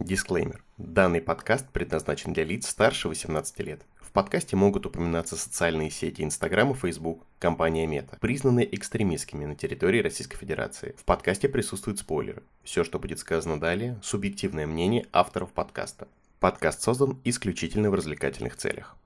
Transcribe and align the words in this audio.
Дисклеймер. 0.00 0.62
Данный 0.76 1.20
подкаст 1.20 1.68
предназначен 1.70 2.32
для 2.32 2.44
лиц 2.44 2.68
старше 2.68 3.08
18 3.08 3.58
лет. 3.60 3.82
В 4.00 4.12
подкасте 4.12 4.56
могут 4.56 4.86
упоминаться 4.86 5.36
социальные 5.36 5.90
сети 5.90 6.22
Инстаграм 6.22 6.70
и 6.70 6.74
Фейсбук, 6.74 7.26
компания 7.38 7.86
Мета, 7.86 8.16
признанные 8.20 8.74
экстремистскими 8.74 9.44
на 9.44 9.54
территории 9.54 10.02
Российской 10.02 10.36
Федерации. 10.36 10.94
В 10.98 11.04
подкасте 11.04 11.48
присутствуют 11.48 11.98
спойлеры. 11.98 12.42
Все, 12.62 12.84
что 12.84 12.98
будет 12.98 13.18
сказано 13.18 13.58
далее, 13.58 13.98
субъективное 14.02 14.66
мнение 14.66 15.06
авторов 15.12 15.52
подкаста. 15.52 16.08
Подкаст 16.40 16.82
создан 16.82 17.20
исключительно 17.24 17.90
в 17.90 17.94
развлекательных 17.94 18.56
целях. 18.56 18.96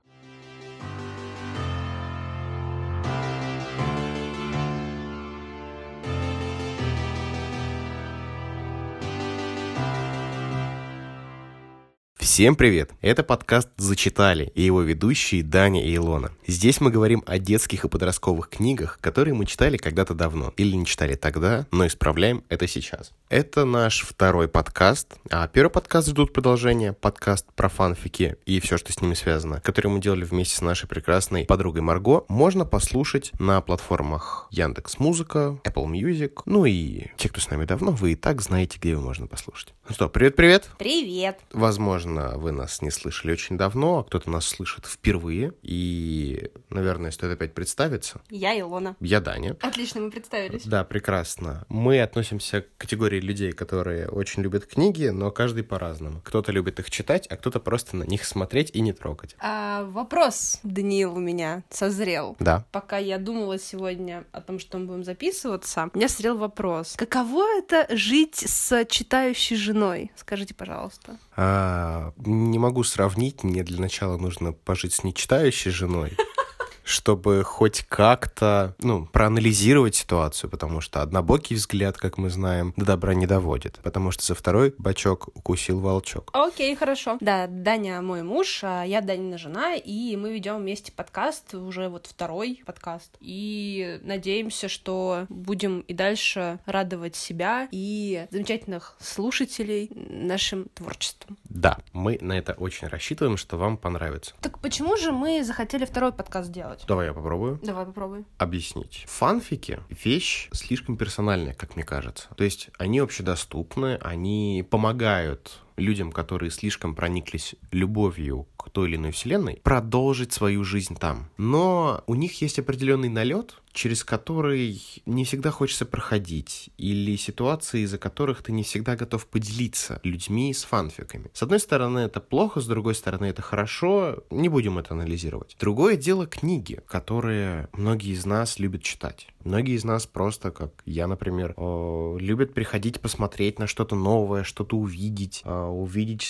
Всем 12.31 12.55
привет! 12.55 12.91
Это 13.01 13.23
подкаст 13.23 13.67
«Зачитали» 13.75 14.53
и 14.55 14.61
его 14.61 14.81
ведущие 14.83 15.43
Даня 15.43 15.83
и 15.83 15.93
Илона. 15.93 16.31
Здесь 16.47 16.79
мы 16.79 16.89
говорим 16.89 17.23
о 17.27 17.39
детских 17.39 17.83
и 17.83 17.89
подростковых 17.89 18.47
книгах, 18.47 18.99
которые 19.01 19.33
мы 19.33 19.45
читали 19.45 19.75
когда-то 19.75 20.13
давно 20.13 20.53
или 20.55 20.73
не 20.77 20.85
читали 20.85 21.15
тогда, 21.15 21.67
но 21.71 21.85
исправляем 21.85 22.45
это 22.47 22.69
сейчас. 22.69 23.11
Это 23.27 23.65
наш 23.65 24.03
второй 24.03 24.47
подкаст, 24.47 25.15
а 25.29 25.45
первый 25.49 25.71
подкаст 25.71 26.07
ждут 26.07 26.31
продолжения, 26.31 26.93
подкаст 26.93 27.47
про 27.53 27.67
фанфики 27.67 28.37
и 28.45 28.61
все, 28.61 28.77
что 28.77 28.93
с 28.93 29.01
ними 29.01 29.13
связано, 29.13 29.59
который 29.59 29.87
мы 29.87 29.99
делали 29.99 30.23
вместе 30.23 30.55
с 30.55 30.61
нашей 30.61 30.87
прекрасной 30.87 31.43
подругой 31.43 31.81
Марго, 31.81 32.23
можно 32.29 32.63
послушать 32.63 33.33
на 33.39 33.59
платформах 33.59 34.47
Яндекс 34.51 34.99
Музыка, 34.99 35.59
Apple 35.65 35.87
Music, 35.91 36.43
ну 36.45 36.63
и 36.63 37.07
те, 37.17 37.27
кто 37.27 37.41
с 37.41 37.49
нами 37.49 37.65
давно, 37.65 37.91
вы 37.91 38.13
и 38.13 38.15
так 38.15 38.41
знаете, 38.41 38.77
где 38.79 38.91
его 38.91 39.01
можно 39.01 39.27
послушать. 39.27 39.73
Ну 39.89 39.95
что, 39.95 40.07
привет-привет! 40.07 40.69
Привет! 40.77 41.37
Возможно, 41.51 42.30
вы 42.37 42.51
нас 42.51 42.81
не 42.81 42.91
слышали 42.91 43.31
очень 43.31 43.57
давно, 43.57 43.99
а 43.99 44.03
кто-то 44.03 44.29
нас 44.29 44.45
слышит 44.45 44.85
впервые. 44.85 45.53
И, 45.61 46.51
наверное, 46.69 47.11
стоит 47.11 47.33
опять 47.33 47.53
представиться. 47.53 48.21
Я 48.29 48.59
Илона. 48.59 48.95
Я 48.99 49.21
Даня. 49.21 49.57
Отлично, 49.61 50.01
мы 50.01 50.11
представились. 50.11 50.63
Да, 50.65 50.83
прекрасно. 50.83 51.65
Мы 51.69 52.01
относимся 52.01 52.61
к 52.61 52.77
категории 52.77 53.19
людей, 53.19 53.51
которые 53.51 54.07
очень 54.07 54.43
любят 54.43 54.65
книги, 54.65 55.07
но 55.07 55.31
каждый 55.31 55.63
по-разному. 55.63 56.21
Кто-то 56.23 56.51
любит 56.51 56.79
их 56.79 56.89
читать, 56.89 57.27
а 57.27 57.37
кто-то 57.37 57.59
просто 57.59 57.95
на 57.95 58.03
них 58.03 58.25
смотреть 58.25 58.71
и 58.73 58.81
не 58.81 58.93
трогать. 58.93 59.35
А, 59.39 59.83
вопрос, 59.85 60.59
Даниил, 60.63 61.15
у 61.15 61.19
меня 61.19 61.63
созрел. 61.69 62.35
Да. 62.39 62.65
Пока 62.71 62.97
я 62.97 63.17
думала 63.17 63.57
сегодня 63.57 64.25
о 64.31 64.41
том, 64.41 64.59
что 64.59 64.77
мы 64.77 64.85
будем 64.85 65.03
записываться, 65.03 65.89
у 65.93 65.97
меня 65.97 66.07
созрел 66.07 66.37
вопрос. 66.37 66.95
Каково 66.97 67.45
это 67.57 67.87
жить 67.95 68.35
с 68.35 68.85
читающей 68.85 69.55
женой? 69.55 70.11
Скажите, 70.15 70.53
пожалуйста. 70.53 71.17
А, 71.35 72.10
не 72.17 72.59
могу 72.59 72.83
сравнить. 72.83 73.43
Мне 73.43 73.63
для 73.63 73.79
начала 73.79 74.17
нужно 74.17 74.53
пожить 74.53 74.93
с 74.93 75.03
нечитающей 75.03 75.71
женой 75.71 76.17
чтобы 76.83 77.43
хоть 77.43 77.83
как-то, 77.87 78.75
ну, 78.79 79.05
проанализировать 79.05 79.95
ситуацию, 79.95 80.49
потому 80.49 80.81
что 80.81 81.01
однобокий 81.01 81.55
взгляд, 81.55 81.97
как 81.97 82.17
мы 82.17 82.29
знаем, 82.29 82.73
до 82.75 82.85
добра 82.85 83.13
не 83.13 83.25
доводит, 83.25 83.79
потому 83.83 84.11
что 84.11 84.25
за 84.25 84.35
второй 84.35 84.73
бачок 84.77 85.29
укусил 85.33 85.79
волчок. 85.79 86.29
Окей, 86.33 86.75
хорошо. 86.75 87.17
Да, 87.21 87.47
Даня 87.47 88.01
мой 88.01 88.23
муж, 88.23 88.61
а 88.63 88.83
я 88.83 89.01
Данина 89.01 89.37
жена, 89.37 89.75
и 89.75 90.15
мы 90.17 90.33
ведем 90.33 90.57
вместе 90.57 90.91
подкаст, 90.91 91.53
уже 91.53 91.87
вот 91.87 92.07
второй 92.07 92.61
подкаст, 92.65 93.15
и 93.21 93.99
надеемся, 94.03 94.67
что 94.67 95.25
будем 95.29 95.81
и 95.81 95.93
дальше 95.93 96.59
радовать 96.65 97.15
себя 97.15 97.67
и 97.71 98.27
замечательных 98.31 98.97
слушателей 98.99 99.89
нашим 99.95 100.65
творчеством. 100.73 101.37
Да, 101.53 101.79
мы 101.93 102.17
на 102.21 102.37
это 102.37 102.53
очень 102.53 102.87
рассчитываем, 102.87 103.37
что 103.37 103.57
вам 103.57 103.77
понравится. 103.77 104.33
Так 104.41 104.59
почему 104.59 104.97
же 104.97 105.11
мы 105.11 105.43
захотели 105.43 105.85
второй 105.85 106.11
подкаст 106.11 106.49
делать? 106.49 106.61
делать? 106.61 106.83
Давай 106.87 107.07
я 107.07 107.13
попробую. 107.13 107.59
Давай 107.63 107.85
попробуй. 107.85 108.25
Объяснить. 108.37 109.05
Фанфики— 109.07 109.79
вещь 110.03 110.49
слишком 110.53 110.97
персональная, 110.97 111.53
как 111.53 111.75
мне 111.75 111.83
кажется. 111.83 112.29
То 112.35 112.43
есть 112.43 112.69
они 112.77 112.99
общедоступны, 112.99 113.97
они 114.01 114.65
помогают 114.69 115.59
людям, 115.77 116.11
которые 116.11 116.51
слишком 116.51 116.95
прониклись 116.95 117.55
любовью 117.71 118.47
к 118.61 118.69
той 118.69 118.89
или 118.89 118.95
иной 118.95 119.11
вселенной, 119.11 119.59
продолжить 119.63 120.33
свою 120.33 120.63
жизнь 120.63 120.95
там. 120.95 121.29
Но 121.37 122.03
у 122.07 122.15
них 122.15 122.41
есть 122.41 122.59
определенный 122.59 123.09
налет, 123.09 123.55
через 123.73 124.03
который 124.03 124.81
не 125.05 125.23
всегда 125.23 125.49
хочется 125.49 125.85
проходить, 125.85 126.71
или 126.77 127.15
ситуации, 127.15 127.83
из-за 127.83 127.97
которых 127.97 128.43
ты 128.43 128.51
не 128.51 128.63
всегда 128.63 128.97
готов 128.97 129.25
поделиться 129.27 130.01
людьми 130.03 130.53
с 130.53 130.63
фанфиками. 130.63 131.31
С 131.33 131.41
одной 131.41 131.59
стороны, 131.59 131.99
это 131.99 132.19
плохо, 132.19 132.59
с 132.59 132.67
другой 132.67 132.95
стороны, 132.95 133.25
это 133.25 133.41
хорошо, 133.41 134.23
не 134.29 134.49
будем 134.49 134.77
это 134.77 134.93
анализировать. 134.93 135.55
Другое 135.57 135.95
дело 135.95 136.27
книги, 136.27 136.81
которые 136.85 137.69
многие 137.71 138.11
из 138.11 138.25
нас 138.25 138.59
любят 138.59 138.83
читать. 138.83 139.27
Многие 139.45 139.75
из 139.75 139.85
нас 139.85 140.05
просто, 140.05 140.51
как 140.51 140.83
я, 140.85 141.07
например, 141.07 141.55
любят 141.57 142.53
приходить 142.53 142.99
посмотреть 142.99 143.57
на 143.57 143.67
что-то 143.67 143.95
новое, 143.95 144.43
что-то 144.43 144.75
увидеть, 144.75 145.43
увидеть 145.45 146.23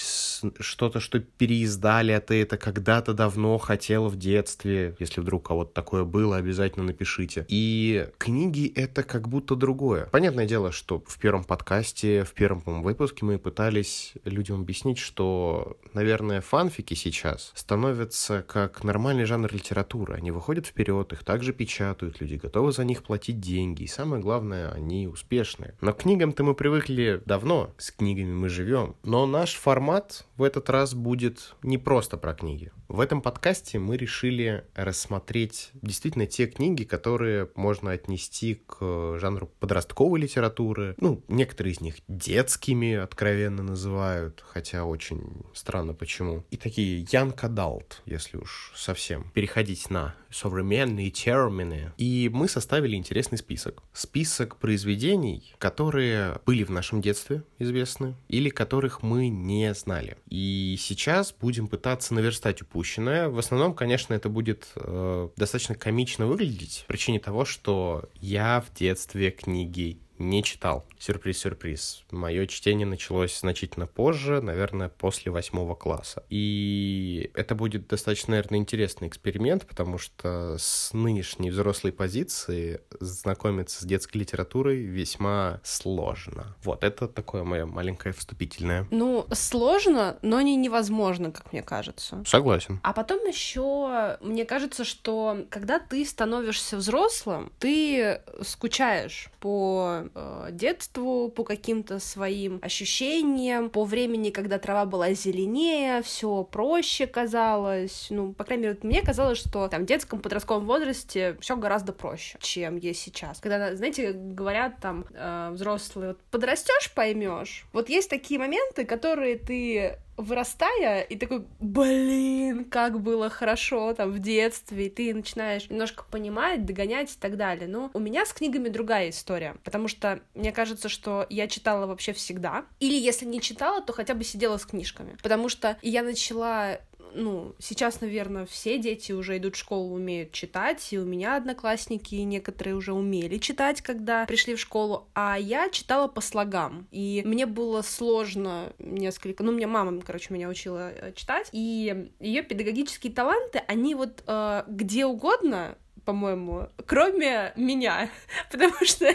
что-то, 0.59 1.00
что 1.00 1.20
переиздали, 1.20 2.12
а 2.22 2.24
ты 2.24 2.42
это 2.42 2.58
когда-то 2.58 3.14
давно 3.14 3.58
хотела 3.58 4.08
в 4.08 4.16
детстве. 4.16 4.96
Если 5.00 5.22
вдруг 5.22 5.42
у 5.42 5.48
кого-то 5.48 5.74
такое 5.74 6.04
было, 6.04 6.38
обязательно 6.38 6.86
напишите. 6.86 7.46
И 7.50 8.08
книги— 8.20 8.72
это 8.76 9.02
как 9.02 9.28
будто 9.28 9.56
другое. 9.56 10.06
Понятное 10.12 10.46
дело, 10.46 10.72
что 10.72 11.04
в 11.08 11.18
первом 11.18 11.44
подкасте, 11.44 12.24
в 12.24 12.34
первом 12.34 12.84
выпуске 12.84 13.26
мы 13.26 13.40
пытались 13.40 14.14
людям 14.24 14.62
объяснить, 14.62 15.00
что, 15.00 15.78
наверное, 15.94 16.42
фанфики 16.42 16.94
сейчас 16.94 17.52
становятся 17.56 18.46
как 18.48 18.84
нормальный 18.84 19.26
жанр 19.26 19.52
литературы. 19.52 20.14
Они 20.14 20.30
выходят 20.30 20.68
вперед, 20.68 21.12
их 21.14 21.24
также 21.24 21.53
печатают, 21.53 22.22
люди 22.22 22.36
готовы 22.36 22.72
за 22.72 22.84
них 22.84 23.02
платить 23.02 23.40
деньги. 23.40 23.84
И 23.84 23.88
самое 23.88 24.22
главное, 24.22 24.72
они 24.72 25.08
успешные. 25.08 25.74
Но 25.82 25.94
к 25.94 26.03
книгам-то 26.03 26.44
мы 26.44 26.53
привыкли 26.53 27.22
давно, 27.26 27.74
с 27.80 27.90
книгами 27.92 28.32
мы 28.32 28.50
живем. 28.50 28.96
Но 29.03 29.26
наш 29.26 29.56
формат 29.56 30.26
в 30.41 30.44
этот 30.44 30.72
раз 30.72 30.96
будет 30.96 31.53
не 31.62 31.78
просто 31.78 32.18
про 32.18 32.34
книги. 32.34 32.72
В 32.88 33.00
этом 33.00 33.22
подкасте 33.22 33.78
мы 33.78 33.96
решили 33.96 34.66
рассмотреть 34.74 35.69
действительно 35.84 36.25
те 36.25 36.47
книги, 36.47 36.84
которые 36.84 37.52
можно 37.53 37.91
отнести 37.91 38.56
к 38.66 39.19
жанру 39.19 39.52
подростковой 39.59 40.19
литературы. 40.19 40.96
Ну, 40.97 41.24
некоторые 41.28 41.74
из 41.74 41.81
них 41.81 41.97
детскими 42.07 42.96
откровенно 42.96 43.62
называют, 43.62 44.44
хотя 44.47 44.84
очень 44.84 45.44
странно 45.53 45.94
почему. 45.94 46.44
И 46.50 46.58
такие 46.58 47.03
young 47.03 47.35
adult, 47.35 47.97
если 48.08 48.38
уж 48.38 48.73
совсем 48.75 49.29
переходить 49.35 49.91
на 49.91 50.16
современные 50.31 51.09
термины. 51.09 51.92
И 51.97 52.30
мы 52.31 52.47
составили 52.47 52.96
интересный 52.96 53.38
список. 53.38 53.84
Список 53.94 54.58
произведений, 54.58 55.53
которые 55.58 56.40
были 56.46 56.64
в 56.64 56.69
нашем 56.72 57.02
детстве 57.02 57.44
известны 57.59 58.16
или 58.28 58.50
которых 58.50 59.03
мы 59.03 59.30
не 59.30 59.74
знали. 59.74 60.18
И 60.30 60.75
сейчас 60.80 61.34
будем 61.40 61.68
пытаться 61.68 62.14
наверстать 62.14 62.62
упущенное. 62.62 63.30
В 63.30 63.40
основном, 63.40 63.74
конечно, 63.74 64.14
это 64.14 64.30
будет 64.30 64.70
э, 64.75 65.30
достаточно 65.38 65.75
комично 65.75 66.28
выглядеть, 66.28 66.84
по 66.88 66.94
причине 66.94 67.20
того, 67.20 67.46
что 67.46 68.09
я 68.20 68.62
в 68.62 68.74
детстве 68.78 69.31
книги 69.31 70.00
не 70.22 70.44
читал. 70.44 70.86
Сюрприз-сюрприз. 71.00 72.04
Мое 72.12 72.46
чтение 72.48 72.86
началось 72.86 73.40
значительно 73.40 73.88
позже, 73.88 74.42
наверное, 74.42 74.90
после 74.90 75.32
восьмого 75.32 75.76
класса. 75.76 76.24
И 76.30 77.32
это 77.34 77.56
будет 77.56 77.88
достаточно, 77.88 78.32
наверное, 78.32 78.59
интересный 78.59 79.08
эксперимент, 79.08 79.68
потому 79.68 79.98
что 79.98 80.58
с 80.58 80.94
нынешней 80.94 81.50
взрослой 81.50 81.92
позиции 81.92 82.82
знакомиться 83.00 83.82
с 83.82 83.86
детской 83.86 84.18
литературой 84.20 84.78
весьма 84.84 85.59
сложно. 85.64 86.56
Вот, 86.64 86.84
это 86.84 87.08
такое 87.08 87.44
мое 87.44 87.66
маленькое 87.66 88.14
вступительное. 88.14 88.88
Ну, 88.92 89.26
сложно, 89.34 90.18
но 90.22 90.40
не 90.41 90.56
невозможно, 90.56 91.32
как 91.32 91.52
мне 91.52 91.64
кажется. 91.64 92.24
Согласен. 92.26 92.79
А 92.84 92.94
потом 92.94 93.26
еще, 93.28 94.17
мне 94.22 94.46
кажется, 94.46 94.84
что 94.85 95.46
когда 95.50 95.79
ты 95.79 96.06
становишься 96.06 96.78
взрослым, 96.78 97.52
ты 97.59 98.22
скучаешь 98.44 99.29
по 99.40 100.03
э, 100.16 100.49
детству, 100.52 101.29
по 101.29 101.43
каким-то 101.43 101.99
своим 101.99 102.59
ощущениям, 102.61 103.69
по 103.69 103.84
времени, 103.84 104.29
когда 104.29 104.59
трава 104.59 104.85
была 104.85 105.13
зеленее, 105.13 106.02
все 106.02 106.43
проще 106.43 107.08
казалось. 107.08 108.08
Ну, 108.09 108.34
по 108.34 108.43
крайней 108.43 108.63
мере, 108.63 108.78
мне 108.84 109.02
казалось, 109.02 109.37
что 109.37 109.67
там 109.67 109.84
в 109.84 109.85
детском 109.85 110.19
подростковом 110.19 110.66
возрасте 110.66 111.37
все 111.40 111.55
гораздо 111.55 111.93
проще, 111.93 112.37
чем 112.41 112.78
есть 112.78 113.02
сейчас. 113.02 113.40
Когда, 113.40 113.75
знаете, 113.75 114.11
говорят 114.13 114.79
там 114.81 115.05
э, 115.13 115.49
взрослые, 115.52 116.09
вот 116.09 116.19
подрастешь, 116.31 116.91
поймешь. 116.93 117.66
Вот 117.73 117.90
есть 117.90 118.09
такие 118.09 118.40
моменты, 118.40 118.85
которые 118.85 119.37
ты 119.37 119.97
вырастая, 120.22 121.02
и 121.02 121.18
такой, 121.18 121.46
блин, 121.59 122.66
как 122.66 123.02
было 123.02 123.29
хорошо 123.29 123.94
там 123.94 124.12
в 124.12 124.20
детстве, 124.20 124.88
и 124.88 124.90
ты 124.90 125.14
начинаешь 125.14 125.70
немножко 125.70 126.03
понимать, 126.09 126.66
догонять 126.66 127.12
и 127.14 127.20
так 127.20 127.38
далее. 127.38 127.68
Но 127.68 127.91
у 127.94 128.00
меня 128.00 128.26
с 128.26 128.34
книгами 128.34 128.70
другая 128.70 129.09
история, 129.09 129.56
потому 129.64 129.88
что 129.88 130.22
мне 130.34 130.52
кажется, 130.52 130.90
что 130.90 131.26
я 131.29 131.47
читала 131.47 131.85
вообще 131.88 132.14
всегда, 132.14 132.66
или 132.79 132.96
если 132.96 133.26
не 133.26 133.41
читала, 133.41 133.82
то 133.82 133.94
хотя 133.94 134.14
бы 134.14 134.23
сидела 134.23 134.58
с 134.58 134.66
книжками, 134.66 135.18
потому 135.22 135.50
что 135.50 135.78
я 135.82 136.03
начала 136.03 136.79
ну, 137.13 137.55
сейчас, 137.59 138.02
наверное, 138.02 138.46
все 138.46 138.78
дети 138.78 139.11
уже 139.11 139.37
идут 139.37 139.55
в 139.55 139.59
школу, 139.59 139.96
умеют 139.96 140.31
читать, 140.31 140.91
и 140.91 140.99
у 140.99 141.05
меня 141.05 141.35
одноклассники 141.35 142.16
некоторые 142.16 142.75
уже 142.75 142.93
умели 142.93 143.37
читать, 143.37 143.81
когда 143.81 144.25
пришли 144.25 144.55
в 144.55 144.59
школу, 144.59 145.08
а 145.13 145.37
я 145.37 145.69
читала 145.69 146.08
по 146.08 146.22
слогам, 146.22 146.87
и 146.91 147.22
мне 147.25 147.46
было 147.46 147.81
сложно 147.81 148.73
несколько, 148.79 149.43
ну, 149.43 149.52
мне 149.52 149.67
мама, 149.67 150.02
короче, 150.02 150.34
меня 150.34 150.49
учила 150.49 150.91
э, 150.91 151.13
читать, 151.13 151.49
и 151.52 152.09
ее 152.19 152.43
педагогические 152.43 153.14
таланты, 153.14 153.61
они 153.67 153.96
вот 153.96 154.23
э, 154.28 154.64
где 154.67 155.05
угодно 155.05 155.78
по-моему, 156.06 156.70
кроме 156.86 157.53
меня, 157.56 158.09
потому 158.52 158.74
что... 158.86 159.06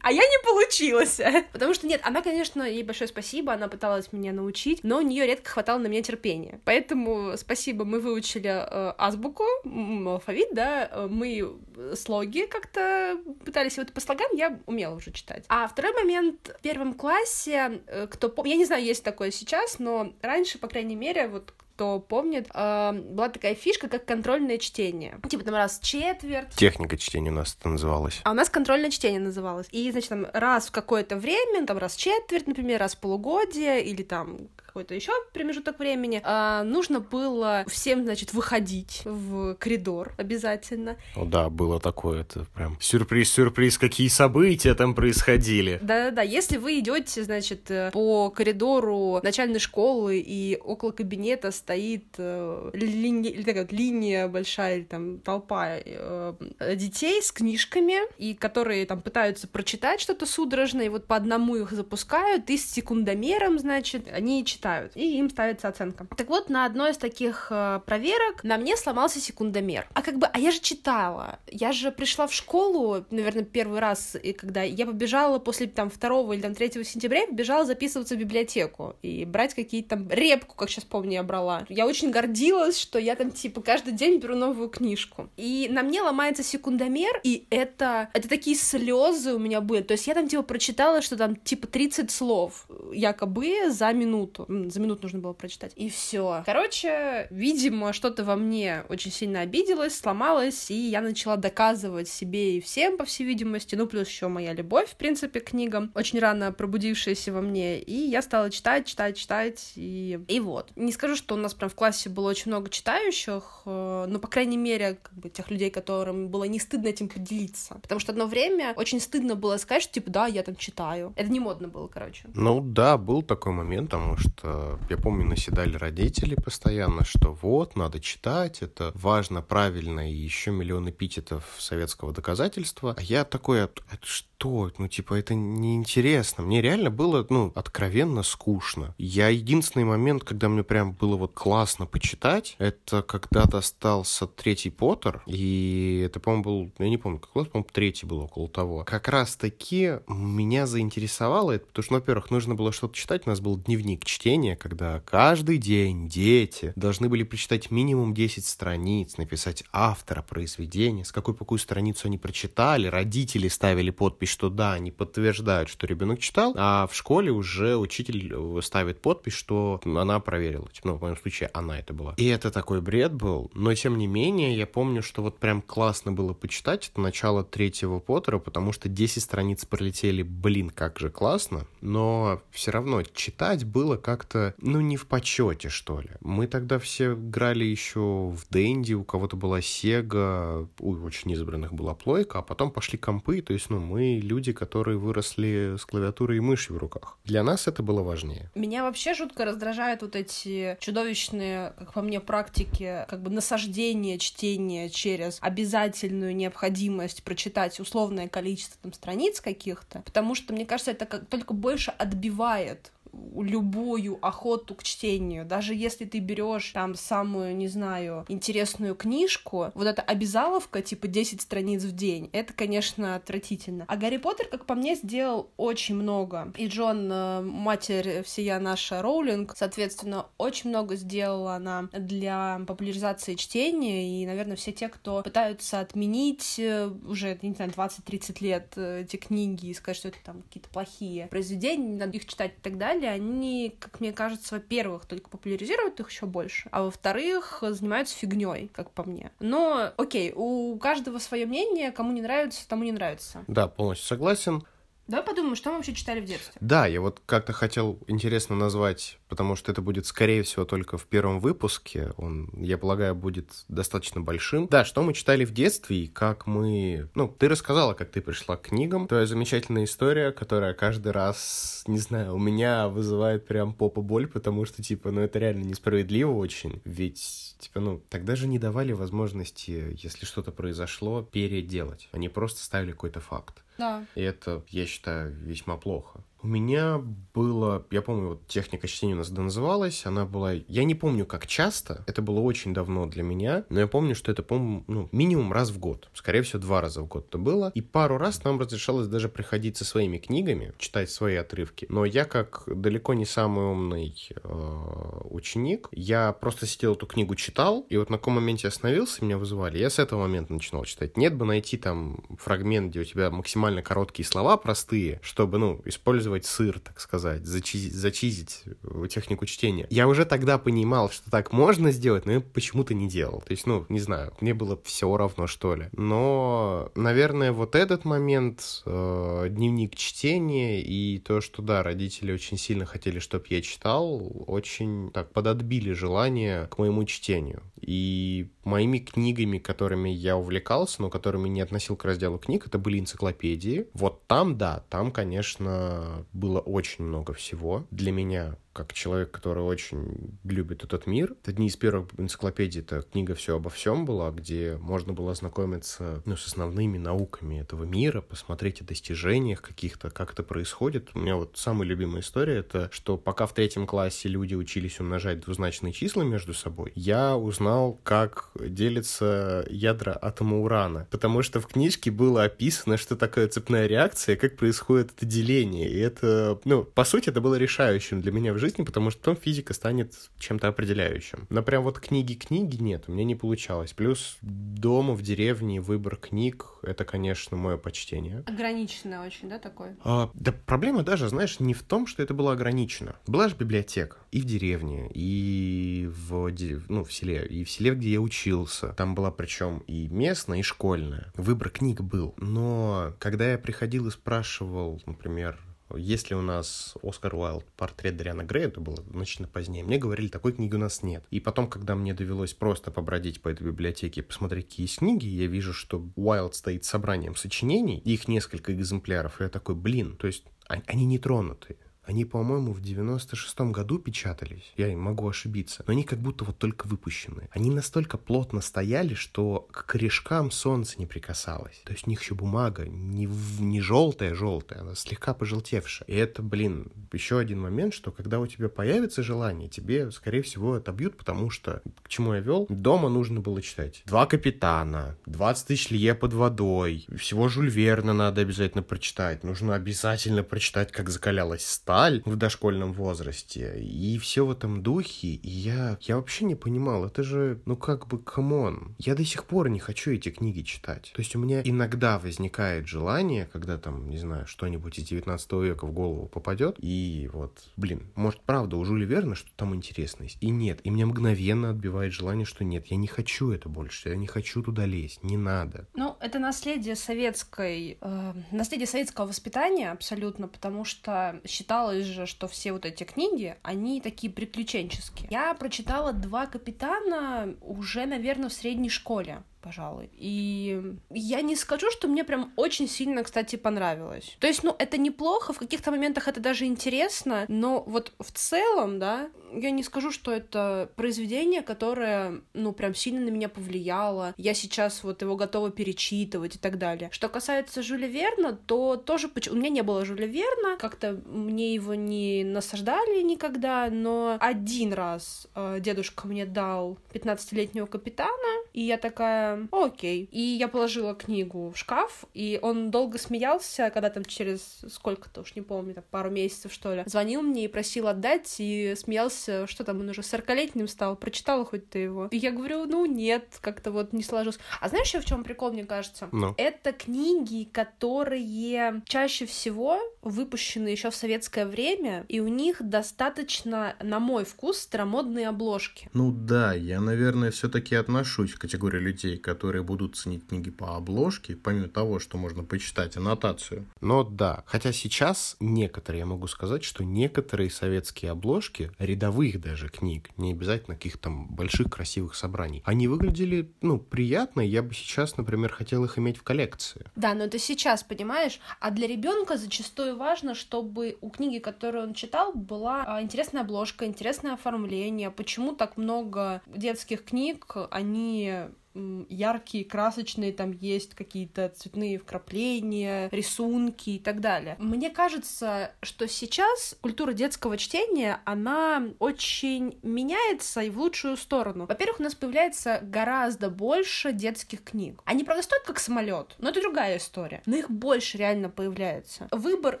А 0.00 0.12
я 0.12 0.22
не 0.22 0.44
получилась. 0.44 1.20
Потому 1.52 1.74
что, 1.74 1.86
нет, 1.86 2.00
она, 2.04 2.22
конечно, 2.22 2.62
ей 2.62 2.82
большое 2.82 3.08
спасибо, 3.08 3.52
она 3.52 3.68
пыталась 3.68 4.12
меня 4.12 4.32
научить, 4.32 4.80
но 4.82 4.98
у 4.98 5.02
нее 5.02 5.26
редко 5.26 5.50
хватало 5.50 5.78
на 5.78 5.86
меня 5.86 6.02
терпения. 6.02 6.60
Поэтому 6.64 7.36
спасибо, 7.36 7.84
мы 7.84 8.00
выучили 8.00 8.48
э, 8.48 8.94
азбуку, 8.98 9.44
алфавит, 9.64 10.48
да, 10.52 11.06
мы 11.08 11.58
слоги 11.94 12.46
как-то 12.46 13.18
пытались, 13.44 13.78
вот 13.78 13.92
по 13.92 14.00
слогам 14.00 14.28
я 14.34 14.58
умела 14.66 14.94
уже 14.94 15.12
читать. 15.12 15.44
А 15.48 15.66
второй 15.68 15.92
момент, 15.94 16.54
в 16.58 16.62
первом 16.62 16.94
классе, 16.94 17.82
э, 17.86 18.06
кто... 18.06 18.32
Я 18.44 18.56
не 18.56 18.64
знаю, 18.64 18.84
есть 18.84 19.04
такое 19.04 19.30
сейчас, 19.30 19.78
но 19.78 20.12
раньше, 20.22 20.58
по 20.58 20.68
крайней 20.68 20.96
мере, 20.96 21.28
вот 21.28 21.52
кто 21.74 22.00
помнит, 22.00 22.48
э, 22.52 22.92
была 22.92 23.28
такая 23.28 23.54
фишка, 23.54 23.88
как 23.88 24.04
контрольное 24.04 24.58
чтение. 24.58 25.18
Типа 25.28 25.44
там 25.44 25.54
раз 25.54 25.80
в 25.80 25.84
четверть. 25.84 26.50
Техника 26.56 26.96
чтения 26.96 27.30
у 27.30 27.34
нас 27.34 27.56
это 27.58 27.68
называлось. 27.68 28.20
А 28.24 28.30
у 28.30 28.34
нас 28.34 28.50
контрольное 28.50 28.90
чтение 28.90 29.20
называлось. 29.20 29.66
И, 29.72 29.90
значит, 29.90 30.10
там 30.10 30.26
раз 30.32 30.68
в 30.68 30.72
какое-то 30.72 31.16
время, 31.16 31.66
там 31.66 31.78
раз 31.78 31.96
в 31.96 31.98
четверть, 31.98 32.46
например, 32.46 32.80
раз 32.80 32.94
в 32.94 32.98
полугодие, 32.98 33.84
или 33.84 34.02
там 34.02 34.48
какой-то 34.72 34.94
еще 34.94 35.12
промежуток 35.34 35.78
времени, 35.78 36.22
а, 36.24 36.64
нужно 36.64 37.00
было 37.00 37.62
всем, 37.68 38.04
значит, 38.04 38.32
выходить 38.32 39.02
в 39.04 39.54
коридор 39.56 40.14
обязательно. 40.16 40.96
О, 41.14 41.26
да, 41.26 41.50
было 41.50 41.78
такое, 41.78 42.22
это 42.22 42.46
прям 42.54 42.78
сюрприз-сюрприз, 42.80 43.76
какие 43.76 44.08
события 44.08 44.74
там 44.74 44.94
происходили. 44.94 45.78
Да-да-да, 45.82 46.22
если 46.22 46.56
вы 46.56 46.78
идете, 46.78 47.22
значит, 47.22 47.70
э, 47.70 47.90
по 47.92 48.30
коридору 48.30 49.20
начальной 49.22 49.58
школы 49.58 50.18
и 50.18 50.58
около 50.64 50.92
кабинета 50.92 51.50
стоит 51.50 52.06
э, 52.16 52.70
линия, 52.72 53.44
такая 53.44 53.64
вот 53.64 53.72
линия 53.72 54.26
большая, 54.26 54.78
или 54.78 54.84
там 54.84 55.18
толпа 55.18 55.66
э, 55.84 56.32
детей 56.76 57.20
с 57.20 57.30
книжками, 57.30 57.96
и 58.16 58.32
которые 58.32 58.86
там 58.86 59.02
пытаются 59.02 59.46
прочитать 59.48 60.00
что-то 60.00 60.24
судорожное, 60.24 60.86
и 60.86 60.88
вот 60.88 61.06
по 61.06 61.16
одному 61.16 61.56
их 61.56 61.72
запускают, 61.72 62.48
и 62.48 62.56
с 62.56 62.72
секундомером, 62.72 63.58
значит, 63.58 64.08
они 64.10 64.46
читают 64.46 64.61
читают, 64.62 64.92
и 64.94 65.18
им 65.18 65.28
ставится 65.28 65.68
оценка. 65.68 66.06
Так 66.16 66.28
вот, 66.28 66.48
на 66.48 66.64
одной 66.64 66.92
из 66.92 66.96
таких 66.96 67.48
э, 67.50 67.80
проверок 67.84 68.44
на 68.44 68.56
мне 68.58 68.76
сломался 68.76 69.18
секундомер. 69.18 69.88
А 69.92 70.02
как 70.02 70.18
бы, 70.18 70.26
а 70.26 70.38
я 70.38 70.52
же 70.52 70.60
читала, 70.60 71.40
я 71.50 71.72
же 71.72 71.90
пришла 71.90 72.28
в 72.28 72.32
школу, 72.32 73.04
наверное, 73.10 73.44
первый 73.44 73.80
раз, 73.80 74.16
и 74.22 74.32
когда 74.32 74.62
я 74.62 74.86
побежала 74.86 75.40
после 75.40 75.66
там 75.66 75.90
второго 75.90 76.32
или 76.32 76.40
там 76.40 76.54
третьего 76.54 76.84
сентября, 76.84 77.26
побежала 77.26 77.64
записываться 77.64 78.14
в 78.14 78.18
библиотеку 78.18 78.94
и 79.02 79.24
брать 79.24 79.54
какие-то 79.54 79.90
там 79.90 80.08
репку, 80.08 80.54
как 80.54 80.70
сейчас 80.70 80.84
помню, 80.84 81.14
я 81.14 81.22
брала. 81.24 81.64
Я 81.68 81.86
очень 81.86 82.10
гордилась, 82.10 82.78
что 82.78 83.00
я 83.00 83.16
там 83.16 83.32
типа 83.32 83.62
каждый 83.62 83.94
день 83.94 84.20
беру 84.20 84.36
новую 84.36 84.68
книжку. 84.68 85.28
И 85.36 85.68
на 85.72 85.82
мне 85.82 86.02
ломается 86.02 86.44
секундомер, 86.44 87.20
и 87.24 87.46
это, 87.50 88.10
это 88.12 88.28
такие 88.28 88.56
слезы 88.56 89.34
у 89.34 89.38
меня 89.38 89.60
были. 89.60 89.82
То 89.82 89.92
есть 89.92 90.06
я 90.06 90.14
там 90.14 90.28
типа 90.28 90.42
прочитала, 90.44 91.02
что 91.02 91.16
там 91.16 91.34
типа 91.34 91.66
30 91.66 92.10
слов 92.12 92.66
якобы 92.92 93.70
за 93.70 93.92
минуту 93.92 94.46
за 94.68 94.80
минуту 94.80 95.02
нужно 95.02 95.18
было 95.18 95.32
прочитать. 95.32 95.72
И 95.76 95.88
все. 95.88 96.42
Короче, 96.46 97.26
видимо, 97.30 97.92
что-то 97.92 98.24
во 98.24 98.36
мне 98.36 98.84
очень 98.88 99.10
сильно 99.10 99.40
обиделось, 99.40 99.98
сломалось, 99.98 100.70
и 100.70 100.74
я 100.74 101.00
начала 101.00 101.36
доказывать 101.36 102.08
себе 102.08 102.56
и 102.56 102.60
всем, 102.60 102.96
по 102.96 103.04
всей 103.04 103.24
видимости. 103.24 103.74
Ну, 103.74 103.86
плюс 103.86 104.08
еще 104.08 104.28
моя 104.28 104.52
любовь, 104.52 104.90
в 104.90 104.96
принципе, 104.96 105.40
к 105.40 105.50
книгам, 105.50 105.90
очень 105.94 106.18
рано 106.18 106.52
пробудившаяся 106.52 107.32
во 107.32 107.40
мне. 107.40 107.80
И 107.80 107.94
я 107.94 108.22
стала 108.22 108.50
читать, 108.50 108.86
читать, 108.86 109.16
читать, 109.16 109.72
и, 109.76 110.20
и 110.28 110.40
вот. 110.40 110.72
Не 110.76 110.92
скажу, 110.92 111.16
что 111.16 111.34
у 111.34 111.38
нас 111.38 111.54
прям 111.54 111.70
в 111.70 111.74
классе 111.74 112.08
было 112.08 112.30
очень 112.30 112.50
много 112.50 112.70
читающих, 112.70 113.62
э, 113.66 114.06
но, 114.08 114.18
по 114.18 114.28
крайней 114.28 114.56
мере, 114.56 114.98
как 115.02 115.14
бы 115.14 115.28
тех 115.28 115.50
людей, 115.50 115.70
которым 115.70 116.28
было 116.28 116.44
не 116.44 116.58
стыдно 116.58 116.88
этим 116.88 117.08
поделиться. 117.08 117.78
Потому 117.82 118.00
что 118.00 118.12
одно 118.12 118.26
время 118.26 118.74
очень 118.76 119.00
стыдно 119.00 119.34
было 119.34 119.56
сказать, 119.56 119.82
что, 119.82 119.94
типа, 119.94 120.10
да, 120.10 120.26
я 120.26 120.42
там 120.42 120.56
читаю. 120.56 121.12
Это 121.16 121.30
не 121.30 121.40
модно 121.40 121.68
было, 121.68 121.88
короче. 121.88 122.28
Ну 122.34 122.60
да, 122.60 122.96
был 122.96 123.22
такой 123.22 123.52
момент, 123.52 123.90
потому 123.90 124.16
что 124.16 124.41
что, 124.42 124.80
я 124.90 124.96
помню, 124.96 125.24
наседали 125.24 125.76
родители 125.76 126.34
постоянно, 126.34 127.04
что 127.04 127.38
вот, 127.40 127.76
надо 127.76 128.00
читать, 128.00 128.60
это 128.60 128.90
важно, 128.94 129.40
правильно, 129.40 130.10
и 130.10 130.14
еще 130.14 130.50
миллион 130.50 130.90
эпитетов 130.90 131.44
советского 131.58 132.12
доказательства. 132.12 132.96
А 132.98 133.02
я 133.02 133.24
такой, 133.24 133.60
это 133.60 133.80
что? 134.02 134.72
Ну, 134.76 134.88
типа, 134.88 135.14
это 135.14 135.34
неинтересно. 135.34 136.42
Мне 136.42 136.60
реально 136.60 136.90
было, 136.90 137.24
ну, 137.30 137.52
откровенно 137.54 138.24
скучно. 138.24 138.96
Я 138.98 139.28
единственный 139.28 139.84
момент, 139.84 140.24
когда 140.24 140.48
мне 140.48 140.64
прям 140.64 140.92
было 140.94 141.16
вот 141.16 141.32
классно 141.32 141.86
почитать, 141.86 142.56
это 142.58 143.02
когда 143.02 143.44
достался 143.44 144.26
третий 144.26 144.70
Поттер, 144.70 145.22
и 145.26 146.02
это, 146.04 146.18
по-моему, 146.18 146.42
был, 146.42 146.72
я 146.80 146.88
не 146.88 146.98
помню, 146.98 147.20
какой, 147.20 147.44
по-моему, 147.44 147.68
третий 147.72 148.06
был 148.06 148.18
около 148.18 148.48
того. 148.48 148.82
Как 148.84 149.06
раз-таки 149.06 150.00
меня 150.08 150.66
заинтересовало 150.66 151.52
это, 151.52 151.66
потому 151.66 151.84
что, 151.84 151.92
ну, 151.92 152.00
во-первых, 152.00 152.30
нужно 152.32 152.56
было 152.56 152.72
что-то 152.72 152.96
читать, 152.96 153.22
у 153.26 153.30
нас 153.30 153.38
был 153.38 153.56
дневник 153.56 154.04
чтения, 154.04 154.31
чтения, 154.32 154.56
когда 154.56 155.00
каждый 155.00 155.58
день 155.58 156.08
дети 156.08 156.72
должны 156.74 157.10
были 157.10 157.22
прочитать 157.22 157.70
минимум 157.70 158.14
10 158.14 158.46
страниц, 158.46 159.18
написать 159.18 159.62
автора 159.72 160.22
произведения, 160.22 161.04
с 161.04 161.12
какой 161.12 161.34
какую 161.34 161.58
страницу 161.58 162.06
они 162.06 162.16
прочитали, 162.16 162.86
родители 162.86 163.48
ставили 163.48 163.90
подпись, 163.90 164.30
что 164.30 164.48
да, 164.48 164.72
они 164.72 164.90
подтверждают, 164.90 165.68
что 165.68 165.86
ребенок 165.86 166.18
читал, 166.18 166.54
а 166.56 166.86
в 166.86 166.94
школе 166.94 167.30
уже 167.30 167.76
учитель 167.76 168.34
ставит 168.62 169.02
подпись, 169.02 169.34
что 169.34 169.82
она 169.84 170.18
проверила. 170.18 170.66
Типа, 170.70 170.88
ну, 170.88 170.94
в 170.94 171.02
моем 171.02 171.18
случае 171.18 171.50
она 171.52 171.78
это 171.78 171.92
была. 171.92 172.14
И 172.16 172.26
это 172.26 172.50
такой 172.50 172.80
бред 172.80 173.12
был, 173.12 173.50
но 173.52 173.74
тем 173.74 173.98
не 173.98 174.06
менее, 174.06 174.56
я 174.56 174.66
помню, 174.66 175.02
что 175.02 175.20
вот 175.20 175.36
прям 175.38 175.60
классно 175.60 176.10
было 176.10 176.32
почитать, 176.32 176.88
это 176.90 177.02
начало 177.02 177.44
третьего 177.44 177.98
Поттера, 177.98 178.38
потому 178.38 178.72
что 178.72 178.88
10 178.88 179.22
страниц 179.22 179.66
пролетели, 179.66 180.22
блин, 180.22 180.70
как 180.70 180.98
же 180.98 181.10
классно, 181.10 181.66
но 181.82 182.40
все 182.50 182.70
равно 182.70 183.02
читать 183.02 183.64
было 183.64 183.98
как-то 183.98 184.21
как-то, 184.22 184.54
ну, 184.58 184.80
не 184.80 184.96
в 184.96 185.06
почете, 185.06 185.68
что 185.68 186.00
ли. 186.00 186.10
Мы 186.20 186.46
тогда 186.46 186.78
все 186.78 187.14
играли 187.14 187.64
еще 187.64 188.00
в 188.00 188.46
Дэнди, 188.50 188.94
у 188.94 189.04
кого-то 189.04 189.36
была 189.36 189.60
Сега, 189.60 190.66
у 190.78 190.92
очень 191.04 191.32
избранных 191.32 191.72
была 191.72 191.94
плойка, 191.94 192.38
а 192.38 192.42
потом 192.42 192.70
пошли 192.70 192.98
компы, 192.98 193.42
то 193.42 193.52
есть, 193.52 193.68
ну, 193.70 193.80
мы 193.80 194.20
люди, 194.22 194.52
которые 194.52 194.98
выросли 194.98 195.76
с 195.76 195.84
клавиатурой 195.84 196.36
и 196.36 196.40
мышью 196.40 196.76
в 196.76 196.78
руках. 196.78 197.18
Для 197.24 197.42
нас 197.42 197.66
это 197.66 197.82
было 197.82 198.02
важнее. 198.02 198.50
Меня 198.54 198.84
вообще 198.84 199.14
жутко 199.14 199.44
раздражают 199.44 200.02
вот 200.02 200.14
эти 200.14 200.76
чудовищные, 200.80 201.72
как 201.76 201.92
по 201.94 202.02
мне, 202.02 202.20
практики, 202.20 203.04
как 203.08 203.22
бы 203.22 203.30
насаждения 203.30 204.18
чтения 204.18 204.88
через 204.88 205.38
обязательную 205.40 206.36
необходимость 206.36 207.24
прочитать 207.24 207.80
условное 207.80 208.28
количество 208.28 208.78
там 208.82 208.92
страниц 208.92 209.40
каких-то, 209.40 210.02
потому 210.02 210.36
что, 210.36 210.52
мне 210.52 210.64
кажется, 210.64 210.92
это 210.92 211.06
как 211.06 211.26
только 211.26 211.54
больше 211.54 211.90
отбивает 211.90 212.92
любую 213.12 214.18
охоту 214.24 214.74
к 214.74 214.82
чтению. 214.82 215.44
Даже 215.44 215.74
если 215.74 216.04
ты 216.04 216.18
берешь 216.18 216.70
там 216.72 216.94
самую, 216.94 217.56
не 217.56 217.68
знаю, 217.68 218.24
интересную 218.28 218.94
книжку, 218.94 219.70
вот 219.74 219.86
эта 219.86 220.02
обязаловка, 220.02 220.82
типа 220.82 221.08
10 221.08 221.40
страниц 221.40 221.82
в 221.82 221.94
день, 221.94 222.30
это, 222.32 222.52
конечно, 222.52 223.16
отвратительно. 223.16 223.84
А 223.88 223.96
Гарри 223.96 224.16
Поттер, 224.16 224.46
как 224.46 224.66
по 224.66 224.74
мне, 224.74 224.94
сделал 224.94 225.50
очень 225.56 225.94
много. 225.94 226.52
И 226.56 226.66
Джон, 226.66 227.10
э, 227.10 227.40
матерь 227.42 228.22
всея 228.22 228.58
наша 228.58 229.02
Роулинг, 229.02 229.54
соответственно, 229.56 230.26
очень 230.38 230.70
много 230.70 230.96
сделала 230.96 231.54
она 231.54 231.88
для 231.92 232.60
популяризации 232.66 233.34
чтения, 233.34 234.22
и, 234.22 234.26
наверное, 234.26 234.56
все 234.56 234.72
те, 234.72 234.88
кто 234.88 235.22
пытаются 235.22 235.80
отменить 235.80 236.58
э, 236.58 236.90
уже, 237.06 237.38
не 237.42 237.54
знаю, 237.54 237.70
20-30 237.70 238.36
лет 238.40 238.72
э, 238.76 239.02
эти 239.02 239.16
книги 239.16 239.66
и 239.66 239.74
сказать, 239.74 239.96
что 239.96 240.08
это 240.08 240.18
там 240.24 240.42
какие-то 240.42 240.68
плохие 240.70 241.26
произведения, 241.26 241.98
надо 241.98 242.16
их 242.16 242.26
читать 242.26 242.52
и 242.58 242.60
так 242.62 242.78
далее, 242.78 243.01
деле, 243.02 243.12
они, 243.12 243.76
как 243.78 244.00
мне 244.00 244.12
кажется, 244.12 244.54
во-первых, 244.54 245.06
только 245.06 245.28
популяризируют 245.28 246.00
их 246.00 246.10
еще 246.10 246.26
больше, 246.26 246.68
а 246.72 246.82
во-вторых, 246.82 247.62
занимаются 247.68 248.16
фигней, 248.16 248.68
как 248.72 248.90
по 248.90 249.04
мне. 249.04 249.30
Но, 249.40 249.92
окей, 249.96 250.32
у 250.34 250.76
каждого 250.78 251.18
свое 251.18 251.46
мнение, 251.46 251.92
кому 251.92 252.12
не 252.12 252.22
нравится, 252.22 252.68
тому 252.68 252.84
не 252.84 252.92
нравится. 252.92 253.44
Да, 253.46 253.68
полностью 253.68 254.06
согласен. 254.06 254.62
Давай 255.08 255.26
подумаем, 255.26 255.56
что 255.56 255.70
мы 255.70 255.76
вообще 255.76 255.94
читали 255.94 256.20
в 256.20 256.24
детстве. 256.24 256.54
Да, 256.60 256.86
я 256.86 257.00
вот 257.00 257.20
как-то 257.26 257.52
хотел 257.52 257.98
интересно 258.06 258.56
назвать 258.56 259.18
потому 259.32 259.56
что 259.56 259.72
это 259.72 259.80
будет, 259.80 260.04
скорее 260.04 260.42
всего, 260.42 260.66
только 260.66 260.98
в 260.98 261.06
первом 261.06 261.40
выпуске. 261.40 262.12
Он, 262.18 262.50
я 262.52 262.76
полагаю, 262.76 263.14
будет 263.14 263.64
достаточно 263.66 264.20
большим. 264.20 264.66
Да, 264.66 264.84
что 264.84 265.02
мы 265.02 265.14
читали 265.14 265.46
в 265.46 265.54
детстве 265.54 266.04
и 266.04 266.06
как 266.06 266.46
мы... 266.46 267.08
Ну, 267.14 267.28
ты 267.28 267.48
рассказала, 267.48 267.94
как 267.94 268.10
ты 268.10 268.20
пришла 268.20 268.58
к 268.58 268.68
книгам. 268.68 269.08
Твоя 269.08 269.24
замечательная 269.24 269.84
история, 269.84 270.32
которая 270.32 270.74
каждый 270.74 271.12
раз, 271.12 271.82
не 271.86 271.96
знаю, 271.96 272.34
у 272.34 272.38
меня 272.38 272.88
вызывает 272.88 273.46
прям 273.46 273.72
попа 273.72 274.02
боль, 274.02 274.26
потому 274.26 274.66
что, 274.66 274.82
типа, 274.82 275.10
ну 275.10 275.22
это 275.22 275.38
реально 275.38 275.64
несправедливо 275.64 276.32
очень. 276.32 276.82
Ведь, 276.84 277.56
типа, 277.58 277.80
ну, 277.80 278.02
тогда 278.10 278.36
же 278.36 278.46
не 278.46 278.58
давали 278.58 278.92
возможности, 278.92 279.96
если 279.98 280.26
что-то 280.26 280.52
произошло, 280.52 281.22
переделать. 281.22 282.10
Они 282.12 282.28
просто 282.28 282.62
ставили 282.62 282.92
какой-то 282.92 283.20
факт. 283.20 283.62
Да. 283.78 284.04
И 284.14 284.20
это, 284.20 284.62
я 284.68 284.84
считаю, 284.84 285.34
весьма 285.34 285.78
плохо. 285.78 286.22
У 286.42 286.48
меня 286.48 287.00
было, 287.34 287.86
я 287.90 288.02
помню, 288.02 288.30
вот 288.30 288.48
техника 288.48 288.88
чтения 288.88 289.14
у 289.14 289.18
нас 289.18 289.30
называлась, 289.30 290.04
она 290.06 290.24
была, 290.24 290.52
я 290.52 290.82
не 290.84 290.94
помню, 290.94 291.24
как 291.24 291.46
часто, 291.46 292.04
это 292.08 292.20
было 292.20 292.40
очень 292.40 292.74
давно 292.74 293.06
для 293.06 293.22
меня, 293.22 293.64
но 293.68 293.78
я 293.78 293.86
помню, 293.86 294.14
что 294.16 294.32
это, 294.32 294.42
по 294.42 294.58
ну, 294.58 295.08
минимум 295.12 295.52
раз 295.52 295.70
в 295.70 295.78
год, 295.78 296.10
скорее 296.14 296.42
всего, 296.42 296.60
два 296.60 296.80
раза 296.80 297.00
в 297.02 297.06
год 297.06 297.26
это 297.28 297.38
было, 297.38 297.70
и 297.74 297.80
пару 297.80 298.18
раз 298.18 298.42
нам 298.42 298.58
разрешалось 298.58 299.06
даже 299.06 299.28
приходить 299.28 299.76
со 299.76 299.84
своими 299.84 300.18
книгами, 300.18 300.72
читать 300.78 301.10
свои 301.10 301.36
отрывки, 301.36 301.86
но 301.88 302.04
я, 302.04 302.24
как 302.24 302.64
далеко 302.66 303.14
не 303.14 303.24
самый 303.24 303.66
умный 303.66 304.14
э, 304.34 305.20
ученик, 305.30 305.88
я 305.92 306.32
просто 306.32 306.66
сидел 306.66 306.94
эту 306.94 307.06
книгу 307.06 307.36
читал, 307.36 307.86
и 307.88 307.96
вот 307.96 308.10
на 308.10 308.18
каком 308.18 308.34
моменте 308.34 308.66
остановился, 308.66 309.24
меня 309.24 309.38
вызывали, 309.38 309.78
я 309.78 309.90
с 309.90 310.00
этого 310.00 310.22
момента 310.22 310.52
начинал 310.52 310.84
читать. 310.84 311.16
Нет 311.16 311.36
бы 311.36 311.44
найти 311.44 311.76
там 311.76 312.24
фрагмент, 312.38 312.90
где 312.90 313.00
у 313.00 313.04
тебя 313.04 313.30
максимально 313.30 313.82
короткие 313.82 314.26
слова, 314.26 314.56
простые, 314.56 315.20
чтобы, 315.22 315.58
ну, 315.58 315.80
использовать 315.84 316.31
использовать 316.38 316.46
сыр, 316.46 316.80
так 316.80 317.00
сказать, 317.00 317.46
зачизить, 317.46 317.92
зачизить 317.92 318.64
технику 319.10 319.46
чтения. 319.46 319.86
Я 319.90 320.08
уже 320.08 320.24
тогда 320.24 320.58
понимал, 320.58 321.10
что 321.10 321.30
так 321.30 321.52
можно 321.52 321.92
сделать, 321.92 322.26
но 322.26 322.32
я 322.32 322.40
почему-то 322.40 322.94
не 322.94 323.08
делал. 323.08 323.40
То 323.40 323.52
есть, 323.52 323.66
ну, 323.66 323.84
не 323.88 324.00
знаю, 324.00 324.32
мне 324.40 324.54
было 324.54 324.78
все 324.84 325.16
равно, 325.16 325.46
что 325.46 325.74
ли. 325.74 325.88
Но, 325.92 326.90
наверное, 326.94 327.52
вот 327.52 327.74
этот 327.74 328.04
момент, 328.04 328.82
э, 328.86 329.46
дневник 329.50 329.96
чтения 329.96 330.82
и 330.82 331.18
то, 331.18 331.40
что, 331.40 331.62
да, 331.62 331.82
родители 331.82 332.32
очень 332.32 332.58
сильно 332.58 332.84
хотели, 332.84 333.18
чтобы 333.18 333.44
я 333.48 333.60
читал, 333.62 334.32
очень 334.46 335.10
так 335.12 335.32
подотбили 335.32 335.92
желание 335.92 336.66
к 336.66 336.78
моему 336.78 337.04
чтению. 337.04 337.62
И 337.80 338.48
моими 338.64 338.98
книгами, 338.98 339.58
которыми 339.58 340.08
я 340.08 340.36
увлекался, 340.36 341.02
но 341.02 341.10
которыми 341.10 341.48
не 341.48 341.60
относил 341.60 341.96
к 341.96 342.04
разделу 342.04 342.38
книг, 342.38 342.66
это 342.66 342.78
были 342.78 343.00
энциклопедии. 343.00 343.86
Вот 343.92 344.24
там, 344.26 344.56
да, 344.56 344.84
там, 344.88 345.10
конечно, 345.10 346.21
было 346.32 346.60
очень 346.60 347.04
много 347.04 347.32
всего. 347.32 347.86
Для 347.90 348.12
меня 348.12 348.56
как 348.72 348.92
человек, 348.92 349.30
который 349.30 349.62
очень 349.62 350.38
любит 350.44 350.84
этот 350.84 351.06
мир. 351.06 351.34
Одни 351.44 351.66
из 351.66 351.76
первых 351.76 352.08
энциклопедий, 352.18 352.80
это 352.80 353.02
книга 353.02 353.34
«Все 353.34 353.56
обо 353.56 353.70
всем» 353.70 354.04
была, 354.04 354.30
где 354.30 354.78
можно 354.80 355.12
было 355.12 355.32
ознакомиться 355.32 356.22
ну, 356.24 356.36
с 356.36 356.46
основными 356.46 356.98
науками 356.98 357.60
этого 357.60 357.84
мира, 357.84 358.20
посмотреть 358.20 358.80
о 358.80 358.84
достижениях 358.84 359.60
каких-то, 359.60 360.10
как 360.10 360.32
это 360.32 360.42
происходит. 360.42 361.10
У 361.14 361.18
меня 361.18 361.36
вот 361.36 361.56
самая 361.56 361.86
любимая 361.86 362.22
история— 362.22 362.56
это 362.58 362.88
что 362.92 363.16
пока 363.16 363.46
в 363.46 363.54
третьем 363.54 363.86
классе 363.86 364.28
люди 364.28 364.54
учились 364.54 365.00
умножать 365.00 365.40
двузначные 365.40 365.92
числа 365.92 366.22
между 366.22 366.54
собой, 366.54 366.92
я 366.94 367.36
узнал, 367.36 368.00
как 368.02 368.50
делятся 368.54 369.66
ядра 369.68 370.18
атома 370.20 370.58
урана, 370.58 371.06
потому 371.10 371.42
что 371.42 371.60
в 371.60 371.66
книжке 371.66 372.10
было 372.10 372.44
описано, 372.44 372.96
что 372.96 373.16
такое 373.16 373.48
цепная 373.48 373.86
реакция, 373.86 374.36
как 374.36 374.56
происходит 374.56 375.12
это 375.16 375.26
деление, 375.26 375.90
и 375.90 375.98
это, 375.98 376.60
ну, 376.64 376.84
по 376.84 377.04
сути, 377.04 377.28
это 377.28 377.40
было 377.40 377.56
решающим 377.56 378.20
для 378.20 378.32
меня 378.32 378.52
в 378.52 378.61
жизни, 378.62 378.82
потому 378.84 379.10
что 379.10 379.20
потом 379.20 379.36
физика 379.36 379.74
станет 379.74 380.14
чем-то 380.38 380.68
определяющим. 380.68 381.46
Но 381.50 381.62
прям 381.62 381.82
вот 381.82 381.98
книги-книги 381.98 382.76
нет, 382.80 383.04
у 383.08 383.12
меня 383.12 383.24
не 383.24 383.34
получалось. 383.34 383.92
Плюс 383.92 384.38
дома, 384.40 385.14
в 385.14 385.22
деревне, 385.22 385.80
выбор 385.80 386.16
книг— 386.16 386.66
это, 386.82 387.04
конечно, 387.04 387.56
мое 387.56 387.76
почтение. 387.76 388.44
Ограниченное 388.46 389.26
очень, 389.26 389.48
да, 389.48 389.58
такое? 389.58 389.96
А, 390.04 390.30
да 390.34 390.52
проблема 390.52 391.02
даже, 391.02 391.28
знаешь, 391.28 391.60
не 391.60 391.74
в 391.74 391.82
том, 391.82 392.06
что 392.06 392.22
это 392.22 392.34
было 392.34 392.52
ограничено. 392.52 393.16
Была 393.26 393.48
же 393.48 393.56
библиотека 393.56 394.16
и 394.30 394.40
в 394.40 394.44
деревне, 394.44 395.10
и 395.12 396.08
в, 396.08 396.52
ну, 396.88 397.04
в 397.04 397.12
селе, 397.12 397.44
и 397.46 397.64
в 397.64 397.70
селе, 397.70 397.94
где 397.94 398.12
я 398.12 398.20
учился. 398.20 398.88
Там 398.94 399.14
была 399.14 399.30
причем 399.30 399.82
и 399.86 400.08
местная, 400.08 400.60
и 400.60 400.62
школьная. 400.62 401.32
Выбор 401.36 401.70
книг 401.70 402.00
был. 402.00 402.34
Но 402.36 403.14
когда 403.18 403.50
я 403.50 403.58
приходил 403.58 404.06
и 404.06 404.10
спрашивал, 404.10 405.02
например, 405.06 405.58
если 405.96 406.34
у 406.34 406.42
нас 406.42 406.94
Оскар 407.02 407.34
Уайлд 407.34 407.64
портрет 407.76 408.16
Дариана 408.16 408.44
Грея, 408.44 408.68
это 408.68 408.80
было 408.80 409.02
значительно 409.10 409.48
позднее, 409.48 409.84
мне 409.84 409.98
говорили, 409.98 410.28
такой 410.28 410.52
книги 410.52 410.74
у 410.74 410.78
нас 410.78 411.02
нет. 411.02 411.24
И 411.30 411.40
потом, 411.40 411.68
когда 411.68 411.94
мне 411.94 412.14
довелось 412.14 412.54
просто 412.54 412.90
побродить 412.90 413.42
по 413.42 413.48
этой 413.48 413.66
библиотеке 413.66 414.20
и 414.20 414.24
посмотреть, 414.24 414.68
какие 414.68 414.86
есть 414.86 414.98
книги, 414.98 415.26
я 415.26 415.46
вижу, 415.46 415.72
что 415.72 416.08
Уайлд 416.16 416.54
стоит 416.54 416.84
собранием 416.84 417.36
сочинений, 417.36 417.98
их 417.98 418.28
несколько 418.28 418.72
экземпляров, 418.72 419.40
и 419.40 419.44
я 419.44 419.50
такой, 419.50 419.74
блин, 419.74 420.16
то 420.16 420.26
есть 420.26 420.44
они 420.68 421.04
не 421.04 421.18
тронуты. 421.18 421.76
Они, 422.04 422.24
по-моему, 422.24 422.72
в 422.72 422.80
96-м 422.80 423.70
году 423.70 423.98
печатались. 423.98 424.72
Я 424.76 424.94
могу 424.96 425.28
ошибиться. 425.28 425.84
Но 425.86 425.92
они 425.92 426.02
как 426.02 426.18
будто 426.18 426.44
вот 426.44 426.58
только 426.58 426.86
выпущены. 426.86 427.48
Они 427.52 427.70
настолько 427.70 428.18
плотно 428.18 428.60
стояли, 428.60 429.14
что 429.14 429.68
к 429.70 429.86
корешкам 429.86 430.50
солнце 430.50 430.98
не 430.98 431.06
прикасалось. 431.06 431.80
То 431.84 431.92
есть 431.92 432.06
у 432.06 432.10
них 432.10 432.20
еще 432.20 432.34
бумага 432.34 432.88
не, 432.88 433.26
не 433.60 433.80
желтая-желтая, 433.80 434.80
она 434.80 434.94
слегка 434.96 435.32
пожелтевшая. 435.32 436.06
И 436.08 436.14
это, 436.14 436.42
блин, 436.42 436.90
еще 437.12 437.38
один 437.38 437.60
момент, 437.60 437.94
что 437.94 438.10
когда 438.10 438.40
у 438.40 438.46
тебя 438.46 438.68
появится 438.68 439.22
желание, 439.22 439.68
тебе, 439.68 440.10
скорее 440.10 440.42
всего, 440.42 440.74
отобьют, 440.74 441.16
потому 441.16 441.50
что, 441.50 441.82
к 442.02 442.08
чему 442.08 442.34
я 442.34 442.40
вел, 442.40 442.66
дома 442.68 443.08
нужно 443.08 443.40
было 443.40 443.62
читать. 443.62 444.02
Два 444.06 444.26
капитана, 444.26 445.16
20 445.26 445.68
тысяч 445.68 445.90
лье 445.90 446.14
под 446.14 446.32
водой, 446.32 447.06
всего 447.16 447.48
Жюль 447.48 447.70
Верна 447.70 448.12
надо 448.12 448.40
обязательно 448.40 448.82
прочитать. 448.82 449.44
Нужно 449.44 449.76
обязательно 449.76 450.42
прочитать, 450.42 450.90
как 450.90 451.08
закалялась 451.08 451.64
сталь 451.64 451.91
сталь 451.92 452.22
в 452.24 452.36
дошкольном 452.36 452.94
возрасте, 452.94 453.78
и 453.78 454.16
все 454.16 454.46
в 454.46 454.50
этом 454.50 454.82
духе, 454.82 455.28
и 455.28 455.50
я, 455.50 455.98
я 456.00 456.16
вообще 456.16 456.46
не 456.46 456.54
понимал, 456.54 457.04
это 457.04 457.22
же, 457.22 457.60
ну 457.66 457.76
как 457.76 458.06
бы, 458.06 458.18
come 458.18 458.61
on, 458.61 458.94
я 458.98 459.14
до 459.14 459.26
сих 459.26 459.44
пор 459.44 459.68
не 459.68 459.78
хочу 459.78 460.12
эти 460.12 460.30
книги 460.30 460.62
читать. 460.62 461.12
То 461.14 461.20
есть 461.20 461.36
у 461.36 461.38
меня 461.38 461.60
иногда 461.62 462.18
возникает 462.18 462.88
желание, 462.88 463.46
когда 463.52 463.76
там, 463.76 464.08
не 464.08 464.16
знаю, 464.16 464.46
что-нибудь 464.46 464.98
из 464.98 465.04
19 465.04 465.52
века 465.52 465.86
в 465.86 465.92
голову 465.92 466.28
попадет, 466.28 466.76
и 466.78 467.28
вот, 467.30 467.58
блин, 467.76 468.10
может, 468.14 468.40
правда, 468.40 468.78
у 468.78 468.84
Жюли 468.86 469.04
Верна 469.04 469.34
что 469.34 469.50
там 469.56 469.74
интересно 469.74 470.22
есть? 470.22 470.38
И 470.40 470.48
нет, 470.48 470.80
и 470.84 470.90
мне 470.90 471.04
мгновенно 471.04 471.70
отбивает 471.70 472.14
желание, 472.14 472.46
что 472.46 472.64
нет, 472.64 472.86
я 472.86 472.96
не 472.96 473.06
хочу 473.06 473.50
это 473.50 473.68
больше, 473.68 474.08
я 474.08 474.16
не 474.16 474.26
хочу 474.26 474.62
туда 474.62 474.86
лезть, 474.86 475.22
не 475.22 475.36
надо. 475.36 475.86
Ну, 475.94 476.16
это 476.20 476.38
наследие 476.38 476.96
советской, 476.96 477.98
э, 478.00 478.32
наследие 478.50 478.86
советского 478.86 479.26
воспитания 479.26 479.90
абсолютно, 479.90 480.48
потому 480.48 480.86
что 480.86 481.38
считал 481.46 481.81
считалось 481.82 482.06
же, 482.06 482.26
что 482.26 482.46
все 482.46 482.72
вот 482.72 482.84
эти 482.84 483.04
книги, 483.04 483.56
они 483.62 484.00
такие 484.00 484.32
приключенческие. 484.32 485.28
Я 485.30 485.54
прочитала 485.54 486.12
«Два 486.12 486.46
капитана» 486.46 487.54
уже, 487.60 488.06
наверное, 488.06 488.48
в 488.48 488.52
средней 488.52 488.90
школе 488.90 489.42
пожалуй. 489.62 490.10
И 490.14 490.96
я 491.10 491.40
не 491.42 491.56
скажу, 491.56 491.90
что 491.90 492.08
мне 492.08 492.24
прям 492.24 492.52
очень 492.56 492.88
сильно, 492.88 493.22
кстати, 493.22 493.56
понравилось. 493.56 494.36
То 494.40 494.46
есть, 494.46 494.62
ну, 494.62 494.74
это 494.78 494.98
неплохо, 494.98 495.52
в 495.52 495.58
каких-то 495.58 495.90
моментах 495.90 496.28
это 496.28 496.40
даже 496.40 496.64
интересно, 496.64 497.44
но 497.48 497.82
вот 497.86 498.12
в 498.18 498.32
целом, 498.32 498.98
да, 498.98 499.30
я 499.54 499.70
не 499.70 499.82
скажу, 499.82 500.10
что 500.10 500.32
это 500.32 500.90
произведение, 500.96 501.62
которое, 501.62 502.40
ну, 502.54 502.72
прям 502.72 502.94
сильно 502.94 503.20
на 503.20 503.28
меня 503.28 503.48
повлияло. 503.48 504.34
Я 504.36 504.54
сейчас 504.54 505.04
вот 505.04 505.22
его 505.22 505.36
готова 505.36 505.70
перечитывать 505.70 506.56
и 506.56 506.58
так 506.58 506.78
далее. 506.78 507.08
Что 507.12 507.28
касается 507.28 507.82
Жюля 507.82 508.08
Верна, 508.08 508.52
то 508.52 508.96
тоже 508.96 509.30
у 509.50 509.54
меня 509.54 509.68
не 509.68 509.82
было 509.82 510.04
Жюля 510.04 510.26
Верна, 510.26 510.76
как-то 510.76 511.20
мне 511.26 511.74
его 511.74 511.94
не 511.94 512.44
насаждали 512.44 513.22
никогда, 513.22 513.88
но 513.90 514.36
один 514.40 514.92
раз 514.92 515.46
э, 515.54 515.78
дедушка 515.80 516.26
мне 516.26 516.46
дал 516.46 516.98
15-летнего 517.12 517.86
капитана, 517.86 518.64
и 518.72 518.82
я 518.82 518.96
такая, 518.96 519.51
окей. 519.70 520.28
И 520.30 520.40
я 520.40 520.68
положила 520.68 521.14
книгу 521.14 521.70
в 521.70 521.78
шкаф, 521.78 522.24
и 522.34 522.58
он 522.62 522.90
долго 522.90 523.18
смеялся, 523.18 523.90
когда 523.90 524.10
там 524.10 524.24
через 524.24 524.80
сколько-то, 524.88 525.40
уж 525.40 525.54
не 525.54 525.62
помню, 525.62 525.94
там 525.94 526.04
пару 526.10 526.30
месяцев, 526.30 526.72
что 526.72 526.94
ли, 526.94 527.02
звонил 527.06 527.42
мне 527.42 527.64
и 527.64 527.68
просил 527.68 528.08
отдать, 528.08 528.56
и 528.58 528.94
смеялся, 528.96 529.66
что 529.66 529.84
там, 529.84 530.00
он 530.00 530.08
уже 530.08 530.20
40-летним 530.20 530.88
стал, 530.88 531.16
прочитала 531.16 531.64
хоть 531.64 531.88
ты 531.88 532.00
его. 532.00 532.28
И 532.30 532.36
я 532.36 532.50
говорю, 532.50 532.84
ну 532.86 533.06
нет, 533.06 533.58
как-то 533.60 533.90
вот 533.90 534.12
не 534.12 534.22
сложилось. 534.22 534.58
А 534.80 534.88
знаешь 534.88 535.06
еще 535.06 535.20
в 535.20 535.24
чем 535.24 535.44
прикол, 535.44 535.72
мне 535.72 535.84
кажется? 535.84 536.28
No. 536.32 536.42
Ну. 536.42 536.54
Это 536.58 536.92
книги, 536.92 537.68
которые 537.70 539.02
чаще 539.06 539.46
всего 539.46 539.98
выпущены 540.22 540.88
еще 540.88 541.10
в 541.10 541.14
советское 541.14 541.66
время, 541.66 542.24
и 542.28 542.40
у 542.40 542.48
них 542.48 542.76
достаточно, 542.80 543.94
на 544.02 544.18
мой 544.18 544.44
вкус, 544.44 544.78
старомодные 544.78 545.48
обложки. 545.48 546.08
Ну 546.12 546.32
да, 546.32 546.72
я, 546.74 547.00
наверное, 547.00 547.50
все-таки 547.50 547.94
отношусь 547.94 548.54
к 548.54 548.60
категории 548.60 548.98
людей, 548.98 549.36
которые 549.42 549.82
будут 549.82 550.16
ценить 550.16 550.46
книги 550.46 550.70
по 550.70 550.96
обложке, 550.96 551.56
помимо 551.56 551.88
того, 551.88 552.18
что 552.18 552.38
можно 552.38 552.64
почитать 552.64 553.16
аннотацию. 553.16 553.86
Но 554.00 554.24
да, 554.24 554.64
хотя 554.66 554.92
сейчас 554.92 555.56
некоторые, 555.60 556.20
я 556.20 556.26
могу 556.26 556.46
сказать, 556.46 556.84
что 556.84 557.04
некоторые 557.04 557.70
советские 557.70 558.30
обложки, 558.30 558.90
рядовых 558.98 559.60
даже 559.60 559.88
книг, 559.88 560.30
не 560.36 560.52
обязательно 560.52 560.96
каких-то 560.96 561.22
там 561.22 561.46
больших 561.48 561.90
красивых 561.90 562.34
собраний, 562.34 562.82
они 562.84 563.08
выглядели, 563.08 563.72
ну, 563.80 563.98
приятно, 563.98 564.60
я 564.60 564.82
бы 564.82 564.94
сейчас, 564.94 565.36
например, 565.36 565.72
хотел 565.72 566.04
их 566.04 566.18
иметь 566.18 566.36
в 566.36 566.42
коллекции. 566.42 567.06
Да, 567.16 567.34
но 567.34 567.44
это 567.44 567.58
сейчас, 567.58 568.02
понимаешь? 568.02 568.60
А 568.80 568.90
для 568.90 569.06
ребенка 569.06 569.56
зачастую 569.56 570.16
важно, 570.16 570.54
чтобы 570.54 571.16
у 571.20 571.30
книги, 571.30 571.58
которую 571.58 572.04
он 572.04 572.14
читал, 572.14 572.52
была 572.52 573.04
а, 573.06 573.22
интересная 573.22 573.62
обложка, 573.62 574.04
интересное 574.06 574.54
оформление. 574.54 575.30
Почему 575.30 575.74
так 575.74 575.96
много 575.96 576.62
детских 576.66 577.24
книг, 577.24 577.74
они 577.90 578.68
яркие, 578.94 579.84
красочные, 579.84 580.52
там 580.52 580.72
есть 580.72 581.14
какие-то 581.14 581.68
цветные 581.70 582.18
вкрапления, 582.18 583.28
рисунки 583.30 584.10
и 584.10 584.18
так 584.18 584.40
далее. 584.40 584.76
Мне 584.78 585.10
кажется, 585.10 585.92
что 586.02 586.28
сейчас 586.28 586.96
культура 587.00 587.32
детского 587.32 587.78
чтения, 587.78 588.40
она 588.44 589.04
очень 589.18 589.98
меняется 590.02 590.82
и 590.82 590.90
в 590.90 590.98
лучшую 590.98 591.36
сторону. 591.36 591.86
Во-первых, 591.86 592.20
у 592.20 592.22
нас 592.22 592.34
появляется 592.34 593.00
гораздо 593.02 593.70
больше 593.70 594.32
детских 594.32 594.84
книг. 594.84 595.20
Они, 595.24 595.44
правда, 595.44 595.62
стоят 595.62 595.84
как 595.84 595.98
самолет, 595.98 596.54
но 596.58 596.70
это 596.70 596.80
другая 596.80 597.18
история. 597.18 597.62
Но 597.66 597.76
их 597.76 597.90
больше 597.90 598.38
реально 598.38 598.68
появляется. 598.68 599.48
Выбор 599.50 600.00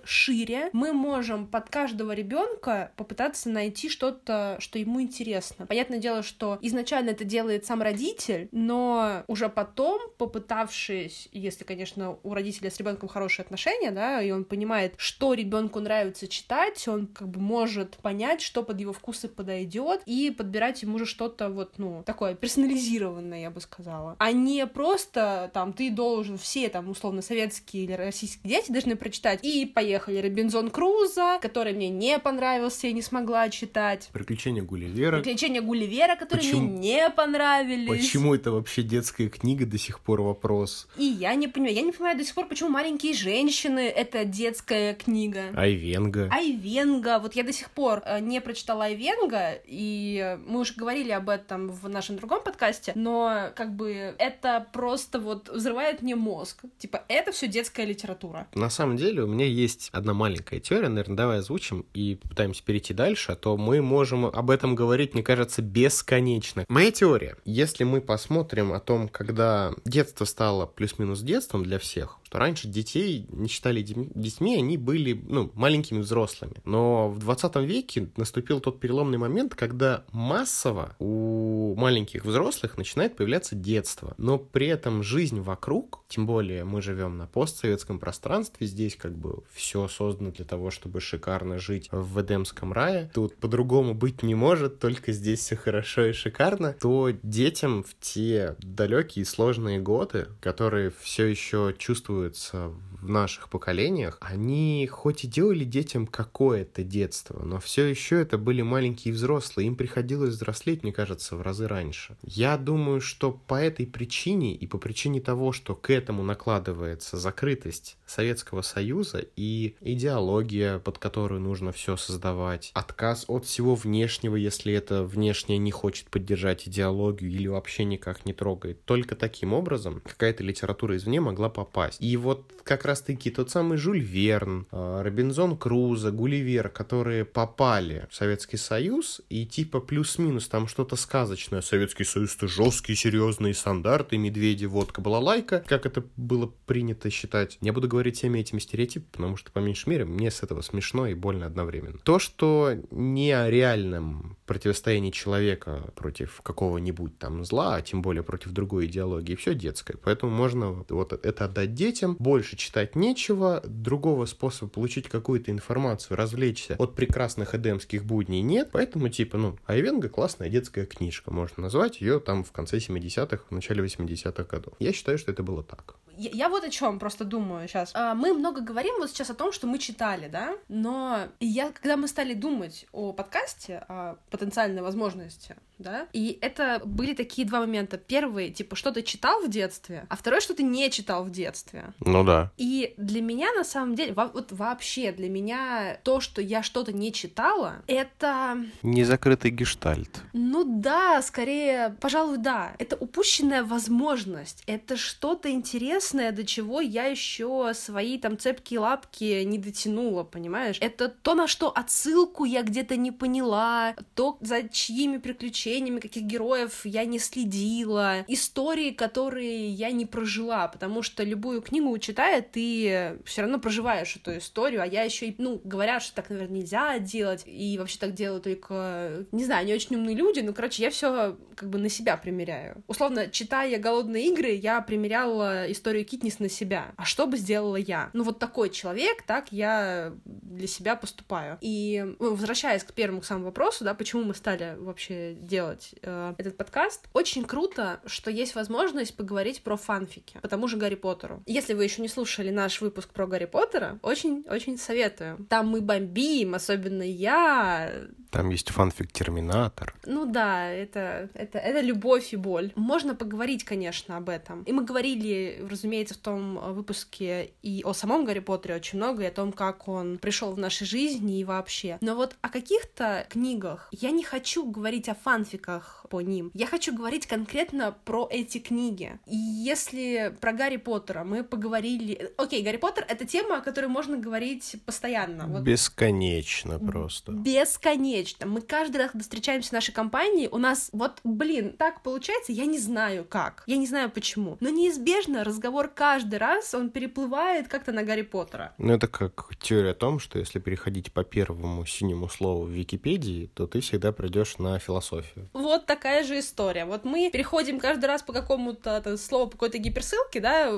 шире. 0.04 0.70
Мы 0.72 0.92
можем 0.92 1.46
под 1.46 1.70
каждого 1.70 2.12
ребенка 2.12 2.92
попытаться 2.96 3.48
найти 3.48 3.88
что-то, 3.88 4.56
что 4.58 4.78
ему 4.78 5.00
интересно. 5.00 5.66
Понятное 5.66 5.98
дело, 5.98 6.22
что 6.22 6.58
изначально 6.60 7.10
это 7.10 7.24
делает 7.24 7.64
сам 7.64 7.82
родитель, 7.82 8.48
но 8.52 8.81
уже 9.26 9.48
потом, 9.48 10.00
попытавшись, 10.18 11.28
если, 11.32 11.64
конечно, 11.64 12.16
у 12.22 12.34
родителя 12.34 12.70
с 12.70 12.78
ребенком 12.78 13.08
хорошие 13.08 13.44
отношения, 13.44 13.90
да, 13.90 14.22
и 14.22 14.30
он 14.30 14.44
понимает, 14.44 14.94
что 14.96 15.34
ребенку 15.34 15.80
нравится 15.80 16.28
читать, 16.28 16.86
он 16.88 17.06
как 17.06 17.28
бы 17.28 17.40
может 17.40 17.96
понять, 17.96 18.40
что 18.40 18.62
под 18.62 18.80
его 18.80 18.92
вкусы 18.92 19.28
подойдет, 19.28 20.02
и 20.06 20.30
подбирать 20.30 20.82
ему 20.82 20.98
же 20.98 21.06
что-то 21.06 21.48
вот, 21.48 21.78
ну, 21.78 22.02
такое 22.04 22.34
персонализированное, 22.34 23.40
я 23.40 23.50
бы 23.50 23.60
сказала. 23.60 24.16
А 24.18 24.32
не 24.32 24.66
просто 24.66 25.50
там 25.52 25.72
ты 25.72 25.90
должен 25.90 26.38
все 26.38 26.68
там 26.68 26.88
условно 26.88 27.22
советские 27.22 27.84
или 27.84 27.92
российские 27.92 28.48
дети 28.48 28.72
должны 28.72 28.96
прочитать 28.96 29.40
и 29.42 29.66
поехали 29.66 30.18
Робинзон 30.18 30.70
Круза, 30.70 31.38
который 31.40 31.72
мне 31.72 31.88
не 31.88 32.18
понравился 32.18 32.86
и 32.86 32.92
не 32.92 33.02
смогла 33.02 33.48
читать. 33.50 34.08
Приключения 34.12 34.62
Гулливера. 34.62 35.18
Приключения 35.18 35.62
Гулливера, 35.62 36.16
которые 36.16 36.46
Почему? 36.46 36.68
мне 36.68 36.82
не 36.82 37.10
понравились. 37.10 37.88
Почему 37.88 38.34
это 38.34 38.50
вообще 38.50 38.71
вообще 38.72 38.82
детская 38.82 39.28
книга 39.28 39.66
до 39.66 39.76
сих 39.76 40.00
пор 40.00 40.22
вопрос. 40.22 40.88
И 40.96 41.04
я 41.04 41.34
не 41.34 41.46
понимаю, 41.46 41.74
я 41.74 41.82
не 41.82 41.92
понимаю 41.92 42.16
до 42.16 42.24
сих 42.24 42.34
пор, 42.34 42.48
почему 42.48 42.70
«Маленькие 42.70 43.12
женщины»— 43.12 43.80
это 43.96 44.24
детская 44.24 44.94
книга. 44.94 45.50
Айвенга. 45.54 46.30
Айвенга. 46.32 47.18
Вот 47.18 47.34
я 47.34 47.42
до 47.42 47.52
сих 47.52 47.70
пор 47.70 48.02
э, 48.06 48.20
не 48.20 48.40
прочитала 48.40 48.86
Айвенга, 48.86 49.60
и 49.66 50.38
мы 50.46 50.60
уже 50.60 50.72
говорили 50.72 51.10
об 51.10 51.28
этом 51.28 51.68
в 51.68 51.86
нашем 51.90 52.16
другом 52.16 52.42
подкасте, 52.42 52.92
но 52.94 53.50
как 53.54 53.76
бы 53.76 54.14
это 54.18 54.66
просто 54.72 55.20
вот 55.20 55.50
взрывает 55.50 56.00
мне 56.00 56.16
мозг. 56.16 56.62
Типа, 56.78 57.02
это 57.08 57.30
все 57.32 57.48
детская 57.48 57.84
литература. 57.84 58.46
На 58.54 58.70
самом 58.70 58.96
деле 58.96 59.22
у 59.22 59.26
меня 59.26 59.44
есть 59.44 59.90
одна 59.92 60.14
маленькая 60.14 60.60
теория, 60.60 60.88
наверное, 60.88 61.16
давай 61.16 61.38
озвучим 61.40 61.84
и 61.92 62.14
попытаемся 62.14 62.64
перейти 62.64 62.94
дальше, 62.94 63.32
а 63.32 63.36
то 63.36 63.58
мы 63.58 63.82
можем 63.82 64.24
об 64.24 64.50
этом 64.50 64.74
говорить, 64.74 65.12
мне 65.12 65.22
кажется, 65.22 65.60
бесконечно. 65.60 66.64
Моя 66.68 66.90
теория, 66.90 67.36
если 67.44 67.84
мы 67.84 68.00
посмотрим 68.00 68.61
говорим 68.62 68.72
о 68.72 68.80
том, 68.80 69.08
когда 69.08 69.72
детство 69.84 70.24
стало 70.24 70.66
плюс-минус 70.66 71.20
детством 71.20 71.64
для 71.64 71.78
всех, 71.78 72.18
что 72.32 72.38
раньше 72.38 72.68
детей 72.68 73.26
не 73.30 73.48
считали 73.48 73.82
детьми, 73.82 74.56
они 74.56 74.78
были 74.78 75.20
ну, 75.28 75.50
маленькими 75.54 75.98
взрослыми. 75.98 76.54
Но 76.64 77.10
в 77.10 77.18
20 77.18 77.56
веке 77.56 78.08
наступил 78.16 78.60
тот 78.60 78.80
переломный 78.80 79.18
момент, 79.18 79.54
когда 79.54 80.04
массово 80.12 80.96
у 80.98 81.74
маленьких 81.76 82.24
взрослых 82.24 82.78
начинает 82.78 83.16
появляться 83.16 83.54
детство. 83.54 84.14
Но 84.16 84.38
при 84.38 84.68
этом 84.68 85.02
жизнь 85.02 85.40
вокруг, 85.40 86.04
тем 86.08 86.26
более 86.26 86.64
мы 86.64 86.80
живем 86.80 87.18
на 87.18 87.26
постсоветском 87.26 87.98
пространстве, 87.98 88.66
здесь 88.66 88.96
как 88.96 89.16
бы 89.16 89.42
все 89.52 89.88
создано 89.88 90.30
для 90.30 90.44
того, 90.44 90.70
чтобы 90.70 91.00
шикарно 91.00 91.58
жить 91.58 91.88
в 91.92 92.20
Эдемском 92.20 92.72
рае, 92.72 93.10
тут 93.12 93.36
по-другому 93.36 93.94
быть 93.94 94.22
не 94.22 94.34
может, 94.34 94.78
только 94.78 95.12
здесь 95.12 95.40
все 95.40 95.56
хорошо 95.56 96.06
и 96.06 96.12
шикарно, 96.12 96.74
то 96.80 97.10
детям 97.22 97.82
в 97.82 97.94
те 98.00 98.51
далекие 98.60 99.24
сложные 99.24 99.78
годы, 99.78 100.28
которые 100.40 100.92
все 101.00 101.26
еще 101.26 101.74
чувствуются 101.78 102.72
в 103.00 103.08
наших 103.08 103.48
поколениях, 103.48 104.16
они 104.20 104.88
хоть 104.90 105.24
и 105.24 105.26
делали 105.26 105.64
детям 105.64 106.06
какое-то 106.06 106.84
детство, 106.84 107.42
но 107.42 107.58
все 107.58 107.84
еще 107.86 108.20
это 108.20 108.38
были 108.38 108.62
маленькие 108.62 109.12
взрослые, 109.12 109.66
им 109.66 109.76
приходилось 109.76 110.34
взрослеть, 110.34 110.82
мне 110.82 110.92
кажется, 110.92 111.36
в 111.36 111.42
разы 111.42 111.66
раньше. 111.66 112.16
Я 112.22 112.56
думаю, 112.56 113.00
что 113.00 113.32
по 113.32 113.54
этой 113.60 113.86
причине 113.86 114.54
и 114.54 114.66
по 114.66 114.78
причине 114.78 115.20
того, 115.20 115.52
что 115.52 115.74
к 115.74 115.90
этому 115.90 116.22
накладывается 116.22 117.16
закрытость 117.16 117.96
Советского 118.12 118.62
Союза 118.62 119.24
и 119.36 119.76
идеология, 119.80 120.78
под 120.78 120.98
которую 120.98 121.40
нужно 121.40 121.72
все 121.72 121.96
создавать, 121.96 122.70
отказ 122.74 123.24
от 123.28 123.46
всего 123.46 123.74
внешнего, 123.74 124.36
если 124.36 124.72
это 124.72 125.02
внешнее 125.04 125.58
не 125.58 125.70
хочет 125.70 126.08
поддержать 126.08 126.68
идеологию 126.68 127.30
или 127.30 127.48
вообще 127.48 127.84
никак 127.84 128.26
не 128.26 128.32
трогает. 128.32 128.84
Только 128.84 129.16
таким 129.16 129.52
образом 129.52 130.00
какая-то 130.04 130.44
литература 130.44 130.96
извне 130.96 131.20
могла 131.20 131.48
попасть. 131.48 132.00
И 132.00 132.16
вот 132.16 132.52
как 132.64 132.84
раз-таки 132.84 133.30
тот 133.30 133.50
самый 133.50 133.78
Жюль 133.78 134.00
Верн, 134.00 134.66
а, 134.70 135.02
Робинзон 135.02 135.56
Крузо, 135.56 136.10
Гулливер, 136.10 136.68
которые 136.68 137.24
попали 137.24 138.06
в 138.10 138.14
Советский 138.14 138.56
Союз, 138.56 139.20
и 139.28 139.46
типа 139.46 139.80
плюс-минус 139.80 140.48
там 140.48 140.68
что-то 140.68 140.96
сказочное. 140.96 141.62
Советский 141.62 142.04
Союз— 142.04 142.36
это 142.36 142.48
жесткие, 142.48 142.96
серьезные 142.96 143.54
стандарты, 143.54 144.18
медведи, 144.18 144.66
водка, 144.66 145.00
балалайка, 145.00 145.64
как 145.66 145.86
это 145.86 146.04
было 146.16 146.52
принято 146.66 147.10
считать. 147.10 147.58
Я 147.60 147.72
буду 147.72 147.88
говорить 147.88 148.01
всеми 148.10 148.40
этими 148.40 148.58
стереотипами, 148.58 149.10
потому 149.12 149.36
что, 149.36 149.50
по 149.52 149.60
меньшей 149.60 149.90
мере, 149.90 150.04
мне 150.04 150.30
с 150.30 150.42
этого 150.42 150.62
смешно 150.62 151.06
и 151.06 151.14
больно 151.14 151.46
одновременно. 151.46 151.98
То, 151.98 152.18
что 152.18 152.76
не 152.90 153.32
о 153.32 153.50
реальном 153.50 154.36
противостоянии 154.46 155.10
человека 155.10 155.92
против 155.94 156.40
какого-нибудь 156.42 157.18
там 157.18 157.44
зла, 157.44 157.76
а 157.76 157.82
тем 157.82 158.02
более 158.02 158.22
против 158.22 158.50
другой 158.52 158.86
идеологии, 158.86 159.34
все 159.34 159.54
детское. 159.54 159.96
Поэтому 159.96 160.32
можно 160.32 160.84
вот 160.88 161.12
это 161.12 161.44
отдать 161.44 161.74
детям, 161.74 162.16
больше 162.18 162.56
читать 162.56 162.96
нечего, 162.96 163.62
другого 163.64 164.26
способа 164.26 164.70
получить 164.70 165.08
какую-то 165.08 165.50
информацию, 165.50 166.16
развлечься 166.16 166.76
от 166.78 166.94
прекрасных 166.94 167.54
эдемских 167.54 168.04
будней 168.04 168.42
нет, 168.42 168.70
поэтому 168.72 169.08
типа, 169.08 169.38
ну, 169.38 169.58
Айвенга 169.66 170.08
классная 170.08 170.48
детская 170.48 170.86
книжка, 170.86 171.30
можно 171.30 171.62
назвать 171.62 172.00
ее 172.00 172.20
там 172.20 172.44
в 172.44 172.52
конце 172.52 172.78
70-х, 172.78 173.44
в 173.48 173.50
начале 173.52 173.84
80-х 173.84 174.44
годов. 174.44 174.74
Я 174.78 174.92
считаю, 174.92 175.18
что 175.18 175.32
это 175.32 175.42
было 175.42 175.62
так. 175.62 175.96
Я, 176.16 176.30
я 176.30 176.48
вот 176.48 176.64
о 176.64 176.70
чем 176.70 176.98
просто 176.98 177.24
думаю 177.24 177.68
сейчас. 177.68 177.91
А, 177.94 178.14
мы 178.14 178.32
много 178.32 178.60
говорим 178.60 178.94
вот 178.98 179.10
сейчас 179.10 179.30
о 179.30 179.34
том, 179.34 179.52
что 179.52 179.66
мы 179.66 179.78
читали, 179.78 180.28
да, 180.28 180.54
но 180.68 181.28
я, 181.40 181.70
когда 181.72 181.96
мы 181.96 182.08
стали 182.08 182.34
думать 182.34 182.86
о 182.92 183.12
подкасте, 183.12 183.84
о 183.88 184.16
потенциальной 184.30 184.82
возможности, 184.82 185.56
да, 185.78 186.06
и 186.12 186.38
это 186.40 186.80
были 186.84 187.14
такие 187.14 187.46
два 187.46 187.60
момента. 187.60 187.98
Первый, 187.98 188.50
типа, 188.50 188.76
что 188.76 188.92
ты 188.92 189.02
читал 189.02 189.42
в 189.42 189.50
детстве, 189.50 190.06
а 190.08 190.16
второй, 190.16 190.40
что 190.40 190.54
ты 190.54 190.62
не 190.62 190.90
читал 190.90 191.24
в 191.24 191.30
детстве. 191.30 191.92
Ну 192.00 192.24
да. 192.24 192.50
И 192.56 192.94
для 192.96 193.20
меня, 193.20 193.52
на 193.52 193.64
самом 193.64 193.94
деле, 193.94 194.12
во, 194.12 194.26
вот 194.26 194.52
вообще 194.52 195.12
для 195.12 195.28
меня 195.28 195.98
то, 196.04 196.20
что 196.20 196.40
я 196.40 196.62
что-то 196.62 196.92
не 196.92 197.12
читала, 197.12 197.82
это... 197.86 198.58
Незакрытый 198.82 199.50
гештальт. 199.50 200.22
Ну 200.32 200.64
да, 200.64 201.20
скорее, 201.22 201.96
пожалуй, 202.00 202.38
да. 202.38 202.74
Это 202.78 202.96
упущенная 202.96 203.64
возможность. 203.64 204.62
Это 204.66 204.96
что-то 204.96 205.50
интересное, 205.50 206.32
до 206.32 206.44
чего 206.44 206.80
я 206.80 207.06
еще 207.06 207.71
свои 207.74 208.18
там 208.18 208.38
цепкие 208.38 208.80
лапки 208.80 209.42
не 209.44 209.58
дотянула, 209.58 210.24
понимаешь? 210.24 210.78
Это 210.80 211.08
то, 211.08 211.34
на 211.34 211.46
что 211.46 211.70
отсылку 211.70 212.44
я 212.44 212.62
где-то 212.62 212.96
не 212.96 213.12
поняла, 213.12 213.94
то, 214.14 214.38
за 214.40 214.68
чьими 214.68 215.18
приключениями, 215.18 216.00
каких 216.00 216.24
героев 216.24 216.84
я 216.84 217.04
не 217.04 217.18
следила, 217.18 218.24
истории, 218.28 218.90
которые 218.90 219.68
я 219.68 219.90
не 219.90 220.06
прожила, 220.06 220.68
потому 220.68 221.02
что 221.02 221.22
любую 221.22 221.62
книгу 221.62 221.96
читая, 221.98 222.42
ты 222.42 223.18
все 223.24 223.42
равно 223.42 223.58
проживаешь 223.58 224.16
эту 224.16 224.38
историю, 224.38 224.82
а 224.82 224.86
я 224.86 225.02
еще 225.02 225.28
и, 225.28 225.34
ну, 225.38 225.60
говорят, 225.64 226.02
что 226.02 226.14
так, 226.14 226.30
наверное, 226.30 226.58
нельзя 226.58 226.98
делать, 226.98 227.42
и 227.46 227.76
вообще 227.78 227.98
так 227.98 228.14
делают 228.14 228.44
только, 228.44 229.26
не 229.32 229.44
знаю, 229.44 229.66
не 229.66 229.74
очень 229.74 229.96
умные 229.96 230.16
люди, 230.16 230.40
но, 230.40 230.52
короче, 230.52 230.82
я 230.82 230.90
все 230.90 231.36
как 231.54 231.70
бы 231.70 231.78
на 231.78 231.88
себя 231.88 232.16
примеряю. 232.16 232.82
Условно, 232.86 233.28
читая 233.28 233.78
«Голодные 233.78 234.28
игры», 234.28 234.50
я 234.50 234.80
примеряла 234.80 235.70
историю 235.70 236.04
Китнис 236.04 236.38
на 236.38 236.48
себя. 236.48 236.92
А 236.96 237.04
что 237.04 237.26
бы 237.26 237.36
сделала 237.36 237.61
я? 237.76 238.10
Ну, 238.12 238.24
вот 238.24 238.38
такой 238.38 238.70
человек, 238.70 239.22
так 239.22 239.52
я 239.52 240.12
для 240.24 240.66
себя 240.66 240.96
поступаю. 240.96 241.58
И 241.60 242.14
ну, 242.18 242.34
возвращаясь 242.34 242.84
к 242.84 242.92
первому 242.92 243.20
к 243.20 243.24
самому 243.24 243.46
вопросу, 243.46 243.84
да, 243.84 243.94
почему 243.94 244.24
мы 244.24 244.34
стали 244.34 244.76
вообще 244.78 245.34
делать 245.34 245.94
э, 246.02 246.34
этот 246.38 246.56
подкаст, 246.56 247.08
очень 247.12 247.44
круто 247.44 248.00
что 248.06 248.30
есть 248.30 248.54
возможность 248.54 249.16
поговорить 249.16 249.62
про 249.62 249.76
фанфики 249.76 250.38
по 250.40 250.48
тому 250.48 250.68
же 250.68 250.76
Гарри 250.76 250.94
Поттеру. 250.94 251.42
Если 251.46 251.74
вы 251.74 251.84
еще 251.84 252.02
не 252.02 252.08
слушали 252.08 252.50
наш 252.50 252.80
выпуск 252.80 253.10
про 253.10 253.26
Гарри 253.26 253.46
Поттера, 253.46 253.98
очень-очень 254.02 254.78
советую. 254.78 255.46
Там 255.48 255.68
мы 255.68 255.80
бомбим, 255.80 256.54
особенно 256.54 257.02
я. 257.02 257.90
Там 258.30 258.50
есть 258.50 258.70
фанфик 258.70 259.12
Терминатор. 259.12 259.94
Ну 260.06 260.26
да, 260.26 260.68
это, 260.68 261.28
это, 261.34 261.58
это 261.58 261.80
любовь 261.80 262.32
и 262.32 262.36
боль. 262.36 262.72
Можно 262.74 263.14
поговорить, 263.14 263.64
конечно, 263.64 264.16
об 264.16 264.28
этом. 264.28 264.62
И 264.64 264.72
мы 264.72 264.84
говорили, 264.84 265.64
разумеется, 265.68 266.14
в 266.14 266.18
том 266.18 266.58
выпуске 266.74 267.51
и 267.62 267.82
о 267.84 267.92
самом 267.92 268.24
Гарри 268.24 268.40
Поттере 268.40 268.76
очень 268.76 268.98
много, 268.98 269.22
и 269.22 269.26
о 269.26 269.30
том, 269.30 269.52
как 269.52 269.88
он 269.88 270.18
пришел 270.18 270.52
в 270.52 270.58
нашей 270.58 270.86
жизни 270.86 271.40
и 271.40 271.44
вообще. 271.44 271.98
Но 272.00 272.14
вот 272.14 272.36
о 272.40 272.48
каких-то 272.48 273.26
книгах 273.28 273.88
я 273.92 274.10
не 274.10 274.24
хочу 274.24 274.64
говорить 274.64 275.08
о 275.08 275.14
фанфиках 275.14 276.01
по 276.12 276.20
ним. 276.20 276.50
Я 276.52 276.66
хочу 276.66 276.94
говорить 276.94 277.26
конкретно 277.26 277.96
про 278.04 278.28
эти 278.30 278.58
книги. 278.58 279.18
И 279.26 279.34
если 279.34 280.36
про 280.42 280.52
Гарри 280.52 280.76
Поттера 280.76 281.24
мы 281.24 281.42
поговорили... 281.42 282.32
Окей, 282.36 282.62
Гарри 282.62 282.76
Поттер— 282.76 283.06
это 283.08 283.26
тема, 283.26 283.56
о 283.56 283.60
которой 283.62 283.86
можно 283.86 284.18
говорить 284.18 284.76
постоянно. 284.84 285.46
Вот... 285.46 285.62
Бесконечно 285.62 286.78
просто. 286.78 287.32
Бесконечно. 287.32 288.44
Мы 288.44 288.60
каждый 288.60 288.98
раз, 288.98 289.12
когда 289.12 289.22
встречаемся 289.22 289.70
в 289.70 289.72
нашей 289.72 289.94
компании, 289.94 290.50
у 290.52 290.58
нас 290.58 290.90
вот, 290.92 291.20
блин, 291.24 291.76
так 291.78 292.02
получается, 292.02 292.52
я 292.52 292.66
не 292.66 292.78
знаю 292.78 293.24
как. 293.24 293.64
Я 293.66 293.78
не 293.78 293.86
знаю 293.86 294.10
почему. 294.10 294.58
Но 294.60 294.68
неизбежно 294.68 295.44
разговор 295.44 295.88
каждый 295.88 296.38
раз, 296.38 296.74
он 296.74 296.90
переплывает 296.90 297.68
как-то 297.68 297.92
на 297.92 298.02
Гарри 298.02 298.20
Поттера. 298.20 298.74
Ну, 298.76 298.92
это 298.92 299.08
как 299.08 299.56
теория 299.58 299.92
о 299.92 299.94
том, 299.94 300.18
что 300.18 300.38
если 300.38 300.58
переходить 300.58 301.10
по 301.10 301.24
первому 301.24 301.86
синему 301.86 302.28
слову 302.28 302.64
в 302.64 302.70
Википедии, 302.70 303.50
то 303.54 303.66
ты 303.66 303.80
всегда 303.80 304.12
придешь 304.12 304.58
на 304.58 304.78
философию. 304.78 305.48
Вот 305.54 305.86
такая 306.02 306.24
же 306.24 306.40
история. 306.40 306.84
Вот 306.84 307.04
мы 307.04 307.30
переходим 307.30 307.78
каждый 307.78 308.06
раз 308.06 308.22
по 308.22 308.32
какому-то 308.32 309.16
слову, 309.16 309.46
по 309.46 309.52
какой-то 309.52 309.78
гиперссылке, 309.78 310.40
да, 310.40 310.72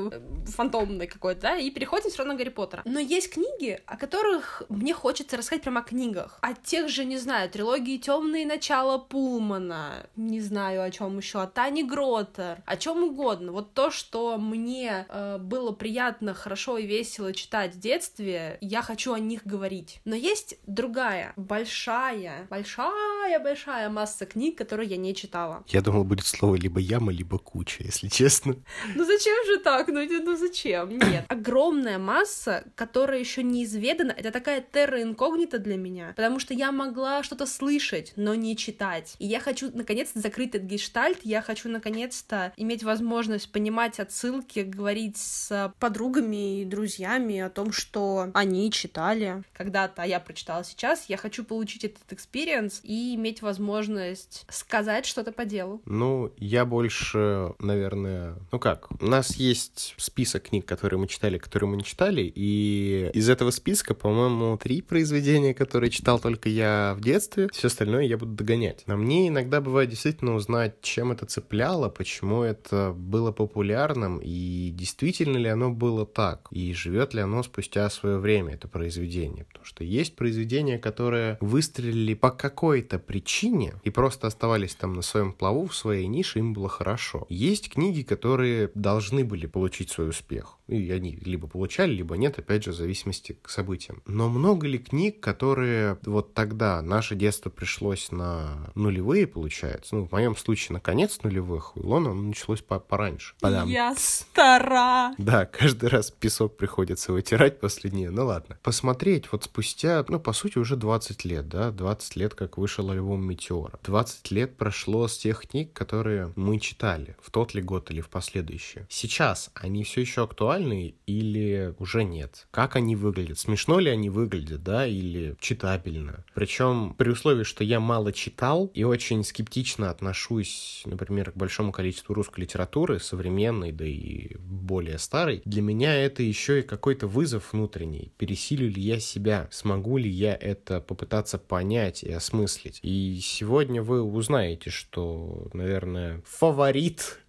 фантомной 0.48 1.06
какой-то, 1.06 1.40
да, 1.40 1.56
и 1.56 1.70
переходим 1.70 2.10
все 2.10 2.18
равно 2.18 2.34
на 2.34 2.38
Гарри 2.38 2.50
Поттера. 2.50 2.82
Но 2.84 3.00
есть 3.00 3.32
книги, 3.32 3.80
о 3.86 3.96
которых 3.96 4.64
мне 4.68 4.92
хочется 4.92 5.38
рассказать 5.38 5.62
прямо 5.62 5.80
о 5.80 5.82
книгах. 5.82 6.38
О 6.42 6.52
тех 6.52 6.90
же, 6.90 7.06
не 7.06 7.16
знаю, 7.16 7.48
трилогии 7.48 7.96
Темные 7.96 8.46
начала 8.46 8.98
Пулмана, 8.98 10.06
не 10.14 10.42
знаю 10.42 10.82
о 10.82 10.90
чем 10.90 11.16
еще, 11.16 11.40
о 11.40 11.46
Тане 11.46 11.84
Гротер, 11.84 12.62
о 12.66 12.76
чем 12.76 13.02
угодно. 13.02 13.52
Вот 13.52 13.72
то, 13.72 13.90
что 13.90 14.36
мне 14.36 15.06
э, 15.08 15.38
было 15.38 15.72
приятно, 15.72 16.34
хорошо 16.34 16.76
и 16.76 16.86
весело 16.86 17.32
читать 17.32 17.76
в 17.76 17.80
детстве, 17.80 18.58
я 18.60 18.82
хочу 18.82 19.14
о 19.14 19.18
них 19.18 19.46
говорить. 19.46 20.00
Но 20.04 20.14
есть 20.14 20.58
другая, 20.66 21.32
большая, 21.36 22.46
большая, 22.50 23.40
большая 23.40 23.88
масса 23.88 24.26
книг, 24.26 24.58
которые 24.58 24.90
я 24.90 24.98
не 24.98 25.13
читала. 25.14 25.64
Я 25.68 25.80
думал, 25.80 26.04
будет 26.04 26.26
слово 26.26 26.56
либо 26.56 26.80
яма, 26.80 27.12
либо 27.12 27.38
куча, 27.38 27.82
если 27.84 28.08
честно. 28.08 28.56
Ну 28.94 29.04
зачем 29.04 29.46
же 29.46 29.58
так? 29.58 29.88
Ну, 29.88 30.04
ну 30.04 30.36
зачем? 30.36 30.90
Нет. 30.90 31.24
Огромная 31.28 31.98
масса, 31.98 32.64
которая 32.74 33.18
еще 33.18 33.42
неизведана, 33.42 34.12
это 34.12 34.30
такая 34.30 34.60
терра 34.60 35.02
инкогнита 35.02 35.58
для 35.58 35.76
меня, 35.76 36.12
потому 36.16 36.38
что 36.38 36.54
я 36.54 36.72
могла 36.72 37.22
что-то 37.22 37.46
слышать, 37.46 38.12
но 38.16 38.34
не 38.34 38.56
читать. 38.56 39.14
И 39.18 39.26
я 39.26 39.40
хочу 39.40 39.70
наконец-то 39.72 40.20
закрыть 40.20 40.54
этот 40.54 40.62
гештальт, 40.62 41.20
я 41.22 41.42
хочу 41.42 41.68
наконец-то 41.68 42.52
иметь 42.56 42.82
возможность 42.82 43.50
понимать 43.52 44.00
отсылки, 44.00 44.60
говорить 44.60 45.16
с 45.16 45.72
подругами 45.78 46.60
и 46.60 46.64
друзьями 46.64 47.40
о 47.40 47.50
том, 47.50 47.72
что 47.72 48.30
они 48.34 48.70
читали 48.70 49.42
когда-то, 49.52 50.02
а 50.02 50.06
я 50.06 50.20
прочитала 50.20 50.64
сейчас. 50.64 51.06
Я 51.08 51.16
хочу 51.16 51.44
получить 51.44 51.84
этот 51.84 52.12
experience 52.12 52.80
и 52.82 53.14
иметь 53.14 53.42
возможность 53.42 54.44
сказать 54.48 55.03
что-то 55.06 55.32
по 55.32 55.44
делу. 55.44 55.82
Ну, 55.86 56.32
я 56.38 56.64
больше, 56.64 57.54
наверное... 57.58 58.36
Ну 58.52 58.58
как, 58.58 58.88
у 59.02 59.06
нас 59.06 59.36
есть 59.36 59.94
список 59.98 60.44
книг, 60.44 60.66
которые 60.66 60.98
мы 60.98 61.06
читали, 61.08 61.38
которые 61.38 61.68
мы 61.70 61.76
не 61.76 61.84
читали, 61.84 62.32
и 62.34 63.10
из 63.14 63.28
этого 63.28 63.50
списка, 63.50 63.94
по-моему, 63.94 64.58
три 64.58 64.82
произведения, 64.82 65.54
которые 65.54 65.90
читал 65.90 66.18
только 66.18 66.48
я 66.48 66.94
в 66.96 67.00
детстве, 67.00 67.48
все 67.52 67.68
остальное 67.68 68.04
я 68.04 68.18
буду 68.18 68.32
догонять. 68.32 68.84
Но 68.86 68.96
мне 68.96 69.28
иногда 69.28 69.60
бывает 69.60 69.90
действительно 69.90 70.34
узнать, 70.34 70.80
чем 70.80 71.12
это 71.12 71.26
цепляло, 71.26 71.88
почему 71.88 72.42
это 72.42 72.92
было 72.96 73.32
популярным, 73.32 74.20
и 74.22 74.70
действительно 74.72 75.36
ли 75.36 75.48
оно 75.48 75.70
было 75.70 76.06
так, 76.06 76.48
и 76.50 76.72
живет 76.72 77.14
ли 77.14 77.20
оно 77.20 77.42
спустя 77.42 77.88
свое 77.90 78.18
время, 78.18 78.54
это 78.54 78.68
произведение. 78.68 79.44
Потому 79.44 79.64
что 79.64 79.84
есть 79.84 80.16
произведения, 80.16 80.78
которые 80.78 81.38
выстрелили 81.40 82.14
по 82.14 82.30
какой-то 82.30 82.98
причине 82.98 83.74
и 83.82 83.90
просто 83.90 84.26
оставались 84.26 84.74
там 84.84 84.92
на 84.92 85.00
своем 85.00 85.32
плаву, 85.32 85.66
в 85.66 85.74
своей 85.74 86.06
нише, 86.06 86.40
им 86.40 86.52
было 86.52 86.68
хорошо. 86.68 87.26
Есть 87.30 87.70
книги, 87.70 88.02
которые 88.02 88.70
должны 88.74 89.24
были 89.24 89.46
получить 89.46 89.90
свой 89.90 90.10
успех. 90.10 90.58
И 90.66 90.90
они 90.90 91.16
либо 91.16 91.46
получали, 91.46 91.92
либо 91.92 92.16
нет, 92.18 92.38
опять 92.38 92.64
же, 92.64 92.72
в 92.72 92.74
зависимости 92.74 93.38
к 93.40 93.48
событиям. 93.48 94.02
Но 94.06 94.28
много 94.28 94.66
ли 94.66 94.78
книг, 94.78 95.20
которые 95.20 95.98
вот 96.04 96.34
тогда 96.34 96.82
наше 96.82 97.14
детство 97.14 97.48
пришлось 97.48 98.10
на 98.12 98.70
нулевые, 98.74 99.26
получается? 99.26 99.96
Ну, 99.96 100.06
в 100.06 100.12
моем 100.12 100.36
случае, 100.36 100.74
на 100.74 100.80
конец 100.80 101.20
нулевых, 101.22 101.76
у 101.76 101.80
Илона 101.80 102.12
началось 102.12 102.60
по 102.60 102.78
пораньше. 102.78 103.34
Подам. 103.40 103.68
Я 103.68 103.94
стара! 103.96 105.14
Да, 105.16 105.46
каждый 105.46 105.88
раз 105.88 106.10
песок 106.10 106.58
приходится 106.58 107.12
вытирать 107.12 107.58
после 107.58 107.90
нее. 107.90 108.10
Ну 108.10 108.26
ладно. 108.26 108.58
Посмотреть 108.62 109.32
вот 109.32 109.44
спустя, 109.44 110.04
ну, 110.08 110.20
по 110.20 110.34
сути, 110.34 110.58
уже 110.58 110.76
20 110.76 111.24
лет, 111.24 111.48
да, 111.48 111.70
20 111.70 112.16
лет, 112.16 112.34
как 112.34 112.58
вышел 112.58 112.90
альбом 112.90 113.26
«Метеора». 113.26 113.78
20 113.82 114.30
лет 114.30 114.56
прошло 114.56 114.73
с 115.08 115.18
тех 115.18 115.46
книг, 115.46 115.72
которые 115.72 116.32
мы 116.36 116.58
читали 116.58 117.16
в 117.20 117.30
тот 117.30 117.54
ли 117.54 117.62
год 117.62 117.90
или 117.90 118.00
в 118.00 118.08
последующие. 118.08 118.86
Сейчас 118.88 119.50
они 119.54 119.84
все 119.84 120.00
еще 120.00 120.24
актуальны 120.24 120.94
или 121.06 121.74
уже 121.78 122.04
нет? 122.04 122.46
Как 122.50 122.76
они 122.76 122.96
выглядят? 122.96 123.38
Смешно 123.38 123.78
ли 123.78 123.90
они 123.90 124.10
выглядят, 124.10 124.62
да, 124.62 124.86
или 124.86 125.36
читабельно? 125.40 126.24
Причем 126.34 126.94
при 126.96 127.10
условии, 127.10 127.44
что 127.44 127.64
я 127.64 127.80
мало 127.80 128.12
читал 128.12 128.70
и 128.74 128.84
очень 128.84 129.24
скептично 129.24 129.90
отношусь, 129.90 130.82
например, 130.84 131.32
к 131.32 131.36
большому 131.36 131.72
количеству 131.72 132.14
русской 132.14 132.40
литературы, 132.40 133.00
современной, 133.00 133.72
да 133.72 133.84
и 133.84 134.36
более 134.36 134.98
старой, 134.98 135.42
для 135.44 135.62
меня 135.62 135.94
это 135.94 136.22
еще 136.22 136.60
и 136.60 136.62
какой-то 136.62 137.06
вызов 137.06 137.52
внутренний. 137.52 138.12
Пересилю 138.18 138.68
ли 138.68 138.80
я 138.80 139.00
себя? 139.00 139.48
Смогу 139.50 139.98
ли 139.98 140.10
я 140.10 140.34
это 140.34 140.80
попытаться 140.80 141.38
понять 141.38 142.02
и 142.02 142.12
осмыслить? 142.12 142.80
И 142.82 143.18
сегодня 143.22 143.82
вы 143.82 144.02
узнаете, 144.02 144.63
что, 144.70 145.48
наверное, 145.52 146.22
фаворит 146.26 147.20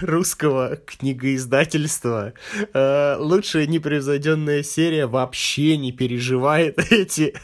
русского 0.00 0.76
книгоиздательства. 0.76 2.34
Э, 2.72 3.16
лучшая 3.18 3.66
непревзойденная 3.66 4.62
серия 4.62 5.06
вообще 5.06 5.76
не 5.76 5.92
переживает 5.92 6.78
эти, 6.92 7.34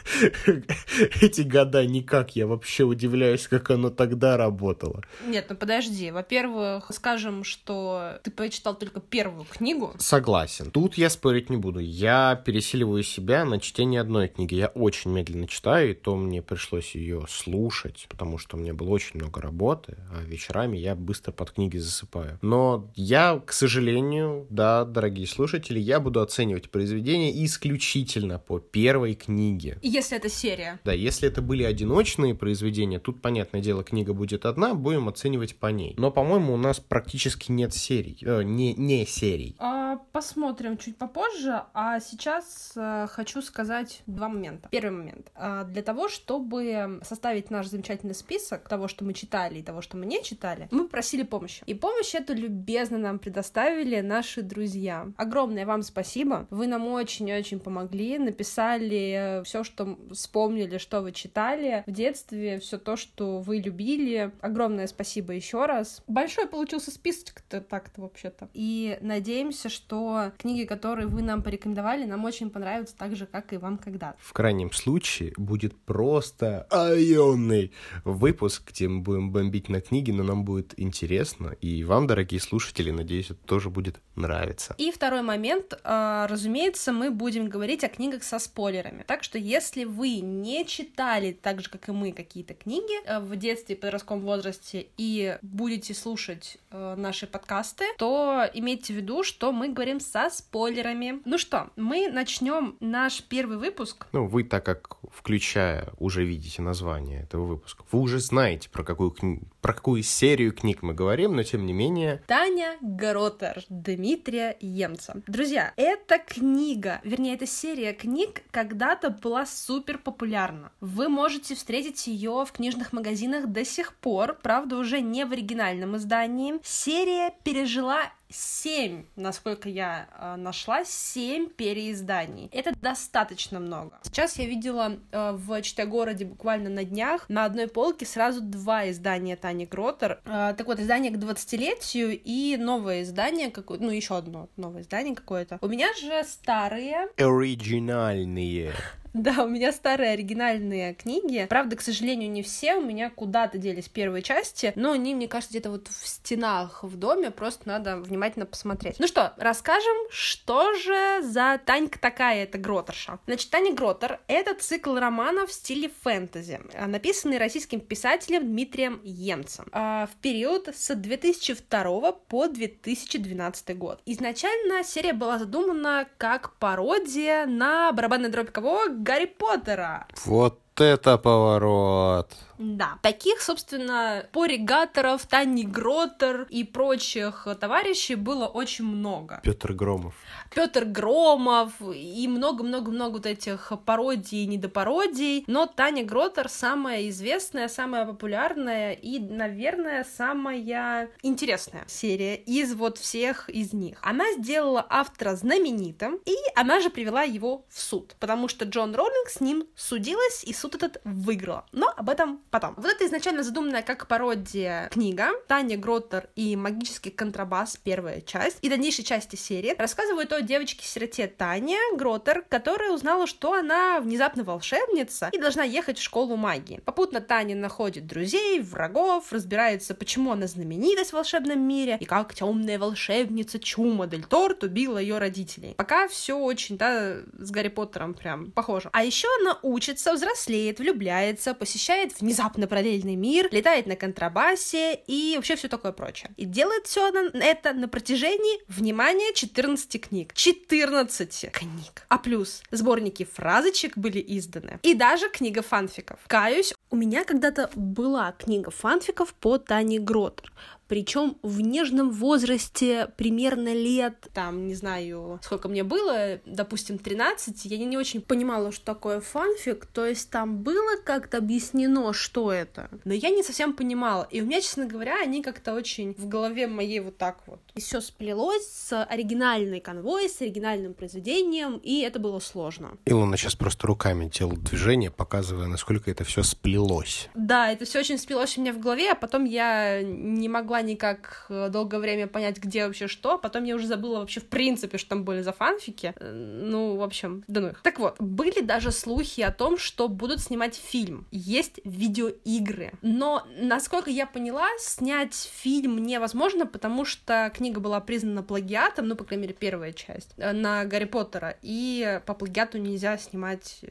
эти 1.21 1.41
года 1.41 1.85
никак. 1.85 2.35
Я 2.35 2.47
вообще 2.47 2.83
удивляюсь, 2.83 3.47
как 3.47 3.71
оно 3.71 3.89
тогда 3.89 4.37
работало. 4.37 5.03
Нет, 5.25 5.47
ну 5.49 5.55
подожди. 5.55 6.11
Во-первых, 6.11 6.91
скажем, 6.93 7.43
что 7.43 8.19
ты 8.23 8.31
прочитал 8.31 8.75
только 8.75 8.99
первую 8.99 9.45
книгу. 9.45 9.93
Согласен. 9.97 10.71
Тут 10.71 10.95
я 10.95 11.09
спорить 11.09 11.49
не 11.49 11.57
буду. 11.57 11.79
Я 11.79 12.35
пересиливаю 12.35 13.03
себя 13.03 13.45
на 13.45 13.59
чтение 13.59 14.01
одной 14.01 14.27
книги. 14.27 14.55
Я 14.55 14.67
очень 14.67 15.11
медленно 15.11 15.47
читаю, 15.47 15.91
и 15.91 15.93
то 15.93 16.15
мне 16.15 16.41
пришлось 16.41 16.95
ее 16.95 17.25
слушать, 17.29 18.05
потому 18.09 18.37
что 18.37 18.57
у 18.57 18.59
меня 18.59 18.73
было 18.73 18.89
очень 18.89 19.15
много 19.15 19.41
работы, 19.41 19.97
а 20.11 20.23
вечерами 20.23 20.77
я 20.77 20.95
быстро 20.95 21.31
под 21.31 21.51
книги 21.51 21.77
засыпаю. 21.87 22.37
Но 22.41 22.91
я, 22.95 23.41
к 23.45 23.51
сожалению, 23.53 24.45
да, 24.49 24.85
дорогие 24.85 25.27
слушатели, 25.27 25.79
я 25.79 25.99
буду 25.99 26.21
оценивать 26.21 26.69
произведение 26.69 27.45
исключительно 27.45 28.39
по 28.39 28.59
первой 28.59 29.15
книге. 29.15 29.77
Если 29.81 30.17
это 30.17 30.29
серия. 30.29 30.79
Да, 30.83 30.93
если 30.93 31.27
это 31.27 31.41
были 31.41 31.63
одиночные 31.63 32.35
произведения, 32.35 32.99
тут, 32.99 33.21
понятное 33.21 33.61
дело, 33.61 33.83
книга 33.83 34.13
будет 34.13 34.45
одна, 34.45 34.73
будем 34.73 35.07
оценивать 35.09 35.55
по 35.55 35.67
ней. 35.67 35.95
Но, 35.97 36.11
по-моему, 36.11 36.53
у 36.53 36.57
нас 36.57 36.79
практически 36.79 37.51
нет 37.51 37.73
серий, 37.73 38.17
э, 38.21 38.43
не, 38.43 38.73
не 38.73 39.05
серий. 39.05 39.55
А, 39.59 39.97
посмотрим 40.11 40.77
чуть 40.77 40.97
попозже, 40.97 41.63
а 41.73 41.99
сейчас 41.99 42.73
э, 42.75 43.07
хочу 43.09 43.41
сказать 43.41 44.01
два 44.05 44.29
момента. 44.29 44.69
Первый 44.69 44.91
момент. 44.91 45.31
А, 45.35 45.63
для 45.63 45.81
того, 45.81 46.09
чтобы 46.09 46.99
составить 47.03 47.49
наш 47.49 47.67
замечательный 47.67 48.15
список 48.15 48.67
того, 48.67 48.87
что 48.87 49.05
мы 49.05 49.13
читали 49.13 49.59
и 49.59 49.63
того, 49.63 49.81
что 49.81 49.97
мы 49.97 50.05
не 50.05 50.23
читали, 50.23 50.67
мы 50.71 50.87
просили 50.87 51.23
помощи. 51.23 51.63
И 51.65 51.73
помощь 51.77 52.15
эту 52.15 52.33
любезно 52.33 52.97
нам 52.97 53.19
предоставили 53.19 54.01
наши 54.01 54.41
друзья. 54.41 55.11
Огромное 55.17 55.65
вам 55.65 55.81
спасибо. 55.81 56.47
Вы 56.49 56.67
нам 56.67 56.87
очень-очень 56.87 57.59
помогли, 57.59 58.17
написали 58.17 59.41
все, 59.43 59.63
что 59.63 59.97
вспомнили, 60.11 60.77
что 60.77 61.01
вы 61.01 61.11
читали 61.11 61.83
в 61.87 61.91
детстве, 61.91 62.59
все 62.59 62.77
то, 62.77 62.95
что 62.95 63.39
вы 63.39 63.57
любили. 63.57 64.31
Огромное 64.41 64.87
спасибо 64.87 65.33
еще 65.33 65.65
раз. 65.65 66.03
Большой 66.07 66.47
получился 66.47 66.91
список-то 66.91 67.61
так-то 67.61 68.01
вообще-то. 68.01 68.49
И 68.53 68.97
надеемся, 69.01 69.69
что 69.69 70.31
книги, 70.37 70.65
которые 70.65 71.07
вы 71.07 71.21
нам 71.21 71.43
порекомендовали, 71.43 72.05
нам 72.05 72.25
очень 72.25 72.49
понравятся 72.49 72.95
так 72.97 73.15
же, 73.15 73.25
как 73.25 73.53
и 73.53 73.57
вам 73.57 73.77
когда-то. 73.77 74.17
В 74.19 74.33
крайнем 74.33 74.71
случае 74.71 75.33
будет 75.37 75.75
просто 75.75 76.67
айонный 76.69 77.71
выпуск, 78.03 78.71
где 78.71 78.87
мы 78.87 79.01
будем 79.01 79.31
бомбить 79.31 79.69
на 79.69 79.81
книги, 79.81 80.11
но 80.11 80.23
нам 80.23 80.45
будет 80.45 80.73
интересно, 80.77 81.55
И 81.67 81.83
вам, 81.83 82.07
дорогие 82.07 82.39
слушатели, 82.39 82.91
надеюсь, 82.91 83.25
это 83.25 83.45
тоже 83.45 83.69
будет 83.69 83.99
нравиться. 84.15 84.73
И 84.77 84.89
второй 84.89 85.21
момент, 85.21 85.77
а, 85.83 86.25
разумеется, 86.27 86.93
мы 86.93 87.11
будем 87.11 87.49
говорить 87.49 87.83
о 87.83 87.89
книгах 87.89 88.23
со 88.23 88.39
спойлерами. 88.39 89.03
Так 89.05 89.21
что 89.21 89.37
если 89.37 89.83
вы 89.83 90.21
не 90.21 90.65
читали 90.65 91.33
так 91.33 91.61
же, 91.61 91.69
как 91.69 91.89
и 91.89 91.91
мы, 91.91 92.13
какие-то 92.13 92.53
книги 92.53 93.03
э, 93.05 93.19
в 93.19 93.35
детстве 93.35 93.75
и 93.75 93.77
подростковом 93.77 94.21
возрасте 94.23 94.87
и 94.97 95.37
будете 95.41 95.93
слушать 95.93 96.57
э, 96.71 96.95
наши 96.97 97.27
подкасты, 97.27 97.83
то 97.97 98.49
имейте 98.53 98.93
в 98.93 98.95
виду, 98.95 99.23
что 99.23 99.51
мы 99.51 99.67
говорим 99.67 99.99
со 99.99 100.29
спойлерами. 100.29 101.21
Ну 101.25 101.37
что, 101.37 101.69
мы 101.75 102.09
начнем 102.09 102.77
наш 102.79 103.21
первый 103.23 103.57
выпуск. 103.57 104.07
Ну, 104.13 104.25
вы 104.25 104.45
так 104.45 104.65
как 104.65 104.97
включая 105.11 105.89
уже 105.99 106.23
видите 106.23 106.61
название 106.61 107.23
этого 107.23 107.45
выпуска, 107.45 107.83
вы 107.91 107.99
уже 107.99 108.19
знаете, 108.19 108.69
про 108.69 108.85
какую, 108.85 109.11
кни... 109.11 109.41
про 109.67 109.73
какую 109.73 110.01
серию 110.01 110.53
книг 110.53 110.81
мы 110.81 110.93
говорим, 110.93 111.35
но 111.35 111.43
тем 111.43 111.65
не 111.65 111.73
менее... 111.73 112.21
Таня 112.25 112.77
Гротер 112.79 113.65
Дмитрия 113.67 114.55
Емца. 114.61 115.21
Друзья, 115.27 115.73
эта 115.75 116.19
книга, 116.19 117.01
вернее, 117.03 117.33
эта 117.33 117.45
серия 117.45 117.91
книг 117.91 118.43
когда-то 118.51 119.09
была 119.09 119.45
супер 119.45 119.97
популярна. 119.97 120.71
Вы 120.79 121.09
можете 121.09 121.53
встретить 121.53 122.07
ее 122.07 122.45
в 122.47 122.53
книжных 122.53 122.93
магазинах 122.93 123.47
до 123.47 123.65
сих 123.65 123.93
пор, 123.95 124.37
правда, 124.41 124.77
уже 124.77 125.01
не 125.01 125.25
в 125.25 125.33
оригинальном 125.33 125.97
издании. 125.97 126.53
Серия 126.63 127.33
пережила 127.43 128.03
семь, 128.29 129.05
насколько 129.15 129.69
я 129.69 130.07
э, 130.17 130.35
нашла, 130.35 130.83
семь 130.85 131.49
переизданий. 131.49 132.49
Это 132.51 132.73
достаточно 132.79 133.59
много. 133.59 133.99
Сейчас 134.03 134.37
я 134.37 134.45
видела 134.45 134.97
э, 135.11 135.31
в 135.33 135.61
Читай-городе 135.61 136.25
буквально 136.25 136.69
на 136.69 136.83
днях 136.83 137.27
на 137.29 137.45
одной 137.45 137.67
полке 137.67 138.05
сразу 138.05 138.41
два 138.41 138.89
издания 138.89 139.35
Тани 139.35 139.65
Гротер. 139.65 140.19
Э, 140.25 140.53
так 140.57 140.67
вот, 140.67 140.79
издание 140.79 141.11
к 141.11 141.17
20-летию 141.17 142.19
и 142.23 142.57
новое 142.57 143.03
издание, 143.03 143.49
какое 143.49 143.79
ну, 143.79 143.89
еще 143.89 144.17
одно 144.17 144.49
новое 144.57 144.81
издание 144.81 145.15
какое-то. 145.15 145.57
У 145.61 145.67
меня 145.67 145.93
же 145.93 146.23
старые... 146.23 147.07
Оригинальные. 147.17 148.73
Да, 149.17 149.43
у 149.43 149.47
меня 149.47 149.71
старые 149.71 150.11
оригинальные 150.11 150.93
книги. 150.93 151.47
Правда, 151.49 151.75
к 151.75 151.81
сожалению, 151.81 152.29
не 152.29 152.43
все. 152.43 152.75
У 152.75 152.81
меня 152.81 153.09
куда-то 153.09 153.57
делись 153.57 153.89
первые 153.89 154.21
части, 154.21 154.73
но 154.75 154.91
они, 154.91 155.15
мне 155.15 155.27
кажется, 155.27 155.53
где-то 155.53 155.71
вот 155.71 155.87
в 155.87 156.07
стенах 156.07 156.83
в 156.83 156.97
доме. 156.97 157.31
Просто 157.31 157.67
надо 157.67 157.97
внимательно 157.97 158.45
посмотреть. 158.45 158.99
Ну 158.99 159.07
что, 159.07 159.33
расскажем, 159.37 159.95
что 160.09 160.73
же 160.75 161.21
за 161.23 161.59
Танька 161.65 161.99
такая 161.99 162.43
эта 162.43 162.57
Гротерша. 162.57 163.19
Значит, 163.25 163.49
Таня 163.49 163.73
Гротер— 163.73 164.19
это 164.27 164.53
цикл 164.53 164.95
романов 164.95 165.49
в 165.49 165.53
стиле 165.53 165.89
фэнтези, 166.03 166.61
написанный 166.85 167.37
российским 167.37 167.79
писателем 167.79 168.43
Дмитрием 168.43 169.01
Емцем 169.03 169.65
а, 169.71 170.07
в 170.07 170.15
период 170.21 170.69
с 170.75 170.93
2002 170.93 172.11
по 172.11 172.47
2012 172.47 173.77
год. 173.77 174.01
Изначально 174.05 174.83
серия 174.83 175.13
была 175.13 175.39
задумана 175.39 176.07
как 176.17 176.53
пародия 176.57 177.45
на 177.45 177.91
барабанный 177.91 178.29
дробь 178.29 178.51
кого? 178.51 178.87
Гарри 179.07 179.25
Поттера. 179.25 180.05
Вот 180.25 180.59
это 180.81 181.17
поворот. 181.17 182.35
Да. 182.57 182.97
Таких, 183.01 183.41
собственно, 183.41 184.25
поригаторов, 184.31 185.25
Тани 185.27 185.63
Гротер 185.63 186.47
и 186.49 186.63
прочих 186.63 187.47
товарищей 187.59 188.15
было 188.15 188.47
очень 188.47 188.85
много. 188.85 189.39
Петр 189.43 189.73
Громов. 189.73 190.15
Петр 190.53 190.85
Громов 190.85 191.73
и 191.81 192.27
много-много-много 192.27 193.17
вот 193.17 193.25
этих 193.25 193.71
пародий 193.85 194.43
и 194.43 194.47
недопародий. 194.47 195.43
Но 195.47 195.65
Таня 195.65 196.03
Гротер 196.03 196.49
самая 196.49 197.09
известная, 197.09 197.67
самая 197.67 198.05
популярная 198.05 198.93
и, 198.93 199.19
наверное, 199.19 200.03
самая 200.03 201.09
интересная 201.21 201.83
серия 201.87 202.35
из 202.35 202.73
вот 202.73 202.97
всех 202.97 203.49
из 203.49 203.73
них. 203.73 203.99
Она 204.01 204.25
сделала 204.33 204.85
автора 204.89 205.35
знаменитым, 205.35 206.19
и 206.25 206.35
она 206.55 206.79
же 206.79 206.89
привела 206.89 207.23
его 207.23 207.65
в 207.69 207.81
суд, 207.81 208.15
потому 208.19 208.47
что 208.47 208.65
Джон 208.65 208.95
Роллинг 208.95 209.29
с 209.29 209.41
ним 209.41 209.65
судилась, 209.75 210.43
и 210.43 210.53
суд 210.53 210.75
этот 210.75 211.01
выиграла. 211.03 211.65
Но 211.71 211.91
об 211.95 212.09
этом 212.09 212.39
потом. 212.49 212.73
Вот 212.77 212.85
это 212.85 213.05
изначально 213.05 213.43
задуманная 213.43 213.81
как 213.81 214.07
пародия 214.07 214.89
книга 214.89 215.31
Таня 215.47 215.77
Гроттер 215.77 216.29
и 216.35 216.55
магический 216.55 217.09
контрабас, 217.09 217.77
первая 217.77 218.21
часть, 218.21 218.57
и 218.61 218.69
дальнейшей 218.69 219.03
части 219.03 219.35
серии 219.35 219.75
рассказывают 219.77 220.31
о 220.33 220.41
девочке-сироте 220.41 221.27
Тане 221.27 221.77
Гроттер, 221.95 222.43
которая 222.47 222.91
узнала, 222.91 223.27
что 223.27 223.53
она 223.53 223.99
внезапно 223.99 224.43
волшебница 224.43 225.29
и 225.31 225.37
должна 225.37 225.63
ехать 225.63 225.97
в 225.97 226.03
школу 226.03 226.35
магии. 226.35 226.81
Попутно 226.85 227.21
Таня 227.21 227.55
находит 227.55 228.07
друзей, 228.07 228.59
врагов, 228.59 229.31
разбирается, 229.31 229.93
почему 229.93 230.31
она 230.31 230.47
знаменитость 230.47 231.11
в 231.11 231.13
волшебном 231.13 231.59
мире 231.59 231.97
и 231.99 232.05
как 232.05 232.33
темная 232.33 232.79
волшебница 232.79 233.59
Чума 233.59 234.07
Дель 234.07 234.25
Торт 234.25 234.63
убила 234.63 234.97
ее 234.97 235.17
родителей. 235.17 235.73
Пока 235.75 236.07
все 236.07 236.37
очень, 236.37 236.77
да, 236.77 237.17
с 237.37 237.51
Гарри 237.51 237.69
Поттером 237.69 238.13
прям 238.13 238.51
похоже. 238.51 238.89
А 238.93 239.03
еще 239.03 239.27
она 239.41 239.59
учится, 239.61 240.13
взрослеет, 240.13 240.79
влюбляется, 240.79 241.53
посещает 241.53 242.19
внезапно 242.19 242.36
внезапно 242.37 242.67
параллельный 242.67 243.15
мир, 243.15 243.47
летает 243.51 243.87
на 243.87 243.95
контрабасе 243.95 244.93
и 245.07 245.33
вообще 245.35 245.55
все 245.55 245.67
такое 245.67 245.91
прочее. 245.91 246.29
И 246.37 246.45
делает 246.45 246.85
все 246.85 247.09
это 247.33 247.73
на 247.73 247.87
протяжении, 247.87 248.59
внимания 248.67 249.33
14 249.33 250.01
книг. 250.01 250.33
14 250.33 251.51
книг. 251.51 252.05
А 252.09 252.17
плюс 252.19 252.61
сборники 252.69 253.25
фразочек 253.25 253.97
были 253.97 254.23
изданы. 254.37 254.79
И 254.83 254.93
даже 254.93 255.29
книга 255.29 255.63
фанфиков. 255.63 256.19
Каюсь, 256.27 256.73
у 256.91 256.95
меня 256.95 257.23
когда-то 257.23 257.71
была 257.75 258.31
книга 258.33 258.69
фанфиков 258.69 259.33
по 259.33 259.57
Тане 259.57 259.99
Гротер 259.99 260.51
причем 260.87 261.37
в 261.43 261.61
нежном 261.61 262.11
возрасте, 262.11 263.09
примерно 263.17 263.73
лет, 263.73 264.27
там, 264.33 264.67
не 264.67 264.75
знаю, 264.75 265.39
сколько 265.43 265.67
мне 265.67 265.83
было, 265.83 266.39
допустим, 266.45 266.97
13, 266.97 267.65
я 267.65 267.77
не 267.77 267.97
очень 267.97 268.21
понимала, 268.21 268.71
что 268.71 268.85
такое 268.85 269.21
фанфик, 269.21 269.85
то 269.85 270.05
есть 270.05 270.29
там 270.29 270.59
было 270.59 270.97
как-то 271.03 271.37
объяснено, 271.37 272.13
что 272.13 272.51
это, 272.51 272.89
но 273.05 273.13
я 273.13 273.29
не 273.29 273.43
совсем 273.43 273.73
понимала, 273.73 274.27
и 274.31 274.41
у 274.41 274.45
меня, 274.45 274.61
честно 274.61 274.85
говоря, 274.85 275.21
они 275.21 275.41
как-то 275.41 275.73
очень 275.73 276.13
в 276.15 276.27
голове 276.27 276.67
моей 276.67 276.99
вот 276.99 277.17
так 277.17 277.39
вот. 277.47 277.59
И 277.75 277.81
все 277.81 278.01
сплелось 278.01 278.67
с 278.67 279.03
оригинальной 279.03 279.79
конвой, 279.79 280.29
с 280.29 280.41
оригинальным 280.41 280.93
произведением, 280.93 281.77
и 281.83 282.01
это 282.01 282.19
было 282.19 282.39
сложно. 282.39 282.97
Илона 283.05 283.37
сейчас 283.37 283.55
просто 283.55 283.87
руками 283.87 284.29
делает 284.33 284.63
движение, 284.63 285.11
показывая, 285.11 285.67
насколько 285.67 286.09
это 286.09 286.23
все 286.23 286.43
сплелось. 286.43 287.29
Да, 287.35 287.71
это 287.71 287.85
все 287.85 287.99
очень 287.99 288.17
сплелось 288.17 288.57
у 288.57 288.61
меня 288.61 288.73
в 288.73 288.79
голове, 288.79 289.11
а 289.11 289.15
потом 289.15 289.45
я 289.45 290.01
не 290.01 290.49
могла 290.49 290.76
могла 290.77 290.81
никак 290.81 291.45
э, 291.49 291.69
долгое 291.69 291.99
время 291.99 292.27
понять, 292.27 292.57
где 292.57 292.85
вообще 292.85 293.07
что. 293.07 293.37
Потом 293.37 293.63
я 293.63 293.75
уже 293.75 293.87
забыла 293.87 294.19
вообще 294.19 294.39
в 294.39 294.45
принципе, 294.45 294.97
что 294.97 295.09
там 295.09 295.23
были 295.23 295.41
за 295.41 295.51
фанфики. 295.51 296.13
Э, 296.19 296.31
ну, 296.31 296.95
в 296.95 297.03
общем, 297.03 297.43
да 297.47 297.61
ну 297.61 297.67
их. 297.69 297.81
Так 297.81 297.99
вот, 297.99 298.15
были 298.19 298.61
даже 298.61 298.91
слухи 298.91 299.41
о 299.41 299.51
том, 299.51 299.77
что 299.77 300.07
будут 300.07 300.39
снимать 300.39 300.75
фильм. 300.75 301.25
Есть 301.31 301.79
видеоигры. 301.83 302.91
Но, 303.01 303.45
насколько 303.59 304.09
я 304.09 304.25
поняла, 304.25 304.67
снять 304.79 305.35
фильм 305.35 305.97
невозможно, 306.03 306.65
потому 306.65 307.05
что 307.05 307.51
книга 307.55 307.79
была 307.79 307.99
признана 307.99 308.43
плагиатом, 308.43 309.07
ну, 309.07 309.15
по 309.15 309.23
крайней 309.23 309.43
мере, 309.43 309.55
первая 309.59 309.93
часть, 309.93 310.33
э, 310.37 310.51
на 310.51 310.85
Гарри 310.85 311.05
Поттера. 311.05 311.55
И 311.61 312.21
по 312.25 312.33
плагиату 312.33 312.77
нельзя 312.77 313.17
снимать 313.17 313.81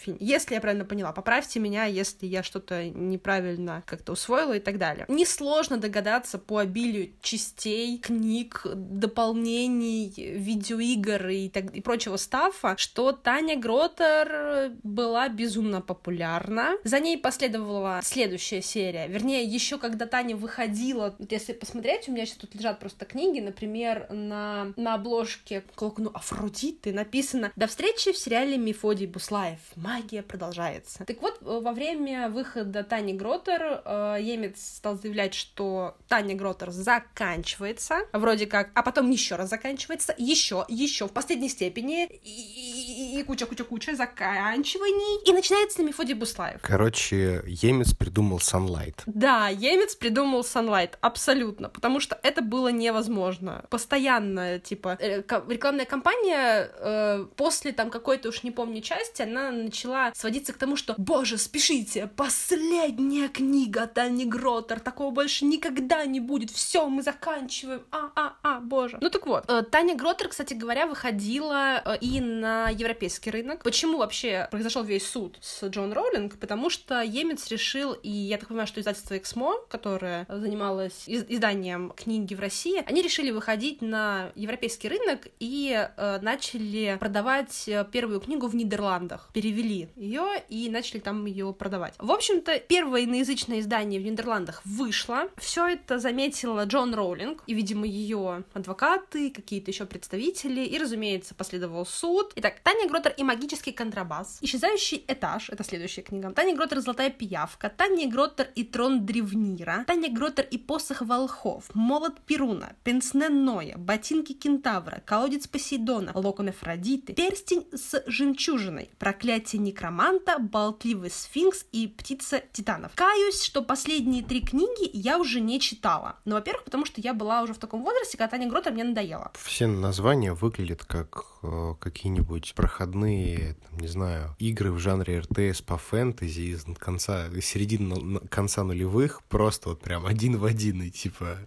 фильм. 0.00 0.16
Если 0.20 0.54
я 0.54 0.60
правильно 0.60 0.84
поняла, 0.84 1.12
поправьте 1.12 1.60
меня, 1.60 1.84
если 1.84 2.26
я 2.26 2.42
что-то 2.42 2.88
неправильно 2.88 3.82
как-то 3.86 4.12
усвоила 4.12 4.54
и 4.54 4.60
так 4.60 4.78
далее. 4.78 5.04
Несложно 5.08 5.76
догадаться 5.76 6.38
по 6.38 6.58
обилию 6.58 7.12
частей, 7.20 7.98
книг, 7.98 8.62
дополнений, 8.74 10.12
видеоигр 10.16 11.28
и, 11.28 11.48
так, 11.48 11.74
и 11.74 11.80
прочего 11.80 12.16
стафа, 12.16 12.74
что 12.76 13.12
Таня 13.12 13.56
Гротер 13.56 14.72
была 14.82 15.28
безумно 15.28 15.80
популярна. 15.80 16.76
За 16.84 17.00
ней 17.00 17.18
последовала 17.18 18.00
следующая 18.02 18.62
серия. 18.62 19.06
Вернее, 19.06 19.44
еще 19.44 19.78
когда 19.78 20.06
Таня 20.06 20.36
выходила, 20.36 21.14
вот 21.18 21.32
если 21.32 21.52
посмотреть, 21.52 22.08
у 22.08 22.12
меня 22.12 22.26
сейчас 22.26 22.38
тут 22.38 22.54
лежат 22.54 22.78
просто 22.80 23.04
книги, 23.04 23.40
например, 23.40 24.06
на, 24.10 24.72
на 24.76 24.94
обложке 24.94 25.62
к 25.74 25.98
ну, 25.98 26.10
Афродиты 26.14 26.92
написано 26.92 27.52
«До 27.56 27.66
встречи 27.66 28.12
в 28.12 28.16
сериале 28.16 28.56
Мефодий 28.56 29.06
Буслаев 29.06 29.60
магия 29.90 30.22
продолжается. 30.22 31.04
Так 31.04 31.20
вот, 31.20 31.38
э, 31.40 31.60
во 31.62 31.72
время 31.72 32.28
выхода 32.28 32.84
Тани 32.84 33.12
Гротер 33.12 33.82
э, 33.84 34.18
Емец 34.20 34.76
стал 34.76 34.96
заявлять, 34.96 35.34
что 35.34 35.96
Таня 36.08 36.36
Гротер 36.36 36.70
заканчивается, 36.70 37.98
вроде 38.12 38.46
как, 38.46 38.70
а 38.74 38.82
потом 38.82 39.10
еще 39.10 39.34
раз 39.34 39.50
заканчивается, 39.50 40.14
еще, 40.16 40.64
еще 40.68 41.08
в 41.08 41.12
последней 41.12 41.48
степени, 41.48 42.06
и 42.06 43.22
куча-куча-куча 43.26 43.96
заканчиваний, 43.96 45.28
и 45.28 45.32
начинается 45.32 45.82
Мефодий 45.82 46.14
Буслаев. 46.14 46.60
Короче, 46.62 47.42
Емец 47.46 47.92
придумал 47.92 48.38
Sunlight. 48.38 49.02
Да, 49.06 49.48
Емец 49.48 49.96
придумал 49.96 50.42
Sunlight, 50.42 50.92
абсолютно, 51.00 51.68
потому 51.68 51.98
что 52.00 52.18
это 52.22 52.42
было 52.42 52.68
невозможно. 52.68 53.64
Постоянно, 53.70 54.60
типа, 54.60 54.96
э, 55.00 55.22
рекламная 55.48 55.86
кампания 55.86 56.70
э, 56.78 57.26
после 57.36 57.72
там 57.72 57.90
какой-то 57.90 58.28
уж 58.28 58.44
не 58.44 58.52
помню 58.52 58.82
части, 58.82 59.22
она 59.22 59.50
начинает 59.50 59.79
начала 59.80 60.12
сводиться 60.14 60.52
к 60.52 60.58
тому, 60.58 60.76
что, 60.76 60.94
боже, 60.98 61.38
спешите, 61.38 62.10
последняя 62.16 63.28
книга 63.28 63.86
Тани 63.86 64.26
Гротер, 64.26 64.80
такого 64.80 65.10
больше 65.10 65.44
никогда 65.44 66.04
не 66.04 66.20
будет, 66.20 66.50
все, 66.50 66.86
мы 66.86 67.02
заканчиваем, 67.02 67.82
а-а-а, 67.90 68.60
боже. 68.60 68.98
Ну 69.00 69.08
так 69.08 69.26
вот, 69.26 69.44
э, 69.48 69.62
Таня 69.62 69.96
Гротер, 69.96 70.28
кстати 70.28 70.54
говоря, 70.54 70.86
выходила 70.86 71.82
э, 71.84 71.98
и 72.00 72.20
на 72.20 72.68
европейский 72.68 73.30
рынок. 73.30 73.62
Почему 73.62 73.98
вообще 73.98 74.48
произошел 74.50 74.82
весь 74.84 75.08
суд 75.08 75.38
с 75.40 75.66
Джон 75.66 75.92
Роулинг? 75.92 76.38
Потому 76.38 76.68
что 76.68 77.00
Емец 77.00 77.48
решил, 77.48 77.92
и 77.92 78.10
я 78.10 78.36
так 78.36 78.48
понимаю, 78.48 78.66
что 78.66 78.80
издательство 78.80 79.16
Эксмо, 79.16 79.54
которое 79.68 80.26
занималось 80.28 81.04
изданием 81.06 81.92
книги 81.96 82.34
в 82.34 82.40
России, 82.40 82.84
они 82.86 83.02
решили 83.02 83.30
выходить 83.30 83.80
на 83.80 84.30
европейский 84.34 84.88
рынок 84.88 85.28
и 85.38 85.88
э, 85.96 86.18
начали 86.20 86.96
продавать 87.00 87.68
первую 87.92 88.20
книгу 88.20 88.46
в 88.46 88.54
Нидерландах. 88.54 89.30
Перевели 89.32 89.69
ее 89.70 90.42
и 90.48 90.68
начали 90.68 91.00
там 91.00 91.26
ее 91.26 91.52
продавать. 91.52 91.94
В 91.98 92.10
общем-то, 92.10 92.58
первое 92.60 93.04
иноязычное 93.04 93.60
издание 93.60 94.00
в 94.00 94.04
Нидерландах 94.04 94.62
вышло. 94.64 95.28
Все 95.36 95.66
это 95.66 95.98
заметила 95.98 96.64
Джон 96.64 96.94
Роулинг, 96.94 97.42
и, 97.46 97.54
видимо, 97.54 97.86
ее 97.86 98.44
адвокаты, 98.52 99.30
какие-то 99.30 99.70
еще 99.70 99.86
представители, 99.86 100.60
и, 100.60 100.78
разумеется, 100.78 101.34
последовал 101.34 101.86
суд. 101.86 102.32
Итак, 102.36 102.60
Таня 102.62 102.88
Гротер 102.88 103.14
и 103.16 103.22
магический 103.22 103.72
контрабас. 103.72 104.38
Исчезающий 104.40 105.04
этаж, 105.06 105.50
это 105.50 105.64
следующая 105.64 106.02
книга. 106.02 106.30
Таня 106.32 106.56
Гротер 106.56 106.80
Золотая 106.80 107.10
пиявка. 107.10 107.70
Таня 107.70 108.08
Гротер 108.08 108.48
и 108.54 108.64
трон 108.64 109.04
Древнира. 109.06 109.84
Таня 109.86 110.10
Гротер 110.10 110.46
и 110.50 110.58
посох 110.58 111.02
волхов. 111.02 111.64
Молот 111.74 112.20
Перуна. 112.20 112.74
Пенсне 112.84 113.28
Ноя. 113.28 113.76
Ботинки 113.76 114.32
Кентавра. 114.32 115.02
Колодец 115.04 115.46
Посейдона. 115.46 116.12
Локон 116.14 116.48
Афродиты. 116.48 117.12
Перстень 117.12 117.66
с 117.72 118.02
жемчужиной. 118.06 118.90
Проклятие 118.98 119.59
некроманта. 119.62 120.38
Болтливый 120.38 121.10
сфинкс 121.10 121.66
и 121.72 121.86
птица 121.88 122.42
титанов. 122.52 122.92
Каюсь, 122.94 123.42
что 123.42 123.62
последние 123.62 124.22
три 124.22 124.40
книги 124.40 124.90
я 124.92 125.18
уже 125.18 125.40
не 125.40 125.60
читала. 125.60 126.16
Ну, 126.24 126.34
во-первых, 126.34 126.64
потому 126.64 126.86
что 126.86 127.00
я 127.00 127.14
была 127.14 127.42
уже 127.42 127.54
в 127.54 127.58
таком 127.58 127.82
возрасте, 127.82 128.18
когда 128.18 128.30
Таня 128.30 128.48
Гротер 128.48 128.72
мне 128.72 128.84
надоела. 128.84 129.32
Все 129.34 129.66
названия 129.66 130.32
выглядят 130.32 130.84
как 130.84 131.24
э, 131.42 131.74
какие-нибудь 131.78 132.54
проходные, 132.54 133.56
там, 133.68 133.80
не 133.80 133.88
знаю, 133.88 134.34
игры 134.38 134.72
в 134.72 134.78
жанре 134.78 135.20
РТС 135.20 135.62
по 135.62 135.76
фэнтези 135.76 136.40
из 136.40 136.64
конца, 136.78 137.28
середины 137.40 138.20
конца 138.28 138.64
нулевых, 138.64 139.22
просто 139.28 139.70
вот 139.70 139.80
прям 139.80 140.06
один 140.06 140.36
в 140.36 140.44
один, 140.44 140.82
и 140.82 140.90
типа, 140.90 141.38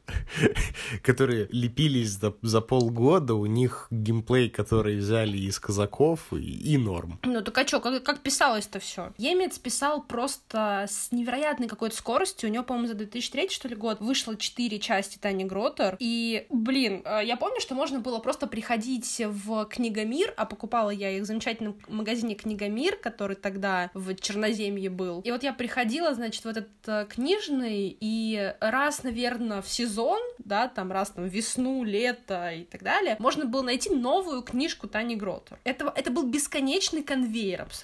которые 1.01 1.47
лепились 1.51 2.11
за, 2.11 2.33
за 2.41 2.61
полгода, 2.61 3.35
у 3.35 3.45
них 3.45 3.87
геймплей, 3.91 4.49
который 4.49 4.97
взяли 4.97 5.37
из 5.37 5.59
казаков, 5.59 6.33
и, 6.33 6.73
и 6.73 6.77
норм. 6.77 7.19
Ну 7.23 7.41
так 7.41 7.57
а 7.57 7.65
чё, 7.65 7.79
как, 7.79 7.92
как 7.99 8.21
писалось-то 8.21 8.79
все? 8.79 9.13
Емец 9.17 9.59
писал 9.59 10.03
просто 10.03 10.85
с 10.89 11.11
невероятной 11.11 11.67
какой-то 11.67 11.95
скоростью, 11.95 12.49
у 12.49 12.53
него, 12.53 12.63
по-моему, 12.63 12.87
за 12.87 12.95
2003, 12.95 13.49
что 13.49 13.67
ли, 13.67 13.75
год 13.75 13.99
вышло 14.01 14.35
4 14.35 14.79
части 14.79 15.17
Тани 15.17 15.45
Гротер, 15.45 15.95
и, 15.99 16.45
блин, 16.49 17.01
э, 17.05 17.21
я 17.25 17.37
помню, 17.37 17.59
что 17.59 17.75
можно 17.75 17.99
было 17.99 18.19
просто 18.19 18.47
приходить 18.47 19.21
в 19.25 19.65
Книгомир, 19.65 20.33
а 20.37 20.45
покупала 20.45 20.89
я 20.89 21.11
их 21.11 21.23
в 21.23 21.25
замечательном 21.25 21.77
магазине 21.87 22.35
Книгомир, 22.35 22.95
который 22.95 23.35
тогда 23.35 23.91
в 23.93 24.13
Черноземье 24.15 24.89
был. 24.89 25.21
И 25.21 25.31
вот 25.31 25.43
я 25.43 25.53
приходила, 25.53 26.13
значит, 26.13 26.43
в 26.43 26.47
этот 26.47 26.69
э, 26.85 27.05
книжный, 27.09 27.95
и 27.99 28.53
раз, 28.59 29.03
наверное, 29.03 29.61
в 29.61 29.69
сезон, 29.69 30.19
да, 30.39 30.67
там 30.67 30.91
раз 30.91 31.11
там 31.11 31.27
весну, 31.27 31.83
лето 31.83 32.51
и 32.51 32.63
так 32.63 32.83
далее, 32.83 33.15
можно 33.19 33.45
было 33.45 33.61
найти 33.61 33.89
новую 33.89 34.41
книжку 34.41 34.87
Тани 34.87 35.15
Гротер. 35.15 35.59
Это, 35.63 35.91
это 35.95 36.11
был 36.11 36.23
бесконечный 36.23 37.03
конвейер 37.03 37.61
абсолютно. 37.61 37.82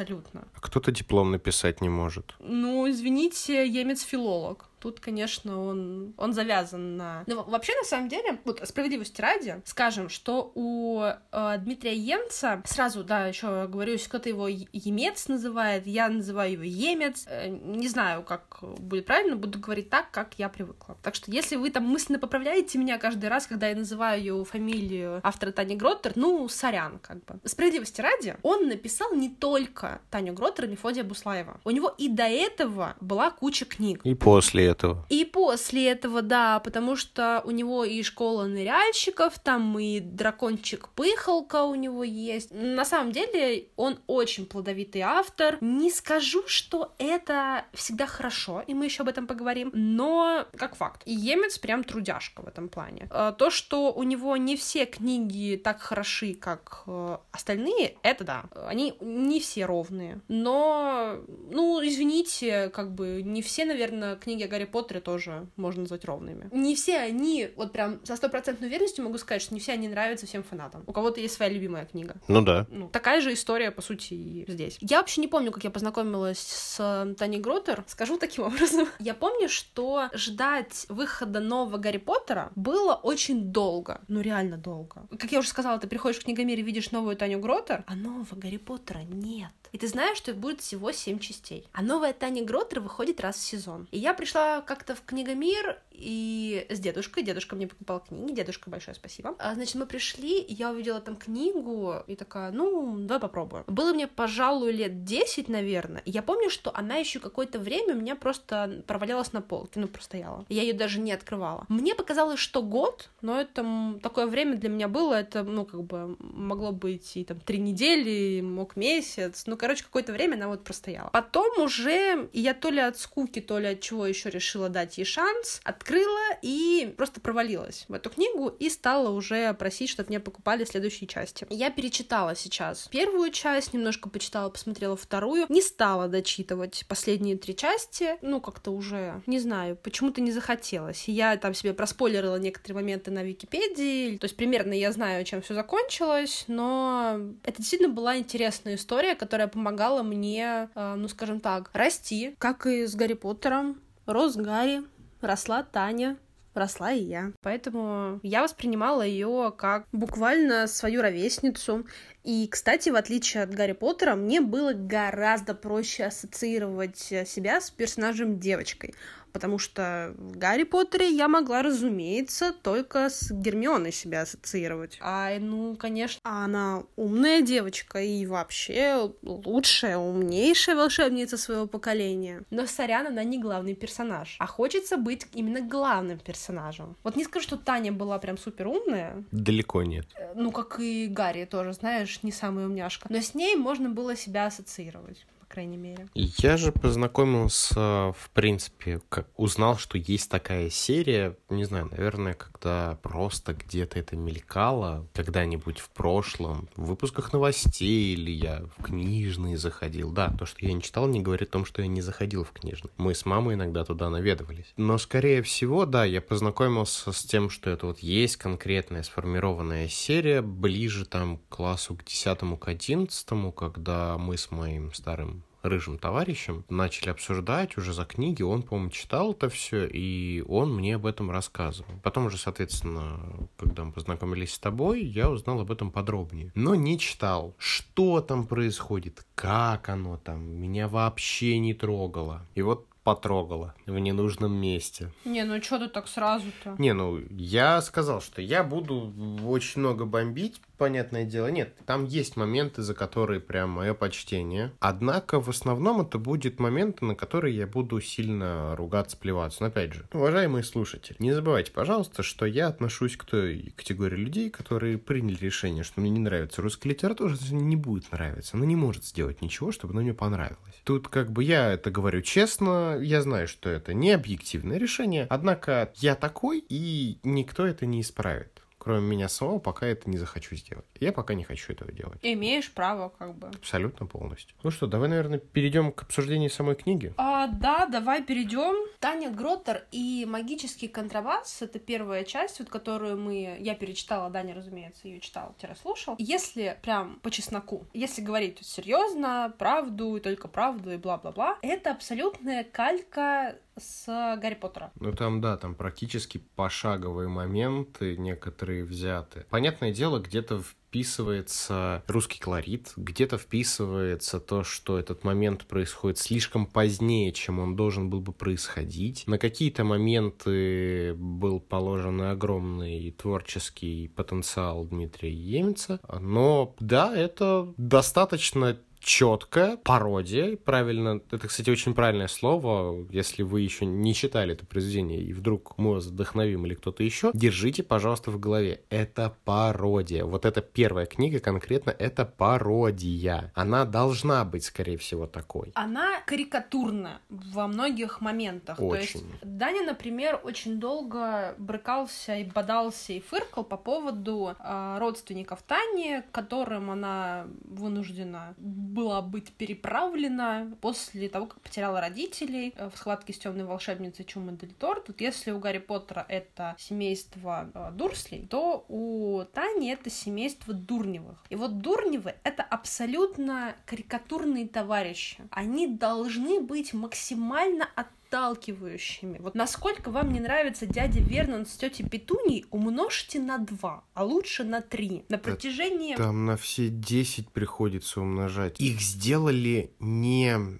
А 0.54 0.60
кто-то 0.60 0.92
диплом 0.92 1.32
написать 1.32 1.82
не 1.82 1.90
может. 1.90 2.36
Ну, 2.40 2.90
извините, 2.90 3.68
емец-филолог. 3.68 4.66
Тут, 4.80 5.00
конечно, 5.00 5.62
он, 5.62 6.14
он 6.18 6.34
завязан 6.34 6.98
на... 6.98 7.24
Но 7.28 7.36
ну, 7.36 7.44
вообще, 7.44 7.74
на 7.76 7.84
самом 7.84 8.10
деле, 8.10 8.40
вот 8.46 8.62
справедливости 8.64 9.22
ради, 9.22 9.62
скажем, 9.66 10.10
что 10.10 10.52
у 10.56 11.02
э, 11.04 11.58
Дмитрия 11.60 11.96
Емца, 11.96 12.62
сразу, 12.66 13.04
да, 13.04 13.28
еще 13.28 13.68
говорю, 13.68 13.94
если 13.94 14.08
кто-то 14.08 14.30
его 14.30 14.48
емец 14.48 15.28
называет, 15.28 15.86
я 15.86 16.10
называю 16.10 16.54
его 16.54 16.64
емец, 16.64 17.26
э, 17.28 17.50
не 17.50 17.88
знаю, 17.88 18.24
как 18.24 18.60
будет 18.62 19.06
правильно, 19.06 19.36
буду 19.36 19.60
говорить 19.60 19.90
так, 19.90 20.12
как 20.12 20.36
я 20.38 20.50
привыкла. 20.50 20.98
Так 21.04 21.16
что, 21.16 21.32
если 21.32 21.56
вы 21.56 21.72
там 21.72 21.84
мысленно 21.84 22.20
поправляете 22.20 22.78
меня 22.78 22.98
каждый 22.98 23.30
раз, 23.30 23.48
когда 23.48 23.68
я 23.68 23.76
называю 23.76 24.46
фамилию 24.46 25.20
автора 25.24 25.52
Тани 25.52 25.76
Гроттер, 25.76 26.14
ну, 26.16 26.48
сорян, 26.48 27.00
как 27.00 27.24
бы. 27.26 27.40
Справедливости 27.44 28.02
ради, 28.02 28.36
он 28.44 28.68
написал 28.68 29.14
не 29.14 29.30
только 29.30 30.02
Таню 30.10 30.34
Гроттер 30.34 30.66
и 30.66 30.68
Мефодия 30.70 31.04
Буслаева. 31.04 31.60
У 31.64 31.72
него 31.72 31.94
и 31.98 32.08
до 32.08 32.24
этого 32.24 32.96
была 33.02 33.32
куча 33.32 33.66
книг. 33.66 34.02
И 34.04 34.16
после 34.16 34.69
этого. 34.70 35.06
И 35.10 35.26
после 35.26 35.90
этого, 35.90 36.22
да, 36.22 36.60
потому 36.60 36.96
что 36.96 37.42
у 37.46 37.52
него 37.52 37.84
и 37.84 38.02
школа 38.04 38.46
ныряльщиков, 38.46 39.40
там 39.40 39.78
и 39.80 40.00
дракончик 40.00 40.90
Пыхалка 40.90 41.64
у 41.64 41.76
него 41.76 42.04
есть. 42.04 42.52
На 42.52 42.86
самом 42.86 43.12
деле 43.12 43.68
он 43.76 44.00
очень 44.08 44.46
плодовитый 44.46 45.02
автор. 45.02 45.58
Не 45.62 45.92
скажу, 45.92 46.44
что 46.48 46.94
это 46.98 47.66
всегда 47.74 48.06
хорошо, 48.06 48.64
и 48.68 48.74
мы 48.74 48.86
еще 48.86 49.04
об 49.04 49.10
этом 49.10 49.28
поговорим, 49.28 49.72
но 49.74 50.46
как 50.56 50.76
факт. 50.76 51.02
И 51.06 51.14
Емец 51.14 51.58
прям 51.58 51.84
трудяшка 51.84 52.42
в 52.42 52.48
этом 52.48 52.70
плане. 52.70 53.08
А, 53.12 53.32
то, 53.32 53.50
что 53.50 53.92
у 53.94 54.04
него 54.04 54.38
не 54.38 54.56
все 54.56 54.86
книги 54.86 55.60
так 55.64 55.82
хороши, 55.82 56.34
как 56.34 56.84
э, 56.88 57.18
остальные, 57.32 57.98
это 58.04 58.24
да. 58.24 58.44
Они 58.68 58.96
не 59.00 59.40
все 59.40 59.66
ровные. 59.66 60.22
Но, 60.28 61.18
ну, 61.50 61.80
извините, 61.86 62.70
как 62.70 62.94
бы 62.94 63.22
не 63.24 63.42
все, 63.42 63.66
наверное, 63.66 64.16
книги 64.16 64.44
о 64.44 64.48
Гарри 64.60 64.66
Поттере 64.66 65.00
тоже 65.00 65.48
можно 65.56 65.84
назвать 65.84 66.04
ровными. 66.04 66.50
Не 66.52 66.76
все 66.76 66.98
они, 66.98 67.50
вот 67.56 67.72
прям 67.72 68.04
со 68.04 68.18
стопроцентной 68.18 68.68
уверенностью 68.68 69.06
могу 69.06 69.18
сказать, 69.18 69.42
что 69.42 69.54
не 69.54 69.62
все 69.62 69.72
они 69.72 69.88
нравятся 69.88 70.26
всем 70.26 70.44
фанатам. 70.44 70.84
У 70.86 70.92
кого-то 70.92 71.22
есть 71.22 71.36
своя 71.36 71.50
любимая 71.50 71.86
книга. 71.86 72.16
Ну 72.28 72.42
да. 72.42 72.68
Ну, 72.70 72.90
такая 72.90 73.22
же 73.22 73.32
история, 73.32 73.72
по 73.72 73.82
сути, 73.82 74.14
и 74.14 74.46
здесь. 74.50 74.78
Я 74.82 74.98
вообще 74.98 75.22
не 75.22 75.30
помню, 75.30 75.52
как 75.54 75.64
я 75.64 75.70
познакомилась 75.70 76.40
с 76.40 77.16
Тани 77.18 77.40
Гротер. 77.40 77.86
Скажу 77.88 78.18
таким 78.18 78.44
образом. 78.48 78.90
Я 79.00 79.14
помню, 79.14 79.48
что 79.48 80.10
ждать 80.14 80.86
выхода 80.90 81.40
нового 81.40 81.78
Гарри 81.78 82.00
Поттера 82.00 82.52
было 82.56 82.96
очень 82.96 83.54
долго. 83.54 84.02
Ну, 84.10 84.20
реально 84.20 84.58
долго. 84.58 85.08
Как 85.18 85.32
я 85.32 85.40
уже 85.40 85.48
сказала, 85.48 85.80
ты 85.80 85.88
приходишь 85.88 86.20
в 86.20 86.26
книгомир 86.26 86.60
и 86.60 86.64
видишь 86.64 86.92
новую 86.92 87.16
Таню 87.16 87.40
Гротер, 87.40 87.86
а 87.88 87.96
нового 87.96 88.36
Гарри 88.36 88.58
Поттера 88.58 89.00
нет. 89.00 89.52
И 89.72 89.78
ты 89.78 89.88
знаешь, 89.88 90.18
что 90.18 90.32
их 90.32 90.38
будет 90.38 90.60
всего 90.60 90.92
семь 90.92 91.20
частей. 91.20 91.70
А 91.72 91.82
новая 91.82 92.12
Таня 92.12 92.44
Гротер 92.44 92.82
выходит 92.82 93.22
раз 93.22 93.38
в 93.38 93.40
сезон. 93.40 93.88
И 93.92 94.00
я 94.00 94.14
пришла 94.14 94.49
как-то 94.66 94.96
в 94.96 95.02
Книгомир 95.06 95.80
и 96.00 96.66
с 96.70 96.80
дедушкой. 96.80 97.24
Дедушка 97.24 97.56
мне 97.56 97.68
покупал 97.68 98.00
книги. 98.00 98.34
Дедушка, 98.34 98.70
большое 98.70 98.96
спасибо. 98.96 99.36
А, 99.40 99.54
значит, 99.54 99.76
мы 99.76 99.86
пришли, 99.86 100.46
я 100.48 100.72
увидела 100.72 101.02
там 101.02 101.16
книгу, 101.16 101.96
и 102.08 102.16
такая, 102.16 102.52
ну, 102.52 102.98
давай 103.00 103.20
попробуем. 103.20 103.64
Было 103.68 103.94
мне, 103.94 104.08
пожалуй, 104.08 104.72
лет 104.72 105.04
10, 105.04 105.50
наверное. 105.50 106.02
Я 106.06 106.22
помню, 106.24 106.50
что 106.50 106.76
она 106.76 106.96
еще 106.96 107.20
какое-то 107.20 107.60
время 107.60 107.96
у 107.96 108.00
меня 108.00 108.16
просто 108.16 108.84
провалялась 108.88 109.34
на 109.34 109.42
полке, 109.42 109.80
ну, 109.80 109.88
простояла. 109.88 110.46
Я 110.50 110.62
ее 110.64 110.74
даже 110.74 111.00
не 111.00 111.12
открывала. 111.12 111.66
Мне 111.68 111.94
показалось, 111.96 112.40
что 112.40 112.64
год, 112.64 113.10
но 113.22 113.40
это 113.40 114.00
такое 114.02 114.28
время 114.28 114.56
для 114.56 114.70
меня 114.70 114.88
было, 114.88 115.16
это, 115.16 115.44
ну, 115.44 115.66
как 115.66 115.84
бы 115.84 116.16
могло 116.20 116.72
быть 116.72 117.18
и 117.18 117.26
там 117.26 117.40
три 117.40 117.60
недели, 117.60 118.42
мог 118.42 118.76
месяц, 118.76 119.44
ну, 119.46 119.58
короче, 119.58 119.84
какое-то 119.84 120.14
время 120.14 120.36
она 120.36 120.48
вот 120.48 120.64
простояла. 120.64 121.10
Потом 121.10 121.62
уже 121.62 122.30
я 122.34 122.54
то 122.54 122.70
ли 122.70 122.80
от 122.80 122.98
скуки, 122.98 123.42
то 123.42 123.60
ли 123.60 123.68
от 123.68 123.82
чего 123.82 124.06
еще 124.06 124.30
решила 124.30 124.39
дать 124.70 124.98
ей 124.98 125.06
шанс, 125.06 125.62
открыла 125.64 126.38
и 126.42 126.94
просто 126.98 127.22
провалилась 127.22 127.86
в 127.88 127.94
эту 127.94 128.10
книгу 128.10 128.48
и 128.48 128.70
стала 128.70 129.10
уже 129.10 129.54
просить, 129.54 129.90
чтобы 129.90 130.10
мне 130.10 130.20
покупали 130.20 130.66
следующие 130.66 131.08
части. 131.08 131.46
Я 131.50 131.70
перечитала 131.70 132.36
сейчас 132.36 132.88
первую 132.92 133.32
часть, 133.32 133.74
немножко 133.74 134.10
почитала, 134.10 134.50
посмотрела 134.50 134.96
вторую, 134.96 135.46
не 135.50 135.62
стала 135.62 136.08
дочитывать 136.08 136.86
последние 136.88 137.38
три 137.38 137.56
части, 137.56 138.18
ну, 138.22 138.42
как-то 138.42 138.72
уже, 138.72 139.22
не 139.26 139.40
знаю, 139.40 139.76
почему-то 139.76 140.22
не 140.22 140.32
захотелось. 140.32 141.08
Я 141.08 141.38
там 141.38 141.54
себе 141.54 141.74
проспойлерила 141.74 142.38
некоторые 142.38 142.76
моменты 142.76 143.12
на 143.12 143.24
Википедии, 143.24 144.18
то 144.18 144.26
есть 144.26 144.36
примерно 144.36 144.74
я 144.74 144.92
знаю, 144.92 145.24
чем 145.26 145.42
все 145.42 145.54
закончилось, 145.54 146.46
но 146.48 147.20
это 147.44 147.58
действительно 147.58 147.94
была 147.94 148.18
интересная 148.18 148.76
история, 148.76 149.16
которая 149.16 149.48
помогала 149.48 150.04
мне, 150.04 150.70
э, 150.76 150.96
ну, 150.96 151.08
скажем 151.08 151.40
так, 151.40 151.70
расти, 151.74 152.36
как 152.38 152.66
и 152.66 152.86
с 152.86 152.96
Гарри 152.96 153.14
Поттером. 153.14 153.82
Рос 154.10 154.36
Гарри, 154.38 154.82
росла 155.22 155.62
Таня, 155.62 156.18
росла 156.56 156.92
и 156.92 157.04
я. 157.04 157.32
Поэтому 157.44 158.20
я 158.24 158.42
воспринимала 158.42 159.04
ее 159.04 159.54
как 159.56 159.86
буквально 159.92 160.66
свою 160.66 161.04
ровесницу. 161.04 161.86
И, 162.24 162.48
кстати, 162.48 162.90
в 162.90 162.96
отличие 162.96 163.44
от 163.44 163.54
Гарри 163.54 163.74
Поттера, 163.74 164.16
мне 164.16 164.42
было 164.42 164.74
гораздо 164.74 165.54
проще 165.54 166.06
ассоциировать 166.06 166.98
себя 166.98 167.62
с 167.62 167.70
персонажем 167.70 168.40
девочкой 168.40 168.96
потому 169.32 169.60
что 169.60 170.14
в 170.18 170.38
Гарри 170.38 170.64
Поттере 170.64 171.10
я 171.10 171.28
могла, 171.28 171.62
разумеется, 171.62 172.54
только 172.54 173.10
с 173.10 173.32
Гермионой 173.32 173.92
себя 173.92 174.22
ассоциировать. 174.22 174.98
А, 175.02 175.38
ну, 175.40 175.76
конечно, 175.76 176.20
она 176.24 176.84
умная 176.96 177.42
девочка 177.42 178.02
и 178.02 178.26
вообще 178.26 179.12
лучшая, 179.22 179.98
умнейшая 179.98 180.76
волшебница 180.76 181.38
своего 181.38 181.68
поколения. 181.68 182.44
Но, 182.50 182.66
сорян, 182.66 183.08
она 183.08 183.24
не 183.24 183.40
главный 183.40 183.76
персонаж. 183.76 184.36
А 184.40 184.48
хочется 184.48 184.98
быть 184.98 185.28
именно 185.34 185.62
главным 185.62 186.20
персонажем. 186.20 186.96
Вот 187.04 187.16
не 187.16 187.24
скажу, 187.24 187.44
что 187.44 187.58
Таня 187.58 187.92
была 187.92 188.20
прям 188.20 188.38
супер 188.38 188.68
умная. 188.68 189.24
Далеко 189.32 189.84
нет. 189.84 190.08
Э, 190.16 190.34
ну, 190.36 190.52
как 190.52 190.80
и 190.80 191.08
Гарри 191.08 191.46
тоже, 191.46 191.74
знаешь, 191.74 192.24
не 192.24 192.32
самая 192.32 192.68
умняшка. 192.68 193.08
Но 193.10 193.20
с 193.20 193.34
ней 193.34 193.56
можно 193.56 193.90
было 193.90 194.16
себя 194.16 194.46
ассоциировать 194.46 195.26
крайней 195.50 195.78
мере. 195.78 196.08
Я 196.14 196.58
же 196.58 196.72
познакомился, 196.72 198.14
в 198.14 198.30
принципе, 198.34 199.02
как 199.10 199.28
узнал, 199.36 199.78
что 199.78 199.98
есть 199.98 200.30
такая 200.30 200.70
серия, 200.70 201.36
не 201.50 201.66
знаю, 201.66 201.90
наверное, 201.92 202.36
когда 202.36 202.98
просто 203.02 203.54
где-то 203.54 204.00
это 204.00 204.16
мелькало, 204.16 205.08
когда-нибудь 205.14 205.80
в 205.80 205.90
прошлом, 205.90 206.70
в 206.76 206.86
выпусках 206.86 207.34
новостей, 207.34 208.14
или 208.14 208.32
я 208.32 208.64
в 208.78 208.84
книжные 208.84 209.58
заходил. 209.58 210.12
Да, 210.12 210.30
то, 210.30 210.46
что 210.46 210.66
я 210.66 210.74
не 210.74 210.82
читал, 210.82 211.08
не 211.08 211.20
говорит 211.20 211.50
о 211.50 211.54
том, 211.54 211.66
что 211.66 211.82
я 211.82 211.88
не 211.88 212.02
заходил 212.02 212.44
в 212.44 212.52
книжные. 212.52 212.92
Мы 212.98 213.16
с 213.16 213.26
мамой 213.26 213.56
иногда 213.56 213.84
туда 213.84 214.10
наведывались. 214.10 214.74
Но, 214.78 214.98
скорее 214.98 215.42
всего, 215.42 215.86
да, 215.86 216.06
я 216.06 216.22
познакомился 216.22 217.12
с 217.12 217.24
тем, 217.24 217.50
что 217.50 217.70
это 217.70 217.88
вот 217.88 218.00
есть 218.00 218.38
конкретная 218.38 219.04
сформированная 219.04 219.88
серия, 219.88 220.42
ближе 220.42 221.06
там 221.06 221.38
к 221.38 221.56
классу 221.56 221.96
к 221.96 222.04
10 222.04 222.40
к 222.60 222.68
11 222.68 223.28
когда 223.56 224.18
мы 224.18 224.38
с 224.38 224.52
моим 224.52 224.94
старым 224.94 225.39
рыжим 225.62 225.98
товарищем, 225.98 226.64
начали 226.70 227.10
обсуждать 227.10 227.78
уже 227.78 227.94
за 227.94 228.06
книги, 228.06 228.42
он, 228.42 228.64
по-моему, 228.64 228.92
читал 228.92 229.32
это 229.32 229.50
все, 229.50 229.86
и 229.86 230.44
он 230.48 230.74
мне 230.74 230.96
об 230.96 231.06
этом 231.06 231.32
рассказывал. 231.32 231.94
Потом 232.04 232.28
уже, 232.28 232.38
соответственно, 232.38 233.20
когда 233.58 233.84
мы 233.84 233.92
познакомились 233.92 234.54
с 234.54 234.60
тобой, 234.60 235.04
я 235.04 235.30
узнал 235.30 235.62
об 235.62 235.72
этом 235.72 235.92
подробнее. 235.92 236.52
Но 236.56 236.76
не 236.76 236.98
читал, 236.98 237.54
что 237.58 238.22
там 238.22 238.48
происходит, 238.48 239.26
как 239.36 239.90
оно 239.90 240.18
там, 240.18 240.42
меня 240.42 240.88
вообще 240.88 241.60
не 241.60 241.74
трогало. 241.74 242.46
И 242.56 242.62
вот 242.62 242.86
потрогала 243.04 243.74
в 243.86 243.98
ненужном 243.98 244.54
месте. 244.54 245.12
Не, 245.26 245.44
ну 245.44 245.62
что 245.64 245.80
ты 245.80 245.88
так 245.88 246.08
сразу-то? 246.08 246.76
Не, 246.78 246.94
ну 246.94 247.20
я 247.32 247.82
сказал, 247.82 248.22
что 248.22 248.42
я 248.42 248.64
буду 248.64 249.14
очень 249.46 249.82
много 249.82 250.06
бомбить, 250.06 250.62
понятное 250.80 251.26
дело. 251.26 251.48
Нет, 251.48 251.76
там 251.86 252.06
есть 252.06 252.38
моменты, 252.38 252.82
за 252.82 252.96
которые 252.96 253.40
прям 253.40 253.70
мое 253.70 253.94
почтение. 253.94 254.72
Однако 254.80 255.40
в 255.40 255.50
основном 255.50 256.02
это 256.02 256.18
будет 256.18 256.60
моменты, 256.60 257.06
на 257.06 257.14
которые 257.14 257.56
я 257.56 257.68
буду 257.68 258.02
сильно 258.02 258.76
ругаться, 258.76 259.18
плеваться. 259.18 259.62
Но 259.62 259.68
опять 259.68 259.94
же, 259.94 260.06
уважаемые 260.12 260.64
слушатели, 260.64 261.16
не 261.20 261.34
забывайте, 261.34 261.72
пожалуйста, 261.72 262.24
что 262.24 262.46
я 262.46 262.68
отношусь 262.68 263.18
к 263.18 263.26
той 263.26 263.74
категории 263.76 264.16
людей, 264.16 264.50
которые 264.50 264.98
приняли 264.98 265.38
решение, 265.38 265.84
что 265.84 266.02
мне 266.02 266.10
не 266.10 266.20
нравится 266.20 266.62
русская 266.62 266.90
литература, 266.90 267.36
не 267.52 267.76
будет 267.76 268.12
нравиться. 268.12 268.56
Она 268.56 268.66
не 268.66 268.78
может 268.78 269.06
сделать 269.06 269.42
ничего, 269.42 269.72
чтобы 269.72 269.94
она 269.94 270.02
мне 270.02 270.14
понравилась. 270.14 270.82
Тут 270.86 271.10
как 271.10 271.32
бы 271.32 271.44
я 271.44 271.74
это 271.74 271.92
говорю 271.92 272.22
честно, 272.22 272.98
я 273.00 273.22
знаю, 273.22 273.48
что 273.50 273.70
это 273.70 273.94
не 273.94 274.12
объективное 274.12 274.78
решение, 274.78 275.28
однако 275.30 275.92
я 275.98 276.16
такой, 276.16 276.64
и 276.70 277.20
никто 277.24 277.66
это 277.66 277.86
не 277.86 278.02
исправит 278.02 278.59
кроме 278.80 279.02
меня 279.02 279.30
самого, 279.30 279.60
пока 279.60 279.86
это 279.86 280.10
не 280.10 280.18
захочу 280.18 280.56
сделать. 280.56 280.86
Я 281.00 281.12
пока 281.12 281.36
не 281.36 281.44
хочу 281.44 281.74
этого 281.74 281.92
делать. 281.92 282.18
Имеешь 282.24 282.72
право, 282.72 283.10
как 283.10 283.36
бы. 283.36 283.50
Абсолютно 283.50 284.08
полностью. 284.08 284.56
Ну 284.64 284.72
что, 284.72 284.88
давай, 284.88 285.10
наверное, 285.10 285.38
перейдем 285.38 285.92
к 285.92 286.04
обсуждению 286.04 286.50
самой 286.50 286.76
книги. 286.76 287.14
А, 287.18 287.48
да, 287.48 287.86
давай 287.86 288.24
перейдем. 288.24 288.76
Таня 289.00 289.30
Гроттер 289.30 289.86
и 289.92 290.26
магический 290.28 290.88
контрабас— 290.88 291.62
это 291.62 291.78
первая 291.78 292.24
часть, 292.24 292.60
вот 292.60 292.70
которую 292.70 293.20
мы... 293.20 293.58
Я 293.60 293.76
перечитала, 293.76 294.30
Даня, 294.30 294.56
разумеется, 294.56 295.08
ее 295.08 295.20
читал, 295.20 295.56
слушал. 295.82 296.16
Если 296.18 296.78
прям 296.82 297.20
по 297.22 297.30
чесноку, 297.30 297.86
если 297.94 298.22
говорить 298.22 298.60
серьезно, 298.66 299.54
правду 299.58 300.16
и 300.16 300.20
только 300.20 300.48
правду 300.48 300.92
и 300.92 300.98
бла-бла-бла, 300.98 301.58
это 301.62 301.92
абсолютная 301.92 302.64
калька 302.64 303.58
с 303.80 304.06
Гарри 304.42 304.56
Поттера. 304.56 304.92
Ну 305.00 305.14
там, 305.14 305.42
да, 305.42 305.58
там 305.58 305.76
практически 305.76 306.40
пошаговые 306.56 307.30
моменты 307.30 308.18
некоторые 308.18 308.84
взяты. 308.84 309.46
Понятное 309.50 309.92
дело, 309.92 310.20
где-то 310.20 310.62
вписывается 310.90 312.04
русский 312.08 312.40
колорит, 312.40 312.94
где-то 312.96 313.38
вписывается 313.38 314.40
то, 314.40 314.64
что 314.64 314.98
этот 314.98 315.24
момент 315.24 315.66
происходит 315.66 316.18
слишком 316.18 316.66
позднее, 316.66 317.32
чем 317.32 317.60
он 317.60 317.76
должен 317.76 318.10
был 318.10 318.22
бы 318.22 318.34
происходить. 318.34 319.24
На 319.28 319.38
какие-то 319.38 319.84
моменты 319.84 321.14
был 321.14 321.60
положен 321.60 322.22
огромный 322.22 323.12
творческий 323.12 324.08
потенциал 324.16 324.86
Дмитрия 324.86 325.32
Емца, 325.32 326.00
но 326.20 326.76
да, 326.80 327.16
это 327.16 327.72
достаточно 327.78 328.78
четкая 329.00 329.78
пародия, 329.78 330.58
правильно, 330.58 331.22
это, 331.32 331.48
кстати, 331.48 331.70
очень 331.70 331.94
правильное 331.94 332.28
слово, 332.28 333.06
если 333.10 333.44
вы 333.44 333.62
еще 333.62 333.86
не 333.86 334.14
читали 334.14 334.54
это 334.54 334.66
произведение, 334.66 335.22
и 335.22 335.34
вдруг 335.34 335.78
мы 335.78 335.94
вас 335.94 336.06
вдохновим 336.08 336.66
или 336.66 336.76
кто-то 336.76 337.04
еще, 337.04 337.32
держите, 337.34 337.84
пожалуйста, 337.84 338.32
в 338.32 338.40
голове, 338.40 338.82
это 338.90 339.36
пародия. 339.46 340.26
Вот 340.26 340.46
эта 340.46 340.62
первая 340.62 341.06
книга 341.06 341.40
конкретно, 341.40 341.92
это 341.92 342.26
пародия. 342.26 343.52
Она 343.56 343.86
должна 343.86 344.44
быть, 344.46 344.64
скорее 344.64 344.98
всего, 344.98 345.28
такой. 345.28 345.72
Она 345.76 346.20
карикатурна 346.26 347.22
во 347.30 347.68
многих 347.68 348.22
моментах. 348.22 348.80
Очень. 348.80 349.20
То 349.22 349.26
есть 349.26 349.26
Даня, 349.42 349.84
например, 349.84 350.40
очень 350.44 350.80
долго 350.80 351.56
брыкался 351.58 352.36
и 352.38 352.44
бодался 352.44 353.14
и 353.14 353.20
фыркал 353.20 353.64
по 353.64 353.78
поводу 353.78 354.56
э, 354.60 354.98
родственников 355.00 355.62
Тани, 355.64 356.22
которым 356.32 356.92
она 356.92 357.48
вынуждена 357.64 358.56
была 358.90 359.22
быть 359.22 359.52
переправлена 359.54 360.76
после 360.82 361.30
того, 361.30 361.46
как 361.46 361.62
потеряла 361.62 362.02
родителей 362.02 362.74
э, 362.76 362.90
в 362.90 362.98
схватке 362.98 363.34
с 363.34 363.38
темной 363.38 363.66
волшебницей 363.66 364.26
Чумы 364.26 364.54
Дельтор. 364.54 365.02
Тут 365.02 365.22
если 365.22 365.52
у 365.52 365.60
Гарри 365.60 365.78
Поттера 365.78 366.26
это 366.28 366.76
семейство 366.78 367.70
э, 367.74 367.92
Дурслей, 367.94 368.48
то 368.48 368.86
у 368.88 369.44
Тани 369.54 369.90
это 369.90 370.10
семейство 370.10 370.74
Дурневых. 370.74 371.44
И 371.50 371.56
вот 371.56 371.80
Дурневы— 371.80 372.36
это 372.44 372.64
абсолютно 372.64 373.76
карикатурные 373.86 374.68
товарищи. 374.68 375.44
Они 375.52 375.88
должны 375.88 376.60
быть 376.60 376.94
максимально 376.94 377.88
от 377.96 378.08
отталкивающими. 378.30 379.40
Вот 379.40 379.56
насколько 379.56 380.12
вам 380.12 380.32
не 380.32 380.40
нравится 380.40 380.86
дядя 380.86 381.20
Вернон 381.20 381.66
с 381.66 381.76
тетей 381.76 382.08
Петуней, 382.08 382.66
умножьте 382.70 383.40
на 383.40 383.58
2, 383.58 384.04
а 384.14 384.24
лучше 384.24 384.64
на 384.64 384.82
3. 384.82 385.26
На 385.30 385.38
протяжении... 385.38 386.16
Там 386.16 386.46
на 386.46 386.56
все 386.56 386.90
10 386.90 387.50
приходится 387.50 388.22
умножать. 388.22 388.80
Их 388.80 389.02
сделали 389.02 389.92
не 390.00 390.80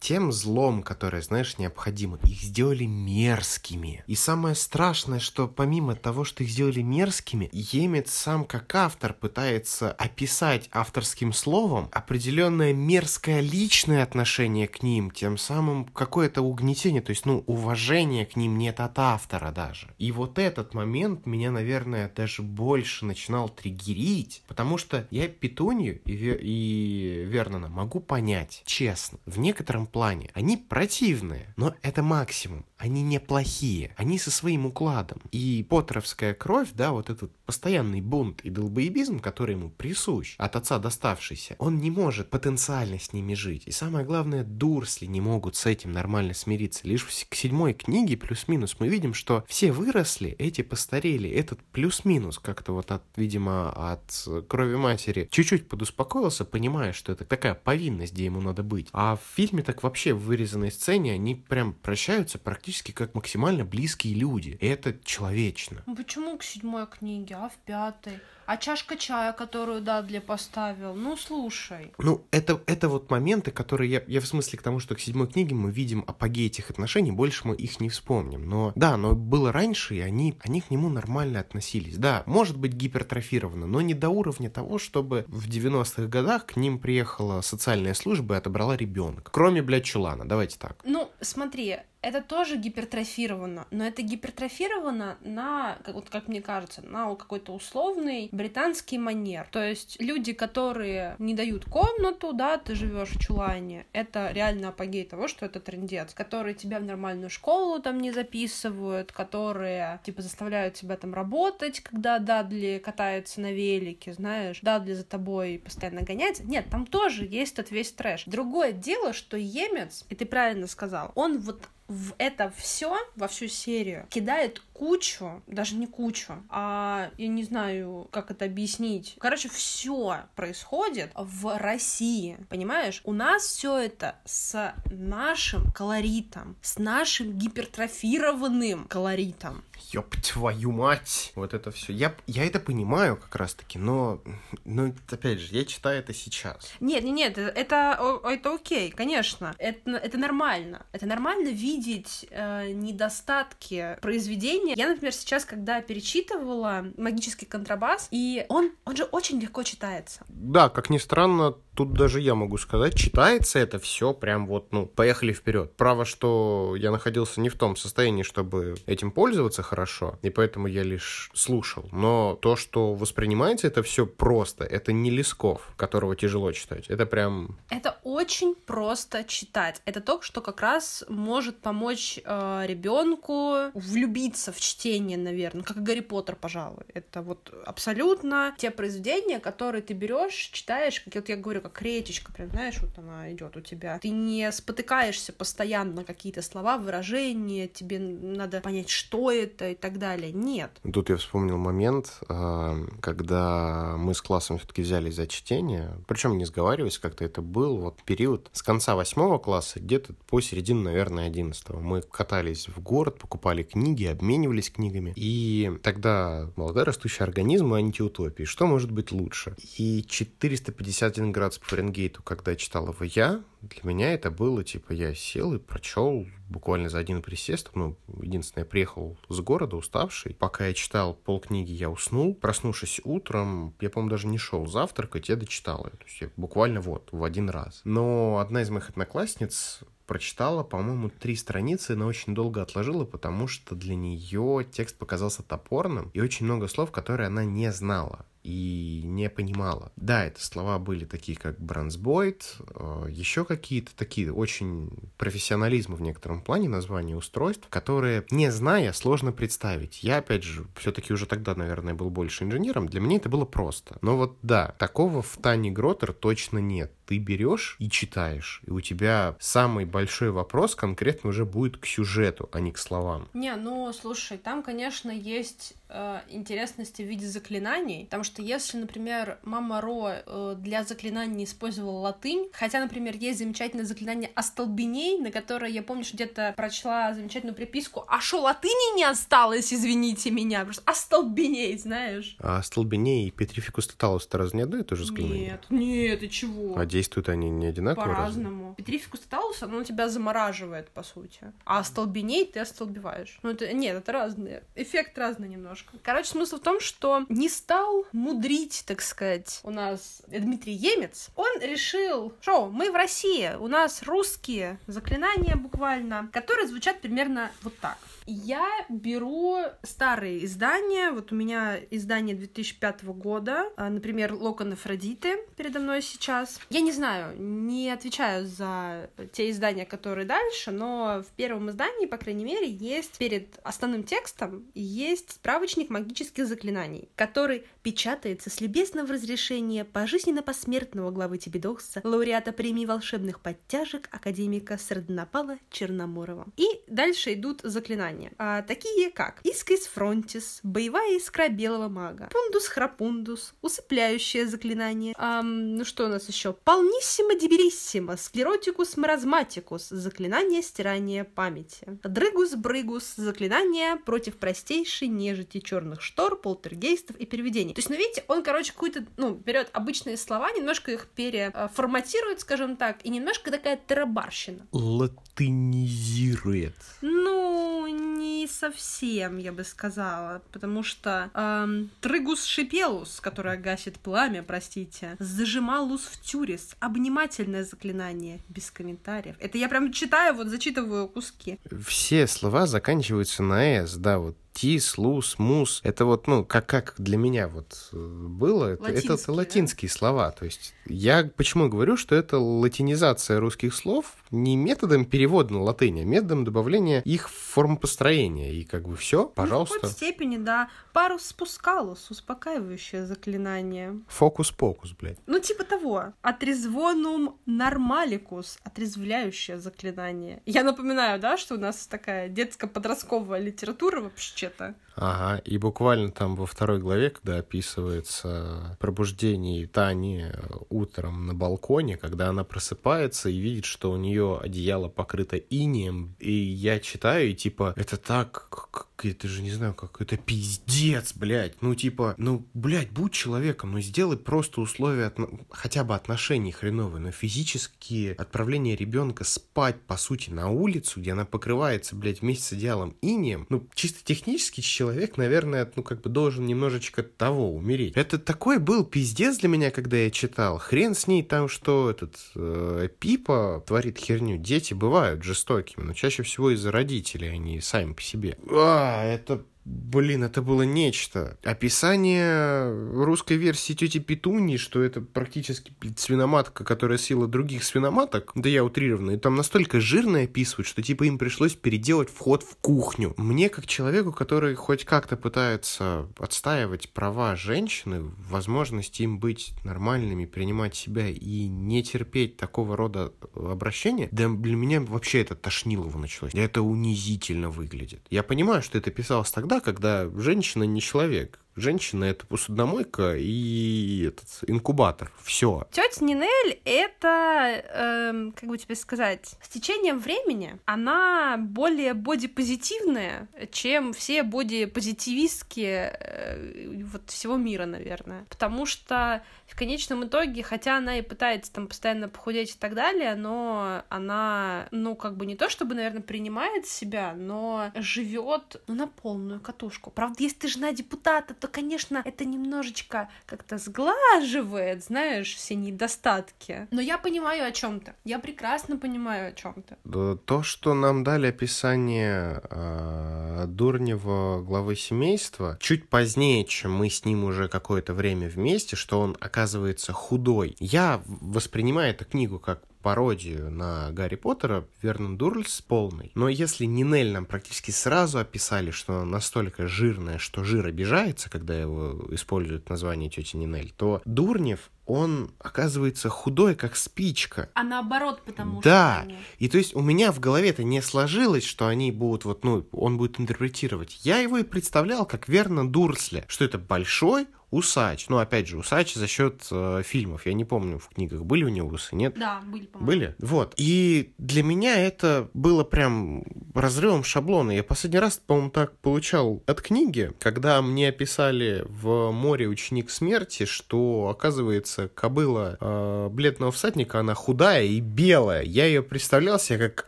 тем 0.00 0.32
злом, 0.32 0.82
которое, 0.82 1.22
знаешь, 1.22 1.58
необходимо. 1.58 2.18
Их 2.24 2.42
сделали 2.42 2.84
мерзкими. 2.84 4.04
И 4.06 4.14
самое 4.14 4.54
страшное, 4.54 5.18
что 5.18 5.48
помимо 5.48 5.94
того, 5.94 6.24
что 6.24 6.44
их 6.44 6.50
сделали 6.50 6.82
мерзкими, 6.82 7.48
Емец 7.52 8.10
сам 8.10 8.44
как 8.44 8.74
автор 8.74 9.14
пытается 9.14 9.92
описать 9.92 10.68
авторским 10.72 11.32
словом 11.32 11.88
определенное 11.92 12.72
мерзкое 12.72 13.40
личное 13.40 14.02
отношение 14.02 14.68
к 14.68 14.82
ним, 14.82 15.10
тем 15.10 15.38
самым 15.38 15.86
какое-то 15.86 16.42
угнетение, 16.42 17.00
то 17.00 17.10
есть, 17.10 17.24
ну, 17.24 17.44
уважение 17.46 18.26
к 18.26 18.36
ним 18.36 18.58
нет 18.58 18.80
от 18.80 18.98
автора 18.98 19.52
даже. 19.52 19.88
И 19.98 20.12
вот 20.12 20.38
этот 20.38 20.74
момент 20.74 21.26
меня, 21.26 21.50
наверное, 21.50 22.12
даже 22.14 22.42
больше 22.42 23.04
начинал 23.04 23.48
триггерить, 23.48 24.42
потому 24.48 24.78
что 24.78 25.06
я 25.10 25.28
Петунью 25.28 26.00
и, 26.02 26.12
Вер... 26.12 26.38
и 26.40 27.24
Вернона 27.26 27.68
могу 27.68 28.00
понять, 28.00 28.62
честно 28.66 28.97
честно, 28.98 29.18
в 29.26 29.38
некотором 29.38 29.86
плане 29.86 30.30
они 30.34 30.56
противные, 30.56 31.52
но 31.56 31.74
это 31.82 32.02
максимум. 32.02 32.64
Они 32.76 33.02
неплохие, 33.02 33.92
они 33.96 34.18
со 34.18 34.30
своим 34.30 34.66
укладом. 34.66 35.20
И 35.32 35.66
поттеровская 35.68 36.34
кровь, 36.34 36.68
да, 36.74 36.92
вот 36.92 37.10
этот 37.10 37.34
постоянный 37.44 38.00
бунт 38.00 38.40
и 38.42 38.50
долбоебизм, 38.50 39.18
который 39.18 39.56
ему 39.56 39.70
присущ, 39.70 40.36
от 40.38 40.54
отца 40.56 40.78
доставшийся, 40.78 41.56
он 41.58 41.78
не 41.78 41.90
может 41.90 42.30
потенциально 42.30 42.98
с 42.98 43.12
ними 43.12 43.34
жить. 43.34 43.64
И 43.66 43.72
самое 43.72 44.04
главное, 44.04 44.44
дурсли 44.44 45.06
не 45.06 45.20
могут 45.20 45.56
с 45.56 45.66
этим 45.66 45.92
нормально 45.92 46.34
смириться. 46.34 46.86
Лишь 46.86 47.04
к 47.04 47.34
седьмой 47.34 47.74
книге 47.74 48.16
плюс-минус 48.16 48.76
мы 48.78 48.88
видим, 48.88 49.14
что 49.14 49.44
все 49.48 49.72
выросли, 49.72 50.30
эти 50.38 50.62
постарели. 50.62 51.28
Этот 51.28 51.60
плюс-минус 51.72 52.38
как-то 52.38 52.72
вот 52.72 52.92
от, 52.92 53.02
видимо, 53.16 53.70
от 53.92 54.28
крови 54.48 54.76
матери 54.76 55.28
чуть-чуть 55.30 55.68
подуспокоился, 55.68 56.44
понимая, 56.44 56.92
что 56.92 57.12
это 57.12 57.24
такая 57.24 57.54
повинность, 57.54 58.12
где 58.12 58.26
ему 58.26 58.40
надо 58.40 58.62
быть. 58.62 58.87
А 58.92 59.16
в 59.16 59.20
фильме 59.34 59.62
так 59.62 59.82
вообще 59.82 60.12
в 60.12 60.24
вырезанной 60.24 60.70
сцене 60.70 61.12
они 61.12 61.34
прям 61.34 61.74
прощаются 61.74 62.38
практически 62.38 62.92
как 62.92 63.14
максимально 63.14 63.64
близкие 63.64 64.14
люди. 64.14 64.56
И 64.60 64.66
это 64.66 64.98
человечно. 65.04 65.82
Ну 65.86 65.94
почему 65.96 66.36
к 66.38 66.42
седьмой 66.42 66.86
книге, 66.86 67.36
а 67.36 67.48
в 67.48 67.56
пятой? 67.64 68.20
А 68.48 68.56
чашка 68.56 68.96
чая, 68.96 69.34
которую 69.34 69.82
Дадли 69.82 70.20
поставил, 70.20 70.94
ну 70.94 71.18
слушай. 71.18 71.92
Ну, 71.98 72.24
это, 72.30 72.62
это 72.64 72.88
вот 72.88 73.10
моменты, 73.10 73.50
которые 73.50 73.90
я, 73.90 74.02
я 74.06 74.22
в 74.22 74.26
смысле 74.26 74.58
к 74.58 74.62
тому, 74.62 74.80
что 74.80 74.94
к 74.94 75.00
седьмой 75.00 75.26
книге 75.26 75.54
мы 75.54 75.70
видим 75.70 76.02
апогей 76.06 76.46
этих 76.46 76.70
отношений, 76.70 77.12
больше 77.12 77.46
мы 77.46 77.54
их 77.56 77.78
не 77.78 77.90
вспомним. 77.90 78.48
Но 78.48 78.72
да, 78.74 78.96
но 78.96 79.14
было 79.14 79.52
раньше, 79.52 79.96
и 79.96 80.00
они, 80.00 80.38
они 80.40 80.62
к 80.62 80.70
нему 80.70 80.88
нормально 80.88 81.40
относились. 81.40 81.98
Да, 81.98 82.22
может 82.24 82.56
быть 82.56 82.72
гипертрофировано, 82.72 83.66
но 83.66 83.82
не 83.82 83.92
до 83.92 84.08
уровня 84.08 84.48
того, 84.48 84.78
чтобы 84.78 85.26
в 85.28 85.46
90-х 85.46 86.06
годах 86.06 86.46
к 86.46 86.56
ним 86.56 86.78
приехала 86.78 87.42
социальная 87.42 87.92
служба 87.92 88.36
и 88.36 88.38
отобрала 88.38 88.78
ребенка. 88.78 89.30
Кроме, 89.30 89.60
блядь, 89.60 89.84
Чулана, 89.84 90.26
давайте 90.26 90.58
так. 90.58 90.80
Ну, 90.84 91.10
смотри, 91.20 91.76
это 92.08 92.22
тоже 92.22 92.56
гипертрофировано, 92.56 93.66
но 93.70 93.86
это 93.86 94.02
гипертрофировано 94.02 95.18
на, 95.20 95.78
как, 95.84 95.94
вот, 95.94 96.08
как 96.08 96.26
мне 96.28 96.40
кажется, 96.40 96.82
на 96.82 97.14
какой-то 97.14 97.52
условный 97.52 98.28
британский 98.32 98.98
манер. 98.98 99.46
То 99.50 99.62
есть 99.62 100.00
люди, 100.00 100.32
которые 100.32 101.16
не 101.18 101.34
дают 101.34 101.66
комнату, 101.66 102.32
да, 102.32 102.56
ты 102.56 102.74
живешь 102.74 103.10
в 103.10 103.20
чулане, 103.20 103.86
это 103.92 104.30
реально 104.32 104.68
апогей 104.68 105.04
того, 105.04 105.28
что 105.28 105.44
это 105.44 105.60
трендец, 105.60 106.14
которые 106.14 106.54
тебя 106.54 106.80
в 106.80 106.84
нормальную 106.84 107.30
школу 107.30 107.80
там 107.80 108.00
не 108.00 108.10
записывают, 108.10 109.12
которые, 109.12 110.00
типа, 110.02 110.22
заставляют 110.22 110.74
тебя 110.74 110.96
там 110.96 111.12
работать, 111.12 111.80
когда 111.80 112.18
Дадли 112.18 112.80
катается 112.82 113.40
на 113.40 113.52
велике, 113.52 114.12
знаешь, 114.12 114.60
Дадли 114.62 114.94
за 114.94 115.04
тобой 115.04 115.60
постоянно 115.62 116.02
гоняется. 116.02 116.44
Нет, 116.44 116.66
там 116.70 116.86
тоже 116.86 117.26
есть 117.26 117.56
тот 117.56 117.70
весь 117.70 117.92
трэш. 117.92 118.24
Другое 118.24 118.72
дело, 118.72 119.12
что 119.12 119.36
Емец, 119.36 120.04
и 120.08 120.14
ты 120.14 120.24
правильно 120.24 120.66
сказал, 120.66 121.12
он 121.14 121.38
вот 121.38 121.62
в 121.88 122.14
это 122.18 122.52
все, 122.56 122.96
во 123.16 123.28
всю 123.28 123.48
серию, 123.48 124.06
кидает 124.10 124.62
кучу, 124.78 125.42
даже 125.46 125.74
не 125.74 125.86
кучу, 125.86 126.34
а 126.48 127.10
я 127.18 127.28
не 127.28 127.42
знаю, 127.42 128.08
как 128.12 128.30
это 128.30 128.44
объяснить. 128.44 129.16
Короче, 129.18 129.48
все 129.48 130.20
происходит 130.36 131.10
в 131.14 131.58
России, 131.58 132.38
понимаешь? 132.48 133.00
У 133.04 133.12
нас 133.12 133.42
все 133.42 133.76
это 133.76 134.16
с 134.24 134.74
нашим 134.90 135.72
колоритом, 135.72 136.56
с 136.62 136.78
нашим 136.78 137.32
гипертрофированным 137.32 138.86
колоритом. 138.86 139.64
Ёб 139.92 140.14
твою 140.16 140.72
мать! 140.72 141.32
Вот 141.34 141.54
это 141.54 141.70
все. 141.70 141.92
Я, 141.92 142.14
я 142.26 142.44
это 142.44 142.60
понимаю 142.60 143.16
как 143.16 143.34
раз-таки, 143.36 143.78
но, 143.78 144.20
но 144.64 144.92
опять 145.10 145.40
же, 145.40 145.54
я 145.54 145.64
читаю 145.64 146.00
это 146.00 146.12
сейчас. 146.12 146.72
Нет, 146.80 147.04
нет, 147.04 147.14
нет, 147.14 147.38
это, 147.38 148.20
это, 148.24 148.54
окей, 148.54 148.90
конечно. 148.90 149.54
Это, 149.58 149.92
это 149.92 150.18
нормально. 150.18 150.84
Это 150.92 151.06
нормально 151.06 151.48
видеть 151.48 152.26
э, 152.30 152.72
недостатки 152.72 153.96
произведения. 154.02 154.67
Я, 154.76 154.88
например, 154.88 155.12
сейчас, 155.12 155.44
когда 155.44 155.80
перечитывала 155.80 156.86
«Магический 156.96 157.46
контрабас», 157.46 158.08
и 158.10 158.44
он, 158.48 158.72
он 158.84 158.96
же 158.96 159.04
очень 159.04 159.40
легко 159.40 159.62
читается. 159.62 160.20
Да, 160.28 160.68
как 160.68 160.90
ни 160.90 160.98
странно, 160.98 161.54
тут 161.78 161.92
даже 161.92 162.20
я 162.20 162.34
могу 162.34 162.58
сказать, 162.58 162.96
читается 162.96 163.60
это 163.60 163.78
все 163.78 164.12
прям 164.12 164.48
вот, 164.48 164.72
ну, 164.72 164.84
поехали 164.86 165.32
вперед. 165.32 165.76
Право, 165.76 166.04
что 166.04 166.74
я 166.76 166.90
находился 166.90 167.40
не 167.40 167.50
в 167.50 167.54
том 167.54 167.76
состоянии, 167.76 168.24
чтобы 168.24 168.74
этим 168.86 169.12
пользоваться 169.12 169.62
хорошо, 169.62 170.18
и 170.22 170.30
поэтому 170.30 170.66
я 170.66 170.82
лишь 170.82 171.30
слушал. 171.34 171.88
Но 171.92 172.36
то, 172.42 172.56
что 172.56 172.94
воспринимается 172.94 173.68
это 173.68 173.84
все 173.84 174.06
просто, 174.06 174.64
это 174.64 174.92
не 174.92 175.12
Лесков, 175.12 175.72
которого 175.76 176.16
тяжело 176.16 176.50
читать. 176.50 176.88
Это 176.88 177.06
прям... 177.06 177.56
Это 177.70 177.96
очень 178.02 178.56
просто 178.56 179.22
читать. 179.22 179.80
Это 179.84 180.00
то, 180.00 180.20
что 180.20 180.40
как 180.40 180.60
раз 180.60 181.04
может 181.08 181.58
помочь 181.58 182.18
э, 182.24 182.64
ребенку 182.66 183.70
влюбиться 183.74 184.52
в 184.52 184.58
чтение, 184.58 185.16
наверное, 185.16 185.62
как 185.62 185.80
Гарри 185.84 186.00
Поттер, 186.00 186.34
пожалуй. 186.34 186.82
Это 186.92 187.22
вот 187.22 187.54
абсолютно 187.64 188.52
те 188.58 188.72
произведения, 188.72 189.38
которые 189.38 189.82
ты 189.82 189.94
берешь, 189.94 190.50
читаешь, 190.52 191.00
как 191.00 191.14
вот 191.14 191.28
я 191.28 191.36
говорю, 191.36 191.67
как 191.68 191.82
речечка, 191.82 192.32
прям, 192.32 192.50
знаешь, 192.50 192.78
вот 192.80 192.90
она 192.96 193.32
идет 193.32 193.56
у 193.56 193.60
тебя. 193.60 193.98
Ты 193.98 194.10
не 194.10 194.50
спотыкаешься 194.52 195.32
постоянно 195.32 196.04
какие-то 196.04 196.42
слова, 196.42 196.78
выражения, 196.78 197.68
тебе 197.68 197.98
надо 197.98 198.60
понять, 198.60 198.88
что 198.88 199.30
это 199.30 199.70
и 199.70 199.74
так 199.74 199.98
далее. 199.98 200.32
Нет. 200.32 200.70
Тут 200.92 201.10
я 201.10 201.16
вспомнил 201.16 201.58
момент, 201.58 202.20
а, 202.28 202.76
когда 203.00 203.94
мы 203.96 204.14
с 204.14 204.22
классом 204.22 204.58
все-таки 204.58 204.82
взялись 204.82 205.14
за 205.14 205.26
чтение, 205.26 205.96
причем 206.06 206.38
не 206.38 206.44
сговариваясь, 206.44 206.98
как-то 206.98 207.24
это 207.24 207.42
был 207.42 207.76
вот 207.76 208.02
период 208.02 208.48
с 208.52 208.62
конца 208.62 208.96
восьмого 208.96 209.38
класса, 209.38 209.80
где-то 209.80 210.14
по 210.26 210.40
середину, 210.40 210.82
наверное, 210.82 211.26
одиннадцатого. 211.26 211.80
Мы 211.80 212.02
катались 212.02 212.68
в 212.68 212.80
город, 212.80 213.18
покупали 213.18 213.62
книги, 213.62 214.04
обменивались 214.04 214.70
книгами, 214.70 215.12
и 215.16 215.72
тогда 215.82 216.50
молодой 216.56 216.84
растущий 216.84 217.24
организм 217.24 217.74
и 217.74 217.78
антиутопии. 217.78 218.44
Что 218.44 218.66
может 218.66 218.90
быть 218.90 219.12
лучше? 219.12 219.56
И 219.76 220.04
451 220.08 221.32
градус 221.32 221.57
по 221.58 221.66
Фаренгейту, 221.66 222.22
когда 222.22 222.56
читал 222.56 222.88
его 222.88 223.04
я, 223.04 223.42
для 223.62 223.80
меня 223.82 224.12
это 224.12 224.30
было, 224.30 224.62
типа, 224.62 224.92
я 224.92 225.14
сел 225.14 225.54
и 225.54 225.58
прочел 225.58 226.26
буквально 226.48 226.88
за 226.88 226.98
один 226.98 227.22
присест. 227.22 227.70
Ну, 227.74 227.96
единственное, 228.22 228.64
я 228.64 228.68
приехал 228.70 229.18
с 229.28 229.40
города 229.40 229.76
уставший. 229.76 230.34
Пока 230.34 230.66
я 230.66 230.74
читал 230.74 231.14
полкниги, 231.14 231.72
я 231.72 231.90
уснул. 231.90 232.34
Проснувшись 232.34 233.00
утром, 233.04 233.74
я, 233.80 233.90
по-моему, 233.90 234.10
даже 234.10 234.28
не 234.28 234.38
шел 234.38 234.66
завтракать, 234.66 235.28
я 235.28 235.36
дочитал 235.36 235.84
ее. 235.86 235.90
То 235.90 236.04
есть 236.06 236.20
я 236.20 236.30
буквально 236.36 236.80
вот, 236.80 237.08
в 237.10 237.24
один 237.24 237.50
раз. 237.50 237.80
Но 237.84 238.38
одна 238.38 238.62
из 238.62 238.70
моих 238.70 238.90
одноклассниц 238.90 239.80
прочитала, 240.06 240.62
по-моему, 240.62 241.10
три 241.10 241.36
страницы, 241.36 241.94
но 241.94 242.06
очень 242.06 242.34
долго 242.34 242.62
отложила, 242.62 243.04
потому 243.04 243.46
что 243.46 243.74
для 243.74 243.94
нее 243.94 244.66
текст 244.70 244.96
показался 244.96 245.42
топорным 245.42 246.10
и 246.14 246.20
очень 246.20 246.46
много 246.46 246.66
слов, 246.68 246.90
которые 246.90 247.26
она 247.26 247.44
не 247.44 247.70
знала 247.72 248.24
и 248.48 249.02
не 249.04 249.28
понимала. 249.28 249.92
Да, 249.96 250.24
это 250.24 250.42
слова 250.42 250.78
были 250.78 251.04
такие, 251.04 251.36
как 251.36 251.60
бронзбойд, 251.60 252.56
э, 252.74 253.06
еще 253.10 253.44
какие-то 253.44 253.94
такие 253.94 254.32
очень 254.32 254.90
профессионализмы 255.18 255.96
в 255.96 256.00
некотором 256.00 256.40
плане, 256.40 256.70
названия 256.70 257.14
устройств, 257.14 257.66
которые, 257.68 258.24
не 258.30 258.50
зная, 258.50 258.94
сложно 258.94 259.32
представить. 259.32 260.02
Я, 260.02 260.18
опять 260.18 260.44
же, 260.44 260.66
все-таки 260.76 261.12
уже 261.12 261.26
тогда, 261.26 261.54
наверное, 261.54 261.92
был 261.92 262.08
больше 262.08 262.44
инженером, 262.44 262.88
для 262.88 263.00
меня 263.00 263.16
это 263.16 263.28
было 263.28 263.44
просто. 263.44 263.98
Но 264.00 264.16
вот 264.16 264.38
да, 264.42 264.74
такого 264.78 265.20
в 265.20 265.36
Тане 265.42 265.70
Гротер 265.70 266.14
точно 266.14 266.58
нет. 266.58 266.90
Ты 267.04 267.18
берешь 267.18 267.76
и 267.78 267.90
читаешь, 267.90 268.62
и 268.66 268.70
у 268.70 268.80
тебя 268.80 269.36
самый 269.40 269.84
большой 269.84 270.30
вопрос 270.30 270.74
конкретно 270.74 271.30
уже 271.30 271.44
будет 271.44 271.76
к 271.76 271.86
сюжету, 271.86 272.48
а 272.52 272.60
не 272.60 272.72
к 272.72 272.78
словам. 272.78 273.28
Не, 273.34 273.56
ну, 273.56 273.92
слушай, 273.92 274.38
там, 274.38 274.62
конечно, 274.62 275.10
есть 275.10 275.74
э, 275.88 276.20
интересности 276.28 277.02
в 277.02 277.06
виде 277.06 277.26
заклинаний, 277.26 278.04
потому 278.04 278.24
что 278.24 278.42
если, 278.42 278.78
например, 278.78 279.38
мама 279.42 279.80
Ро 279.80 280.12
э, 280.14 280.54
для 280.58 280.84
заклинаний 280.84 281.44
использовала 281.44 281.98
латынь, 282.00 282.48
хотя, 282.52 282.80
например, 282.80 283.16
есть 283.16 283.38
замечательное 283.38 283.84
заклинание 283.84 284.30
«Остолбеней», 284.34 285.18
на 285.18 285.30
которое 285.30 285.70
я 285.70 285.82
помню, 285.82 286.04
что 286.04 286.16
где-то 286.16 286.54
прочла 286.56 287.14
замечательную 287.14 287.54
приписку 287.54 288.04
«А 288.08 288.20
шо, 288.20 288.40
латыни 288.40 288.96
не 288.96 289.04
осталось, 289.04 289.72
извините 289.72 290.30
меня?» 290.30 290.64
Просто 290.64 290.82
«Остолбеней», 290.84 291.76
знаешь. 291.78 292.36
А 292.38 292.58
«Остолбеней» 292.58 293.28
и 293.28 293.30
«Петрификус 293.30 293.88
тоталус» 293.88 294.26
это 294.26 294.38
разве 294.38 294.58
не 294.58 294.62
одно 294.62 294.78
и 294.78 294.82
то 294.82 294.96
же 294.96 295.04
заклинание? 295.04 295.60
Нет, 295.70 295.70
нет, 295.70 296.22
и 296.22 296.30
чего? 296.30 296.78
А 296.78 296.86
действуют 296.86 297.28
они 297.28 297.48
не 297.50 297.66
одинаково? 297.66 298.04
По-разному. 298.04 298.74
Петрификус 298.74 299.20
тоталус, 299.20 299.62
оно 299.62 299.82
тебя 299.82 300.08
замораживает, 300.08 300.90
по 300.90 301.02
сути. 301.02 301.52
А 301.64 301.78
«Остолбеней» 301.78 302.44
ты 302.44 302.60
остолбеваешь. 302.60 303.38
Ну, 303.42 303.50
это, 303.50 303.72
нет, 303.72 303.96
это 303.96 304.12
разные. 304.12 304.62
Эффект 304.74 305.16
разный 305.16 305.48
немножко. 305.48 305.77
Короче, 306.02 306.30
смысл 306.30 306.56
в 306.56 306.60
том, 306.60 306.80
что 306.80 307.24
не 307.28 307.48
стал 307.48 308.04
мудрить, 308.12 308.84
так 308.86 309.00
сказать, 309.00 309.60
у 309.62 309.70
нас 309.70 310.22
Дмитрий 310.26 310.74
Емец. 310.74 311.28
Он 311.36 311.60
решил, 311.60 312.32
что 312.40 312.66
мы 312.68 312.90
в 312.90 312.94
России, 312.94 313.54
у 313.58 313.68
нас 313.68 314.02
русские 314.02 314.78
заклинания 314.86 315.56
буквально, 315.56 316.28
которые 316.32 316.68
звучат 316.68 317.00
примерно 317.00 317.50
вот 317.62 317.76
так. 317.78 317.98
Я 318.30 318.68
беру 318.90 319.56
старые 319.82 320.44
издания. 320.44 321.12
Вот 321.12 321.32
у 321.32 321.34
меня 321.34 321.78
издание 321.90 322.36
2005 322.36 323.04
года, 323.14 323.72
а, 323.78 323.88
например, 323.88 324.34
Локон 324.34 324.74
Афродиты 324.74 325.38
передо 325.56 325.80
мной 325.80 326.02
сейчас. 326.02 326.60
Я 326.68 326.82
не 326.82 326.92
знаю, 326.92 327.40
не 327.40 327.88
отвечаю 327.88 328.46
за 328.46 329.08
те 329.32 329.50
издания, 329.50 329.86
которые 329.86 330.26
дальше, 330.26 330.72
но 330.72 331.24
в 331.26 331.32
первом 331.36 331.70
издании, 331.70 332.04
по 332.04 332.18
крайней 332.18 332.44
мере, 332.44 332.70
есть 332.70 333.16
перед 333.16 333.58
основным 333.62 334.02
текстом 334.02 334.66
есть 334.74 335.32
справочник 335.32 335.88
магических 335.88 336.46
заклинаний, 336.46 337.08
который 337.16 337.64
печатается 337.82 338.50
с 338.50 338.60
любезного 338.60 339.14
разрешения 339.14 339.86
пожизненно 339.86 340.42
посмертного 340.42 341.10
главы 341.10 341.38
Тибидокса, 341.38 342.02
лауреата 342.04 342.52
премии 342.52 342.84
волшебных 342.84 343.40
подтяжек 343.40 344.10
академика 344.10 344.76
Сардонапала 344.76 345.56
Черноморова. 345.70 346.46
И 346.58 346.66
дальше 346.88 347.32
идут 347.32 347.60
заклинания, 347.62 348.17
а, 348.38 348.62
такие 348.62 349.10
как 349.10 349.40
Искрис 349.44 349.86
Фронтис, 349.86 350.60
боевая 350.62 351.16
искра 351.16 351.48
белого 351.48 351.88
мага, 351.88 352.28
Пундус 352.32 352.66
Храпундус, 352.66 353.54
усыпляющее 353.62 354.46
заклинание, 354.46 355.14
ам, 355.16 355.76
ну 355.76 355.84
что 355.84 356.06
у 356.06 356.08
нас 356.08 356.28
еще? 356.28 356.52
Полниссимо 356.52 357.34
дебериссимо, 357.34 358.16
Склеротикус 358.16 358.96
маразматикус, 358.96 359.88
заклинание 359.88 360.62
стирания 360.62 361.24
памяти, 361.24 361.98
Дрыгус 362.02 362.54
Брыгус, 362.54 363.14
заклинание 363.16 363.96
против 363.96 364.36
простейшей 364.36 365.08
нежити 365.08 365.60
черных 365.60 366.02
штор, 366.02 366.36
полтергейстов 366.36 367.16
и 367.16 367.26
переведений. 367.26 367.74
То 367.74 367.80
есть, 367.80 367.90
ну 367.90 367.96
видите, 367.96 368.24
он, 368.28 368.42
короче, 368.42 368.72
какой-то, 368.72 369.04
ну, 369.16 369.34
берет 369.34 369.70
обычные 369.72 370.16
слова, 370.16 370.50
немножко 370.52 370.92
их 370.92 371.08
переформатирует, 371.08 372.40
скажем 372.40 372.76
так, 372.76 373.04
и 373.04 373.10
немножко 373.10 373.50
такая 373.50 373.76
тарабарщина. 373.76 374.66
Латынизирует. 374.72 376.76
Ну, 377.00 377.86
не 378.16 378.46
совсем, 378.46 379.38
я 379.38 379.52
бы 379.52 379.64
сказала, 379.64 380.42
потому 380.52 380.82
что 380.82 381.30
эм, 381.34 381.90
Трыгус 382.00 382.44
Шипелус, 382.44 383.20
которая 383.20 383.56
гасит 383.56 383.98
пламя, 383.98 384.42
простите, 384.42 385.16
зажималус 385.18 386.02
в 386.02 386.20
тюрис, 386.20 386.74
обнимательное 386.80 387.64
заклинание, 387.64 388.40
без 388.48 388.70
комментариев. 388.70 389.36
Это 389.40 389.58
я 389.58 389.68
прям 389.68 389.92
читаю, 389.92 390.34
вот 390.34 390.48
зачитываю 390.48 391.08
куски. 391.08 391.58
Все 391.86 392.26
слова 392.26 392.66
заканчиваются 392.66 393.42
на 393.42 393.62
«с», 393.62 393.96
да, 393.96 394.18
вот 394.18 394.36
тис, 394.58 394.98
лус, 394.98 395.38
мус. 395.38 395.80
Это 395.84 396.04
вот, 396.04 396.26
ну, 396.26 396.44
как, 396.44 396.66
как 396.66 396.94
для 396.98 397.16
меня 397.16 397.46
вот 397.46 397.90
э, 397.92 397.96
было, 397.96 398.72
это, 398.72 398.90
это 398.90 399.32
латинские 399.32 399.88
да? 399.88 399.94
слова. 399.94 400.30
То 400.32 400.46
есть 400.46 400.74
я 400.86 401.30
почему 401.36 401.68
говорю, 401.68 401.96
что 401.96 402.16
это 402.16 402.38
латинизация 402.38 403.38
русских 403.38 403.72
слов 403.72 404.16
не 404.32 404.56
методом 404.56 405.04
перевода 405.04 405.52
на 405.52 405.62
латынь, 405.62 406.00
а 406.00 406.04
методом 406.04 406.44
добавления 406.44 407.02
их 407.02 407.30
в 407.30 407.32
форму 407.32 407.78
построения. 407.78 408.52
И 408.52 408.64
как 408.64 408.88
бы 408.88 408.96
все, 408.96 409.26
пожалуйста. 409.26 409.74
Ну, 409.74 409.78
в 409.78 409.82
какой 409.82 409.94
степени, 409.94 410.38
да. 410.38 410.70
Парус 410.92 411.26
спускалус, 411.26 412.10
успокаивающее 412.10 413.06
заклинание. 413.06 414.00
Фокус-покус, 414.08 414.92
блядь. 414.98 415.18
Ну, 415.26 415.38
типа 415.38 415.62
того. 415.62 416.12
Отрезвонум 416.22 417.38
нормаликус, 417.46 418.58
отрезвляющее 418.64 419.58
заклинание. 419.58 420.42
Я 420.46 420.64
напоминаю, 420.64 421.20
да, 421.20 421.36
что 421.36 421.54
у 421.54 421.58
нас 421.58 421.86
такая 421.86 422.28
детско-подростковая 422.28 423.40
литература 423.40 424.00
вообще-то. 424.48 424.74
Ага, 425.00 425.40
и 425.44 425.58
буквально 425.58 426.10
там 426.10 426.34
во 426.34 426.44
второй 426.44 426.80
главе, 426.80 427.10
когда 427.10 427.38
описывается 427.38 428.76
пробуждение 428.80 429.68
Тани 429.68 430.26
утром 430.70 431.26
на 431.26 431.34
балконе, 431.34 431.96
когда 431.96 432.30
она 432.30 432.42
просыпается 432.42 433.28
и 433.28 433.38
видит, 433.38 433.64
что 433.64 433.92
у 433.92 433.96
нее 433.96 434.40
одеяло 434.42 434.88
покрыто 434.88 435.36
инием, 435.36 436.16
и 436.18 436.32
я 436.32 436.80
читаю, 436.80 437.30
и 437.30 437.34
типа, 437.34 437.74
это 437.76 437.96
так, 437.96 438.88
это 439.04 439.28
же 439.28 439.42
не 439.42 439.52
знаю, 439.52 439.74
как 439.74 440.00
это 440.00 440.16
пиздец, 440.16 441.14
блядь. 441.14 441.62
Ну, 441.62 441.76
типа, 441.76 442.14
ну, 442.18 442.44
блядь, 442.54 442.90
будь 442.90 443.12
человеком, 443.12 443.72
ну, 443.72 443.80
сделай 443.80 444.16
просто 444.16 444.60
условия 444.60 445.06
от... 445.06 445.18
хотя 445.50 445.84
бы 445.84 445.94
отношений 445.94 446.50
хреновые, 446.50 447.00
но 447.00 447.12
физические 447.12 448.14
отправления 448.14 448.74
ребенка 448.74 449.22
спать, 449.22 449.80
по 449.82 449.96
сути, 449.96 450.30
на 450.30 450.50
улицу, 450.50 451.00
где 451.00 451.12
она 451.12 451.24
покрывается, 451.24 451.94
блядь, 451.94 452.20
вместе 452.22 452.44
с 452.44 452.52
одеялом 452.52 452.96
инием, 453.00 453.46
ну, 453.48 453.68
чисто 453.74 454.04
технически 454.04 454.60
человек, 454.60 454.87
наверное, 455.16 455.70
ну, 455.76 455.82
как 455.82 456.00
бы 456.00 456.10
должен 456.10 456.46
немножечко 456.46 457.02
того 457.02 457.54
умереть. 457.54 457.94
Это 457.96 458.18
такой 458.18 458.58
был 458.58 458.84
пиздец 458.84 459.38
для 459.38 459.48
меня, 459.48 459.70
когда 459.70 459.96
я 459.96 460.10
читал. 460.10 460.58
Хрен 460.58 460.94
с 460.94 461.06
ней 461.06 461.22
там, 461.22 461.48
что 461.48 461.90
этот 461.90 462.16
э, 462.34 462.88
Пипа 462.98 463.62
творит 463.66 463.98
херню. 463.98 464.38
Дети 464.38 464.74
бывают 464.74 465.22
жестокими, 465.22 465.84
но 465.84 465.92
чаще 465.92 466.22
всего 466.22 466.50
из-за 466.50 466.70
родителей, 466.70 467.28
они 467.28 467.60
сами 467.60 467.92
по 467.92 468.02
себе. 468.02 468.36
А, 468.50 469.04
это 469.04 469.42
Блин, 469.68 470.24
это 470.24 470.40
было 470.40 470.62
нечто. 470.62 471.36
Описание 471.44 472.72
русской 472.92 473.36
версии 473.36 473.74
тети 473.74 473.98
Петуньи, 473.98 474.56
что 474.56 474.82
это 474.82 475.02
практически 475.02 475.72
свиноматка, 475.96 476.64
которая 476.64 476.96
съела 476.96 477.28
других 477.28 477.64
свиноматок, 477.64 478.32
да 478.34 478.48
я 478.48 478.64
утрированно, 478.64 479.10
и 479.10 479.18
там 479.18 479.36
настолько 479.36 479.78
жирно 479.78 480.20
описывают, 480.20 480.66
что 480.66 480.82
типа 480.82 481.04
им 481.04 481.18
пришлось 481.18 481.54
переделать 481.54 482.08
вход 482.08 482.42
в 482.44 482.56
кухню. 482.56 483.12
Мне, 483.18 483.50
как 483.50 483.66
человеку, 483.66 484.12
который 484.12 484.54
хоть 484.54 484.86
как-то 484.86 485.18
пытается 485.18 486.08
отстаивать 486.18 486.90
права 486.94 487.36
женщины, 487.36 488.10
возможность 488.30 488.98
им 489.00 489.18
быть 489.18 489.52
нормальными, 489.64 490.24
принимать 490.24 490.76
себя 490.76 491.08
и 491.08 491.46
не 491.46 491.82
терпеть 491.82 492.38
такого 492.38 492.74
рода 492.74 493.12
обращения, 493.34 494.08
да 494.12 494.28
для 494.28 494.56
меня 494.56 494.80
вообще 494.80 495.20
это 495.20 495.34
тошнилово 495.34 495.98
началось. 495.98 496.34
Это 496.34 496.62
унизительно 496.62 497.50
выглядит. 497.50 498.00
Я 498.08 498.22
понимаю, 498.22 498.62
что 498.62 498.78
это 498.78 498.90
писалось 498.90 499.30
тогда, 499.30 499.57
когда 499.60 500.08
женщина 500.10 500.64
не 500.64 500.80
человек. 500.80 501.40
Женщина— 501.58 502.04
это 502.06 502.24
посудомойка 502.26 503.16
и 503.16 504.06
этот 504.06 504.48
инкубатор. 504.48 505.12
Все. 505.22 505.66
Тетя 505.72 506.04
Нинель— 506.04 506.60
это, 506.64 507.64
эм, 507.74 508.32
как 508.32 508.48
бы 508.48 508.56
тебе 508.56 508.76
сказать, 508.76 509.34
с 509.42 509.48
течением 509.48 509.98
времени 509.98 510.58
она 510.66 511.36
более 511.36 511.94
бодипозитивная, 511.94 513.28
чем 513.50 513.92
все 513.92 514.22
бодипозитивистские 514.22 515.98
э, 516.00 516.82
вот 516.84 517.10
всего 517.10 517.36
мира, 517.36 517.66
наверное. 517.66 518.24
Потому 518.30 518.64
что 518.64 519.22
в 519.46 519.56
конечном 519.56 520.04
итоге, 520.04 520.44
хотя 520.44 520.76
она 520.76 520.98
и 520.98 521.02
пытается 521.02 521.52
там 521.52 521.66
постоянно 521.66 522.08
похудеть 522.08 522.54
и 522.54 522.58
так 522.58 522.74
далее, 522.74 523.16
но 523.16 523.82
она, 523.88 524.68
ну, 524.70 524.94
как 524.94 525.16
бы 525.16 525.26
не 525.26 525.34
то 525.34 525.48
чтобы, 525.48 525.74
наверное, 525.74 526.02
принимает 526.02 526.66
себя, 526.66 527.14
но 527.14 527.72
живет 527.74 528.62
ну, 528.68 528.74
на 528.74 528.86
полную 528.86 529.40
катушку. 529.40 529.90
Правда, 529.90 530.22
если 530.22 530.38
ты 530.38 530.48
жена 530.48 530.72
депутата, 530.72 531.34
то 531.34 531.47
конечно, 531.48 532.02
это 532.04 532.24
немножечко 532.24 533.08
как-то 533.26 533.58
сглаживает, 533.58 534.84
знаешь, 534.84 535.34
все 535.34 535.54
недостатки. 535.54 536.68
Но 536.70 536.80
я 536.80 536.98
понимаю 536.98 537.46
о 537.46 537.52
чем-то. 537.52 537.94
Я 538.04 538.18
прекрасно 538.18 538.76
понимаю 538.76 539.30
о 539.30 539.32
чем-то. 539.32 540.18
То, 540.24 540.42
что 540.42 540.74
нам 540.74 541.04
дали 541.04 541.28
описание 541.28 542.40
э, 542.50 543.44
Дурнева 543.48 544.42
главы 544.42 544.76
семейства, 544.76 545.56
чуть 545.60 545.88
позднее, 545.88 546.44
чем 546.44 546.74
мы 546.74 546.90
с 546.90 547.04
ним 547.04 547.24
уже 547.24 547.48
какое-то 547.48 547.94
время 547.94 548.28
вместе, 548.28 548.76
что 548.76 549.00
он 549.00 549.16
оказывается 549.20 549.92
худой. 549.92 550.56
Я 550.58 551.02
воспринимаю 551.06 551.90
эту 551.90 552.04
книгу 552.04 552.38
как 552.38 552.62
пародию 552.88 553.50
на 553.50 553.90
Гарри 553.90 554.14
Поттера 554.14 554.64
Вернон 554.80 555.18
Дурльс 555.18 555.60
полный. 555.60 556.10
Но 556.14 556.30
если 556.30 556.64
Нинель 556.64 557.12
нам 557.12 557.26
практически 557.26 557.70
сразу 557.70 558.18
описали, 558.18 558.70
что 558.70 558.94
она 558.94 559.04
настолько 559.04 559.66
жирная, 559.66 560.16
что 560.16 560.42
жир 560.42 560.64
обижается, 560.64 561.28
когда 561.28 561.52
его 561.60 562.06
используют 562.12 562.70
название 562.70 563.10
тети 563.10 563.36
Нинель, 563.36 563.74
то 563.76 564.00
Дурнев 564.06 564.70
он 564.86 565.32
оказывается 565.38 566.08
худой, 566.08 566.54
как 566.54 566.76
спичка. 566.76 567.50
А 567.52 567.62
наоборот, 567.62 568.22
потому 568.24 568.62
да. 568.62 569.02
что... 569.02 569.10
Да, 569.10 569.16
и 569.38 569.48
то 569.50 569.58
есть 569.58 569.76
у 569.76 569.82
меня 569.82 570.10
в 570.10 570.18
голове 570.18 570.48
это 570.48 570.64
не 570.64 570.80
сложилось, 570.80 571.44
что 571.44 571.66
они 571.66 571.92
будут 571.92 572.24
вот, 572.24 572.42
ну, 572.42 572.66
он 572.72 572.96
будет 572.96 573.20
интерпретировать. 573.20 574.00
Я 574.02 574.16
его 574.20 574.38
и 574.38 574.44
представлял 574.44 575.04
как 575.04 575.28
верно 575.28 575.70
Дурсли, 575.70 576.24
что 576.26 576.46
это 576.46 576.56
большой, 576.56 577.26
усач. 577.50 578.08
Ну, 578.08 578.18
опять 578.18 578.46
же, 578.46 578.58
усач 578.58 578.94
за 578.94 579.06
счет 579.06 579.46
э, 579.50 579.82
фильмов. 579.84 580.26
Я 580.26 580.34
не 580.34 580.44
помню, 580.44 580.78
в 580.78 580.88
книгах 580.88 581.24
были 581.24 581.44
у 581.44 581.48
него 581.48 581.68
усы, 581.68 581.94
нет? 581.94 582.14
Да, 582.18 582.40
были, 582.44 582.66
по-моему. 582.66 582.86
Были? 582.86 583.14
Вот. 583.18 583.54
И 583.56 584.12
для 584.18 584.42
меня 584.42 584.78
это 584.78 585.30
было 585.32 585.64
прям 585.64 586.24
разрывом 586.54 587.04
шаблона. 587.04 587.52
Я 587.52 587.62
последний 587.62 588.00
раз, 588.00 588.20
по-моему, 588.24 588.50
так 588.50 588.76
получал 588.78 589.42
от 589.46 589.62
книги, 589.62 590.12
когда 590.18 590.60
мне 590.60 590.88
описали 590.88 591.64
в 591.66 592.10
«Море 592.10 592.48
ученик 592.48 592.90
смерти», 592.90 593.46
что, 593.46 594.08
оказывается, 594.08 594.88
кобыла 594.88 595.56
э, 595.60 596.08
бледного 596.10 596.52
всадника, 596.52 597.00
она 597.00 597.14
худая 597.14 597.64
и 597.64 597.80
белая. 597.80 598.42
Я 598.42 598.66
ее 598.66 598.82
представлял 598.82 599.38
себе 599.38 599.70
как 599.70 599.86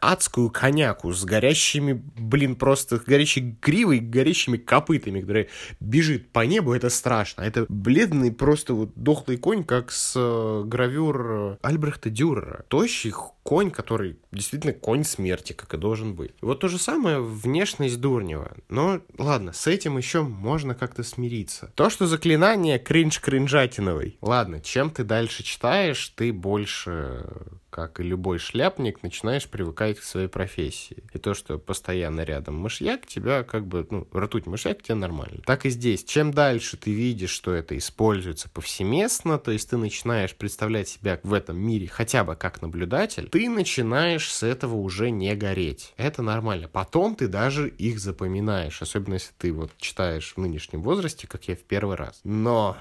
адскую 0.00 0.50
коняку 0.50 1.12
с 1.12 1.24
горящими, 1.24 2.02
блин, 2.16 2.56
просто 2.56 3.00
горящей 3.04 3.56
гривой, 3.60 3.98
горящими 4.00 4.56
копытами, 4.56 5.20
которая 5.20 5.48
бежит 5.80 6.32
по 6.32 6.40
небу. 6.46 6.72
Это 6.72 6.88
страшно 6.88 7.49
Это 7.50 7.66
бледный 7.68 8.30
просто 8.30 8.74
вот 8.74 8.92
дохлый 8.94 9.36
конь, 9.36 9.64
как 9.64 9.90
с 9.90 10.14
э, 10.14 10.62
гравюр 10.66 11.30
э, 11.30 11.56
Альбрехта 11.62 12.08
Дюрера. 12.08 12.64
Тощий 12.68 13.12
конь, 13.42 13.72
который 13.72 14.18
действительно 14.30 14.72
конь 14.72 15.02
смерти, 15.02 15.52
как 15.52 15.74
и 15.74 15.76
должен 15.76 16.14
быть. 16.14 16.30
Вот 16.40 16.60
то 16.60 16.68
же 16.68 16.78
самое 16.78 17.20
внешность 17.20 18.00
Дурнева. 18.00 18.56
Но 18.68 19.00
ладно, 19.18 19.52
с 19.52 19.66
этим 19.66 19.98
еще 19.98 20.22
можно 20.22 20.76
как-то 20.76 21.02
смириться. 21.02 21.72
То, 21.74 21.90
что 21.90 22.06
заклинание 22.06 22.78
кринж 22.78 23.18
кринжатиновый. 23.20 24.16
Ладно, 24.20 24.60
чем 24.60 24.90
ты 24.90 25.02
дальше 25.02 25.42
читаешь, 25.42 26.10
ты 26.10 26.32
больше 26.32 27.26
как 27.70 28.00
и 28.00 28.02
любой 28.02 28.38
шляпник, 28.38 29.02
начинаешь 29.02 29.48
привыкать 29.48 29.98
к 29.98 30.02
своей 30.02 30.28
профессии. 30.28 31.04
И 31.12 31.18
то, 31.18 31.34
что 31.34 31.58
постоянно 31.58 32.22
рядом 32.22 32.56
мышьяк, 32.56 33.06
тебя 33.06 33.44
как 33.44 33.66
бы, 33.66 33.86
ну, 33.90 34.06
ртуть 34.14 34.46
мышьяк, 34.46 34.82
тебе 34.82 34.96
нормально. 34.96 35.42
Так 35.46 35.66
и 35.66 35.70
здесь. 35.70 36.04
Чем 36.04 36.32
дальше 36.32 36.76
ты 36.76 36.92
видишь, 36.92 37.30
что 37.30 37.54
это 37.54 37.78
используется 37.78 38.48
повсеместно, 38.48 39.38
то 39.38 39.50
есть 39.52 39.70
ты 39.70 39.76
начинаешь 39.76 40.34
представлять 40.34 40.88
себя 40.88 41.20
в 41.22 41.32
этом 41.32 41.58
мире 41.58 41.86
хотя 41.86 42.24
бы 42.24 42.36
как 42.36 42.62
наблюдатель, 42.62 43.28
ты 43.28 43.48
начинаешь 43.48 44.30
с 44.30 44.42
этого 44.42 44.74
уже 44.74 45.10
не 45.10 45.34
гореть. 45.34 45.94
Это 45.96 46.22
нормально. 46.22 46.68
Потом 46.68 47.14
ты 47.14 47.28
даже 47.28 47.68
их 47.68 48.00
запоминаешь, 48.00 48.82
особенно 48.82 49.14
если 49.14 49.32
ты 49.38 49.52
вот 49.52 49.70
читаешь 49.78 50.34
в 50.34 50.40
нынешнем 50.40 50.82
возрасте, 50.82 51.26
как 51.26 51.48
я 51.48 51.56
в 51.56 51.60
первый 51.60 51.96
раз. 51.96 52.20
Но 52.24 52.76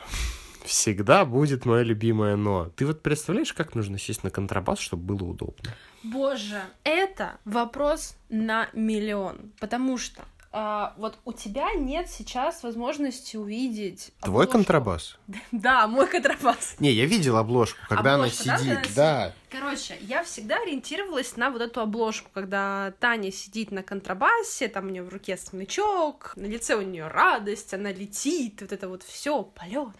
всегда 0.69 1.25
будет 1.25 1.65
мое 1.65 1.81
любимое 1.81 2.35
но. 2.35 2.69
Ты 2.75 2.85
вот 2.85 3.01
представляешь, 3.01 3.53
как 3.53 3.75
нужно 3.75 3.97
сесть 3.97 4.23
на 4.23 4.29
контрабас, 4.29 4.79
чтобы 4.79 5.15
было 5.15 5.27
удобно? 5.27 5.75
Боже, 6.03 6.61
это 6.83 7.37
вопрос 7.43 8.15
на 8.29 8.69
миллион, 8.73 9.51
потому 9.59 9.97
что 9.97 10.21
а, 10.51 10.93
вот 10.97 11.17
у 11.25 11.33
тебя 11.33 11.73
нет 11.73 12.07
сейчас 12.09 12.63
возможности 12.63 13.35
увидеть 13.35 14.11
Твой 14.21 14.45
обложку. 14.45 14.51
контрабас? 14.51 15.17
Да, 15.51 15.87
мой 15.87 16.07
контрабас. 16.07 16.75
Не, 16.79 16.91
я 16.91 17.05
видел 17.05 17.37
обложку, 17.37 17.79
когда 17.89 18.15
Обложка, 18.15 18.45
да, 18.45 18.53
она 18.53 18.59
сидит, 18.59 18.95
да. 18.95 19.33
Короче, 19.49 19.97
я 20.01 20.23
всегда 20.23 20.57
ориентировалась 20.61 21.35
на 21.35 21.49
вот 21.49 21.61
эту 21.61 21.81
обложку, 21.81 22.29
когда 22.33 22.93
Таня 22.99 23.31
сидит 23.31 23.71
на 23.71 23.81
контрабасе, 23.81 24.67
там 24.67 24.87
у 24.87 24.89
нее 24.89 25.03
в 25.03 25.09
руке 25.09 25.37
смычок, 25.37 26.33
на 26.35 26.45
лице 26.45 26.75
у 26.75 26.81
нее 26.81 27.07
радость, 27.07 27.73
она 27.73 27.91
летит, 27.91 28.61
вот 28.61 28.71
это 28.71 28.87
вот 28.87 29.03
все, 29.03 29.43
полет. 29.43 29.95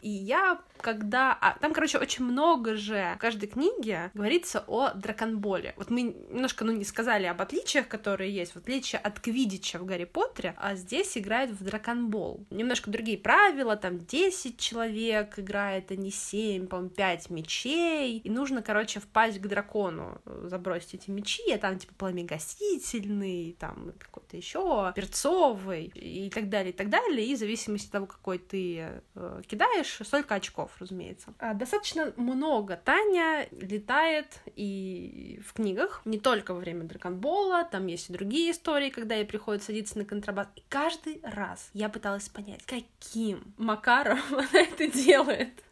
И 0.00 0.10
я 0.10 0.60
когда... 0.80 1.36
А, 1.40 1.56
там, 1.58 1.72
короче, 1.72 1.98
очень 1.98 2.24
много 2.24 2.76
же 2.76 3.14
в 3.16 3.18
каждой 3.18 3.48
книге 3.48 4.10
говорится 4.14 4.64
о 4.66 4.90
драконболе. 4.90 5.74
Вот 5.76 5.90
мы 5.90 6.02
немножко, 6.02 6.64
ну, 6.64 6.72
не 6.72 6.84
сказали 6.84 7.26
об 7.26 7.40
отличиях, 7.40 7.88
которые 7.88 8.34
есть. 8.34 8.52
В 8.52 8.58
отличие 8.58 9.00
от 9.00 9.20
Квидича 9.20 9.78
в 9.78 9.84
Гарри 9.84 10.04
Поттере, 10.04 10.54
а 10.58 10.74
здесь 10.74 11.16
играет 11.18 11.50
в 11.50 11.64
драконбол. 11.64 12.46
Немножко 12.50 12.90
другие 12.90 13.18
правила, 13.18 13.76
там 13.76 14.04
10 14.04 14.58
человек 14.58 15.38
играет, 15.38 15.90
а 15.90 15.96
не 15.96 16.10
7, 16.10 16.66
по-моему, 16.66 16.90
5 16.90 17.30
мечей. 17.30 18.18
И 18.18 18.30
нужно, 18.30 18.62
короче, 18.62 18.85
впасть 18.94 19.38
к 19.40 19.46
дракону, 19.46 20.20
забросить 20.44 20.94
эти 20.94 21.10
мечи, 21.10 21.50
а 21.52 21.58
там, 21.58 21.78
типа, 21.78 21.94
пламегасительный, 21.98 23.56
там, 23.58 23.92
какой-то 23.98 24.36
еще 24.36 24.92
перцовый 24.94 25.86
и 25.94 26.30
так 26.30 26.48
далее, 26.48 26.72
и 26.72 26.76
так 26.76 26.88
далее. 26.88 27.26
И 27.26 27.34
в 27.34 27.38
зависимости 27.38 27.86
от 27.86 27.92
того, 27.92 28.06
какой 28.06 28.38
ты 28.38 29.00
э, 29.14 29.42
кидаешь, 29.46 29.98
столько 30.02 30.36
очков 30.36 30.70
разумеется. 30.78 31.34
А, 31.38 31.54
достаточно 31.54 32.12
много 32.16 32.76
Таня 32.76 33.48
летает 33.50 34.40
и 34.54 35.40
в 35.46 35.52
книгах, 35.52 36.02
не 36.04 36.18
только 36.18 36.54
во 36.54 36.60
время 36.60 36.84
Драконбола, 36.84 37.64
там 37.64 37.86
есть 37.86 38.10
и 38.10 38.12
другие 38.12 38.52
истории, 38.52 38.90
когда 38.90 39.14
ей 39.14 39.24
приходится 39.24 39.66
садиться 39.66 39.98
на 39.98 40.04
контрабас. 40.04 40.48
И 40.56 40.62
каждый 40.68 41.20
раз 41.22 41.70
я 41.72 41.88
пыталась 41.88 42.28
понять, 42.28 42.62
каким 42.64 43.54
макаром 43.56 44.20
она 44.30 44.60
это 44.60 44.88
делает. 44.88 45.62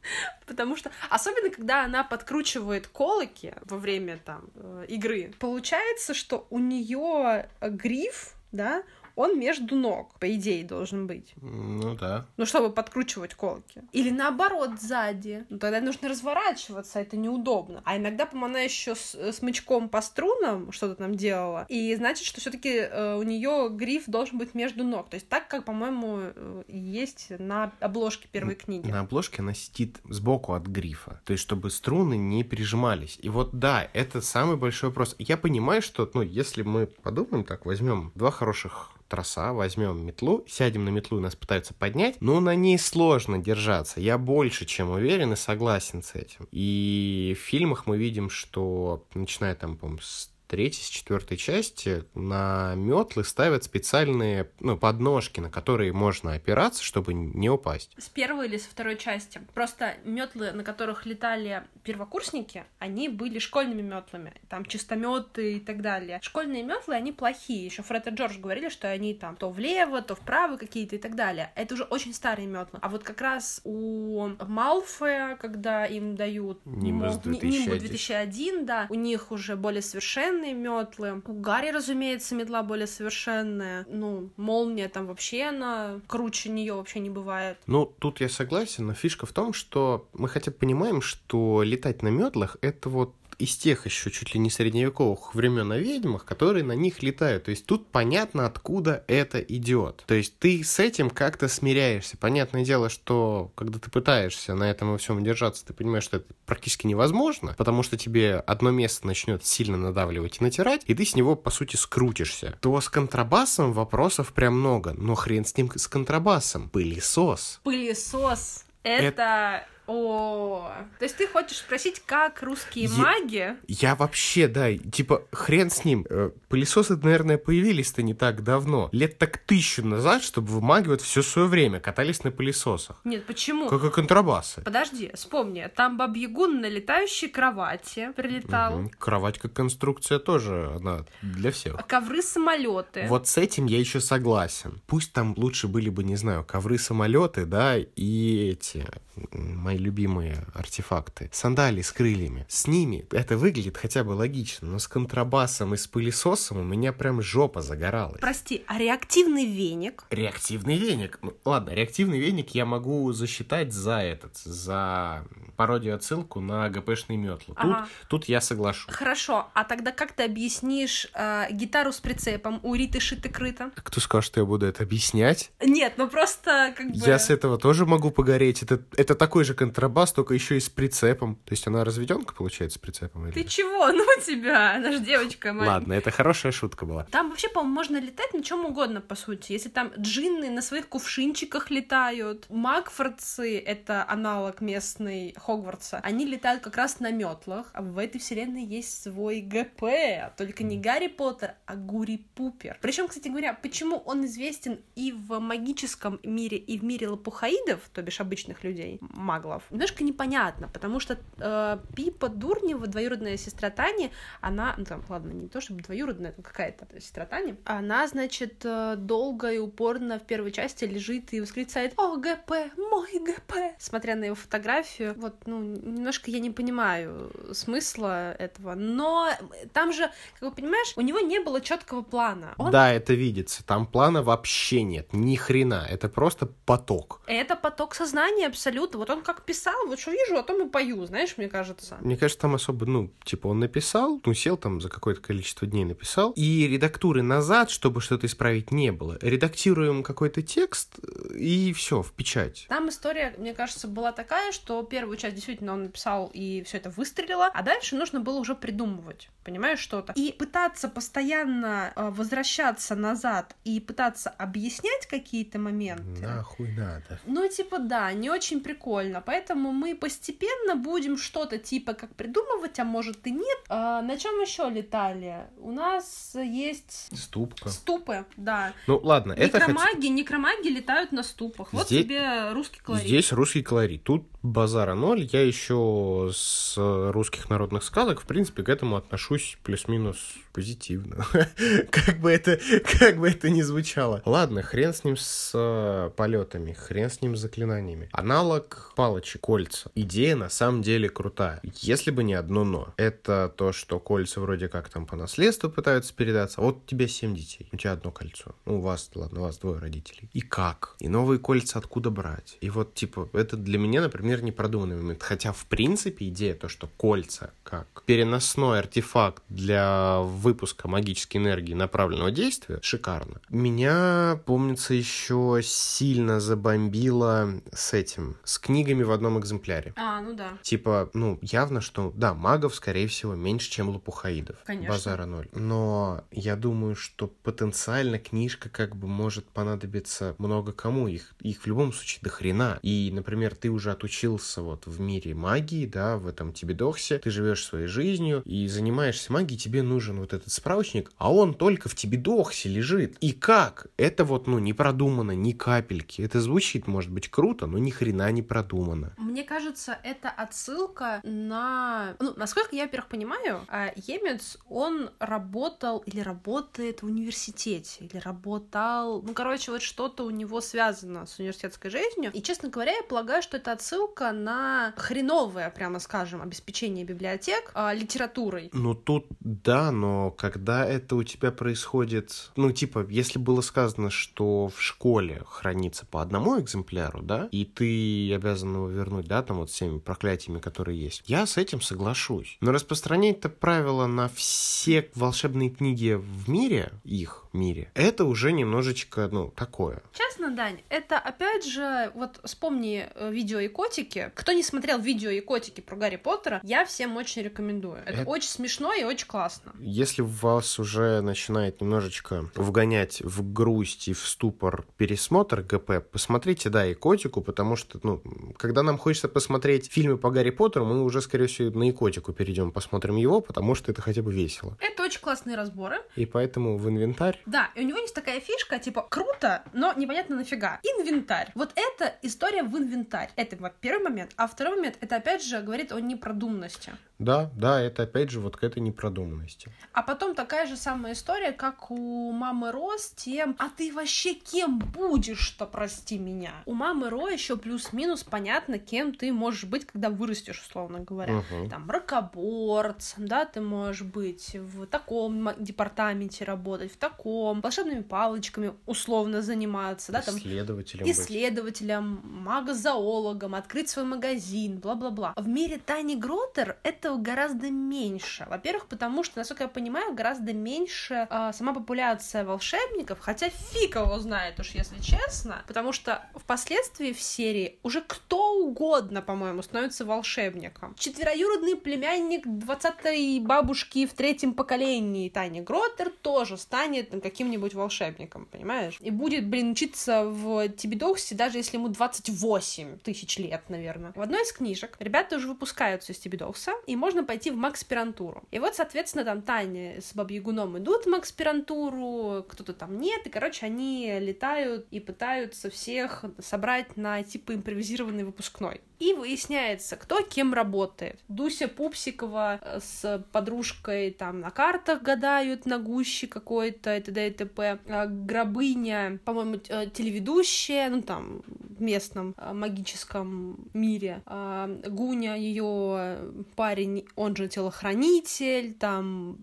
Потому 0.47 0.77
что, 0.77 0.91
особенно 1.09 1.51
когда 1.51 1.85
она 1.85 2.05
подкручивает 2.05 2.87
колоки 3.05 3.55
во 3.67 3.77
время 3.77 4.19
там 4.25 4.49
э, 4.55 4.87
игры, 4.89 5.33
получается, 5.39 6.15
что 6.15 6.47
у 6.51 6.59
нее 6.59 7.49
гриф, 7.61 8.35
да, 8.51 8.83
он 9.17 9.39
между 9.39 9.77
ног, 9.77 10.19
по 10.19 10.33
идее, 10.35 10.65
должен 10.65 11.07
быть. 11.07 11.35
Ну 11.41 11.95
да. 11.95 12.27
Ну, 12.37 12.47
чтобы 12.47 12.71
подкручивать 12.71 13.35
колки. 13.35 13.83
Или 13.93 14.11
наоборот, 14.11 14.81
сзади. 14.81 15.45
Ну, 15.49 15.59
тогда 15.59 15.81
нужно 15.81 16.09
разворачиваться, 16.09 17.01
это 17.01 17.17
неудобно. 17.17 17.83
А 17.85 17.97
иногда, 17.97 18.27
по-моему, 18.27 18.55
она 18.55 18.61
еще 18.61 18.95
с 18.95 19.33
смычком 19.33 19.89
по 19.89 20.01
струнам 20.01 20.73
что-то 20.73 20.97
там 20.97 21.15
делала. 21.15 21.67
И 21.69 21.95
значит, 21.97 22.27
что 22.27 22.41
все-таки 22.41 22.71
э, 22.71 23.17
у 23.17 23.23
нее 23.23 23.69
гриф 23.71 24.05
должен 24.07 24.39
быть 24.39 24.55
между 24.55 24.85
ног. 24.85 25.09
То 25.09 25.15
есть 25.15 25.29
так, 25.29 25.49
как, 25.49 25.65
по-моему, 25.65 26.19
э, 26.21 26.63
есть 26.69 27.31
на 27.39 27.73
обложке 27.81 28.29
первой 28.31 28.55
книги. 28.55 28.91
На 28.91 29.01
обложке 29.01 29.43
она 29.43 29.55
сидит 29.55 30.01
сбоку 30.09 30.55
от 30.55 30.67
грифа. 30.67 31.21
То 31.25 31.33
есть, 31.33 31.43
чтобы 31.43 31.71
струны 31.71 32.17
не 32.17 32.45
прижимались. 32.45 33.19
И 33.23 33.29
вот 33.29 33.51
да, 33.53 33.89
это 33.93 34.21
самый 34.21 34.57
большой 34.57 34.91
вопрос. 34.91 35.15
Я 35.19 35.37
понимаю, 35.37 35.83
что, 35.83 36.11
ну, 36.15 36.23
если 36.23 36.63
мы 36.63 36.87
подумаем 36.87 37.45
так, 37.45 37.67
возьмем 37.67 38.13
два 38.15 38.31
хороших 38.31 38.91
троса, 39.15 39.53
возьмем 39.53 40.05
метлу, 40.05 40.45
сядем 40.49 40.85
на 40.85 40.89
метлу 40.91 41.19
и 41.19 41.23
нас 41.23 41.37
пытаются 41.37 41.75
поднять, 41.75 42.17
но 42.21 42.41
на 42.41 42.55
ней 42.55 42.79
сложно 42.79 43.39
держаться. 43.39 44.01
Я 44.01 44.19
больше 44.19 44.67
чем 44.67 44.91
уверен 44.91 45.33
и 45.33 45.37
согласен 45.37 46.03
с 46.03 46.15
этим. 46.15 46.49
И 46.51 47.37
в 47.39 47.43
фильмах 47.43 47.87
мы 47.87 47.97
видим, 47.97 48.29
что 48.29 49.07
начиная 49.15 49.55
там, 49.55 49.77
по-моему, 49.77 50.01
с 50.03 50.31
третьей, 50.47 50.85
с 50.85 50.89
четвертой 50.89 51.37
части 51.37 52.05
на 52.15 52.75
метлы 52.77 53.25
ставят 53.25 53.65
специальные 53.65 54.51
ну, 54.61 54.77
подножки, 54.77 55.41
на 55.41 55.51
которые 55.51 55.93
можно 55.93 56.35
опираться, 56.35 56.83
чтобы 56.83 57.15
не 57.15 57.51
упасть. 57.51 57.93
С 57.99 58.09
первой 58.09 58.47
или 58.47 58.59
со 58.59 58.69
второй 58.69 58.97
части. 58.97 59.41
Просто 59.55 59.95
метлы, 60.05 60.53
на 60.53 60.65
которых 60.65 61.07
летали 61.07 61.65
первокурсники, 61.83 62.65
они 62.79 63.09
были 63.09 63.39
школьными 63.39 63.83
метлами. 63.83 64.35
Там 64.49 64.65
чистометы 64.65 65.55
и 65.55 65.61
так 65.61 65.81
далее. 65.81 66.19
Школьные 66.23 66.63
метлы, 66.63 66.95
они 66.95 67.13
плохие. 67.13 67.65
Еще 67.67 67.83
Фред 67.83 68.07
и 68.07 68.11
Джордж 68.11 68.39
говорили, 68.39 68.69
что 68.69 68.89
они 68.89 69.15
там 69.15 69.37
то 69.37 69.51
влево, 69.51 70.03
то 70.03 70.15
вправо 70.15 70.57
какие-то 70.57 70.97
и 70.97 70.99
так 70.99 71.15
далее. 71.15 71.53
Это 71.55 71.75
уже 71.75 71.85
очень 71.85 72.15
старые 72.15 72.47
метлы. 72.47 72.79
А 72.83 72.89
вот 72.89 73.03
как 73.03 73.21
раз 73.21 73.61
у 73.65 74.29
Малфоя, 74.47 75.37
когда 75.37 75.87
им 75.87 76.17
дают 76.17 76.65
Нимбус 76.65 77.17
мо- 77.25 77.33
Ни- 77.33 77.41
2001. 77.41 77.51
Нимбус 77.51 77.79
2001, 77.81 78.67
да, 78.67 78.87
у 78.91 78.95
них 78.95 79.31
уже 79.31 79.57
более 79.57 79.83
совершенные 79.83 80.34
метлы. 80.35 81.23
У 81.27 81.33
Гарри, 81.33 81.71
разумеется, 81.71 82.35
метла 82.35 82.63
более 82.63 82.87
совершенная. 82.87 83.85
Ну, 83.89 84.31
молния 84.37 84.89
там 84.89 85.07
вообще 85.07 85.45
она 85.45 86.01
круче 86.07 86.51
нее 86.51 86.75
вообще 86.75 87.01
не 87.01 87.11
бывает. 87.11 87.59
Ну, 87.67 87.87
тут 87.99 88.21
я 88.21 88.29
согласен, 88.29 88.87
но 88.87 88.95
фишка 88.95 89.27
в 89.27 89.33
том, 89.33 89.53
что 89.53 90.09
мы 90.13 90.29
хотя 90.29 90.51
бы 90.51 90.59
понимаем, 90.59 91.01
что 91.01 91.63
летать 91.63 92.03
на 92.03 92.09
метлах 92.09 92.57
это 92.61 92.89
вот 92.89 93.15
из 93.39 93.57
тех 93.57 93.87
еще 93.87 94.11
чуть 94.11 94.35
ли 94.35 94.41
не 94.41 94.51
средневековых 94.51 95.35
времен 95.35 95.73
о 95.73 95.79
ведьмах, 95.79 96.25
которые 96.25 96.65
на 96.65 96.73
них 96.73 97.03
летают. 97.03 97.45
То 97.45 97.51
есть 97.51 97.67
тут 97.67 97.89
понятно, 97.91 98.47
откуда 98.47 99.05
это 99.09 99.41
идет. 99.41 100.05
То 100.07 100.15
есть 100.15 100.39
ты 100.39 100.63
с 100.63 100.79
этим 100.79 101.11
как-то 101.11 101.49
смиряешься. 101.49 102.17
Понятное 102.17 102.65
дело, 102.65 102.89
что 102.89 103.53
когда 103.55 103.79
ты 103.79 103.91
пытаешься 103.91 104.55
на 104.55 104.71
этом 104.71 104.93
во 104.93 104.99
всем 104.99 105.23
держаться, 105.23 105.65
ты 105.65 105.73
понимаешь, 105.73 106.05
что 106.05 106.19
это 106.19 106.27
практически 106.47 106.87
невозможно, 106.87 107.55
потому 107.57 107.83
что 107.83 107.97
тебе 107.97 108.37
одно 108.37 108.71
место 108.71 109.07
начнет 109.07 109.45
сильно 109.45 109.77
надавливать 109.77 110.41
и 110.41 110.45
натирать, 110.45 110.83
и 110.87 110.95
ты 110.95 111.05
с 111.05 111.15
него, 111.15 111.37
по 111.37 111.51
сути, 111.51 111.77
скрутишься. 111.77 112.57
То 112.61 112.81
с 112.81 112.89
контрабасом 112.89 113.73
вопросов 113.73 114.33
прям 114.33 114.59
много, 114.59 114.93
но 114.93 115.15
хрен 115.15 115.45
с 115.45 115.57
ним 115.57 115.71
с 115.75 115.89
контрабасом. 115.89 116.69
Пылесос. 116.71 117.61
Пылесос. 117.63 118.65
Это... 118.83 119.67
О, 119.87 120.71
то 120.99 121.05
есть 121.05 121.17
ты 121.17 121.27
хочешь 121.27 121.59
спросить, 121.59 122.01
как 122.07 122.43
русские 122.43 122.85
Е- 122.87 122.91
маги? 122.97 123.57
Я 123.69 123.95
вообще, 123.95 124.49
да, 124.49 124.75
типа, 124.77 125.25
хрен 125.33 125.71
с 125.71 125.85
ним. 125.85 126.07
Э, 126.09 126.31
Пылесосы, 126.49 126.97
наверное, 126.97 127.37
появились-то 127.37 128.03
не 128.03 128.15
так 128.15 128.43
давно. 128.45 128.89
Лет 128.93 129.19
так 129.19 129.39
тысячу 129.39 129.85
назад, 129.85 130.23
чтобы 130.23 130.49
в 130.49 130.63
маге 130.63 130.91
вот 130.91 131.01
все 131.03 131.23
свое 131.23 131.49
время 131.49 131.81
катались 131.81 132.25
на 132.25 132.31
пылесосах. 132.31 133.01
Нет, 133.05 133.27
почему? 133.27 133.69
Как 133.69 133.85
и 133.85 133.91
контрабасы. 133.91 134.63
Подожди, 134.63 135.11
вспомни, 135.15 135.69
там 135.75 135.99
Бабьягун 135.99 136.61
на 136.61 136.67
летающей 136.69 137.29
кровати 137.29 138.13
прилетал, 138.17 138.79
Мгм. 138.79 138.89
Кровать 138.99 139.39
как 139.39 139.53
конструкция 139.53 140.19
тоже, 140.19 140.73
она 140.77 141.05
для 141.23 141.51
всех. 141.51 141.77
ковры 141.87 142.23
самолеты. 142.23 143.07
Вот 143.09 143.27
с 143.29 143.37
этим 143.37 143.67
я 143.67 143.79
еще 143.79 144.01
согласен. 144.01 144.81
Пусть 144.87 145.13
там 145.13 145.35
лучше 145.37 145.69
были 145.69 145.91
бы, 145.91 146.05
не 146.05 146.17
знаю, 146.17 146.45
ковры-самолеты, 146.45 147.45
да, 147.47 147.77
и 147.79 148.49
эти 148.53 148.87
м, 149.33 149.59
мои 149.75 149.79
любимые 149.79 150.45
артефакты. 150.55 151.29
Сандалии 151.33 151.83
с 151.83 151.93
крыльями. 151.93 152.47
С 152.49 152.67
ними 152.67 153.07
это 153.11 153.37
выглядит 153.37 153.77
хотя 153.77 154.05
бы 154.05 154.11
логично, 154.11 154.69
но 154.69 154.79
с 154.79 154.89
контрабасом 154.89 155.75
и 155.75 155.77
с 155.77 155.87
пылесосом 155.87 156.59
у 156.59 156.65
меня 156.65 156.93
прям 156.93 157.23
жопа 157.23 157.63
загоралась. 157.63 158.21
Прости, 158.21 158.65
а 158.67 158.79
реактивный 158.79 159.47
веник? 159.47 160.05
Реактивный 160.11 160.77
веник. 160.77 161.19
Ну, 161.23 161.35
ладно, 161.45 161.71
реактивный 161.71 162.19
веник 162.19 162.55
я 162.55 162.65
могу 162.65 163.13
засчитать 163.13 163.73
за 163.73 163.99
этот, 163.99 164.37
за 164.39 165.25
пародию 165.57 165.95
отсылку 165.95 166.41
на 166.41 166.69
ГПшные 166.69 167.17
метлы. 167.17 167.55
Ага. 167.57 167.89
Тут, 168.03 168.09
тут 168.09 168.29
я 168.29 168.41
соглашусь. 168.41 168.93
Хорошо, 168.93 169.49
а 169.55 169.65
тогда 169.65 169.93
как 169.93 170.13
ты 170.13 170.25
объяснишь 170.25 171.09
э, 171.15 171.47
гитару 171.51 171.93
с 171.93 172.01
прицепом 172.01 172.61
у 172.63 172.75
Риты 172.75 173.01
шиты-крыто? 173.01 173.71
Кто 173.77 174.01
скажет, 174.01 174.27
что 174.27 174.41
я 174.41 174.47
буду 174.47 174.67
это 174.67 174.83
объяснять? 174.83 175.51
Нет, 175.65 175.95
ну 175.97 176.09
просто 176.09 176.75
как 176.77 176.91
бы... 176.91 176.97
Я 176.97 177.19
с 177.19 177.31
этого 177.31 177.59
тоже 177.59 177.87
могу 177.87 178.11
погореть. 178.11 178.63
Это, 178.63 178.83
это 178.97 179.15
такой 179.15 179.45
же 179.45 179.55
контрабас, 179.65 180.13
только 180.13 180.35
еще 180.35 180.57
и 180.57 180.61
с 180.61 180.69
прицепом. 180.69 181.37
То 181.37 181.53
есть 181.53 181.67
она 181.67 181.85
разведенка, 181.85 182.35
получается, 182.35 182.79
с 182.79 182.81
прицепом? 182.81 183.27
Или... 183.27 183.33
Ты 183.33 183.45
чего? 183.45 183.91
Ну 183.93 184.05
тебя, 184.25 184.75
она 184.75 184.93
же 184.93 185.01
девочка 185.01 185.53
моя. 185.53 185.73
Ладно, 185.73 185.93
это 185.95 186.11
хорошая 186.11 186.53
шутка 186.53 186.87
была. 186.87 187.05
Там 187.05 187.31
вообще, 187.31 187.49
по-моему, 187.49 187.75
можно 187.75 188.01
летать 188.01 188.35
на 188.35 188.43
чем 188.43 188.65
угодно, 188.65 189.01
по 189.01 189.15
сути. 189.15 189.53
Если 189.53 189.69
там 189.69 189.93
джинны 189.99 190.51
на 190.51 190.63
своих 190.63 190.89
кувшинчиках 190.89 191.71
летают, 191.71 192.47
Макфордсы— 192.49 193.59
это 193.67 194.05
аналог 194.09 194.61
местный 194.61 195.35
Хогвартса, 195.37 196.01
они 196.03 196.27
летают 196.27 196.63
как 196.63 196.77
раз 196.77 197.01
на 197.01 197.11
метлах, 197.11 197.71
а 197.73 197.83
в 197.83 197.99
этой 197.99 198.21
вселенной 198.21 198.65
есть 198.65 199.03
свой 199.03 199.41
ГП, 199.41 200.37
только 200.37 200.63
не 200.65 200.79
Гарри 200.79 201.09
Поттер, 201.09 201.55
а 201.67 201.77
Гури 201.77 202.27
Пупер. 202.35 202.79
Причем, 202.83 203.09
кстати 203.09 203.29
говоря, 203.29 203.55
почему 203.55 203.97
он 203.99 204.27
известен 204.27 204.81
и 204.95 205.13
в 205.13 205.39
магическом 205.39 206.21
мире, 206.23 206.59
и 206.59 206.79
в 206.79 206.85
мире 206.85 207.09
лопухаидов, 207.09 207.81
то 207.93 208.03
бишь 208.03 208.21
обычных 208.21 208.65
людей, 208.65 208.99
маглов, 209.01 209.54
немножко 209.71 210.05
непонятно, 210.05 210.69
потому 210.69 211.01
что 211.01 211.19
э, 211.39 211.79
Пипа 211.95 212.29
Дурнева, 212.29 212.87
двоюродная 212.87 213.37
сестра 213.37 213.71
Тани, 213.71 214.11
она, 214.41 214.75
ну 214.77 214.85
там, 214.85 215.05
ладно, 215.09 215.33
не 215.33 215.49
то 215.49 215.61
чтобы 215.61 215.83
двоюродная, 215.83 216.31
это 216.31 216.43
какая-то 216.43 216.87
сестра 217.01 217.27
Тани, 217.27 217.57
она, 217.65 218.07
значит, 218.07 218.63
э, 218.65 218.95
долго 218.97 219.53
и 219.53 219.59
упорно 219.59 220.19
в 220.19 220.27
первой 220.27 220.53
части 220.53 220.85
лежит 220.85 221.33
и 221.33 221.41
восклицает 221.41 221.95
«О, 221.97 222.17
ГП, 222.17 222.53
мой 222.77 223.19
ГП!» 223.19 223.55
Смотря 223.79 224.15
на 224.17 224.25
его 224.25 224.35
фотографию, 224.35 225.15
вот, 225.17 225.47
ну, 225.47 225.61
немножко 225.61 226.31
я 226.31 226.41
не 226.41 226.51
понимаю 226.51 227.31
смысла 227.53 228.33
этого, 228.33 228.75
но 228.75 229.31
там 229.73 229.93
же, 229.93 230.11
как 230.35 230.43
вы 230.43 230.53
понимаешь, 230.53 230.93
у 230.97 231.01
него 231.01 231.21
не 231.21 231.41
было 231.41 231.61
четкого 231.61 232.03
плана. 232.03 232.55
Он... 232.59 232.71
Да, 232.71 232.93
это 232.93 233.15
видится. 233.15 233.65
Там 233.65 233.87
плана 233.87 234.23
вообще 234.23 234.83
нет, 234.83 235.13
ни 235.13 235.37
хрена. 235.37 235.87
Это 235.89 236.09
просто 236.09 236.47
поток. 236.67 237.21
Это 237.27 237.57
поток 237.57 237.95
сознания 237.95 238.47
абсолютно. 238.47 238.99
Вот 238.99 239.11
он 239.11 239.23
как 239.23 239.44
писал, 239.45 239.87
вот 239.87 239.99
что 239.99 240.11
вижу, 240.11 240.37
а 240.37 240.43
то 240.43 240.55
и 240.61 240.69
пою, 240.69 241.05
знаешь, 241.07 241.37
мне 241.37 241.49
кажется. 241.49 241.99
Мне 242.01 242.17
кажется, 242.17 242.41
там 242.41 242.55
особо, 242.55 242.87
ну, 242.87 243.13
типа 243.25 243.49
он 243.49 243.61
написал, 243.61 244.21
ну, 244.25 244.35
сел 244.35 244.57
там 244.57 244.81
за 244.81 244.89
какое-то 244.89 245.21
количество 245.21 245.67
дней 245.67 245.85
написал, 245.85 246.33
и 246.37 246.67
редактуры 246.67 247.23
назад, 247.23 247.71
чтобы 247.71 248.01
что-то 248.01 248.27
исправить, 248.27 248.73
не 248.73 248.93
было. 248.93 249.19
Редактируем 249.21 250.03
какой-то 250.03 250.43
текст, 250.43 250.99
и 251.35 251.73
все, 251.73 252.03
в 252.03 252.13
печать. 252.13 252.67
Там 252.69 252.89
история, 252.89 253.35
мне 253.39 253.55
кажется, 253.55 253.89
была 253.89 254.13
такая, 254.13 254.53
что 254.53 254.83
первую 254.83 255.17
часть 255.17 255.35
действительно 255.35 255.73
он 255.73 255.85
написал, 255.85 256.31
и 256.33 256.63
все 256.65 256.79
это 256.79 256.91
выстрелило, 256.91 257.47
а 257.47 257.63
дальше 257.63 257.97
нужно 257.97 258.21
было 258.21 258.39
уже 258.39 258.55
придумывать, 258.55 259.29
понимаешь, 259.45 259.79
что-то. 259.79 260.13
И 260.17 260.33
пытаться 260.33 260.89
постоянно 260.89 261.93
э, 261.95 262.11
возвращаться 262.11 262.95
назад 262.95 263.55
и 263.65 263.81
пытаться 263.81 264.31
объяснять 264.31 265.07
какие-то 265.07 265.59
моменты. 265.59 266.23
Нахуй 266.23 266.73
надо. 266.73 267.21
Ну, 267.27 267.49
типа, 267.49 267.79
да, 267.79 268.13
не 268.13 268.31
очень 268.31 268.61
прикольно. 268.61 269.21
Поэтому 269.21 269.34
мы 269.55 269.95
постепенно 269.95 270.77
будем 270.77 271.17
что-то 271.17 271.59
типа 271.59 271.95
как 271.95 272.15
придумывать, 272.15 272.79
а 272.79 272.85
может 272.85 273.27
и 273.27 273.31
нет. 273.31 273.59
А, 273.69 274.03
на 274.03 274.17
чем 274.17 274.41
еще 274.41 274.69
летали? 274.71 275.47
У 275.59 275.73
нас 275.73 276.33
есть 276.35 277.09
Ступка. 277.17 277.69
ступы, 277.69 278.25
да. 278.37 278.73
Ну, 278.87 279.01
ладно, 279.03 279.33
это 279.33 279.61
хоть... 279.61 279.69
Некромаги, 279.69 280.07
некромаги 280.07 280.69
летают 280.69 281.13
на 281.13 281.23
ступах. 281.23 281.73
Вот 281.73 281.87
Здесь- 281.87 282.05
тебе 282.05 282.53
русский 282.53 282.81
колорит. 282.81 283.07
Здесь 283.07 283.33
русский 283.33 283.63
колорит. 283.63 284.05
Тут 284.05 284.27
базара 284.43 284.95
ноль. 284.95 285.23
Я 285.33 285.43
еще 285.45 286.31
с 286.33 286.75
русских 286.77 287.51
народных 287.51 287.83
сказок, 287.85 288.21
в 288.21 288.27
принципе, 288.27 288.63
к 288.63 288.69
этому 288.69 288.97
отношусь 288.97 289.59
плюс-минус 289.65 290.35
позитивно. 290.55 291.27
как 291.91 292.21
бы 292.21 292.31
это, 292.31 292.59
как 292.99 293.19
бы 293.19 293.29
это 293.29 293.51
ни 293.51 293.61
звучало. 293.61 294.23
Ладно, 294.25 294.63
хрен 294.63 294.95
с 294.95 295.05
ним 295.05 295.17
с 295.17 295.51
э, 295.53 296.11
полетами, 296.17 296.73
хрен 296.73 297.11
с 297.11 297.21
ним 297.21 297.37
с 297.37 297.41
заклинаниями. 297.41 298.09
Аналог 298.13 298.93
палочек, 298.95 299.43
кольца. 299.43 299.91
Идея 299.97 300.37
на 300.37 300.49
самом 300.49 300.83
деле 300.83 301.09
крутая. 301.09 301.61
Если 301.81 302.13
бы 302.13 302.23
не 302.23 302.35
одно 302.35 302.65
но. 302.65 302.95
Это 302.97 303.53
то, 303.57 303.73
что 303.73 303.99
кольца 303.99 304.41
вроде 304.41 304.69
как 304.69 304.89
там 304.89 305.07
по 305.07 305.17
наследству 305.17 305.69
пытаются 305.69 306.15
передаться. 306.15 306.61
Вот 306.61 306.85
у 306.85 306.87
тебя 306.87 307.09
семь 307.09 307.35
детей, 307.35 307.69
у 307.73 307.77
тебя 307.77 307.93
одно 307.93 308.13
кольцо. 308.13 308.55
Ну, 308.65 308.79
у 308.79 308.81
вас, 308.81 309.11
ладно, 309.15 309.41
у 309.41 309.43
вас 309.43 309.59
двое 309.59 309.81
родителей. 309.81 310.31
И 310.33 310.41
как? 310.41 310.95
И 311.01 311.09
новые 311.09 311.41
кольца 311.41 311.81
откуда 311.81 312.11
брать? 312.11 312.59
И 312.61 312.71
вот, 312.71 312.95
типа, 312.95 313.29
это 313.33 313.57
для 313.57 313.79
меня, 313.79 314.01
например, 314.03 314.43
непродуманный 314.43 314.97
момент. 314.97 315.23
Хотя, 315.23 315.53
в 315.53 315.67
принципе, 315.67 316.29
идея 316.29 316.55
то, 316.55 316.69
что 316.69 316.87
кольца 316.87 317.53
как 317.65 318.05
переносной 318.07 318.79
артефакт 318.79 319.43
для 319.49 320.21
выпуска 320.45 320.89
магической 320.89 321.41
энергии 321.41 321.75
направленного 321.75 322.31
действия, 322.31 322.79
шикарно. 322.83 323.41
Меня, 323.49 324.41
помнится, 324.45 324.95
еще 324.95 325.61
сильно 325.63 326.39
забомбило 326.39 327.49
с 327.73 327.95
этим, 327.95 328.37
с 328.45 328.59
книгами 328.59 329.03
в 329.03 329.11
одном 329.11 329.41
экземпляре. 329.41 329.95
А, 329.97 330.21
ну 330.21 330.35
да. 330.35 330.59
Типа, 330.63 331.11
ну, 331.15 331.39
явно, 331.41 331.81
что, 331.81 332.13
да, 332.15 332.35
магов, 332.35 332.75
скорее 332.75 333.09
всего, 333.09 333.35
меньше, 333.35 333.71
чем 333.71 333.89
лопухаидов. 333.89 334.57
Конечно. 334.65 334.91
Базара 334.91 335.25
ноль. 335.25 335.49
Но 335.53 336.25
я 336.31 336.57
думаю, 336.57 336.95
что 336.95 337.27
потенциально 337.27 338.19
книжка 338.19 338.69
как 338.69 338.95
бы 338.95 339.09
может 339.09 339.49
понадобиться 339.49 340.35
много 340.39 340.73
кому. 340.73 341.09
Их, 341.09 341.35
их 341.41 341.63
в 341.63 341.67
любом 341.67 341.93
случае 341.93 342.21
до 342.23 342.29
хрена. 342.29 342.79
И, 342.83 343.11
например, 343.13 343.55
ты 343.55 343.71
уже 343.71 343.91
отучился 343.91 344.61
вот 344.61 344.87
в 344.87 345.01
мире 345.01 345.35
магии, 345.35 345.87
да, 345.87 346.19
в 346.19 346.27
этом 346.27 346.53
Тибидоксе, 346.53 347.19
ты 347.19 347.31
живешь 347.31 347.65
своей 347.65 347.87
жизнью 347.87 348.43
и 348.45 348.69
занимаешься 348.69 349.33
магией, 349.33 349.59
тебе 349.59 349.83
нужен 349.83 350.21
вот 350.21 350.34
этот 350.35 350.53
справочник, 350.53 351.11
а 351.19 351.33
он 351.33 351.55
только 351.55 351.89
в 351.89 351.95
Тибидоксе 351.95 352.69
лежит. 352.69 353.17
И 353.21 353.33
как? 353.33 353.87
Это 353.97 354.25
вот, 354.25 354.47
ну, 354.47 354.59
не 354.59 354.73
продумано 354.73 355.33
ни 355.33 355.53
капельки. 355.53 356.23
Это 356.23 356.41
звучит, 356.41 356.87
может 356.87 357.11
быть, 357.11 357.29
круто, 357.29 357.67
но 357.67 357.79
ни 357.79 357.91
хрена 357.91 358.31
не 358.33 358.43
продумано. 358.43 359.15
Мне 359.19 359.45
кажется, 359.45 359.99
это 360.03 360.29
отсылка 360.29 361.21
на... 361.23 362.17
Ну, 362.21 362.35
насколько 362.37 362.75
я, 362.77 362.85
во-первых, 362.85 363.09
понимаю, 363.09 363.61
а, 363.69 363.93
Емец, 363.97 364.59
он 364.69 365.11
работал 365.19 365.99
или 365.99 366.21
работает 366.21 367.03
в 367.03 367.07
университете, 367.07 368.05
или 368.05 368.17
работал... 368.19 369.23
Ну, 369.23 369.35
короче, 369.35 369.73
вот 369.73 369.83
что-то 369.83 370.25
у 370.25 370.31
него 370.31 370.61
связано 370.61 371.27
с 371.27 371.39
университетской 371.39 371.91
жизнью. 371.91 372.31
И, 372.33 372.43
честно 372.43 372.69
говоря, 372.69 372.93
я 372.93 373.03
полагаю, 373.03 373.43
что 373.43 373.57
это 373.57 373.73
отсылка 373.73 374.33
на 374.33 374.93
хреновое, 374.97 375.71
прямо 375.71 375.99
скажем, 375.99 376.43
обеспечение 376.43 377.05
библиотек 377.05 377.71
а, 377.75 377.93
литературой. 377.95 378.71
Ну, 378.73 378.95
тут 378.95 379.27
да, 379.41 379.91
но 379.91 380.24
когда 380.31 380.87
это 380.87 381.17
у 381.17 381.23
тебя 381.23 381.51
происходит, 381.51 382.51
ну, 382.57 382.71
типа, 382.73 383.07
если 383.09 383.39
было 383.39 383.61
сказано, 383.61 384.11
что 384.11 384.69
в 384.69 384.81
школе 384.81 385.43
хранится 385.47 386.07
по 386.07 386.23
одному 386.23 386.61
экземпляру, 386.61 387.23
да, 387.23 387.49
и 387.53 387.65
ты 387.65 388.33
обязан 388.35 388.75
его 388.75 388.89
вернуть, 388.89 389.27
да, 389.27 389.43
там 389.43 389.59
вот 389.59 389.71
всеми 389.71 389.99
проклятиями, 389.99 390.59
которые 390.59 391.01
есть, 391.01 391.23
я 391.27 391.47
с 391.47 391.57
этим 391.57 391.81
соглашусь. 391.81 392.57
Но 392.61 392.73
распространять 392.73 393.39
это 393.39 393.49
правило 393.49 394.07
на 394.07 394.29
все 394.29 395.11
волшебные 395.15 395.71
книги 395.71 396.13
в 396.15 396.49
мире, 396.49 396.93
их 397.05 397.44
мире, 397.55 397.91
это 397.95 398.25
уже 398.25 398.53
немножечко, 398.53 399.29
ну, 399.33 399.51
такое. 399.57 400.03
Честно, 400.13 400.51
Дань, 400.55 400.81
это 400.89 401.19
опять 401.19 401.65
же, 401.67 402.11
вот 402.15 402.41
вспомни 402.45 403.09
э, 403.15 403.31
видео 403.33 403.61
и 403.61 403.69
котики. 403.69 404.31
Кто 404.35 404.53
не 404.53 404.63
смотрел 404.63 404.99
видео 404.99 405.31
и 405.31 405.41
котики 405.41 405.81
про 405.81 405.97
Гарри 405.97 406.17
Поттера, 406.17 406.61
я 406.63 406.85
всем 406.85 407.17
очень 407.17 407.43
рекомендую. 407.43 408.03
Это, 408.05 408.23
Это- 408.23 408.31
очень 408.31 408.49
смешно 408.49 408.93
и 408.93 409.05
очень 409.05 409.27
классно. 409.27 409.73
Если 409.79 410.23
вас 410.23 410.79
уже 410.79 411.21
начинает 411.21 411.81
немножечко 411.81 412.51
вгонять 412.55 413.21
в 413.23 413.53
грусть 413.53 414.09
и 414.09 414.13
в 414.13 414.27
ступор 414.27 414.85
пересмотр 414.97 415.63
ГП, 415.63 416.01
посмотрите, 416.11 416.69
да, 416.71 416.87
и 416.87 416.95
котику, 416.95 417.41
потому 417.41 417.77
что, 417.77 417.99
ну, 418.03 418.21
когда 418.57 418.83
нам 418.83 418.99
хочется 418.99 419.29
посмотреть 419.29 419.91
фильмы 419.93 420.19
по 420.19 420.31
Гарри 420.31 420.51
Поттеру, 420.51 420.85
мы 420.85 421.03
уже, 421.03 421.21
скорее 421.21 421.47
всего, 421.47 421.71
на 421.79 421.91
икотику 421.91 422.33
перейдем, 422.33 422.73
посмотрим 422.73 423.17
его, 423.17 423.41
потому 423.41 423.75
что 423.75 423.93
это 423.93 424.03
хотя 424.03 424.23
бы 424.23 424.33
весело. 424.33 424.77
Это 424.81 425.03
очень 425.05 425.21
классные 425.21 425.57
разборы. 425.57 425.99
И 426.17 426.27
поэтому 426.27 426.77
в 426.79 426.89
инвентарь 426.89 427.41
Да, 427.47 427.71
и 427.75 427.81
у 427.81 427.87
него 427.87 427.99
есть 427.99 428.15
такая 428.15 428.41
фишка, 428.41 428.79
типа, 428.79 429.03
круто, 429.03 429.65
но 429.73 429.93
непонятно 429.95 430.37
нафига. 430.37 430.81
Инвентарь. 430.83 431.51
Вот 431.55 431.73
это 431.77 432.15
история 432.23 432.63
в 432.63 432.77
инвентарь. 432.77 433.31
Это 433.37 433.57
вот 433.57 433.73
первый 433.81 434.05
момент. 434.05 434.33
А 434.37 434.47
второй 434.47 434.77
момент, 434.77 434.97
это 435.01 435.17
опять 435.17 435.45
же 435.45 435.61
говорит 435.61 435.93
о 435.93 436.01
непродуманности. 436.01 436.93
Да, 437.19 437.51
да, 437.55 437.81
это 437.81 438.03
опять 438.03 438.31
же 438.31 438.41
вот 438.41 438.57
к 438.57 438.65
этой 438.65 438.81
непродуманности. 438.81 439.71
А 439.93 440.03
потом 440.03 440.35
такая 440.35 440.67
же 440.67 440.77
самая 440.77 441.13
история, 441.13 441.53
как 441.53 441.91
у 441.91 442.33
мамы 442.33 442.73
Ро 442.73 442.97
с 442.99 443.11
тем, 443.11 443.55
а 443.59 443.69
ты 443.69 443.93
вообще 443.93 444.35
кем 444.35 444.79
будешь-то, 444.79 445.67
прости 445.67 446.19
меня? 446.19 446.53
У 446.67 446.75
мамы 446.75 447.11
Ро 447.11 447.29
еще 447.29 447.57
плюс-минус 447.57 448.25
понятно, 448.25 448.79
кем 448.79 449.15
ты 449.15 449.33
можешь 449.33 449.65
быть, 449.65 449.87
когда 449.87 450.11
вырастешь, 450.11 450.61
условно 450.61 451.01
говоря. 451.01 451.35
Мгм. 451.35 451.71
Там, 451.71 451.89
ракоборцем, 451.89 453.29
да, 453.29 453.45
ты 453.45 453.61
можешь 453.61 454.03
быть 454.03 454.57
в 454.57 454.87
таком 454.87 455.51
департаменте 455.63 456.45
работать, 456.45 456.93
в 456.93 456.97
таком, 456.97 457.34
волшебными 457.61 458.03
палочками 458.03 458.75
условно 458.87 459.43
заниматься, 459.43 460.13
да, 460.13 460.23
там, 460.23 460.37
Исследователем 460.39 461.07
исследователем, 461.25 462.21
магозоологом, 462.25 463.55
открыть 463.55 463.89
свой 463.89 464.05
магазин, 464.05 464.79
бла-бла-бла. 464.79 465.35
В 465.37 465.49
мире 465.49 465.81
Тани 465.85 466.17
Гротер 466.17 466.77
этого 466.83 467.17
гораздо 467.17 467.71
меньше. 467.71 468.47
Во-первых, 468.49 468.87
потому 468.87 469.23
что, 469.25 469.39
насколько 469.39 469.65
я 469.65 469.69
понимаю, 469.69 470.15
гораздо 470.15 470.53
меньше 470.53 471.27
а, 471.31 471.53
сама 471.53 471.73
популяция 471.75 472.45
волшебников, 472.45 473.21
хотя 473.21 473.49
фиг 473.49 473.97
его 473.97 474.19
знает 474.19 474.59
уж, 474.61 474.71
если 474.71 474.99
честно, 475.01 475.63
потому 475.67 475.93
что 475.93 476.23
впоследствии 476.35 477.13
в 477.13 477.21
серии 477.21 477.79
уже 477.83 478.01
кто 478.01 478.55
угодно, 478.55 479.23
по-моему, 479.23 479.63
становится 479.63 480.05
волшебником. 480.05 480.95
Четвероюродный 480.99 481.77
племянник 481.77 482.47
20-й 482.47 483.41
бабушки 483.41 484.07
в 484.07 484.15
третьем 484.15 484.55
поколении 484.55 485.29
Тани 485.29 485.61
Гротер 485.61 486.11
тоже 486.23 486.57
станет 486.57 487.13
каким-нибудь 487.25 487.73
волшебником, 487.73 488.47
понимаешь? 488.53 488.99
И 489.01 489.11
будет, 489.11 489.49
блин, 489.49 489.71
учиться 489.71 490.25
в 490.27 490.69
Тибидоксе, 490.69 491.35
даже 491.35 491.57
если 491.57 491.79
ему 491.79 491.89
28 491.89 492.99
тысяч 492.99 493.39
лет, 493.39 493.63
наверное. 493.69 494.13
В 494.15 494.21
одной 494.21 494.43
из 494.43 494.53
книжек 494.53 494.97
ребята 494.99 495.37
уже 495.37 495.49
выпускаются 495.49 496.13
из 496.13 496.19
Тибидокса, 496.19 496.73
и 496.87 496.97
можно 496.97 497.25
пойти 497.25 497.51
в 497.51 497.57
магспирантуру. 497.57 498.45
И 498.51 498.59
вот, 498.59 498.75
соответственно, 498.75 499.25
там 499.25 499.41
Таня 499.41 500.03
с 500.03 500.15
Бабьягуном 500.15 500.77
идут 500.77 501.07
в 501.07 501.09
магспирантуру, 501.09 502.45
кто-то 502.47 502.75
там 502.75 502.99
нет, 502.99 503.27
и, 503.27 503.31
короче, 503.31 503.65
они 503.65 504.19
летают 504.21 504.87
и 504.91 505.01
пытаются 505.01 505.71
всех 505.71 506.27
собрать 506.41 506.99
на, 506.99 507.23
типа, 507.23 507.55
импровизированный 507.55 508.25
выпускной. 508.25 508.83
И 508.99 509.13
выясняется, 509.13 509.97
кто 509.97 510.23
кем 510.23 510.55
работает. 510.55 511.19
Дуся 511.29 511.69
Пупсикова 511.69 512.61
э, 512.63 512.81
с 512.81 513.25
подружкой 513.33 514.13
там 514.13 514.41
на 514.41 514.51
картах 514.51 515.03
гадают, 515.03 515.67
на 515.67 515.79
гуще 515.79 516.27
какой-то, 516.27 516.97
и 516.97 517.01
т.д. 517.15 517.29
и 517.29 517.31
т.п. 517.31 517.79
А 517.89 518.07
Гробыня, 518.07 519.19
по-моему, 519.25 519.61
э, 519.69 519.87
телеведущая, 519.91 520.91
ну 520.91 521.03
там, 521.03 521.43
в 521.47 521.83
местном 521.83 522.35
э, 522.37 522.53
магическом 522.53 523.69
мире. 523.75 524.23
А 524.27 524.69
Гуня, 524.87 525.37
ее 525.37 526.19
парень, 526.57 527.07
он 527.17 527.37
же 527.37 527.49
телохранитель, 527.49 528.75
там 528.75 529.39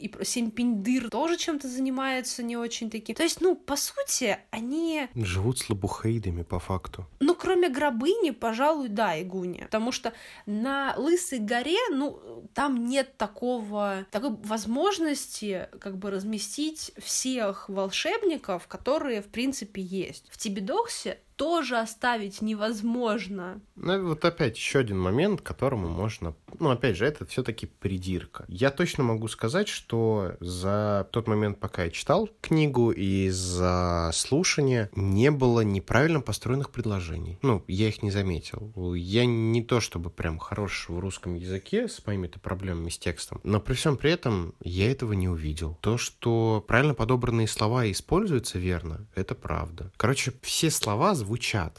и 0.00 0.24
Семпиндыр 0.24 1.10
тоже 1.10 1.36
чем-то 1.36 1.68
занимается 1.68 2.42
не 2.42 2.56
очень 2.56 2.90
таким. 2.90 3.14
То 3.14 3.22
есть, 3.22 3.40
ну, 3.40 3.54
по 3.56 3.76
сути, 3.76 4.38
они 4.50 5.08
Живут 5.14 5.58
с 5.58 5.68
лабухейдами, 5.68 6.42
по 6.42 6.58
факту. 6.58 7.06
ну, 7.20 7.34
кроме 7.34 7.68
гробыни, 7.68 8.30
пожалуй, 8.30 8.88
да, 8.88 9.16
и 9.16 9.24
Гуня. 9.24 9.64
Потому 9.64 9.92
что 9.92 10.12
на 10.46 10.94
Лысой 10.96 11.38
горе, 11.38 11.78
ну, 11.90 12.48
там 12.54 12.86
нет 12.86 13.16
такого, 13.16 14.06
такой 14.10 14.30
возможности 14.42 15.68
как 15.80 15.98
бы 15.98 16.10
разместить 16.10 16.92
всех 16.98 17.68
волшебников, 17.68 18.66
которые, 18.66 19.22
в 19.22 19.28
принципе, 19.28 19.82
есть. 19.82 20.26
В 20.30 20.38
Тибидоксе 20.38 21.18
тоже 21.40 21.78
оставить 21.78 22.42
невозможно. 22.42 23.62
Ну, 23.76 24.08
вот 24.08 24.26
опять 24.26 24.58
еще 24.58 24.80
один 24.80 25.00
момент, 25.00 25.40
которому 25.40 25.88
можно... 25.88 26.34
Ну, 26.58 26.68
опять 26.68 26.98
же, 26.98 27.06
это 27.06 27.24
все-таки 27.24 27.64
придирка. 27.64 28.44
Я 28.46 28.70
точно 28.70 29.04
могу 29.04 29.26
сказать, 29.26 29.66
что 29.66 30.34
за 30.40 31.08
тот 31.12 31.28
момент, 31.28 31.58
пока 31.58 31.84
я 31.84 31.90
читал 31.90 32.28
книгу 32.42 32.90
и 32.90 33.30
за 33.30 34.10
слушание, 34.12 34.90
не 34.94 35.30
было 35.30 35.62
неправильно 35.62 36.20
построенных 36.20 36.68
предложений. 36.68 37.38
Ну, 37.40 37.64
я 37.68 37.88
их 37.88 38.02
не 38.02 38.10
заметил. 38.10 38.94
Я 38.94 39.24
не 39.24 39.62
то 39.62 39.80
чтобы 39.80 40.10
прям 40.10 40.38
хорош 40.38 40.90
в 40.90 40.98
русском 40.98 41.36
языке 41.36 41.88
с 41.88 42.04
моими-то 42.04 42.38
проблемами 42.38 42.90
с 42.90 42.98
текстом, 42.98 43.40
но 43.44 43.60
при 43.60 43.72
всем 43.72 43.96
при 43.96 44.10
этом 44.10 44.52
я 44.62 44.92
этого 44.92 45.14
не 45.14 45.30
увидел. 45.30 45.78
То, 45.80 45.96
что 45.96 46.62
правильно 46.68 46.92
подобранные 46.92 47.48
слова 47.48 47.90
используются 47.90 48.58
верно, 48.58 49.06
это 49.14 49.34
правда. 49.34 49.90
Короче, 49.96 50.34
все 50.42 50.70
слова 50.70 51.14
звучат, 51.14 51.29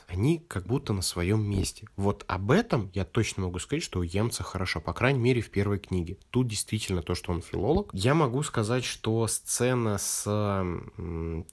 они 0.08 0.39
как 0.47 0.66
будто 0.66 0.93
на 0.93 1.02
своем 1.02 1.43
месте. 1.43 1.88
Вот 1.95 2.24
об 2.28 2.52
этом 2.52 2.89
я 2.93 3.06
точно 3.06 3.43
могу 3.43 3.60
сказать, 3.60 3.84
что 3.84 3.99
у 3.99 4.04
Емца 4.04 4.43
хорошо, 4.43 4.82
по 4.82 4.93
крайней 4.93 5.20
мере, 5.20 5.41
в 5.41 5.49
первой 5.49 5.80
книге. 5.80 6.18
Тут 6.30 6.47
действительно 6.47 7.02
то, 7.02 7.16
что 7.16 7.32
он 7.32 7.41
филолог. 7.41 7.89
Я 7.93 8.14
могу 8.14 8.43
сказать, 8.43 8.84
что 8.84 9.28
сцена 9.28 9.97
с 9.97 10.24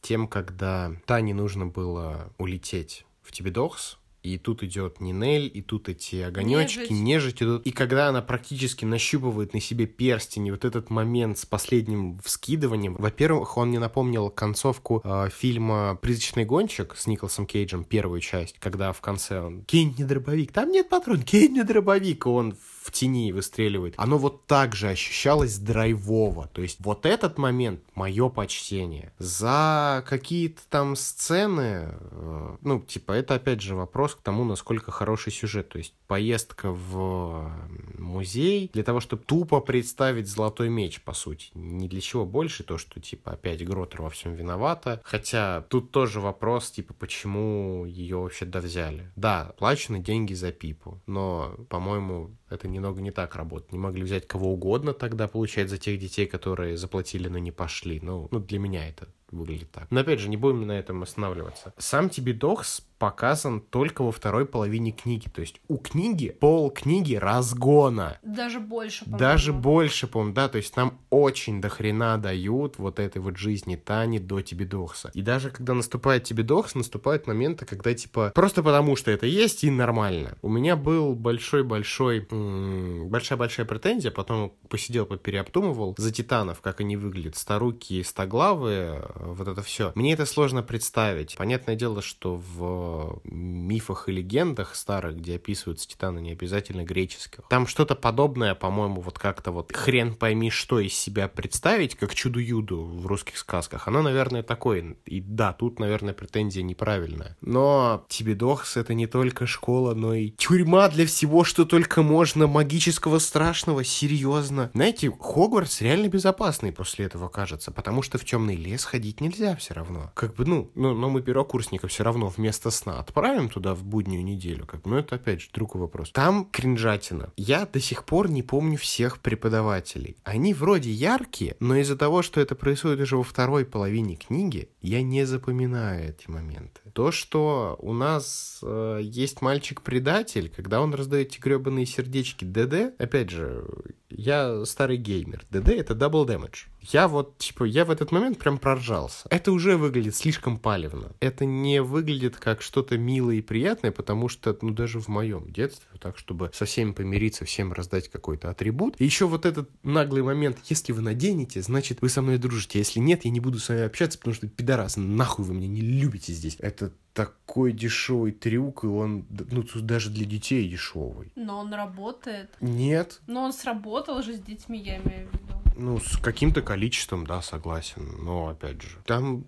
тем, 0.01 0.29
когда 0.29 0.93
Тане 1.07 1.35
нужно 1.35 1.67
было 1.67 2.33
улететь 2.39 3.05
в 3.23 3.33
Тибидокс, 3.33 3.99
и 4.35 4.39
тут 4.39 4.62
идет 4.62 5.01
Нинель, 5.01 5.51
и 5.53 5.62
тут 5.62 5.89
эти 5.89 6.16
огонечки, 6.16 6.81
Нежить. 6.81 6.91
нежить 6.91 7.43
идут. 7.43 7.66
И 7.66 7.70
когда 7.70 8.09
она 8.09 8.22
практически 8.22 8.85
нащупывает 8.85 9.55
на 9.55 9.61
себе 9.61 9.87
перстень, 9.87 10.47
и 10.47 10.51
вот 10.51 10.64
этот 10.64 10.91
момент 10.91 11.39
с 11.39 11.47
последним 11.47 12.18
вскидыванием, 12.22 12.95
во-первых, 12.95 13.57
он 13.57 13.68
мне 13.68 13.79
напомнил 13.79 14.31
концовку 14.31 15.01
э, 15.05 15.29
фильма 15.31 15.99
«Призрачный 16.01 16.45
гонщик» 16.45 16.95
с 16.97 17.07
Николасом 17.07 17.47
Кейджем, 17.47 17.85
первую 17.85 18.20
часть, 18.20 18.57
когда 18.59 18.93
в 18.93 19.01
конце 19.01 19.41
он 19.41 19.62
«Кинь 19.64 19.95
мне 19.97 20.07
дробовик, 20.07 20.53
там 20.53 20.70
нет 20.70 20.89
патрон, 20.89 21.22
кинь 21.22 21.53
мне 21.53 21.64
дробовик», 21.64 22.26
и 22.26 22.29
он 22.29 22.55
в 22.55 22.78
тени 22.91 23.33
выстреливает. 23.33 23.95
Оно 23.97 24.18
вот 24.18 24.47
так 24.47 24.74
же 24.74 24.89
ощущалось 24.89 25.59
драйвово. 25.59 26.49
То 26.49 26.62
есть 26.62 26.79
вот 26.81 27.07
этот 27.07 27.39
момент— 27.39 27.81
мое 27.95 28.29
почтение. 28.29 29.12
За 29.18 30.05
какие-то 30.07 30.62
там 30.68 30.97
сцены, 30.97 31.89
э, 31.93 32.57
ну, 32.62 32.81
типа, 32.81 33.12
это 33.12 33.35
опять 33.35 33.61
же 33.61 33.74
вопрос 33.74 34.14
к 34.14 34.20
тому, 34.20 34.45
насколько 34.45 34.91
хороший 34.91 35.33
сюжет. 35.33 35.68
То 35.68 35.79
есть 35.79 35.95
поездка 36.07 36.72
в 36.72 37.53
музей 37.99 38.70
для 38.72 38.83
того, 38.83 39.01
чтобы 39.01 39.22
тупо 39.24 39.61
представить 39.61 40.29
золотой 40.29 40.68
меч, 40.68 41.01
по 41.03 41.12
сути. 41.12 41.51
Ни 41.55 41.89
для 41.89 42.01
чего 42.01 42.24
больше, 42.24 42.64
то, 42.64 42.79
что, 42.79 43.01
типа, 43.01 43.33
опять 43.33 43.64
Гротер 43.64 44.03
во 44.03 44.11
всем 44.11 44.35
виновата. 44.35 45.01
Хотя 45.05 45.62
тут 45.62 45.91
тоже 45.91 46.20
вопрос, 46.20 46.70
типа, 46.70 46.95
почему 46.95 47.85
ее 47.85 48.16
вообще 48.18 48.45
да 48.45 48.61
взяли. 48.61 49.11
Да, 49.16 49.53
плачены 49.59 49.99
деньги 49.99 50.35
за 50.35 50.53
Пипу, 50.53 51.01
но, 51.07 51.55
по-моему, 51.68 52.31
это 52.51 52.69
немного 52.69 53.01
не 53.01 53.11
так 53.11 53.37
работает. 53.37 53.73
Не 53.73 53.79
могли 53.79 54.03
взять 54.03 54.27
кого 54.27 54.53
угодно 54.53 54.93
тогда, 54.93 55.29
получать, 55.29 55.69
за 55.69 55.79
тех 55.79 55.99
детей, 55.99 56.27
которые 56.27 56.77
заплатили, 56.77 57.29
но 57.29 57.39
не 57.39 57.53
пошли. 57.53 58.01
Ну, 58.01 58.29
ну 58.31 58.41
для 58.41 58.59
меня 58.59 58.89
это 58.89 59.09
выглядит 59.31 59.71
так. 59.71 59.91
Но 59.91 60.01
опять 60.01 60.21
же, 60.21 60.29
не 60.29 60.37
будем 60.37 60.67
на 60.67 60.79
этом 60.79 61.03
останавливаться. 61.03 61.73
Сам 61.79 62.09
Тибидокс 62.09 62.83
показан 62.99 63.61
только 63.61 64.03
во 64.03 64.13
второй 64.13 64.47
половине 64.47 64.93
книги. 64.93 65.29
То 65.29 65.41
есть 65.41 65.61
у 65.69 65.79
книги 65.79 66.37
пол 66.41 66.71
книги 66.71 67.15
разгона. 67.15 68.19
Даже 68.23 68.61
больше, 68.61 69.05
по-моему. 69.05 69.19
Даже 69.19 69.53
больше, 69.53 70.07
по-моему, 70.07 70.35
да, 70.35 70.49
то 70.49 70.59
есть 70.59 70.77
нам 70.77 70.99
очень 71.11 71.61
дохрена 71.61 72.19
дают 72.19 72.79
вот 72.79 72.99
этой 72.99 73.23
вот 73.23 73.37
жизни 73.37 73.77
Тани 73.77 74.19
до 74.19 74.41
Тибидокса. 74.41 75.11
И 75.15 75.23
даже 75.23 75.51
когда 75.51 75.75
наступает 75.75 76.25
Тибидокс, 76.25 76.75
наступают 76.75 77.27
моменты, 77.27 77.65
когда 77.65 77.95
типа 77.95 78.33
просто 78.35 78.63
потому, 78.63 78.97
что 78.97 79.11
это 79.11 79.27
есть 79.27 79.65
и 79.65 79.71
нормально. 79.71 80.37
У 80.43 80.49
меня 80.49 80.77
был 80.77 81.15
большой-большой, 81.15 82.27
большая-большая 82.31 83.67
претензия, 83.67 84.11
потом 84.11 84.53
посидел, 84.69 85.07
попереобдумывал 85.07 85.95
за 85.97 86.13
Титанов, 86.13 86.61
как 86.61 86.81
они 86.81 86.97
выглядят, 86.97 87.37
старуки, 87.37 88.03
стоглавые, 88.03 89.03
э, 89.03 89.33
вот 89.33 89.49
это 89.49 89.63
все. 89.63 89.93
Мне 89.95 90.13
это 90.13 90.27
сложно 90.27 90.63
представить. 90.63 91.37
Понятное 91.37 91.77
дело, 91.77 92.03
что 92.03 92.37
в 92.37 92.88
мифах 93.24 94.09
и 94.09 94.12
легендах 94.12 94.74
старых, 94.74 95.16
где 95.16 95.36
описываются 95.36 95.89
Титаны, 95.89 96.20
не 96.20 96.32
обязательно 96.32 96.84
греческих, 96.84 97.41
там 97.49 97.66
что-то 97.66 97.95
подобное, 97.95 98.55
по-моему, 98.55 99.01
вот 99.01 99.18
как-то 99.18 99.51
вот 99.51 99.72
хрен 99.74 100.14
пойми, 100.14 100.51
что 100.51 100.80
из 100.80 100.95
себя 100.95 101.28
представить, 101.28 101.95
как 101.95 102.14
чудо-юду 102.14 102.82
в 102.84 103.07
русских 103.07 103.39
сказках. 103.39 103.89
Оно, 103.89 104.03
наверное, 104.03 104.43
такое. 104.43 104.97
И 105.07 105.20
да, 105.20 105.53
тут, 105.53 105.78
наверное, 105.78 106.14
претензия 106.14 106.62
неправильная. 106.62 107.36
Но 107.41 108.05
Тибидокс— 108.09 108.76
это 108.76 108.95
не 108.95 109.07
только 109.07 109.47
школа, 109.47 109.95
но 109.95 110.14
и 110.14 110.30
тюрьма 110.30 110.89
для 110.89 111.07
всего, 111.07 111.45
что 111.45 111.64
только 111.64 112.03
можно, 112.03 112.47
магического, 112.47 113.18
страшного, 113.18 113.84
серьезно. 113.84 114.70
Знаете, 114.74 115.11
Хогвартс 115.11 115.80
реально 115.80 116.09
безопасный 116.09 116.72
после 116.72 117.07
этого 117.07 117.28
кажется, 117.28 117.70
потому 117.70 118.03
что 118.03 118.18
в 118.18 118.24
темный 118.24 118.57
лес 118.57 118.84
ходить 118.84 119.20
нельзя 119.20 119.57
все 119.57 119.74
равно. 119.74 120.11
Как 120.14 120.34
бы, 120.34 120.45
ну, 120.45 120.70
ну, 120.74 120.95
но 120.95 121.09
мы 121.11 121.22
первокурсника 121.22 121.89
все 121.89 122.05
равно 122.05 122.28
вместо 122.28 122.70
сна 122.79 122.99
отправим 122.99 123.49
туда 123.49 123.74
в 123.74 123.85
буднюю 123.85 124.24
неделю. 124.24 124.66
Как 124.66 124.87
ну, 124.87 124.97
это 124.97 125.16
опять 125.16 125.43
же 125.43 125.49
другой 125.53 125.83
вопрос. 125.83 126.11
Там 126.11 126.47
кринжатина. 126.47 127.33
Я 127.37 127.66
до 127.66 127.81
сих 127.81 128.05
пор 128.05 128.31
не 128.31 128.43
помню 128.43 128.79
всех 128.79 129.20
преподавателей. 129.20 130.16
Они 130.24 130.55
вроде 130.55 130.91
яркие, 130.91 131.57
но 131.61 131.76
из-за 131.76 131.97
того, 131.97 132.22
что 132.22 132.41
это 132.41 132.55
происходит 132.55 133.01
уже 133.01 133.16
во 133.16 133.22
второй 133.22 133.64
половине 133.64 134.16
книги, 134.16 134.70
я 134.81 135.03
не 135.03 135.24
запоминаю 135.24 136.11
эти 136.11 136.31
моменты. 136.31 136.81
То, 136.93 137.12
что 137.12 137.76
у 137.81 137.93
нас 137.93 138.61
э, 138.62 139.01
есть 139.03 139.43
мальчик-предатель, 139.43 140.51
когда 140.55 140.81
он 140.81 140.95
раздает 140.95 141.29
эти 141.29 141.41
гребаные 141.41 141.87
сердечки 141.87 142.45
ДД, 142.45 142.95
опять 142.99 143.31
же, 143.31 143.64
я 144.11 144.65
старый 144.65 144.97
геймер. 144.97 145.45
ДД— 145.51 145.69
это 145.71 145.95
double 145.95 146.27
damage. 146.27 146.67
Я 146.81 147.09
вот, 147.09 147.39
типа, 147.39 147.65
я 147.65 147.85
в 147.85 147.91
этот 147.91 148.13
момент 148.13 148.39
прям 148.39 148.59
проржался. 148.59 149.29
Это 149.31 149.53
уже 149.53 149.77
выглядит 149.77 150.15
слишком 150.17 150.59
палевно. 150.59 151.13
Это 151.21 151.45
не 151.45 151.83
выглядит 151.83 152.37
как 152.37 152.63
что-то 152.63 152.97
милое 152.97 153.37
и 153.37 153.43
приятное, 153.43 153.93
потому 153.93 154.29
что, 154.29 154.57
ну, 154.63 154.71
даже 154.71 155.01
в 155.01 155.09
моем 155.09 155.51
детстве, 155.51 155.87
так, 156.01 156.17
чтобы 156.17 156.51
со 156.55 156.65
всеми 156.65 156.93
помириться, 156.93 157.45
всем 157.45 157.73
раздать 157.73 158.09
какой-то 158.09 158.51
атрибут. 158.51 158.95
И 158.99 159.05
еще 159.05 159.27
вот 159.27 159.45
этот 159.45 159.71
наглый 159.83 160.23
момент, 160.23 160.59
если 160.69 160.93
вы 160.93 161.03
наденете, 161.03 161.61
значит, 161.63 162.01
вы 162.01 162.09
со 162.09 162.23
мной 162.23 162.39
дружите. 162.39 162.79
Если 162.79 163.01
нет, 163.01 163.25
я 163.25 163.31
не 163.31 163.41
буду 163.41 163.59
с 163.59 163.69
вами 163.69 163.83
общаться, 163.83 164.19
потому 164.19 164.35
что, 164.35 164.49
пидорас, 164.49 164.97
нахуй 164.97 165.45
вы 165.45 165.55
меня 165.55 165.69
не 165.69 165.81
любите 165.81 166.33
здесь. 166.33 166.57
Это 166.61 166.93
такой 167.19 167.73
дешевый 167.73 168.31
трюк, 168.31 168.85
и 168.85 168.87
он, 168.87 169.27
ну, 169.51 169.64
даже 169.75 170.11
для 170.11 170.25
детей 170.25 170.69
дешевый. 170.69 171.33
Но 171.35 171.59
он 171.59 171.75
работает. 171.75 172.57
Нет. 172.61 173.21
Но 173.27 173.43
он 173.43 173.53
сработал 173.53 174.23
же 174.23 174.35
с 174.35 174.41
детьми, 174.41 174.79
я 174.79 174.99
имею 174.99 175.29
в 175.29 175.33
виду. 175.33 175.55
Ну, 175.77 175.99
с 175.99 176.16
каким-то 176.16 176.62
количеством, 176.62 177.27
да, 177.27 177.43
согласен. 177.43 178.25
Но, 178.25 178.49
опять 178.49 178.83
же, 178.83 178.99
там 179.05 179.45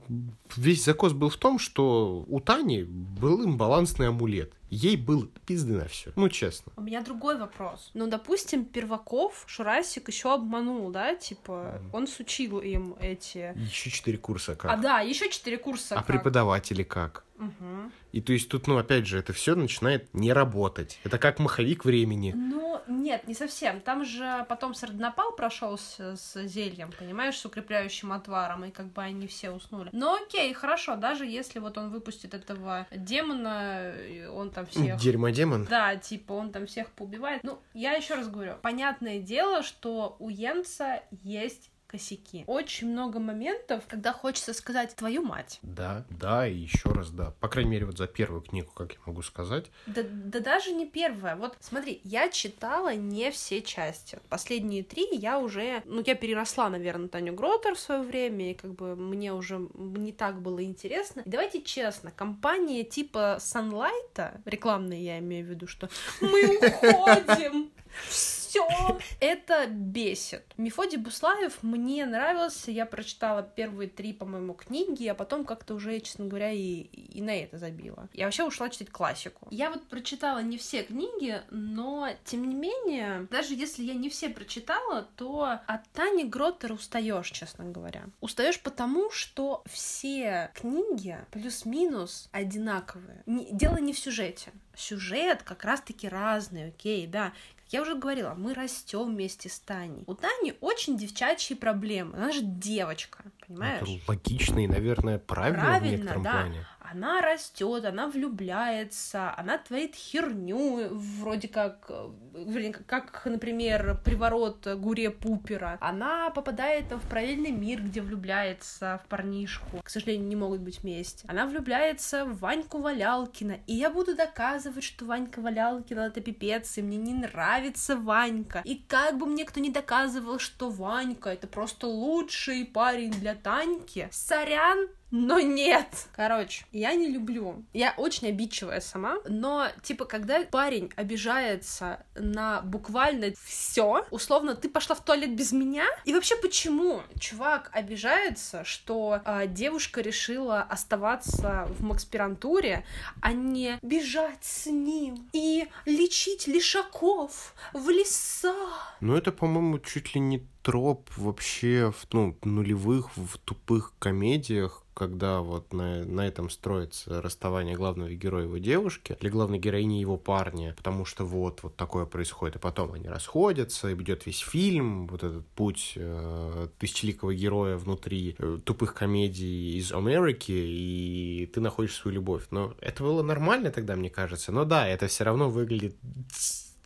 весь 0.57 0.85
закос 0.85 1.13
был 1.13 1.29
в 1.29 1.37
том, 1.37 1.59
что 1.59 2.25
у 2.29 2.41
Тани 2.41 2.83
был 2.85 3.45
имбалансный 3.45 4.09
амулет. 4.09 4.53
Ей 4.69 4.97
было 4.97 5.27
пизды 5.47 5.73
на 5.73 5.87
все. 5.87 6.13
Ну, 6.15 6.29
честно. 6.29 6.73
У 6.77 6.83
меня 6.83 7.03
другой 7.03 7.37
вопрос. 7.37 7.91
Ну, 7.95 8.07
допустим, 8.07 8.65
Перваков 8.65 9.45
Шурасик 9.49 10.09
еще 10.09 10.33
обманул, 10.33 10.91
да? 10.91 11.17
Типа, 11.17 11.81
mm. 11.83 11.91
он 11.93 12.07
сучил 12.07 12.61
им 12.61 12.95
эти... 13.01 13.53
Еще 13.57 13.91
четыре 13.91 14.19
курса 14.19 14.55
как? 14.55 14.71
А, 14.71 14.77
да, 14.77 15.01
еще 15.01 15.29
четыре 15.31 15.59
курса 15.59 15.97
А 15.97 15.99
как? 15.99 16.07
преподаватели 16.07 16.85
как? 16.85 17.25
Угу. 17.41 17.91
И 18.13 18.21
то 18.21 18.33
есть 18.33 18.49
тут, 18.49 18.67
ну, 18.67 18.77
опять 18.77 19.07
же, 19.07 19.19
это 19.19 19.33
все 19.33 19.55
начинает 19.55 20.13
не 20.15 20.33
работать. 20.33 21.01
Это 21.05 21.19
как 21.19 21.39
маховик 21.39 21.85
времени. 21.85 22.33
Ну, 22.37 22.81
нет, 22.87 23.27
не 23.27 23.35
совсем. 23.35 23.81
Там 23.81 24.05
же 24.05 24.45
потом 24.49 24.75
Сардонапал 24.75 25.33
прошелся 25.33 26.17
с 26.17 26.47
зельем, 26.47 26.93
понимаешь, 26.99 27.39
с 27.39 27.45
укрепляющим 27.45 28.13
отваром, 28.13 28.65
и 28.65 28.71
как 28.71 28.93
бы 28.93 29.03
они 29.03 29.27
все 29.27 29.51
уснули. 29.51 29.89
Но 29.93 30.15
окей, 30.15 30.53
хорошо, 30.53 30.97
даже 30.97 31.25
если 31.25 31.59
вот 31.59 31.79
он 31.79 31.91
выпустит 31.91 32.35
этого 32.35 32.87
демона, 32.95 33.95
он 34.33 34.51
там 34.51 34.67
всех... 34.67 34.99
Дерьмодемон? 34.99 35.65
Да, 35.65 35.97
типа 35.97 36.33
он 36.33 36.53
там 36.53 36.67
всех 36.67 36.91
поубивает. 36.91 37.43
Ну, 37.43 37.61
я 37.73 37.93
еще 37.93 38.15
раз 38.15 38.29
говорю, 38.29 38.55
понятное 38.61 39.21
дело, 39.21 39.63
что 39.63 40.17
у 40.19 40.29
Йенса 40.29 41.03
есть 41.23 41.70
косяки. 41.91 42.45
Очень 42.47 42.93
много 42.93 43.19
моментов, 43.19 43.83
когда 43.89 44.13
хочется 44.13 44.55
сказать 44.55 44.95
твою 44.95 45.23
мать. 45.23 45.59
Да, 45.63 46.05
да, 46.09 46.47
и 46.47 46.55
еще 46.55 46.91
раз 46.93 47.11
да. 47.11 47.35
По 47.41 47.49
крайней 47.49 47.71
мере, 47.71 47.87
вот 47.87 47.99
за 47.99 48.07
первую 48.07 48.43
книгу, 48.43 48.71
как 48.71 48.93
я 48.93 48.99
могу 49.07 49.23
сказать. 49.23 49.67
Да, 49.87 50.03
да 50.05 50.39
даже 50.39 50.71
не 50.71 50.87
первая. 50.87 51.35
Вот 51.35 51.57
смотри, 51.59 52.01
я 52.05 52.29
читала 52.29 52.95
не 52.95 53.33
все 53.33 53.61
части. 53.61 54.21
Последние 54.29 54.85
три 54.85 55.09
я 55.11 55.41
уже, 55.41 55.83
ну, 55.85 56.01
я 56.07 56.15
переросла, 56.15 56.69
наверное, 56.71 57.09
Таню 57.09 57.35
Гротер 57.35 57.75
в 57.75 57.81
свое 57.81 58.03
время, 58.03 58.53
и 58.53 58.55
как 58.55 58.75
бы 58.75 58.95
мне 58.95 59.33
уже 59.33 59.59
не 59.75 60.13
так 60.13 60.41
было 60.41 60.63
интересно. 60.63 61.23
И 61.27 61.29
давайте 61.29 61.61
честно, 61.61 62.13
компания 62.13 62.85
типа 62.85 63.39
Sunlight, 63.41 64.41
рекламные 64.45 65.05
я 65.05 65.19
имею 65.19 65.45
в 65.45 65.49
виду, 65.49 65.67
что 65.67 65.89
мы 66.21 66.57
уходим, 66.57 67.71
все 68.51 68.99
это 69.21 69.67
бесит. 69.69 70.43
Мефодий 70.57 70.99
Буслаев 70.99 71.63
мне 71.63 72.05
нравился, 72.05 72.73
я 72.73 72.85
прочитала 72.85 73.43
первые 73.43 73.89
три, 73.89 74.13
по-моему, 74.13 74.55
книги, 74.55 75.07
а 75.07 75.15
потом 75.15 75.45
как-то 75.45 75.75
уже, 75.75 76.01
честно 76.01 76.27
говоря, 76.27 76.51
и, 76.51 76.83
и 76.83 77.23
на 77.23 77.31
это 77.31 77.59
забила. 77.59 78.09
Я 78.13 78.25
вообще 78.25 78.45
ушла 78.45 78.69
читать 78.69 78.91
классику. 78.91 79.47
Я 79.53 79.71
вот 79.71 79.87
прочитала 79.87 80.43
не 80.43 80.59
все 80.59 80.83
книги, 80.83 81.41
но, 81.51 82.09
тем 82.25 82.49
не 82.49 82.57
менее, 82.57 83.29
даже 83.31 83.55
если 83.55 83.85
я 83.85 83.95
не 83.95 84.11
все 84.11 84.29
прочитала, 84.29 85.07
то 85.17 85.61
от 85.67 85.89
Тани 85.91 86.25
Гроттер 86.25 86.73
устаешь, 86.73 87.31
честно 87.31 87.67
говоря. 87.67 88.03
Устаешь 88.21 88.61
потому, 88.61 89.13
что 89.13 89.63
все 89.71 90.51
книги 90.55 91.17
плюс-минус 91.31 92.29
одинаковые. 92.33 93.23
Дело 93.27 93.77
не 93.77 93.93
в 93.93 93.99
сюжете. 93.99 94.51
Сюжет 94.75 95.45
как 95.45 95.65
раз-таки 95.65 96.09
разный, 96.09 96.69
окей, 96.69 97.07
да. 97.07 97.33
Я 97.71 97.83
уже 97.83 97.95
говорила, 97.95 98.35
мы 98.37 98.53
растем 98.53 99.15
вместе 99.15 99.49
с 99.49 99.61
Таней. 99.61 100.03
У 100.09 100.15
Тани 100.15 100.55
очень 100.61 100.99
девчачьи 100.99 101.57
проблемы. 101.57 102.17
Она 102.17 102.33
же 102.33 102.41
девочка, 102.43 103.23
понимаешь? 103.47 103.83
Это 103.83 104.03
логично 104.09 104.59
и, 104.59 104.67
наверное, 104.67 105.19
правильно, 105.19 105.63
правильно 105.63 105.89
в 105.89 105.93
некотором 105.93 106.23
да. 106.25 106.33
плане 106.33 106.67
она 106.93 107.21
растет, 107.21 107.85
она 107.85 108.09
влюбляется, 108.09 109.35
она 109.37 109.59
творит 109.59 109.95
херню, 109.95 110.89
вроде 110.93 111.49
как, 111.49 111.87
э, 111.89 112.73
как, 112.87 113.23
например, 113.25 114.01
приворот 114.05 114.67
Гуре 114.77 115.11
Пупера. 115.11 115.79
Она 115.81 116.31
попадает 116.31 116.91
в 116.91 117.09
параллельный 117.09 117.53
мир, 117.53 117.83
где 117.83 118.01
влюбляется 118.01 119.01
в 119.05 119.09
парнишку. 119.09 119.81
К 119.83 119.89
сожалению, 119.89 120.29
не 120.29 120.37
могут 120.37 120.61
быть 120.61 120.83
вместе. 120.83 121.27
Она 121.29 121.47
влюбляется 121.47 122.25
в 122.25 122.39
Ваньку 122.39 122.79
Валялкина. 122.79 123.59
И 123.67 123.75
я 123.75 123.91
буду 123.91 124.17
доказывать, 124.17 124.85
что 124.85 125.05
Ванька 125.05 125.41
Валялкина 125.41 126.01
это 126.01 126.21
пипец, 126.21 126.79
и 126.79 126.83
мне 126.83 126.97
не 126.97 127.15
нравится 127.15 127.97
Ванька. 127.97 128.63
И 128.65 128.77
как 128.77 129.19
бы 129.19 129.27
мне 129.27 129.45
кто 129.45 129.61
не 129.61 129.71
доказывал, 129.71 130.39
что 130.39 130.71
Ванька 130.71 131.31
это 131.31 131.47
просто 131.47 131.87
лучший 131.87 132.65
парень 132.65 133.13
для 133.13 133.35
Таньки, 133.35 134.09
сорян, 134.11 134.89
но 135.11 135.41
нет. 135.41 136.09
Короче, 136.15 136.65
я 136.73 136.95
не 136.95 137.09
люблю. 137.09 137.65
Я 137.73 137.95
очень 137.97 138.29
обидчивая 138.29 138.81
сама, 138.81 139.17
но, 139.29 139.69
типа, 139.83 140.05
когда 140.05 140.43
парень 140.45 140.91
обижается 140.97 142.05
на 142.15 142.63
буквально 142.63 143.33
все, 143.43 144.07
условно, 144.11 144.55
ты 144.55 144.69
пошла 144.69 144.95
в 144.95 145.05
туалет 145.05 145.35
без 145.35 145.53
меня, 145.53 145.85
и 146.05 146.15
вообще 146.15 146.37
почему 146.37 147.03
чувак 147.19 147.71
обижается, 147.73 148.65
что 148.65 149.21
а, 149.25 149.47
девушка 149.47 150.01
решила 150.01 150.63
оставаться 150.63 151.67
в 151.79 151.83
макспирантуре, 151.83 152.85
а 153.21 153.33
не 153.33 153.79
бежать 153.83 154.45
с 154.45 154.67
ним 154.67 155.29
и 155.33 155.67
лечить 155.87 156.47
лишаков 156.47 157.55
в 157.73 157.89
леса? 157.91 158.55
Ну, 159.01 159.17
это, 159.17 159.33
по-моему, 159.33 159.79
чуть 159.79 160.15
ли 160.15 160.21
не 160.21 160.47
троп 160.63 161.09
вообще 161.17 161.93
в 161.93 162.07
ну, 162.13 162.37
нулевых, 162.43 163.17
в 163.17 163.39
тупых 163.39 163.95
комедиях, 163.99 164.80
когда 164.95 165.41
вот 165.41 165.73
на, 165.73 166.05
на 166.05 166.27
этом 166.27 166.51
строится 166.51 167.23
расставание 167.23 167.77
главного 167.77 168.11
героя 168.11 168.45
его 168.45 168.59
девушки 168.59 169.17
или 169.21 169.29
главной 169.29 169.59
героини 169.59 170.01
его 170.01 170.17
парня, 170.17 170.75
потому 170.77 171.05
что 171.05 171.25
вот, 171.25 171.63
вот 171.63 171.77
такое 171.77 172.07
происходит, 172.07 172.57
и 172.57 172.59
потом 172.59 172.93
они 172.93 173.09
расходятся, 173.09 173.89
и 173.89 173.95
идет 173.95 174.27
весь 174.27 174.41
фильм, 174.41 175.07
вот 175.07 175.23
этот 175.23 175.47
путь 175.49 175.93
э, 175.97 176.69
тысячеликого 176.79 177.35
героя 177.35 177.77
внутри 177.77 178.37
э, 178.39 178.59
тупых 178.65 178.95
комедий 178.95 179.79
из 179.79 179.93
Америки, 179.93 180.53
и 180.53 181.51
ты 181.53 181.61
находишь 181.61 181.95
свою 181.95 182.17
любовь. 182.17 182.47
Но 182.51 182.75
это 182.81 183.03
было 183.03 183.23
нормально 183.23 183.71
тогда, 183.71 183.97
мне 183.97 184.11
кажется, 184.11 184.53
но 184.53 184.65
да, 184.65 184.87
это 184.89 185.07
все 185.07 185.25
равно 185.25 185.51
выглядит 185.51 185.97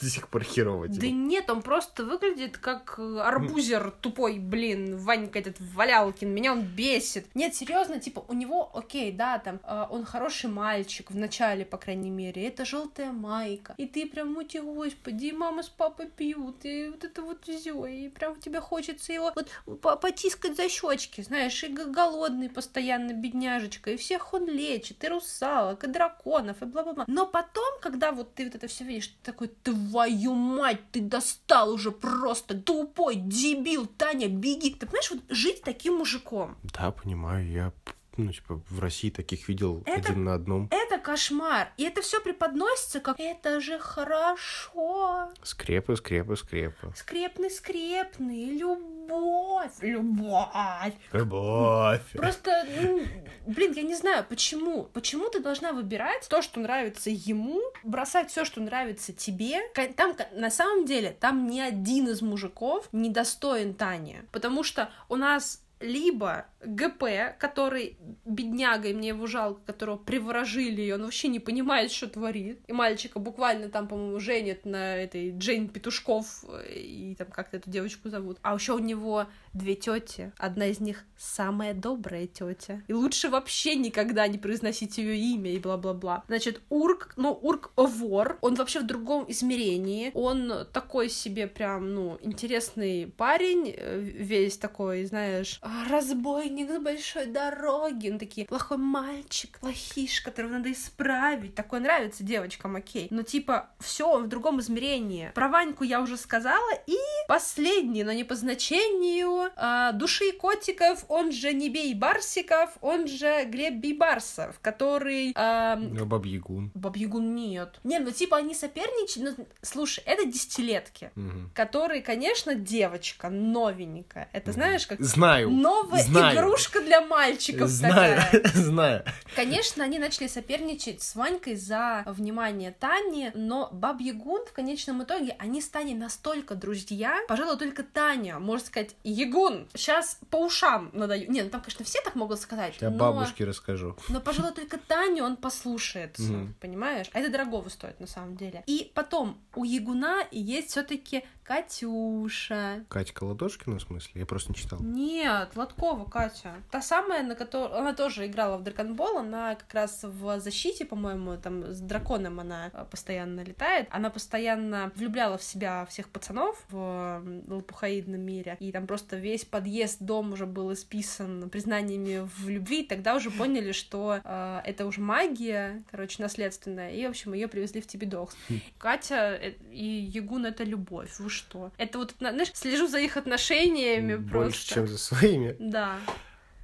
до 0.00 0.08
сих 0.08 0.28
пор 0.28 0.42
херово. 0.42 0.88
Типа. 0.88 1.00
Да 1.00 1.10
нет, 1.10 1.50
он 1.50 1.62
просто 1.62 2.04
выглядит 2.04 2.58
как 2.58 2.94
э, 2.98 3.18
арбузер 3.20 3.92
тупой, 4.00 4.38
блин, 4.38 4.96
Ванька 4.96 5.38
этот 5.38 5.56
Валялкин, 5.60 6.28
меня 6.28 6.52
он 6.52 6.62
бесит. 6.62 7.26
Нет, 7.34 7.54
серьезно, 7.54 8.00
типа, 8.00 8.24
у 8.28 8.34
него, 8.34 8.70
окей, 8.74 9.12
да, 9.12 9.38
там, 9.38 9.60
э, 9.62 9.86
он 9.90 10.04
хороший 10.04 10.50
мальчик, 10.50 11.10
в 11.10 11.16
начале, 11.16 11.64
по 11.64 11.78
крайней 11.78 12.10
мере, 12.10 12.46
это 12.46 12.64
желтая 12.64 13.12
майка, 13.12 13.74
и 13.78 13.86
ты 13.86 14.06
прям, 14.06 14.32
мути, 14.32 14.58
господи, 14.60 15.32
мама 15.32 15.62
с 15.62 15.68
папой 15.68 16.08
пьют, 16.08 16.64
и 16.64 16.88
вот 16.88 17.04
это 17.04 17.22
вот 17.22 17.44
все, 17.44 17.86
и 17.86 18.08
прям 18.08 18.36
тебе 18.36 18.60
хочется 18.60 19.12
его 19.12 19.32
вот 19.34 20.00
потискать 20.00 20.56
за 20.56 20.68
щечки, 20.68 21.20
знаешь, 21.20 21.62
и 21.62 21.68
голодный 21.68 22.50
постоянно, 22.50 23.12
бедняжечка, 23.12 23.92
и 23.92 23.96
всех 23.96 24.34
он 24.34 24.48
лечит, 24.48 25.04
и 25.04 25.08
русалок, 25.08 25.84
и 25.84 25.86
драконов, 25.86 26.62
и 26.62 26.64
бла-бла-бла. 26.64 27.04
Но 27.06 27.26
потом, 27.26 27.80
когда 27.80 28.12
вот 28.12 28.34
ты 28.34 28.44
вот 28.44 28.54
это 28.54 28.66
все 28.66 28.84
видишь, 28.84 29.08
ты 29.08 29.32
такой, 29.32 29.48
ты 29.48 29.72
твою 29.90 30.34
мать, 30.34 30.80
ты 30.92 31.00
достал 31.00 31.72
уже 31.72 31.90
просто, 31.90 32.54
тупой 32.54 33.16
дебил, 33.16 33.86
Таня, 33.86 34.28
беги. 34.28 34.70
Ты 34.70 34.86
понимаешь, 34.86 35.10
вот 35.10 35.20
жить 35.28 35.62
таким 35.62 35.96
мужиком. 35.96 36.56
Да, 36.62 36.90
понимаю, 36.90 37.50
я 37.50 37.72
ну, 38.16 38.32
типа, 38.32 38.60
в 38.68 38.80
России 38.80 39.10
таких 39.10 39.48
видел 39.48 39.82
это, 39.86 40.10
один 40.10 40.24
на 40.24 40.34
одном. 40.34 40.68
Это 40.70 40.98
кошмар. 40.98 41.72
И 41.76 41.84
это 41.84 42.02
все 42.02 42.20
преподносится 42.20 43.00
как 43.00 43.18
это 43.18 43.60
же 43.60 43.78
хорошо. 43.78 45.30
Скрепы, 45.42 45.96
скрепы, 45.96 46.36
скрепы. 46.36 46.92
Скрепный, 46.96 47.50
скрепный, 47.50 48.56
любовь, 48.56 49.72
любовь. 49.80 50.94
Любовь. 51.12 52.02
Просто, 52.12 52.66
ну, 52.80 53.02
блин, 53.46 53.72
я 53.72 53.82
не 53.82 53.94
знаю, 53.94 54.24
почему. 54.28 54.84
Почему 54.92 55.28
ты 55.28 55.40
должна 55.40 55.72
выбирать 55.72 56.28
то, 56.28 56.42
что 56.42 56.60
нравится 56.60 57.10
ему, 57.10 57.60
бросать 57.82 58.30
все, 58.30 58.44
что 58.44 58.60
нравится 58.60 59.12
тебе. 59.12 59.60
Там, 59.96 60.16
на 60.32 60.50
самом 60.50 60.84
деле, 60.84 61.16
там 61.18 61.46
ни 61.48 61.60
один 61.60 62.08
из 62.08 62.22
мужиков 62.22 62.88
не 62.92 63.10
достоин 63.10 63.74
Тани. 63.74 64.18
Потому 64.30 64.62
что 64.62 64.90
у 65.08 65.16
нас 65.16 65.63
либо 65.84 66.46
ГП, 66.64 67.36
который 67.38 67.98
бедняга, 68.24 68.88
и 68.88 68.94
мне 68.94 69.08
его 69.08 69.26
жалко, 69.26 69.60
которого 69.66 69.96
приворожили, 69.96 70.82
и 70.82 70.92
он 70.92 71.02
вообще 71.02 71.28
не 71.28 71.40
понимает, 71.40 71.92
что 71.92 72.08
творит. 72.08 72.60
И 72.66 72.72
мальчика 72.72 73.18
буквально 73.18 73.68
там, 73.68 73.86
по-моему, 73.86 74.18
женят 74.18 74.64
на 74.64 74.96
этой 74.96 75.30
Джейн 75.36 75.68
Петушков, 75.68 76.44
и 76.68 77.14
там 77.18 77.28
как-то 77.28 77.58
эту 77.58 77.70
девочку 77.70 78.08
зовут. 78.08 78.38
А 78.42 78.54
еще 78.54 78.72
у 78.72 78.78
него 78.78 79.26
две 79.54 79.74
тети. 79.74 80.32
Одна 80.38 80.66
из 80.66 80.80
них 80.80 81.04
самая 81.16 81.74
добрая 81.74 82.26
тетя. 82.26 82.82
И 82.88 82.92
лучше 82.92 83.28
вообще 83.28 83.76
никогда 83.76 84.26
не 84.26 84.38
произносить 84.38 84.98
ее 84.98 85.16
имя 85.16 85.52
и 85.52 85.58
бла-бла-бла. 85.58 86.24
Значит, 86.26 86.60
Урк, 86.68 87.14
ну, 87.16 87.30
Урк 87.30 87.72
вор, 87.76 88.38
он 88.42 88.54
вообще 88.54 88.80
в 88.80 88.86
другом 88.86 89.24
измерении. 89.28 90.10
Он 90.14 90.66
такой 90.72 91.08
себе 91.08 91.46
прям, 91.46 91.94
ну, 91.94 92.18
интересный 92.20 93.06
парень, 93.06 93.74
э, 93.76 94.00
весь 94.00 94.58
такой, 94.58 95.04
знаешь, 95.04 95.60
разбойник 95.88 96.68
на 96.68 96.80
большой 96.80 97.26
дороге. 97.26 98.12
Он 98.12 98.18
такие, 98.18 98.46
плохой 98.46 98.78
мальчик, 98.78 99.58
плохиш, 99.60 100.20
которого 100.20 100.52
надо 100.52 100.72
исправить. 100.72 101.54
Такой 101.54 101.80
нравится 101.80 102.24
девочкам, 102.24 102.76
окей. 102.76 103.08
Но 103.10 103.22
типа, 103.22 103.70
все 103.80 104.08
он 104.08 104.24
в 104.24 104.28
другом 104.28 104.60
измерении. 104.60 105.30
Про 105.34 105.48
Ваньку 105.48 105.84
я 105.84 106.00
уже 106.00 106.16
сказала. 106.16 106.72
И 106.86 106.96
последний, 107.28 108.04
но 108.04 108.12
не 108.12 108.24
по 108.24 108.34
значению, 108.34 109.43
э, 109.56 109.90
Души 109.94 110.32
котиков, 110.32 111.04
он 111.08 111.32
же 111.32 111.52
не 111.52 111.68
бей 111.68 111.94
барсиков, 111.94 112.70
он 112.80 113.06
же 113.06 113.44
Глеб 113.46 113.74
Бибарсов, 113.74 114.58
который... 114.60 115.32
Э, 115.36 115.76
ну, 115.76 116.06
Бабьягун. 116.06 116.70
Бабьягун 116.74 117.34
нет. 117.34 117.80
Не, 117.84 117.98
ну 117.98 118.10
типа 118.10 118.38
они 118.38 118.54
соперничают, 118.54 119.38
ну, 119.38 119.46
слушай, 119.62 120.02
это 120.06 120.24
десятилетки, 120.24 121.10
угу. 121.16 121.50
которые, 121.54 122.02
конечно, 122.02 122.54
девочка 122.54 123.28
новенькая. 123.30 124.28
Это 124.32 124.50
угу. 124.50 124.54
знаешь, 124.54 124.86
как... 124.86 125.00
Знаю. 125.00 125.50
Новая 125.50 126.02
знаю. 126.02 126.36
игрушка 126.36 126.80
для 126.80 127.00
мальчиков 127.00 127.68
знаю. 127.68 128.22
такая. 128.22 128.42
Знаю. 128.54 129.04
Конечно, 129.34 129.84
они 129.84 129.98
начали 129.98 130.26
соперничать 130.26 131.02
с 131.02 131.14
Ванькой 131.14 131.56
за 131.56 132.02
внимание 132.06 132.72
Тани, 132.72 133.30
но 133.34 133.68
Бабьягун 133.72 134.46
в 134.46 134.52
конечном 134.52 135.02
итоге, 135.02 135.36
они 135.38 135.60
с 135.60 135.68
Таней 135.68 135.94
настолько 135.94 136.54
друзья, 136.54 137.20
пожалуй, 137.28 137.58
только 137.58 137.82
Таня, 137.82 138.38
можно 138.38 138.66
сказать, 138.66 138.96
Егор 139.02 139.33
Егун, 139.34 139.68
сейчас 139.74 140.18
по 140.30 140.36
ушам 140.36 140.90
надаю. 140.92 141.30
Не, 141.30 141.42
ну 141.42 141.50
там, 141.50 141.60
конечно, 141.60 141.84
все 141.84 142.00
так 142.02 142.14
могут 142.14 142.38
сказать. 142.40 142.74
Я 142.80 142.90
но... 142.90 142.98
бабушке 142.98 143.44
расскажу. 143.44 143.96
Но, 144.08 144.20
пожалуй, 144.20 144.52
только 144.52 144.78
Таню 144.78 145.24
он 145.24 145.36
послушает, 145.36 146.16
понимаешь? 146.60 147.10
А 147.12 147.18
это 147.18 147.30
дорогого 147.30 147.68
стоит 147.68 147.98
на 148.00 148.06
самом 148.06 148.36
деле. 148.36 148.62
И 148.66 148.92
потом 148.94 149.38
у 149.54 149.64
Ягуна 149.64 150.26
есть 150.30 150.70
все-таки 150.70 151.24
Катюша. 151.44 152.84
Катька 152.88 153.24
Ладошкина, 153.24 153.78
в 153.78 153.82
смысле? 153.82 154.12
Я 154.14 154.26
просто 154.26 154.52
не 154.52 154.56
читал. 154.56 154.78
Нет, 154.80 155.50
Лоткова 155.54 156.08
Катя. 156.08 156.54
Та 156.70 156.80
самая, 156.80 157.22
на 157.22 157.34
которой... 157.34 157.78
Она 157.78 157.92
тоже 157.92 158.26
играла 158.26 158.56
в 158.56 158.62
Драконбол, 158.62 159.18
она 159.18 159.54
как 159.54 159.72
раз 159.74 160.00
в 160.02 160.40
защите, 160.40 160.86
по-моему, 160.86 161.36
там 161.36 161.72
с 161.72 161.80
драконом 161.80 162.40
она 162.40 162.70
э, 162.72 162.84
постоянно 162.90 163.42
летает. 163.42 163.88
Она 163.90 164.08
постоянно 164.08 164.90
влюбляла 164.96 165.36
в 165.36 165.42
себя 165.42 165.84
всех 165.86 166.08
пацанов 166.08 166.64
в 166.70 167.22
лопухаидном 167.46 168.20
мире. 168.20 168.56
И 168.60 168.72
там 168.72 168.86
просто 168.86 169.16
весь 169.16 169.44
подъезд, 169.44 169.98
дом 170.00 170.32
уже 170.32 170.46
был 170.46 170.72
исписан 170.72 171.50
признаниями 171.50 172.26
в 172.38 172.48
любви. 172.48 172.82
И 172.82 172.86
тогда 172.86 173.14
уже 173.14 173.30
поняли, 173.30 173.72
что 173.72 174.20
э, 174.24 174.60
это 174.64 174.86
уже 174.86 175.02
магия, 175.02 175.82
короче, 175.90 176.22
наследственная. 176.22 176.92
И, 176.92 177.06
в 177.06 177.10
общем, 177.10 177.34
ее 177.34 177.48
привезли 177.48 177.82
в 177.82 177.86
Тибидокс. 177.86 178.34
Катя 178.78 179.38
э, 179.40 179.52
и 179.70 179.84
Ягун— 179.84 180.46
это 180.46 180.64
любовь. 180.64 181.18
Вы 181.18 181.33
что? 181.34 181.72
Это 181.76 181.98
вот, 181.98 182.14
знаешь, 182.18 182.50
слежу 182.54 182.86
за 182.86 183.00
их 183.00 183.16
отношениями 183.16 184.16
Больше, 184.16 184.30
просто. 184.30 184.74
чем 184.74 184.86
за 184.86 184.98
своими. 184.98 185.56
Да. 185.58 185.98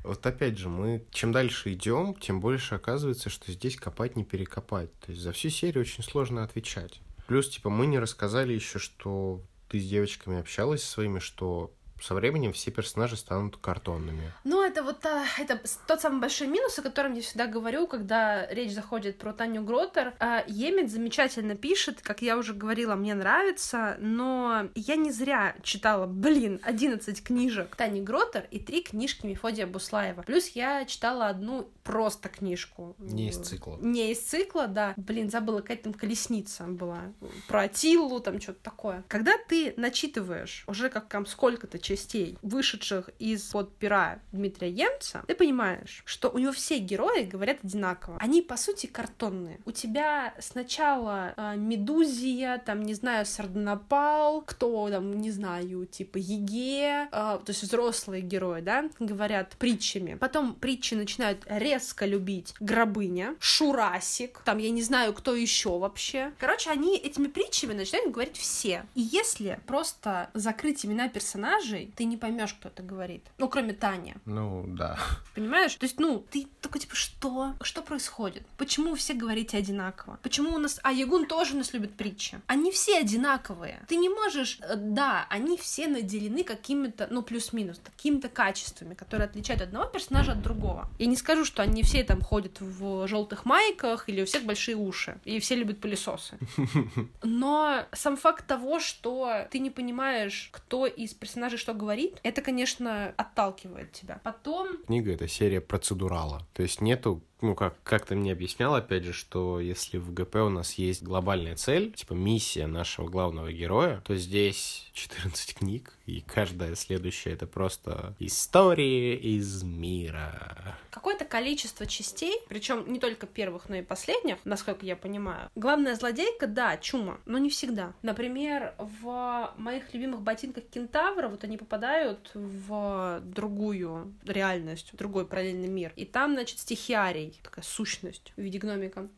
Вот 0.02 0.24
опять 0.24 0.56
же, 0.56 0.68
мы 0.68 1.04
чем 1.10 1.32
дальше 1.32 1.72
идем, 1.74 2.14
тем 2.14 2.40
больше 2.40 2.74
оказывается, 2.74 3.28
что 3.28 3.52
здесь 3.52 3.76
копать 3.76 4.16
не 4.16 4.24
перекопать. 4.24 4.90
То 5.00 5.10
есть 5.12 5.22
за 5.22 5.32
всю 5.32 5.50
серию 5.50 5.82
очень 5.82 6.02
сложно 6.02 6.42
отвечать. 6.42 7.00
Плюс, 7.26 7.48
типа, 7.48 7.68
мы 7.70 7.86
не 7.86 7.98
рассказали 7.98 8.52
еще, 8.52 8.78
что 8.78 9.42
ты 9.68 9.78
с 9.78 9.86
девочками 9.86 10.40
общалась 10.40 10.82
со 10.82 10.90
своими, 10.90 11.18
что 11.18 11.72
со 12.00 12.14
временем 12.14 12.52
все 12.52 12.70
персонажи 12.70 13.16
станут 13.16 13.56
картонными. 13.56 14.32
Ну, 14.44 14.62
это 14.62 14.82
вот 14.82 15.00
та- 15.00 15.24
это 15.38 15.60
тот 15.86 16.00
самый 16.00 16.20
большой 16.20 16.46
минус, 16.48 16.78
о 16.78 16.82
котором 16.82 17.14
я 17.14 17.22
всегда 17.22 17.46
говорю, 17.46 17.86
когда 17.86 18.46
речь 18.46 18.72
заходит 18.72 19.18
про 19.18 19.32
Таню 19.32 19.62
Гротер. 19.62 20.14
А, 20.18 20.44
Емец 20.46 20.90
замечательно 20.90 21.54
пишет, 21.54 22.00
как 22.02 22.22
я 22.22 22.36
уже 22.36 22.54
говорила, 22.54 22.94
мне 22.94 23.14
нравится, 23.14 23.96
но 24.00 24.68
я 24.74 24.96
не 24.96 25.10
зря 25.10 25.54
читала, 25.62 26.06
блин, 26.06 26.60
11 26.62 27.22
книжек 27.22 27.76
Тани 27.76 28.00
Гротер 28.00 28.46
и 28.50 28.58
три 28.58 28.82
книжки 28.82 29.26
Мефодия 29.26 29.66
Буслаева. 29.66 30.22
Плюс 30.22 30.48
я 30.48 30.84
читала 30.84 31.28
одну 31.28 31.68
просто 31.84 32.28
книжку. 32.28 32.94
Не 32.98 33.28
из 33.28 33.36
цикла. 33.38 33.76
Не 33.80 34.12
из 34.12 34.20
цикла, 34.20 34.66
да. 34.66 34.94
Блин, 34.96 35.30
забыла, 35.30 35.60
какая 35.60 35.76
там 35.78 35.92
колесница 35.92 36.64
была. 36.64 37.12
Про 37.48 37.62
Атиллу, 37.62 38.20
там 38.20 38.40
что-то 38.40 38.60
такое. 38.62 39.04
Когда 39.08 39.32
ты 39.48 39.74
начитываешь 39.76 40.64
уже 40.66 40.88
как 40.88 41.08
там 41.08 41.26
сколько-то 41.26 41.78
частей, 41.90 42.38
вышедших 42.42 43.10
из-под 43.18 43.74
пера 43.76 44.20
Дмитрия 44.30 44.70
Емца, 44.70 45.24
ты 45.26 45.34
понимаешь, 45.34 46.02
что 46.04 46.30
у 46.30 46.38
него 46.38 46.52
все 46.52 46.78
герои 46.78 47.24
говорят 47.24 47.58
одинаково. 47.64 48.16
Они, 48.20 48.42
по 48.42 48.56
сути, 48.56 48.86
картонные. 48.86 49.58
У 49.64 49.72
тебя 49.72 50.34
сначала 50.38 51.34
э, 51.36 51.56
Медузия, 51.56 52.58
там, 52.58 52.82
не 52.82 52.94
знаю, 52.94 53.26
Сардонапал, 53.26 54.42
кто 54.42 54.88
там, 54.88 55.20
не 55.20 55.32
знаю, 55.32 55.84
типа 55.86 56.18
Еге, 56.18 57.08
э, 57.10 57.10
то 57.10 57.44
есть 57.48 57.64
взрослые 57.64 58.22
герои, 58.22 58.60
да, 58.60 58.88
говорят 59.00 59.56
притчами. 59.58 60.14
Потом 60.14 60.54
притчи 60.54 60.94
начинают 60.94 61.42
резко 61.48 62.06
любить 62.06 62.54
Гробыня, 62.60 63.34
Шурасик, 63.40 64.42
там, 64.44 64.58
я 64.58 64.70
не 64.70 64.82
знаю, 64.82 65.12
кто 65.12 65.34
еще 65.34 65.76
вообще. 65.76 66.32
Короче, 66.38 66.70
они 66.70 66.96
этими 66.96 67.26
притчами 67.26 67.72
начинают 67.72 68.12
говорить 68.12 68.36
все. 68.36 68.84
И 68.94 69.00
если 69.00 69.58
просто 69.66 70.30
закрыть 70.34 70.86
имена 70.86 71.08
персонажей, 71.08 71.79
ты 71.86 72.04
не 72.04 72.16
поймешь, 72.16 72.54
кто 72.54 72.68
это 72.68 72.82
говорит. 72.82 73.24
Ну, 73.38 73.48
кроме 73.48 73.72
Тани. 73.72 74.14
Ну, 74.24 74.64
да. 74.66 74.98
Понимаешь? 75.34 75.74
То 75.74 75.84
есть, 75.84 75.98
ну, 76.00 76.24
ты 76.30 76.46
такой, 76.60 76.80
типа, 76.80 76.94
что? 76.94 77.54
Что 77.62 77.82
происходит? 77.82 78.42
Почему 78.56 78.94
все 78.94 79.14
говорите 79.14 79.56
одинаково? 79.58 80.18
Почему 80.22 80.54
у 80.54 80.58
нас... 80.58 80.80
А 80.82 80.92
Ягун 80.92 81.26
тоже 81.26 81.54
у 81.54 81.58
нас 81.58 81.72
любит 81.72 81.94
притчи. 81.94 82.40
Они 82.46 82.70
все 82.70 82.98
одинаковые. 82.98 83.80
Ты 83.88 83.96
не 83.96 84.08
можешь... 84.08 84.58
э, 84.62 84.76
Да, 84.76 85.26
они 85.30 85.56
все 85.56 85.88
наделены 85.88 86.44
какими-то, 86.44 87.08
ну, 87.10 87.22
плюс-минус, 87.22 87.80
какими-то 87.84 88.28
качествами, 88.28 88.94
которые 88.94 89.26
отличают 89.26 89.62
одного 89.62 89.86
персонажа 89.86 90.32
от 90.32 90.42
другого. 90.42 90.88
Я 90.98 91.06
не 91.06 91.16
скажу, 91.16 91.44
что 91.44 91.62
они 91.62 91.82
все 91.82 92.04
там 92.04 92.22
ходят 92.22 92.60
в 92.60 93.06
желтых 93.06 93.44
майках 93.44 94.08
или 94.08 94.22
у 94.22 94.26
всех 94.26 94.44
большие 94.44 94.76
уши, 94.76 95.18
и 95.24 95.38
все 95.40 95.54
любят 95.54 95.80
пылесосы. 95.80 96.38
Но 97.22 97.84
сам 97.92 98.16
факт 98.16 98.46
того, 98.46 98.80
что 98.80 99.46
ты 99.50 99.58
не 99.58 99.70
понимаешь, 99.70 100.48
кто 100.52 100.86
из 100.86 101.14
персонажей 101.14 101.58
что 101.58 101.69
говорит, 101.72 102.20
это, 102.22 102.42
конечно, 102.42 103.14
отталкивает 103.16 103.92
тебя. 103.92 104.20
Потом 104.22 104.68
Книга— 104.86 105.12
это 105.14 105.28
серия 105.28 105.60
процедурала. 105.60 106.46
То 106.52 106.62
есть 106.62 106.80
нету, 106.80 107.22
ну, 107.42 107.54
как, 107.54 107.82
как 107.82 108.06
ты 108.06 108.14
мне 108.14 108.32
объяснял, 108.32 108.74
опять 108.74 109.04
же, 109.04 109.12
что 109.12 109.60
если 109.60 109.98
в 109.98 110.12
ГП 110.12 110.36
у 110.36 110.48
нас 110.48 110.74
есть 110.74 111.02
глобальная 111.02 111.56
цель, 111.56 111.92
типа 111.92 112.12
миссия 112.12 112.66
нашего 112.66 113.08
главного 113.08 113.52
героя, 113.52 114.02
то 114.04 114.16
здесь 114.16 114.90
14 114.94 115.54
книг, 115.54 115.96
и 116.06 116.20
каждая 116.20 116.74
следующая— 116.74 117.30
это 117.32 117.46
просто 117.46 118.14
истории 118.18 119.16
из 119.16 119.62
мира. 119.62 120.76
какое-то 120.90 121.24
количество 121.24 121.86
частей, 121.86 122.36
причем 122.48 122.92
не 122.92 122.98
только 122.98 123.26
первых, 123.26 123.68
но 123.68 123.76
и 123.76 123.82
последних, 123.82 124.38
насколько 124.44 124.84
я 124.84 124.96
понимаю. 124.96 125.50
Главная 125.54 125.94
злодейка, 125.94 126.46
да, 126.46 126.76
чума, 126.76 127.18
но 127.26 127.38
не 127.38 127.48
всегда. 127.48 127.92
Например, 128.02 128.74
в 128.78 129.52
моих 129.56 129.94
любимых 129.94 130.22
ботинках 130.22 130.64
кентавра 130.64 131.28
вот 131.28 131.44
они 131.44 131.56
попадают 131.56 132.30
в 132.34 133.20
другую 133.22 134.12
реальность, 134.24 134.92
в 134.92 134.96
другой 134.96 135.26
параллельный 135.26 135.68
мир. 135.68 135.92
И 135.96 136.04
там, 136.04 136.34
значит, 136.34 136.58
стихиарий, 136.58 137.29
такая 137.42 137.64
сущность 137.64 138.32
в 138.36 138.40
виде 138.40 138.58
гномика. 138.58 139.08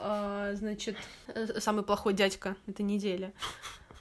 А, 0.00 0.54
Значит, 0.54 0.96
э, 1.28 1.60
самый 1.60 1.84
плохой 1.84 2.14
дядька 2.14 2.56
этой 2.66 2.82
недели. 2.82 3.32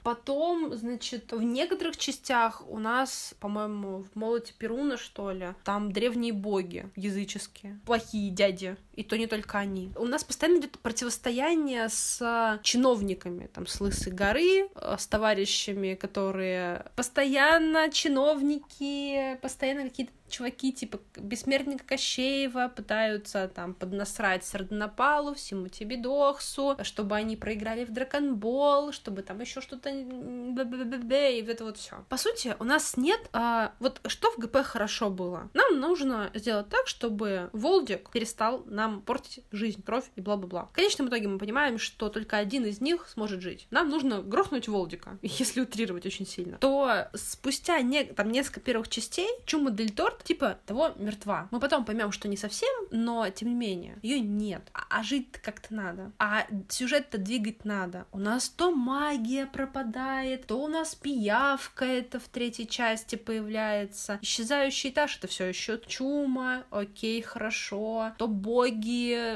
Потом, 0.03 0.73
значит, 0.73 1.33
в 1.33 1.41
некоторых 1.41 1.97
частях 1.97 2.63
у 2.69 2.79
нас, 2.79 3.35
по-моему, 3.41 4.03
в 4.03 4.15
молоте 4.15 4.53
Перуна, 4.57 4.95
что 4.95 5.31
ли, 5.31 5.53
там 5.65 5.91
древние 5.91 6.31
боги 6.31 6.89
языческие, 6.95 7.77
плохие 7.85 8.31
дяди 8.31 8.77
и 8.97 9.03
то 9.03 9.17
не 9.17 9.27
только 9.27 9.59
они. 9.59 9.91
У 9.95 10.05
нас 10.05 10.23
постоянно 10.23 10.59
идет 10.59 10.79
противостояние 10.79 11.87
с 11.87 12.59
чиновниками, 12.63 13.47
там, 13.47 13.67
с 13.67 13.79
Лысой 13.79 14.11
горы, 14.11 14.69
э, 14.73 14.95
с 14.97 15.07
товарищами, 15.07 15.93
которые 15.93 16.85
постоянно 16.95 17.89
чиновники, 17.91 19.37
постоянно 19.41 19.83
какие-то 19.83 20.11
чуваки 20.29 20.73
типа 20.73 20.99
Бессмертника 21.15 21.85
Кощеева 21.85 22.71
пытаются 22.75 23.47
там 23.47 23.73
поднасрать 23.73 24.45
Сардонапалу, 24.45 25.33
всему 25.33 25.67
тебе 25.67 25.97
Дохсу, 25.97 26.77
чтобы 26.83 27.15
они 27.15 27.35
проиграли 27.35 27.85
в 27.85 27.91
Драконбол, 27.91 28.91
чтобы 28.91 29.21
там 29.21 29.39
еще 29.39 29.61
что-то 29.61 29.89
и 29.89 31.41
вот 31.41 31.49
это 31.49 31.63
вот 31.63 31.77
все. 31.77 32.05
По 32.09 32.17
сути, 32.17 32.55
у 32.59 32.63
нас 32.63 32.97
нет... 32.97 33.19
А, 33.33 33.73
вот 33.79 34.01
что 34.07 34.31
в 34.31 34.37
ГП 34.37 34.57
хорошо 34.63 35.09
было? 35.09 35.49
Нам 35.53 35.79
нужно 35.79 36.29
сделать 36.33 36.69
так, 36.69 36.87
чтобы 36.87 37.49
Волдик 37.53 38.09
перестал 38.11 38.63
нам 38.65 38.86
портить 38.89 39.43
жизнь, 39.51 39.83
кровь 39.83 40.05
и 40.15 40.21
бла-бла-бла. 40.21 40.65
В 40.65 40.71
конечном 40.73 41.09
итоге 41.09 41.27
мы 41.27 41.37
понимаем, 41.37 41.77
что 41.77 42.09
только 42.09 42.37
один 42.37 42.65
из 42.65 42.81
них 42.81 43.07
сможет 43.09 43.41
жить. 43.41 43.67
Нам 43.71 43.89
нужно 43.89 44.21
грохнуть 44.21 44.67
Волдика, 44.67 45.17
если 45.21 45.61
утрировать 45.61 46.05
очень 46.05 46.25
сильно. 46.25 46.57
То 46.57 47.07
спустя 47.13 47.81
не, 47.81 48.03
там 48.03 48.31
несколько 48.31 48.59
первых 48.59 48.89
частей 48.89 49.27
Чума 49.45 49.71
Дель 49.71 49.91
Торт 49.91 50.23
типа 50.23 50.57
того 50.65 50.91
мертва. 50.97 51.47
Мы 51.51 51.59
потом 51.59 51.85
поймем, 51.85 52.11
что 52.11 52.27
не 52.27 52.37
совсем, 52.37 52.69
но 52.91 53.29
тем 53.29 53.49
не 53.49 53.55
менее, 53.55 53.97
ее 54.01 54.19
нет. 54.19 54.61
А, 54.73 54.99
а 54.99 55.03
жить 55.03 55.31
как-то 55.31 55.73
надо. 55.73 56.11
А 56.19 56.45
сюжет-то 56.69 57.17
двигать 57.17 57.65
надо. 57.65 58.05
У 58.11 58.19
нас 58.19 58.49
то 58.49 58.71
магия 58.71 59.45
пропадает, 59.45 60.47
то 60.47 60.61
у 60.61 60.67
нас 60.67 60.95
пиявка 60.95 61.85
это 61.85 62.19
в 62.19 62.27
третьей 62.27 62.67
части 62.67 63.15
появляется. 63.15 64.19
Исчезающий 64.21 64.89
этаж 64.89 65.17
это 65.17 65.27
все 65.27 65.45
еще 65.45 65.79
чума. 65.87 66.63
Окей, 66.69 67.21
хорошо. 67.21 68.13
То 68.17 68.27
боги, 68.27 68.76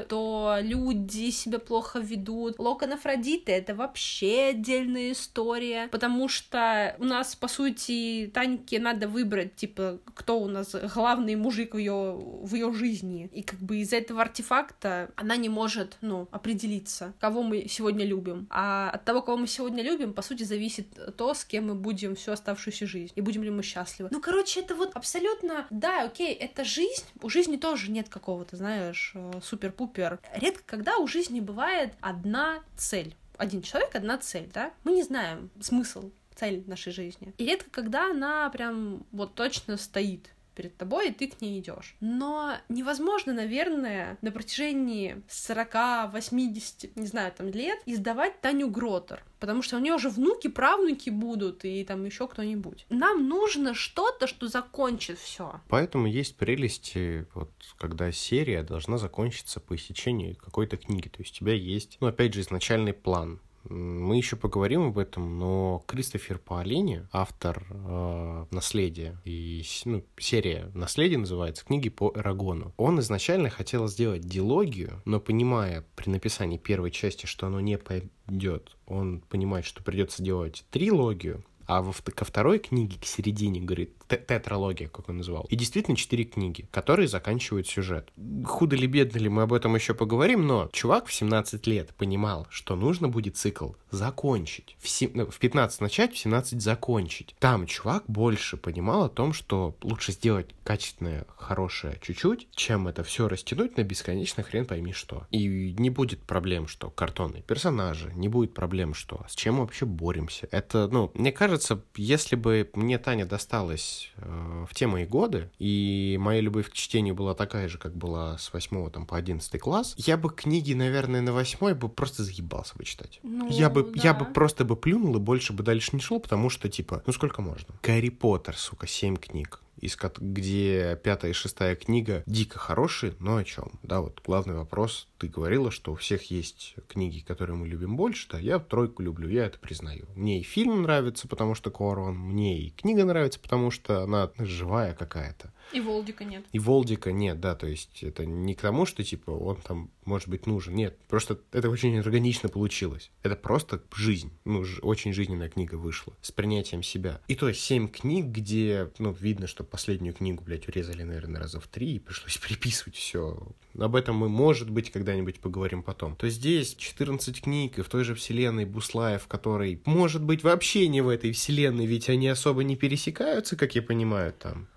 то 0.08 0.56
люди 0.60 1.30
себя 1.30 1.58
плохо 1.58 1.98
ведут. 1.98 2.58
Локон 2.58 2.92
Афродиты 2.92 3.52
это 3.52 3.74
вообще 3.74 4.50
отдельная 4.50 5.12
история, 5.12 5.88
потому 5.88 6.28
что 6.28 6.96
у 6.98 7.04
нас, 7.04 7.34
по 7.34 7.48
сути, 7.48 8.30
Таньке 8.32 8.78
надо 8.78 9.08
выбрать, 9.08 9.56
типа, 9.56 10.00
кто 10.14 10.40
у 10.40 10.48
нас 10.48 10.74
главный 10.94 11.36
мужик 11.36 11.74
в 11.74 11.78
ее, 11.78 12.14
в 12.16 12.54
ее 12.54 12.72
жизни. 12.72 13.30
И 13.32 13.42
как 13.42 13.60
бы 13.60 13.78
из-за 13.78 13.96
этого 13.96 14.22
артефакта 14.22 15.10
она 15.16 15.36
не 15.36 15.48
может, 15.48 15.98
ну, 16.00 16.28
определиться, 16.30 17.14
кого 17.20 17.42
мы 17.42 17.66
сегодня 17.68 18.04
любим. 18.04 18.46
А 18.50 18.90
от 18.90 19.04
того, 19.04 19.22
кого 19.22 19.38
мы 19.38 19.46
сегодня 19.46 19.82
любим, 19.82 20.12
по 20.12 20.22
сути, 20.22 20.44
зависит 20.44 21.16
то, 21.16 21.34
с 21.34 21.44
кем 21.44 21.68
мы 21.68 21.74
будем 21.74 22.14
всю 22.14 22.32
оставшуюся 22.32 22.86
жизнь. 22.86 23.12
И 23.14 23.20
будем 23.20 23.42
ли 23.42 23.50
мы 23.50 23.62
счастливы. 23.62 24.08
Ну, 24.12 24.20
короче, 24.20 24.60
это 24.60 24.74
вот 24.74 24.90
абсолютно... 24.94 25.66
Да, 25.70 26.04
окей, 26.04 26.32
это 26.34 26.64
жизнь. 26.64 27.04
У 27.20 27.28
жизни 27.28 27.56
тоже 27.56 27.90
нет 27.90 28.08
какого-то, 28.08 28.56
знаешь, 28.56 29.12
э, 29.14 29.31
супер-пупер. 29.40 30.20
Редко 30.34 30.62
когда 30.66 30.98
у 30.98 31.06
жизни 31.06 31.40
бывает 31.40 31.94
одна 32.00 32.62
цель 32.76 33.14
один 33.38 33.62
человек, 33.62 33.94
одна 33.94 34.18
цель, 34.18 34.50
да? 34.52 34.72
Мы 34.84 34.92
не 34.92 35.02
знаем 35.02 35.50
смысл 35.60 36.10
цель 36.34 36.62
нашей 36.66 36.92
жизни. 36.92 37.34
И 37.38 37.44
редко 37.44 37.70
когда 37.70 38.10
она 38.10 38.48
прям 38.50 39.04
вот 39.12 39.34
точно 39.34 39.76
стоит 39.76 40.30
перед 40.54 40.76
тобой, 40.76 41.08
и 41.08 41.12
ты 41.12 41.28
к 41.28 41.40
ней 41.40 41.60
идешь. 41.60 41.96
Но 42.00 42.56
невозможно, 42.68 43.32
наверное, 43.32 44.18
на 44.22 44.30
протяжении 44.30 45.22
40, 45.28 46.12
80, 46.12 46.96
не 46.96 47.06
знаю, 47.06 47.32
там 47.36 47.48
лет 47.48 47.80
издавать 47.86 48.40
Таню 48.40 48.68
Гротер, 48.68 49.24
потому 49.40 49.62
что 49.62 49.76
у 49.76 49.80
нее 49.80 49.94
уже 49.94 50.08
внуки, 50.08 50.48
правнуки 50.48 51.10
будут, 51.10 51.64
и 51.64 51.84
там 51.84 52.04
еще 52.04 52.28
кто-нибудь. 52.28 52.86
Нам 52.90 53.28
нужно 53.28 53.74
что-то, 53.74 54.26
что 54.26 54.48
закончит 54.48 55.18
все. 55.18 55.60
Поэтому 55.68 56.06
есть 56.06 56.36
прелести, 56.36 57.26
вот 57.34 57.50
когда 57.78 58.12
серия 58.12 58.62
должна 58.62 58.98
закончиться 58.98 59.60
по 59.60 59.76
истечении 59.76 60.34
какой-то 60.34 60.76
книги. 60.76 61.08
То 61.08 61.20
есть 61.20 61.36
у 61.36 61.38
тебя 61.40 61.54
есть, 61.54 61.96
ну, 62.00 62.06
опять 62.06 62.34
же, 62.34 62.40
изначальный 62.40 62.92
план 62.92 63.40
мы 63.72 64.16
еще 64.16 64.36
поговорим 64.36 64.88
об 64.88 64.98
этом, 64.98 65.38
но 65.38 65.82
Кристофер 65.86 66.38
Паолини, 66.38 67.06
автор 67.12 67.66
э, 67.70 68.46
«Наследия», 68.50 69.20
и 69.24 69.62
ну, 69.84 70.04
серия 70.18 70.70
«Наследие» 70.74 71.18
называется, 71.18 71.64
книги 71.64 71.88
по 71.88 72.12
Эрагону, 72.14 72.74
он 72.76 73.00
изначально 73.00 73.50
хотел 73.50 73.88
сделать 73.88 74.22
дилогию, 74.22 75.02
но 75.04 75.20
понимая 75.20 75.84
при 75.96 76.10
написании 76.10 76.58
первой 76.58 76.90
части, 76.90 77.26
что 77.26 77.46
оно 77.46 77.60
не 77.60 77.78
пойдет, 77.78 78.76
он 78.86 79.20
понимает, 79.20 79.64
что 79.64 79.82
придется 79.82 80.22
делать 80.22 80.64
трилогию, 80.70 81.44
а 81.66 81.82
во, 81.82 81.92
ко 81.92 82.24
второй 82.24 82.58
книге, 82.58 82.98
к 83.00 83.04
середине, 83.04 83.60
говорит, 83.60 83.92
тетралогия, 84.08 84.88
как 84.88 85.08
он 85.08 85.18
называл. 85.18 85.46
И 85.50 85.56
действительно 85.56 85.96
четыре 85.96 86.24
книги, 86.24 86.68
которые 86.70 87.08
заканчивают 87.08 87.66
сюжет. 87.66 88.10
Худо 88.44 88.76
ли, 88.76 88.86
бедно 88.86 89.18
ли, 89.18 89.28
мы 89.28 89.42
об 89.42 89.52
этом 89.52 89.74
еще 89.74 89.94
поговорим, 89.94 90.46
но 90.46 90.68
чувак 90.72 91.06
в 91.06 91.12
17 91.12 91.66
лет 91.66 91.94
понимал, 91.94 92.46
что 92.50 92.76
нужно 92.76 93.08
будет 93.08 93.36
цикл 93.36 93.70
закончить. 93.90 94.76
В, 94.78 94.88
7, 94.88 95.10
ну, 95.14 95.30
в 95.30 95.38
15 95.38 95.80
начать, 95.80 96.14
в 96.14 96.18
17 96.18 96.60
закончить. 96.60 97.34
Там 97.38 97.66
чувак 97.66 98.04
больше 98.06 98.56
понимал 98.56 99.04
о 99.04 99.08
том, 99.08 99.32
что 99.32 99.76
лучше 99.82 100.12
сделать 100.12 100.48
качественное, 100.64 101.26
хорошее 101.36 101.98
чуть-чуть, 102.02 102.48
чем 102.54 102.88
это 102.88 103.04
все 103.04 103.28
растянуть 103.28 103.76
на 103.76 103.82
бесконечно 103.82 104.42
хрен 104.42 104.66
пойми 104.66 104.92
что. 104.92 105.26
И 105.30 105.74
не 105.78 105.90
будет 105.90 106.20
проблем, 106.20 106.66
что 106.66 106.90
картонные 106.90 107.42
персонажи, 107.42 108.12
не 108.14 108.28
будет 108.28 108.54
проблем, 108.54 108.94
что 108.94 109.24
с 109.28 109.34
чем 109.34 109.54
мы 109.54 109.60
вообще 109.62 109.86
боремся. 109.86 110.48
Это, 110.50 110.88
ну, 110.88 111.10
мне 111.14 111.32
кажется, 111.32 111.51
если 111.96 112.36
бы 112.36 112.70
мне 112.74 112.98
Таня 112.98 113.26
досталась 113.26 114.12
э, 114.16 114.66
в 114.68 114.74
те 114.74 114.86
мои 114.86 115.04
годы, 115.04 115.50
и 115.58 116.16
моя 116.20 116.40
любовь 116.40 116.70
к 116.70 116.72
чтению 116.72 117.14
была 117.14 117.34
такая 117.34 117.68
же, 117.68 117.78
как 117.78 117.96
была 117.96 118.38
с 118.38 118.52
8 118.52 118.90
там, 118.90 119.06
по 119.06 119.16
11 119.16 119.60
класс, 119.60 119.94
я 119.96 120.16
бы 120.16 120.30
книги, 120.30 120.72
наверное, 120.74 121.20
на 121.20 121.32
8 121.32 121.74
бы 121.74 121.88
просто 121.88 122.24
заебался 122.24 122.76
бы 122.76 122.84
читать. 122.84 123.20
Ну, 123.22 123.48
я 123.50 123.70
бы, 123.70 123.82
да. 123.82 124.00
я 124.02 124.14
бы 124.14 124.24
просто 124.24 124.64
бы 124.64 124.76
плюнул 124.76 125.16
и 125.16 125.20
больше 125.20 125.52
бы 125.52 125.62
дальше 125.62 125.90
не 125.92 126.00
шел, 126.00 126.20
потому 126.20 126.50
что, 126.50 126.68
типа, 126.68 127.02
ну 127.06 127.12
сколько 127.12 127.42
можно? 127.42 127.74
Гарри 127.82 128.10
Поттер, 128.10 128.56
сука, 128.56 128.86
7 128.86 129.16
книг 129.16 129.62
из, 129.82 129.98
где 130.18 130.98
пятая 131.02 131.32
и 131.32 131.34
шестая 131.34 131.74
книга 131.74 132.22
дико 132.26 132.58
хорошие, 132.58 133.14
но 133.18 133.36
о 133.36 133.44
чем? 133.44 133.72
Да, 133.82 134.00
вот 134.00 134.22
главный 134.24 134.54
вопрос. 134.54 135.08
Ты 135.22 135.28
говорила, 135.28 135.70
что 135.70 135.92
у 135.92 135.94
всех 135.94 136.32
есть 136.32 136.74
книги, 136.88 137.20
которые 137.20 137.54
мы 137.54 137.68
любим 137.68 137.94
больше, 137.94 138.26
да, 138.28 138.40
я 138.40 138.58
тройку 138.58 139.02
люблю, 139.02 139.28
я 139.28 139.46
это 139.46 139.56
признаю. 139.56 140.08
Мне 140.16 140.40
и 140.40 140.42
фильм 140.42 140.82
нравится, 140.82 141.28
потому 141.28 141.54
что 141.54 141.70
Корван, 141.70 142.16
мне 142.16 142.58
и 142.58 142.70
книга 142.70 143.04
нравится, 143.04 143.38
потому 143.38 143.70
что 143.70 144.02
она 144.02 144.32
живая 144.40 144.94
какая-то. 144.94 145.52
И 145.72 145.80
Волдика 145.80 146.24
нет. 146.24 146.44
И 146.50 146.58
Волдика 146.58 147.12
нет, 147.12 147.38
да, 147.38 147.54
то 147.54 147.68
есть 147.68 148.02
это 148.02 148.26
не 148.26 148.56
к 148.56 148.60
тому, 148.60 148.84
что, 148.84 149.04
типа, 149.04 149.30
он 149.30 149.56
там 149.56 149.92
может 150.04 150.28
быть 150.28 150.46
нужен, 150.46 150.74
нет, 150.74 150.98
просто 151.08 151.38
это 151.52 151.70
очень 151.70 151.96
органично 151.98 152.48
получилось. 152.48 153.10
Это 153.22 153.36
просто 153.36 153.80
жизнь, 153.94 154.32
ну, 154.44 154.64
очень 154.82 155.12
жизненная 155.12 155.48
книга 155.48 155.76
вышла 155.76 156.14
с 156.20 156.32
принятием 156.32 156.82
себя. 156.82 157.20
И 157.28 157.36
то 157.36 157.48
есть 157.48 157.60
семь 157.60 157.88
книг, 157.88 158.26
где, 158.26 158.90
ну, 158.98 159.12
видно, 159.12 159.46
что 159.46 159.64
последнюю 159.64 160.14
книгу, 160.14 160.42
блядь, 160.42 160.68
урезали, 160.68 161.04
наверное, 161.04 161.40
раза 161.40 161.60
в 161.60 161.68
три, 161.68 161.94
и 161.94 161.98
пришлось 161.98 162.36
переписывать 162.46 162.96
все. 162.96 163.38
Об 163.78 163.96
этом 163.96 164.16
мы, 164.16 164.28
может 164.28 164.68
быть, 164.68 164.90
когда-нибудь 164.90 165.40
поговорим 165.40 165.82
потом. 165.82 166.14
То 166.14 166.28
здесь 166.28 166.74
14 166.74 167.40
книг, 167.40 167.78
и 167.78 167.82
в 167.82 167.88
той 167.88 168.04
же 168.04 168.14
вселенной 168.14 168.66
Буслаев, 168.66 169.26
который, 169.26 169.80
может 169.86 170.22
быть, 170.22 170.42
вообще 170.42 170.88
не 170.88 171.00
в 171.00 171.08
этой 171.08 171.32
вселенной, 171.32 171.86
ведь 171.86 172.10
они 172.10 172.28
особо 172.28 172.64
не 172.64 172.76
пересекаются, 172.76 173.56
как 173.56 173.74
я 173.74 173.82
понимаю, 173.82 174.32
там. 174.32 174.68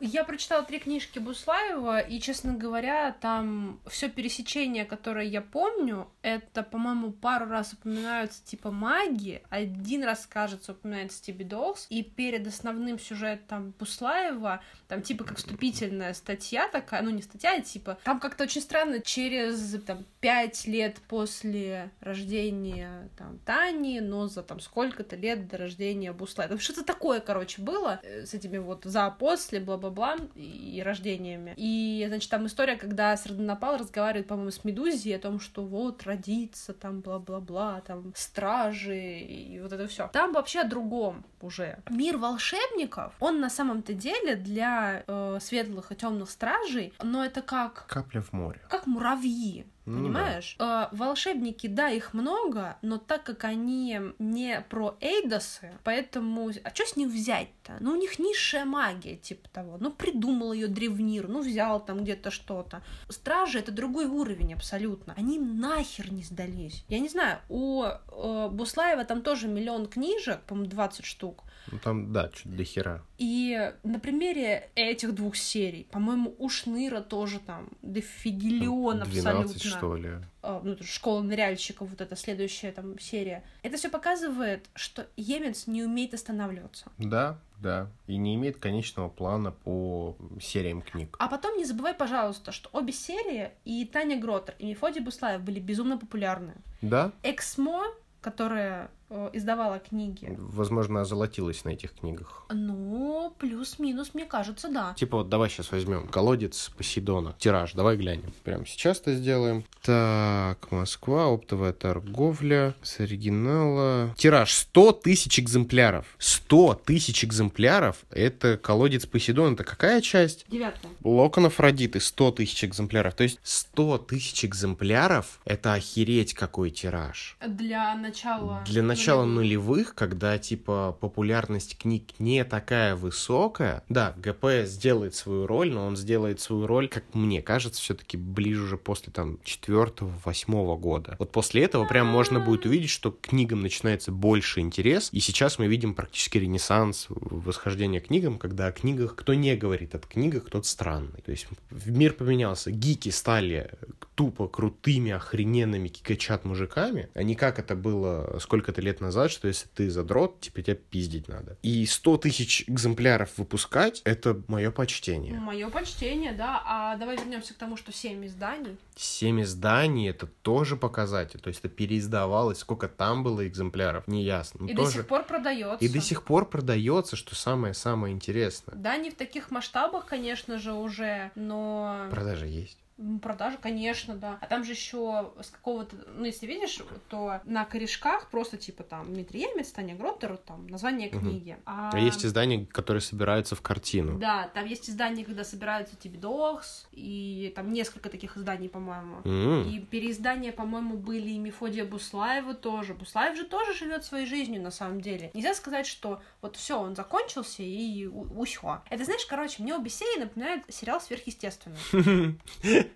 Я 0.00 0.24
прочитала 0.24 0.64
три 0.64 0.78
книжки 0.78 1.18
Буслаева, 1.18 2.00
и, 2.00 2.20
честно 2.20 2.54
говоря, 2.54 3.12
там 3.20 3.80
все 3.86 4.08
пересечение, 4.08 4.84
которое 4.84 5.26
я 5.26 5.40
помню, 5.40 6.08
это, 6.22 6.62
по-моему, 6.62 7.12
пару 7.12 7.46
раз 7.46 7.72
упоминаются 7.72 8.44
типа 8.44 8.70
маги, 8.70 9.42
один 9.50 10.04
раз, 10.04 10.26
кажется, 10.26 10.72
упоминается 10.72 11.18
Стиби 11.18 11.44
Долс, 11.44 11.86
и 11.90 12.02
перед 12.02 12.46
основным 12.46 12.98
сюжетом 12.98 13.74
Буслаева, 13.78 14.62
там 14.88 15.02
типа 15.02 15.24
как 15.24 15.38
вступительная 15.38 16.14
статья 16.14 16.68
такая, 16.68 17.02
ну 17.02 17.10
не 17.10 17.22
статья, 17.22 17.54
а 17.56 17.60
типа, 17.60 17.98
там 18.04 18.20
как-то 18.20 18.44
очень 18.44 18.60
странно, 18.60 19.00
через 19.00 19.76
там 19.86 20.04
пять 20.20 20.66
лет 20.66 20.98
после 21.08 21.90
рождения 22.00 23.10
там 23.16 23.38
Тани, 23.44 24.00
но 24.00 24.28
за 24.28 24.42
там 24.42 24.60
сколько-то 24.60 25.16
лет 25.16 25.48
до 25.48 25.56
рождения 25.58 26.12
Буслаева. 26.12 26.58
Что-то 26.58 26.84
такое, 26.84 27.20
короче, 27.20 27.62
было 27.62 28.00
э, 28.02 28.26
с 28.26 28.34
этими 28.34 28.58
вот 28.58 28.84
за-после, 28.84 29.60
бла-бла 29.76 30.16
бла 30.16 30.16
и 30.34 30.82
рождениями. 30.84 31.54
И, 31.56 32.04
значит, 32.08 32.30
там 32.30 32.46
история, 32.46 32.76
когда 32.76 33.16
Сардонапал 33.16 33.76
разговаривает, 33.76 34.26
по-моему, 34.26 34.50
с 34.50 34.64
Медузией 34.64 35.16
о 35.16 35.20
том, 35.20 35.40
что 35.40 35.62
вот 35.62 36.02
родится 36.04 36.72
там 36.72 37.00
бла-бла-бла, 37.00 37.82
там 37.86 38.12
стражи 38.16 39.20
и 39.20 39.60
вот 39.60 39.72
это 39.72 39.86
все. 39.86 40.08
Там 40.12 40.32
вообще 40.32 40.60
о 40.60 40.64
другом 40.64 41.24
уже. 41.40 41.78
Мир 41.90 42.16
волшебников, 42.16 43.14
он 43.20 43.40
на 43.40 43.50
самом-то 43.50 43.94
деле 43.94 44.36
для 44.36 45.04
э, 45.06 45.38
светлых 45.40 45.92
и 45.92 45.96
темных 45.96 46.30
стражей, 46.30 46.92
но 47.02 47.24
это 47.24 47.42
как... 47.42 47.86
Капля 47.88 48.20
в 48.20 48.32
море. 48.32 48.60
Как 48.68 48.86
муравьи. 48.86 49.66
Ну 49.84 49.98
Понимаешь? 49.98 50.56
Э, 50.60 50.86
волшебники, 50.92 51.66
да, 51.66 51.90
их 51.90 52.14
много, 52.14 52.76
но 52.82 52.98
так 52.98 53.24
как 53.24 53.44
они 53.44 54.00
не 54.18 54.60
про 54.68 54.96
Эйдосы, 55.00 55.72
поэтому... 55.82 56.50
А 56.62 56.74
что 56.74 56.86
с 56.86 56.96
них 56.96 57.08
взять-то? 57.08 57.78
Ну, 57.80 57.92
у 57.92 57.96
них 57.96 58.20
низшая 58.20 58.64
магия, 58.64 59.16
типа 59.16 59.48
того. 59.48 59.78
Ну, 59.80 59.90
придумал 59.90 60.52
ее 60.52 60.68
древнир, 60.68 61.26
ну, 61.26 61.40
взял 61.40 61.84
там 61.84 62.04
где-то 62.04 62.30
что-то. 62.30 62.82
Стражи— 63.08 63.58
это 63.60 63.72
другой 63.72 64.06
уровень 64.06 64.54
абсолютно. 64.54 65.14
Они 65.16 65.38
нахер 65.38 66.12
не 66.12 66.22
сдались. 66.22 66.84
Я 66.88 67.00
не 67.00 67.08
знаю, 67.08 67.40
у 67.48 67.82
э, 67.82 68.48
Буслаева 68.50 69.04
там 69.04 69.22
тоже 69.22 69.48
миллион 69.48 69.86
книжек, 69.86 70.42
по-моему, 70.42 70.70
20 70.70 71.04
штук. 71.04 71.42
Ну 71.70 71.78
там, 71.78 72.12
да, 72.12 72.28
чуть 72.28 72.56
до 72.56 72.64
хера. 72.64 73.02
И 73.18 73.72
на 73.82 74.00
примере 74.00 74.70
этих 74.74 75.14
двух 75.14 75.36
серий, 75.36 75.86
по-моему, 75.90 76.34
у 76.38 76.48
Шныра 76.48 77.00
тоже 77.00 77.38
там 77.38 77.68
дофигелион 77.82 79.02
12, 79.04 79.16
абсолютно. 79.16 79.70
что 79.70 79.96
ли. 79.96 80.10
А, 80.42 80.60
ну, 80.64 80.76
школа 80.82 81.22
ныряльщиков, 81.22 81.88
вот 81.88 82.00
эта 82.00 82.16
следующая 82.16 82.72
там 82.72 82.98
серия. 82.98 83.44
Это 83.62 83.76
все 83.76 83.88
показывает, 83.88 84.68
что 84.74 85.06
Емец 85.16 85.66
не 85.66 85.84
умеет 85.84 86.14
останавливаться. 86.14 86.90
Да, 86.98 87.38
да. 87.60 87.88
И 88.08 88.16
не 88.16 88.34
имеет 88.34 88.58
конечного 88.58 89.08
плана 89.08 89.52
по 89.52 90.16
сериям 90.40 90.82
книг. 90.82 91.16
А 91.20 91.28
потом 91.28 91.56
не 91.56 91.64
забывай, 91.64 91.94
пожалуйста, 91.94 92.50
что 92.50 92.68
обе 92.72 92.92
серии, 92.92 93.50
и 93.64 93.84
Таня 93.84 94.18
Гротер, 94.18 94.56
и 94.58 94.66
Мефодий 94.66 95.00
Буслаев 95.00 95.42
были 95.42 95.60
безумно 95.60 95.96
популярны. 95.96 96.54
Да, 96.80 97.12
Эксмо, 97.22 97.84
которая 98.20 98.90
издавала 99.32 99.78
книги, 99.78 100.34
возможно, 100.38 101.00
озолотилась 101.02 101.64
на 101.64 101.70
этих 101.70 101.94
книгах. 101.94 102.44
ну, 102.50 103.34
плюс-минус, 103.38 104.14
мне 104.14 104.24
кажется, 104.24 104.68
да. 104.68 104.94
Типа 104.94 105.18
вот 105.18 105.28
давай 105.28 105.50
сейчас 105.50 105.70
возьмем 105.72 106.08
колодец 106.08 106.70
Посейдона. 106.76 107.34
Тираж, 107.38 107.72
давай 107.74 107.96
глянем. 107.96 108.32
Прямо 108.44 108.66
сейчас 108.66 109.00
это 109.00 109.14
сделаем. 109.14 109.64
Так, 109.82 110.70
Москва, 110.70 111.26
оптовая 111.26 111.72
торговля 111.72 112.74
с 112.82 113.00
оригинала. 113.00 114.14
Тираж 114.16 114.52
100 114.52 114.92
тысяч 114.92 115.40
экземпляров. 115.40 116.06
100 116.18 116.80
тысяч 116.84 117.24
экземпляров. 117.24 117.96
Это 118.10 118.56
колодец 118.56 119.06
Посейдона. 119.06 119.54
Это 119.54 119.64
какая 119.64 120.00
часть? 120.00 120.44
Девятое. 120.48 120.90
Локон 121.02 121.46
Афродиты 121.46 122.00
100 122.00 122.32
тысяч 122.32 122.64
экземпляров. 122.64 123.14
То 123.14 123.24
есть 123.24 123.40
100 123.42 123.98
тысяч 123.98 124.44
экземпляров— 124.44 125.40
это 125.44 125.74
охереть 125.74 126.34
какой 126.34 126.70
тираж. 126.70 127.36
Для 127.46 127.94
начала... 127.94 128.62
Для 128.66 128.82
начала 128.82 129.01
нулевых. 129.06 129.34
нулевых, 129.34 129.94
когда, 129.94 130.38
типа, 130.38 130.96
популярность 131.00 131.78
книг 131.78 132.04
не 132.18 132.44
такая 132.44 132.96
высокая, 132.96 133.82
да, 133.88 134.14
ГП 134.16 134.64
сделает 134.64 135.14
свою 135.14 135.46
роль, 135.46 135.72
но 135.72 135.86
он 135.86 135.96
сделает 135.96 136.40
свою 136.40 136.66
роль, 136.66 136.88
как 136.88 137.04
мне 137.14 137.42
кажется, 137.42 137.80
все-таки 137.80 138.16
ближе 138.16 138.62
уже 138.62 138.76
после, 138.76 139.12
там, 139.12 139.38
четвертого, 139.44 140.12
восьмого 140.24 140.76
года. 140.76 141.16
Вот 141.18 141.32
после 141.32 141.64
этого 141.64 141.86
прям 141.86 142.06
можно 142.06 142.40
будет 142.40 142.66
увидеть, 142.66 142.90
что 142.90 143.10
к 143.10 143.20
книгам 143.20 143.62
начинается 143.62 144.12
больше 144.12 144.60
интерес, 144.60 145.08
и 145.12 145.20
сейчас 145.20 145.58
мы 145.58 145.66
видим 145.66 145.94
практически 145.94 146.38
ренессанс 146.38 147.06
восхождения 147.08 148.00
к 148.00 148.06
книгам, 148.06 148.38
когда 148.38 148.66
о 148.66 148.72
книгах, 148.72 149.14
кто 149.14 149.34
не 149.34 149.56
говорит 149.56 149.94
о 149.94 149.98
книгах, 149.98 150.50
тот 150.50 150.66
странный. 150.66 151.22
То 151.22 151.30
есть 151.30 151.46
мир 151.70 152.12
поменялся, 152.12 152.70
гики 152.70 153.08
стали 153.08 153.70
тупо 154.14 154.46
крутыми, 154.46 155.12
охрененными 155.12 155.88
кикачат 155.88 156.44
мужиками, 156.44 157.08
а 157.14 157.22
не 157.22 157.34
как 157.34 157.58
это 157.58 157.74
было 157.74 158.38
сколько-то 158.40 158.80
лет 158.80 158.91
назад, 159.00 159.30
что 159.30 159.48
если 159.48 159.68
ты 159.68 159.90
задрот, 159.90 160.40
типа 160.40 160.62
тебя 160.62 160.74
пиздить 160.74 161.28
надо. 161.28 161.56
И 161.62 161.86
100 161.86 162.16
тысяч 162.18 162.64
экземпляров 162.66 163.38
выпускать, 163.38 164.02
это 164.04 164.40
мое 164.48 164.70
почтение. 164.70 165.34
Мое 165.34 165.68
почтение, 165.70 166.32
да. 166.32 166.62
А 166.64 166.96
давай 166.96 167.16
вернемся 167.16 167.54
к 167.54 167.56
тому, 167.56 167.76
что 167.76 167.92
семь 167.92 168.26
изданий. 168.26 168.76
Семь 168.96 169.42
изданий, 169.42 170.08
это 170.10 170.26
тоже 170.26 170.76
показатель. 170.76 171.40
То 171.40 171.48
есть 171.48 171.60
это 171.60 171.68
переиздавалось, 171.68 172.58
сколько 172.58 172.88
там 172.88 173.22
было 173.22 173.46
экземпляров, 173.46 174.06
не 174.06 174.24
ясно. 174.24 174.60
Ну, 174.62 174.68
и 174.68 174.74
тоже... 174.74 174.88
до 174.88 174.92
сих 174.98 175.06
пор 175.06 175.24
продается. 175.24 175.84
И 175.84 175.88
до 175.88 176.00
сих 176.00 176.22
пор 176.24 176.48
продается, 176.48 177.16
что 177.16 177.34
самое-самое 177.34 178.14
интересное. 178.14 178.74
Да, 178.76 178.96
не 178.96 179.10
в 179.10 179.14
таких 179.14 179.50
масштабах, 179.50 180.06
конечно 180.06 180.58
же, 180.58 180.72
уже, 180.72 181.30
но 181.34 182.06
Продажа 182.10 182.46
есть. 182.46 182.78
Продажи, 183.20 183.58
конечно, 183.60 184.14
да. 184.14 184.38
А 184.40 184.46
там 184.46 184.64
же 184.64 184.72
еще 184.72 185.32
с 185.40 185.48
какого-то, 185.48 185.96
ну, 186.16 186.24
если 186.24 186.46
видишь, 186.46 186.78
то 187.08 187.40
на 187.44 187.64
корешках 187.64 188.30
просто 188.30 188.56
типа 188.56 188.82
там 188.82 189.12
Дмитрий 189.12 189.40
Емец, 189.42 189.70
Таня 189.72 189.94
Гроттер, 189.94 190.36
там 190.36 190.66
название 190.66 191.08
книги. 191.08 191.56
А, 191.66 191.90
А 191.92 191.98
есть 191.98 192.24
издания, 192.24 192.66
которые 192.66 193.00
собираются 193.00 193.54
в 193.54 193.62
картину. 193.62 194.18
Да, 194.18 194.48
там 194.54 194.66
есть 194.66 194.88
издания, 194.88 195.24
когда 195.24 195.44
собираются 195.44 195.96
Тибидокс, 195.96 196.86
и 196.92 197.52
там 197.56 197.72
несколько 197.72 198.08
таких 198.08 198.36
изданий, 198.36 198.68
по-моему. 198.68 199.20
М. 199.24 199.68
И 199.68 199.80
переиздания, 199.80 200.52
по-моему, 200.52 200.96
были 200.96 201.30
и 201.30 201.38
Мефодия 201.38 201.84
Буслаева 201.84 202.54
тоже. 202.54 202.94
Буслаев 202.94 203.36
же 203.36 203.44
тоже 203.44 203.74
живет 203.74 204.04
своей 204.04 204.26
жизнью, 204.26 204.62
на 204.62 204.70
самом 204.70 205.00
деле. 205.00 205.30
Нельзя 205.34 205.54
сказать, 205.54 205.86
что 205.86 206.20
вот 206.40 206.56
все, 206.56 206.78
он 206.78 206.94
закончился 206.94 207.62
и 207.62 208.06
усё. 208.06 208.80
Это, 208.90 209.04
знаешь, 209.04 209.24
короче, 209.26 209.62
мне 209.62 209.74
обе 209.74 209.90
серии 209.90 210.20
напоминают 210.20 210.64
сериал 210.68 211.00
«Сверхъестественное». 211.00 211.78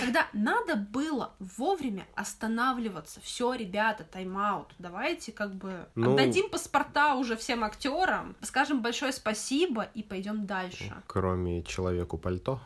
Когда 0.00 0.26
надо 0.32 0.76
было 0.76 1.32
вовремя 1.38 2.06
останавливаться. 2.14 3.20
Все, 3.20 3.54
ребята, 3.54 4.04
тайм-аут. 4.04 4.68
Давайте 4.78 5.32
как 5.32 5.54
бы 5.54 5.86
Ну- 5.94 6.12
отдадим 6.14 6.48
паспорта 6.50 7.14
уже 7.16 7.36
всем 7.36 7.64
актерам, 7.64 8.36
скажем 8.42 8.82
большое 8.82 9.12
спасибо 9.12 9.88
и 9.94 10.02
пойдем 10.02 10.46
дальше. 10.46 10.92
Кроме 11.06 11.62
человеку 11.62 12.18
пальто. 12.18 12.60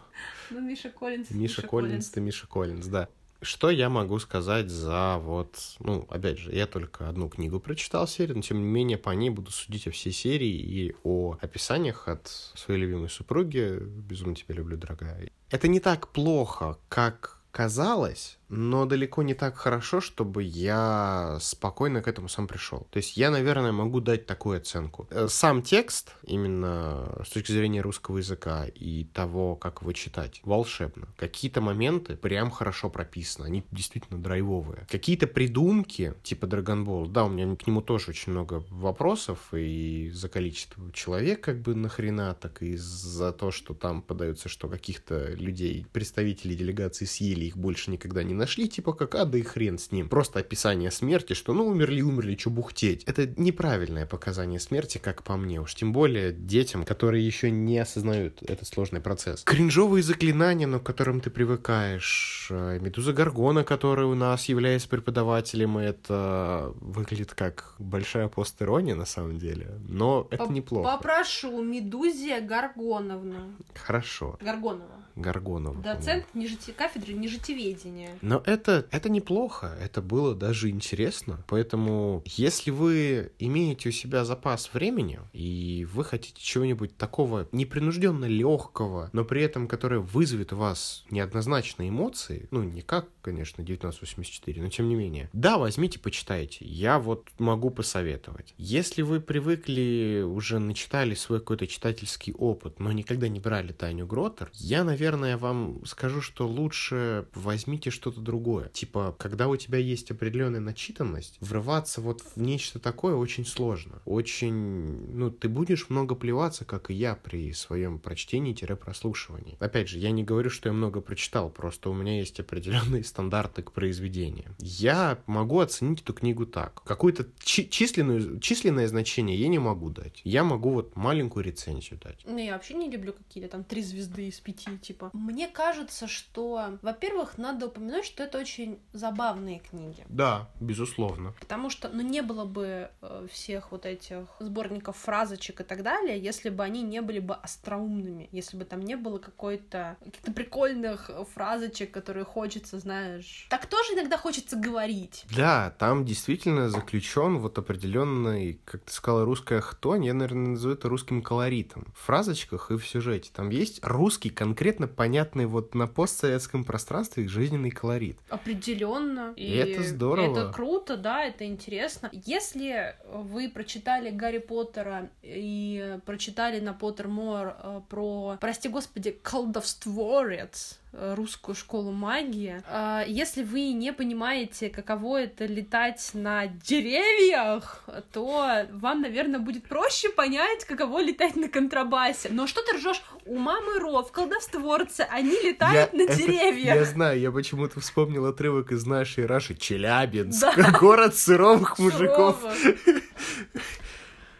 Ну, 0.50 0.60
Миша 0.60 0.90
Коллинз. 0.90 1.30
Миша 1.30 1.62
Коллинз, 1.62 2.10
ты 2.10 2.20
Миша 2.20 2.46
Коллинз, 2.46 2.86
да. 2.86 3.08
Что 3.42 3.68
я 3.70 3.90
могу 3.90 4.18
сказать 4.18 4.70
за 4.70 5.18
вот, 5.18 5.58
ну, 5.78 6.06
опять 6.08 6.38
же, 6.38 6.52
я 6.52 6.66
только 6.66 7.06
одну 7.08 7.28
книгу 7.28 7.60
прочитал 7.60 8.08
серию, 8.08 8.36
но 8.36 8.42
тем 8.42 8.58
не 8.58 8.64
менее 8.64 8.96
по 8.96 9.10
ней 9.10 9.28
буду 9.28 9.50
судить 9.50 9.86
о 9.86 9.90
всей 9.90 10.12
серии 10.12 10.48
и 10.48 10.96
о 11.04 11.36
описаниях 11.42 12.08
от 12.08 12.28
своей 12.28 12.80
любимой 12.80 13.10
супруги. 13.10 13.78
Безумно 13.78 14.34
тебя 14.34 14.54
люблю, 14.54 14.78
дорогая. 14.78 15.30
Это 15.50 15.68
не 15.68 15.80
так 15.80 16.08
плохо, 16.08 16.76
как 16.88 17.40
казалось, 17.52 18.38
но 18.48 18.86
далеко 18.86 19.22
не 19.22 19.34
так 19.34 19.56
хорошо, 19.56 20.00
чтобы 20.00 20.42
я 20.42 21.38
спокойно 21.40 22.02
к 22.02 22.08
этому 22.08 22.28
сам 22.28 22.46
пришел. 22.46 22.86
То 22.90 22.98
есть 22.98 23.16
я, 23.16 23.30
наверное, 23.30 23.72
могу 23.72 24.00
дать 24.00 24.26
такую 24.26 24.58
оценку. 24.58 25.06
Э, 25.10 25.26
Сам 25.28 25.62
текст, 25.62 26.14
именно 26.22 27.22
с 27.24 27.30
точки 27.30 27.52
зрения 27.52 27.80
русского 27.80 28.18
языка 28.18 28.66
и 28.66 29.04
того, 29.04 29.56
как 29.56 29.82
его 29.82 29.92
читать, 29.92 30.40
волшебно. 30.44 31.08
Какие-то 31.16 31.60
моменты 31.60 32.16
прям 32.16 32.50
хорошо 32.50 32.90
прописаны, 32.90 33.46
они 33.46 33.64
действительно 33.70 34.22
драйвовые. 34.22 34.86
Какие-то 34.88 35.26
придумки, 35.26 36.14
типа 36.22 36.46
Ball, 36.46 37.08
да, 37.08 37.24
у 37.24 37.28
меня 37.28 37.54
к 37.56 37.66
нему 37.66 37.80
тоже 37.80 38.10
очень 38.10 38.32
много 38.32 38.64
вопросов, 38.70 39.38
и 39.52 40.10
за 40.12 40.28
количество 40.28 40.92
человек 40.92 41.42
как 41.42 41.60
бы 41.60 41.74
нахрена, 41.74 42.34
так 42.34 42.62
и 42.62 42.76
за 42.76 43.32
то, 43.32 43.50
что 43.50 43.74
там 43.74 44.02
подается, 44.02 44.48
что 44.48 44.68
каких-то 44.68 45.32
людей, 45.34 45.86
представителей 45.92 46.56
делегации 46.56 47.04
съели, 47.04 47.44
их 47.44 47.56
больше 47.56 47.90
никогда 47.90 48.22
не 48.22 48.35
нашли, 48.36 48.68
типа 48.68 48.92
как, 48.92 49.14
а 49.14 49.24
да 49.24 49.38
и 49.38 49.42
хрен 49.42 49.78
с 49.78 49.92
ним. 49.92 50.08
Просто 50.08 50.40
описание 50.40 50.90
смерти, 50.90 51.32
что 51.32 51.52
ну 51.52 51.66
умерли, 51.66 52.00
умерли, 52.00 52.36
что 52.36 52.50
бухтеть. 52.50 53.02
Это 53.04 53.26
неправильное 53.36 54.06
показание 54.06 54.60
смерти, 54.60 54.98
как 54.98 55.22
по 55.22 55.36
мне, 55.36 55.60
уж 55.60 55.74
тем 55.74 55.92
более 55.92 56.32
детям, 56.32 56.84
которые 56.84 57.24
еще 57.26 57.50
не 57.50 57.78
осознают 57.78 58.42
этот 58.42 58.68
сложный 58.68 59.00
процесс. 59.00 59.42
Кринжовые 59.44 60.02
заклинания, 60.02 60.66
но 60.66 60.78
к 60.80 60.84
которым 60.84 61.20
ты 61.20 61.30
привыкаешь. 61.30 62.48
Э, 62.50 62.78
Медуза 62.80 63.12
Гаргона, 63.12 63.64
которая 63.64 64.06
у 64.06 64.14
нас 64.14 64.46
является 64.46 64.88
преподавателем, 64.88 65.78
это 65.78 66.72
выглядит 66.80 67.34
как 67.34 67.74
большая 67.78 68.28
постерония 68.28 68.94
на 68.94 69.06
самом 69.06 69.38
деле, 69.38 69.78
но 69.88 70.26
это 70.30 70.44
Поп- 70.44 70.52
неплохо. 70.52 70.96
Попрошу, 70.96 71.62
Медузия 71.62 72.40
Гаргоновна. 72.40 73.54
Хорошо. 73.74 74.38
Гаргонова. 74.40 75.05
Гаргонова. 75.16 75.82
Доцент 75.82 76.26
нежити... 76.34 76.70
кафедры 76.70 77.14
нежитеведения. 77.14 78.10
Но 78.20 78.42
это, 78.44 78.86
это 78.90 79.08
неплохо, 79.08 79.76
это 79.80 80.02
было 80.02 80.34
даже 80.34 80.70
интересно. 80.70 81.42
Поэтому, 81.48 82.22
если 82.26 82.70
вы 82.70 83.32
имеете 83.38 83.88
у 83.88 83.92
себя 83.92 84.24
запас 84.24 84.72
времени, 84.74 85.18
и 85.32 85.86
вы 85.92 86.04
хотите 86.04 86.40
чего-нибудь 86.40 86.96
такого 86.96 87.48
непринужденно 87.52 88.26
легкого, 88.26 89.10
но 89.12 89.24
при 89.24 89.42
этом 89.42 89.68
которое 89.68 90.00
вызовет 90.00 90.52
у 90.52 90.56
вас 90.56 91.04
неоднозначные 91.10 91.88
эмоции, 91.88 92.46
ну, 92.50 92.62
не 92.62 92.82
как, 92.82 93.08
конечно, 93.22 93.62
1984, 93.62 94.62
но 94.62 94.68
тем 94.68 94.88
не 94.88 94.94
менее, 94.94 95.30
да, 95.32 95.56
возьмите, 95.58 95.98
почитайте. 95.98 96.64
Я 96.64 96.98
вот 96.98 97.28
могу 97.38 97.70
посоветовать. 97.70 98.54
Если 98.58 99.02
вы 99.02 99.20
привыкли, 99.20 100.22
уже 100.26 100.58
начитали 100.58 101.14
свой 101.14 101.40
какой-то 101.40 101.66
читательский 101.66 102.32
опыт, 102.32 102.78
но 102.78 102.92
никогда 102.92 103.28
не 103.28 103.40
брали 103.40 103.72
Таню 103.72 104.06
Гротер, 104.06 104.50
я, 104.52 104.84
наверное, 104.84 105.05
наверное, 105.06 105.36
вам 105.36 105.84
скажу, 105.84 106.20
что 106.20 106.48
лучше 106.48 107.28
возьмите 107.34 107.90
что-то 107.90 108.20
другое. 108.20 108.68
Типа, 108.70 109.14
когда 109.18 109.46
у 109.46 109.56
тебя 109.56 109.78
есть 109.78 110.10
определенная 110.10 110.60
начитанность, 110.60 111.36
врываться 111.40 112.00
вот 112.00 112.22
в 112.22 112.40
нечто 112.40 112.80
такое 112.80 113.14
очень 113.14 113.46
сложно. 113.46 114.02
Очень, 114.04 115.12
ну, 115.12 115.30
ты 115.30 115.48
будешь 115.48 115.90
много 115.90 116.16
плеваться, 116.16 116.64
как 116.64 116.90
и 116.90 116.94
я 116.94 117.14
при 117.14 117.52
своем 117.52 118.00
прочтении-прослушивании. 118.00 119.56
Опять 119.60 119.88
же, 119.88 119.98
я 119.98 120.10
не 120.10 120.24
говорю, 120.24 120.50
что 120.50 120.68
я 120.68 120.72
много 120.72 121.00
прочитал, 121.00 121.50
просто 121.50 121.90
у 121.90 121.94
меня 121.94 122.18
есть 122.18 122.40
определенные 122.40 123.04
стандарты 123.04 123.62
к 123.62 123.70
произведению. 123.70 124.56
Я 124.58 125.18
могу 125.26 125.60
оценить 125.60 126.02
эту 126.02 126.14
книгу 126.14 126.46
так. 126.46 126.82
Какую-то 126.84 127.26
чи- 127.38 127.68
численную, 127.68 128.40
численное 128.40 128.88
значение 128.88 129.38
я 129.38 129.48
не 129.48 129.58
могу 129.58 129.90
дать. 129.90 130.20
Я 130.24 130.42
могу 130.42 130.70
вот 130.70 130.96
маленькую 130.96 131.44
рецензию 131.44 132.00
дать. 132.02 132.20
Ну, 132.26 132.38
я 132.38 132.54
вообще 132.54 132.74
не 132.74 132.90
люблю 132.90 133.12
какие-то 133.12 133.50
там 133.50 133.62
три 133.62 133.82
звезды 133.82 134.28
из 134.28 134.40
пяти, 134.40 134.76
типа. 134.78 134.95
Мне 135.12 135.48
кажется, 135.48 136.06
что, 136.06 136.78
во-первых, 136.82 137.38
надо 137.38 137.66
упомянуть, 137.66 138.04
что 138.04 138.22
это 138.22 138.38
очень 138.38 138.78
забавные 138.92 139.60
книги. 139.60 140.04
Да, 140.08 140.48
безусловно. 140.60 141.34
Потому 141.40 141.70
что, 141.70 141.88
ну, 141.88 142.02
не 142.02 142.22
было 142.22 142.44
бы 142.44 142.90
э, 143.00 143.26
всех 143.30 143.72
вот 143.72 143.86
этих 143.86 144.26
сборников 144.40 144.96
фразочек 144.96 145.60
и 145.60 145.64
так 145.64 145.82
далее, 145.82 146.18
если 146.18 146.50
бы 146.50 146.62
они 146.62 146.82
не 146.82 147.00
были 147.00 147.18
бы 147.18 147.34
остроумными, 147.34 148.28
если 148.32 148.56
бы 148.56 148.64
там 148.64 148.80
не 148.80 148.96
было 148.96 149.18
какой-то 149.18 149.96
каких-то 150.04 150.32
прикольных 150.32 151.10
фразочек, 151.34 151.90
которые 151.90 152.24
хочется, 152.24 152.78
знаешь. 152.78 153.46
Так 153.50 153.66
тоже 153.66 153.94
иногда 153.94 154.16
хочется 154.16 154.56
говорить. 154.56 155.24
Да, 155.34 155.74
там 155.78 156.04
действительно 156.04 156.68
заключен 156.68 157.38
вот 157.38 157.58
определенный, 157.58 158.60
как 158.64 158.82
ты 158.82 158.92
сказала, 158.92 159.24
русская 159.24 159.60
хтонь, 159.60 160.04
я, 160.04 160.14
наверное, 160.14 160.50
назову 160.50 160.74
это 160.74 160.88
русским 160.88 161.22
колоритом. 161.22 161.86
В 161.94 162.06
фразочках 162.06 162.70
и 162.70 162.76
в 162.76 162.86
сюжете. 162.86 163.30
Там 163.32 163.50
есть 163.50 163.80
русский, 163.82 164.30
конкретно 164.30 164.85
понятный 164.86 165.46
вот 165.46 165.74
на 165.74 165.86
постсоветском 165.86 166.64
пространстве 166.64 167.28
жизненный 167.28 167.70
колорит. 167.70 168.18
Определенно. 168.28 169.32
И, 169.36 169.44
и 169.44 169.56
это 169.56 169.82
здорово. 169.82 170.32
Это 170.32 170.52
круто, 170.52 170.96
да, 170.96 171.24
это 171.24 171.46
интересно. 171.46 172.10
Если 172.12 172.96
вы 173.12 173.48
прочитали 173.48 174.10
Гарри 174.10 174.38
Поттера 174.38 175.10
и 175.22 175.98
прочитали 176.04 176.60
на 176.60 176.72
Поттермор 176.72 177.56
э, 177.62 177.80
про, 177.88 178.36
прости 178.40 178.68
господи, 178.68 179.16
колдовстворец, 179.22 180.78
русскую 181.14 181.54
школу 181.54 181.92
магии. 181.92 182.62
А, 182.68 183.04
если 183.06 183.42
вы 183.42 183.72
не 183.72 183.92
понимаете, 183.92 184.70
каково 184.70 185.22
это 185.22 185.46
летать 185.46 186.10
на 186.14 186.46
деревьях, 186.46 187.84
то 188.12 188.66
вам, 188.70 189.02
наверное, 189.02 189.40
будет 189.40 189.64
проще 189.68 190.08
понять, 190.08 190.64
каково 190.64 191.02
летать 191.02 191.36
на 191.36 191.48
контрабасе. 191.48 192.28
Но 192.30 192.46
что 192.46 192.62
ты 192.62 192.76
ржешь? 192.76 193.02
У 193.24 193.36
мамы 193.36 193.78
Ров, 193.78 194.10
колдовстворцы, 194.12 195.06
они 195.10 195.32
летают 195.42 195.92
я, 195.92 195.98
на 195.98 196.14
деревьях. 196.14 196.76
Я 196.76 196.84
знаю, 196.84 197.20
я 197.20 197.30
почему-то 197.30 197.80
вспомнил 197.80 198.26
отрывок 198.26 198.72
из 198.72 198.86
нашей 198.86 199.26
Раши 199.26 199.54
Челябинск, 199.54 200.56
да. 200.56 200.70
город 200.80 201.14
сыровых 201.16 201.78
мужиков. 201.78 202.36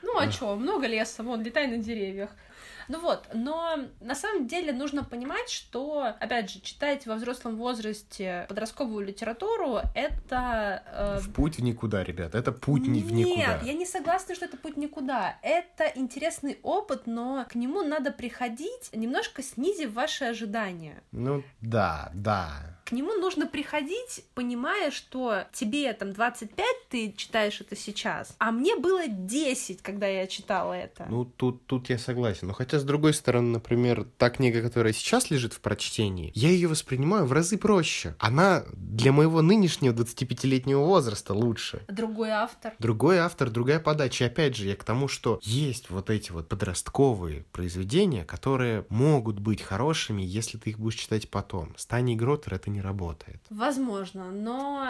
Ну 0.02 0.18
а 0.18 0.28
чё, 0.28 0.54
много 0.54 0.86
леса, 0.86 1.22
вон, 1.22 1.42
летай 1.42 1.66
на 1.66 1.78
деревьях. 1.78 2.30
Ну 2.88 3.00
вот, 3.00 3.28
но 3.32 3.78
на 4.00 4.14
самом 4.14 4.46
деле 4.46 4.72
нужно 4.72 5.04
понимать, 5.04 5.48
что, 5.48 6.14
опять 6.20 6.50
же, 6.50 6.60
читать 6.60 7.06
во 7.06 7.16
взрослом 7.16 7.56
возрасте 7.56 8.46
подростковую 8.48 9.06
литературу— 9.06 9.80
это... 9.94 10.82
Э... 10.92 11.18
В 11.20 11.32
путь 11.32 11.56
в 11.56 11.62
никуда, 11.62 12.04
ребят, 12.04 12.34
это 12.34 12.52
путь 12.52 12.86
не 12.86 13.00
в 13.00 13.12
никуда. 13.12 13.58
Нет, 13.58 13.62
я 13.64 13.72
не 13.72 13.86
согласна, 13.86 14.34
что 14.34 14.44
это 14.44 14.56
путь 14.56 14.76
никуда. 14.76 15.38
Это 15.42 15.90
интересный 15.94 16.58
опыт, 16.62 17.06
но 17.06 17.46
к 17.48 17.54
нему 17.54 17.82
надо 17.82 18.12
приходить, 18.12 18.90
немножко 18.92 19.42
снизив 19.42 19.92
ваши 19.92 20.24
ожидания. 20.24 21.02
Ну 21.12 21.42
да, 21.60 22.10
да 22.14 22.76
к 22.86 22.92
нему 22.92 23.14
нужно 23.14 23.48
приходить, 23.48 24.24
понимая, 24.34 24.92
что 24.92 25.42
тебе 25.52 25.92
там 25.92 26.12
25, 26.12 26.66
ты 26.88 27.12
читаешь 27.16 27.60
это 27.60 27.74
сейчас, 27.74 28.36
а 28.38 28.52
мне 28.52 28.76
было 28.76 29.08
10, 29.08 29.82
когда 29.82 30.06
я 30.06 30.28
читала 30.28 30.72
это. 30.72 31.04
Ну, 31.08 31.24
тут, 31.24 31.66
тут 31.66 31.90
я 31.90 31.98
согласен. 31.98 32.46
Но 32.46 32.52
хотя, 32.52 32.78
с 32.78 32.84
другой 32.84 33.12
стороны, 33.12 33.48
например, 33.48 34.06
та 34.18 34.30
книга, 34.30 34.62
которая 34.62 34.92
сейчас 34.92 35.32
лежит 35.32 35.52
в 35.52 35.60
прочтении, 35.60 36.30
я 36.36 36.48
ее 36.50 36.68
воспринимаю 36.68 37.26
в 37.26 37.32
разы 37.32 37.58
проще. 37.58 38.14
Она 38.20 38.64
для 38.72 39.10
моего 39.10 39.42
нынешнего 39.42 39.92
25-летнего 39.92 40.84
возраста 40.84 41.34
лучше. 41.34 41.82
Другой 41.88 42.30
автор. 42.30 42.74
Другой 42.78 43.18
автор, 43.18 43.50
другая 43.50 43.80
подача. 43.80 44.24
И 44.24 44.26
опять 44.28 44.54
же, 44.54 44.68
я 44.68 44.76
к 44.76 44.84
тому, 44.84 45.08
что 45.08 45.40
есть 45.42 45.90
вот 45.90 46.08
эти 46.08 46.30
вот 46.30 46.48
подростковые 46.48 47.46
произведения, 47.50 48.24
которые 48.24 48.86
могут 48.90 49.40
быть 49.40 49.60
хорошими, 49.60 50.22
если 50.22 50.56
ты 50.56 50.70
их 50.70 50.78
будешь 50.78 51.00
читать 51.00 51.28
потом. 51.28 51.74
Стани 51.76 52.14
Гротер— 52.14 52.54
это 52.56 52.70
не 52.70 52.76
работает. 52.81 53.40
Возможно, 53.51 54.31
но 54.31 54.89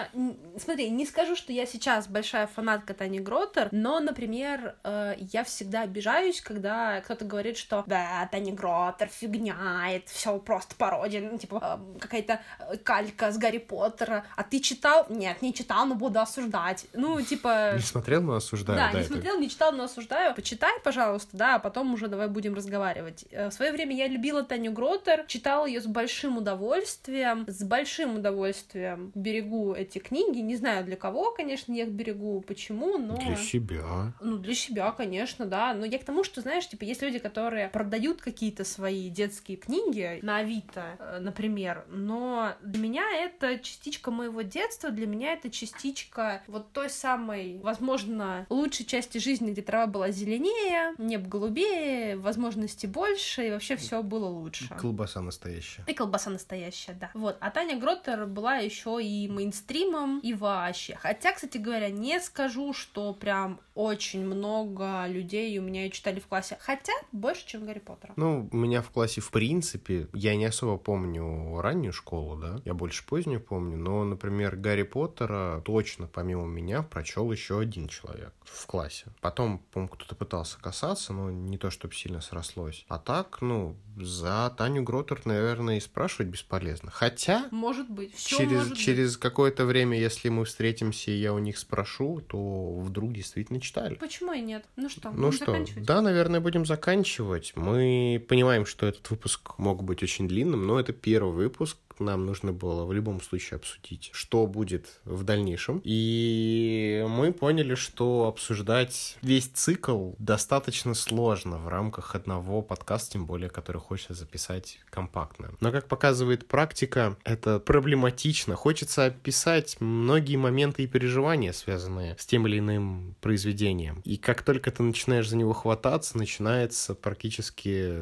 смотри, 0.59 0.91
не 0.91 1.07
скажу, 1.07 1.37
что 1.37 1.53
я 1.53 1.67
сейчас 1.67 2.09
большая 2.09 2.47
фанатка 2.47 2.95
Тани 2.95 3.21
Гротер, 3.21 3.69
но, 3.73 4.01
например, 4.01 4.77
э, 4.85 5.15
я 5.19 5.45
всегда 5.45 5.83
обижаюсь, 5.83 6.41
когда 6.41 7.01
кто-то 7.03 7.25
говорит, 7.25 7.57
что 7.57 7.85
да, 7.87 8.29
Тани 8.31 8.53
Гротер 8.53 9.09
фигня, 9.09 9.87
это 9.91 10.11
все 10.11 10.39
просто 10.39 10.75
пародия, 10.77 11.21
ну, 11.21 11.39
типа 11.39 11.81
э, 11.95 11.99
какая-то 11.99 12.41
э, 12.59 12.77
калька 12.79 13.31
с 13.31 13.39
Гарри 13.39 13.59
Поттера, 13.59 14.25
а 14.37 14.43
ты 14.43 14.61
читал? 14.61 15.07
Нет, 15.09 15.43
не 15.43 15.55
читал, 15.55 15.87
но 15.87 15.95
буду 15.95 16.21
осуждать. 16.21 16.87
Ну, 16.93 17.21
типа... 17.21 17.73
Не 17.77 17.83
смотрел, 17.83 18.23
но 18.23 18.35
осуждаю. 18.35 18.79
Да, 18.79 18.89
да 18.89 18.99
не 18.99 19.05
это... 19.05 19.13
смотрел, 19.13 19.39
не 19.39 19.49
читал, 19.49 19.73
но 19.73 19.85
осуждаю. 19.85 20.35
Почитай, 20.35 20.73
пожалуйста, 20.83 21.37
да, 21.37 21.57
а 21.57 21.59
потом 21.59 21.93
уже 21.95 22.09
давай 22.09 22.29
будем 22.29 22.55
разговаривать. 22.55 23.27
В 23.31 23.51
свое 23.51 23.73
время 23.73 23.95
я 23.95 24.09
любила 24.09 24.43
Таню 24.43 24.73
Гротер, 24.73 25.25
читала 25.27 25.67
ее 25.67 25.81
с 25.81 25.87
большим 25.87 26.39
удовольствием, 26.39 27.45
с 27.49 27.63
большим 27.63 27.76
удовольствием 28.17 29.13
берегу 29.15 29.75
эти 29.75 29.99
книги. 29.99 30.39
Не 30.39 30.57
знаю 30.57 30.85
для 30.85 30.97
кого, 30.97 31.33
конечно, 31.33 31.73
я 31.73 31.85
их 31.85 31.91
берегу, 31.91 32.41
почему, 32.47 32.99
но... 32.99 33.17
Для 33.17 33.37
себя. 33.37 34.13
Ну, 34.21 34.39
для 34.39 34.55
себя, 34.55 34.91
конечно, 34.93 35.47
да. 35.47 35.75
Но 35.75 35.85
я 35.85 35.99
к 35.99 36.05
тому, 36.05 36.25
что, 36.25 36.41
знаешь, 36.41 36.69
типа, 36.69 36.85
есть 36.85 37.03
люди, 37.03 37.19
которые 37.19 37.69
продают 37.69 38.21
какие-то 38.21 38.65
свои 38.65 39.09
детские 39.09 39.57
книги 39.57 40.19
на 40.23 40.39
Авито, 40.39 40.97
э, 40.99 41.19
например, 41.21 41.85
но 41.89 42.55
для 42.63 42.83
меня 42.83 43.05
это 43.13 43.59
частичка 43.59 44.11
моего 44.11 44.43
детства, 44.43 44.91
для 44.91 45.07
меня 45.07 45.33
это 45.33 45.51
частичка 45.51 46.43
вот 46.47 46.73
той 46.73 46.91
самой, 46.91 47.61
возможно, 47.63 48.47
лучшей 48.51 48.87
части 48.87 49.19
жизни, 49.19 49.51
где 49.53 49.63
трава 49.63 49.87
была 49.87 50.11
зеленее, 50.11 50.95
небо 50.99 51.29
голубее, 51.29 52.17
возможностей 52.17 52.87
больше, 52.87 53.49
и 53.49 53.51
вообще 53.51 53.77
все 53.77 54.03
было 54.03 54.27
лучше. 54.27 54.65
И 54.65 54.79
колбаса 54.79 55.21
настоящая. 55.21 55.85
И 55.87 55.95
колбаса 55.95 56.31
настоящая, 56.31 56.95
да. 56.95 57.11
Вот. 57.15 57.37
А 57.41 57.51
Таня 57.67 57.81
Гроттер 57.81 58.27
была 58.27 58.59
еще 58.59 59.03
и 59.03 59.27
мейнстримом, 59.27 60.21
и 60.21 60.35
вообще. 60.35 60.95
Хотя, 60.95 61.33
кстати 61.33 61.59
говоря, 61.59 61.91
не 61.91 62.21
скажу, 62.21 62.73
что 62.73 63.13
прям 63.13 63.61
очень 63.77 64.25
много 64.25 65.07
людей 65.07 65.57
у 65.59 65.63
меня 65.63 65.89
читали 65.91 66.19
в 66.19 66.27
классе. 66.27 66.57
Хотя 66.61 66.93
больше, 67.13 67.47
чем 67.47 67.67
Гарри 67.67 67.79
Поттера. 67.81 68.15
Ну, 68.17 68.49
у 68.51 68.57
меня 68.57 68.83
в 68.83 68.91
классе, 68.91 69.21
в 69.21 69.31
принципе, 69.31 70.09
я 70.15 70.35
не 70.35 70.47
особо 70.47 70.79
помню 70.79 71.61
раннюю 71.61 71.93
школу, 71.93 72.37
да, 72.37 72.61
я 72.65 72.75
больше 72.75 73.07
позднюю 73.07 73.41
помню, 73.41 73.77
но, 73.77 74.05
например, 74.05 74.57
Гарри 74.57 74.83
Поттера 74.83 75.63
точно 75.65 76.07
помимо 76.07 76.47
меня 76.47 76.83
прочел 76.83 77.31
еще 77.31 77.61
один 77.61 77.89
человек 77.89 78.33
в 78.45 78.67
классе. 78.67 79.07
Потом, 79.21 79.59
по-моему, 79.59 79.93
кто-то 79.95 80.15
пытался 80.15 80.59
касаться, 80.59 81.13
но 81.13 81.31
не 81.31 81.59
то, 81.59 81.71
чтобы 81.71 81.95
сильно 81.95 82.21
срослось. 82.21 82.85
А 82.89 82.99
так, 82.99 83.43
ну, 83.43 83.77
за 83.97 84.55
Таню 84.57 84.83
Гротер, 84.83 85.21
наверное, 85.25 85.77
и 85.77 85.81
спрашивать 85.81 86.29
бесполезно. 86.29 86.91
Хотя... 86.91 87.49
Может 87.51 87.91
быть. 87.91 88.15
Всё 88.15 88.39
через, 88.39 88.59
может 88.59 88.79
через 88.79 89.17
какое-то 89.17 89.65
время, 89.67 89.99
если 89.99 90.29
мы 90.29 90.45
встретимся, 90.45 91.11
и 91.11 91.17
я 91.17 91.35
у 91.35 91.39
них 91.39 91.59
спрошу, 91.59 92.23
то 92.27 92.79
вдруг 92.79 93.13
действительно 93.13 93.61
читали. 93.67 93.95
Почему 93.95 94.33
и 94.33 94.41
нет? 94.41 94.65
Ну 94.77 94.89
что, 94.89 95.11
ну 95.11 95.33
что, 95.33 95.65
да, 95.77 96.01
наверное, 96.01 96.41
будем 96.41 96.65
заканчивать. 96.67 97.53
Мы 97.57 98.25
понимаем, 98.29 98.67
что 98.67 98.87
этот 98.87 99.11
выпуск 99.11 99.59
мог 99.59 99.83
быть 99.83 100.03
очень 100.03 100.29
длинным, 100.29 100.67
но 100.67 100.79
это 100.79 100.93
первый 100.93 101.33
выпуск, 101.33 101.77
нам 102.01 102.27
нужно 102.27 102.53
было 102.53 102.85
в 102.85 102.93
любом 102.93 103.21
случае 103.21 103.57
обсудить, 103.57 104.11
что 104.13 104.47
будет 104.47 105.01
в 105.05 105.25
дальнейшем. 105.25 105.81
И 105.85 107.05
мы 107.09 107.33
поняли, 107.33 107.75
что 107.75 108.27
обсуждать 108.27 109.17
весь 109.23 109.47
цикл 109.47 110.13
достаточно 110.19 110.95
сложно 110.95 111.59
в 111.59 111.69
рамках 111.69 112.15
одного 112.15 112.63
подкаста, 112.63 113.13
тем 113.13 113.27
более, 113.27 113.51
который 113.51 113.81
хочется 113.81 114.15
записать 114.15 114.81
компактно. 114.91 115.53
Но, 115.61 115.73
как 115.73 115.89
показывает 115.89 116.47
практика, 116.47 117.17
это 117.25 117.59
проблематично. 117.59 118.57
Хочется 118.57 119.07
описать 119.07 119.77
многие 119.81 120.37
моменты 120.37 120.85
и 120.85 120.87
переживания, 120.87 121.53
связанные 121.53 122.17
с 122.19 122.27
тем 122.27 122.47
или 122.47 122.59
иным 122.59 123.15
произведением. 123.21 124.01
И 124.05 124.17
как 124.17 124.43
только 124.43 124.71
ты 124.71 124.83
начинаешь 124.83 125.29
за 125.29 125.37
него 125.37 125.53
хвататься, 125.53 126.19
начинается 126.19 126.95
практически 126.95 127.95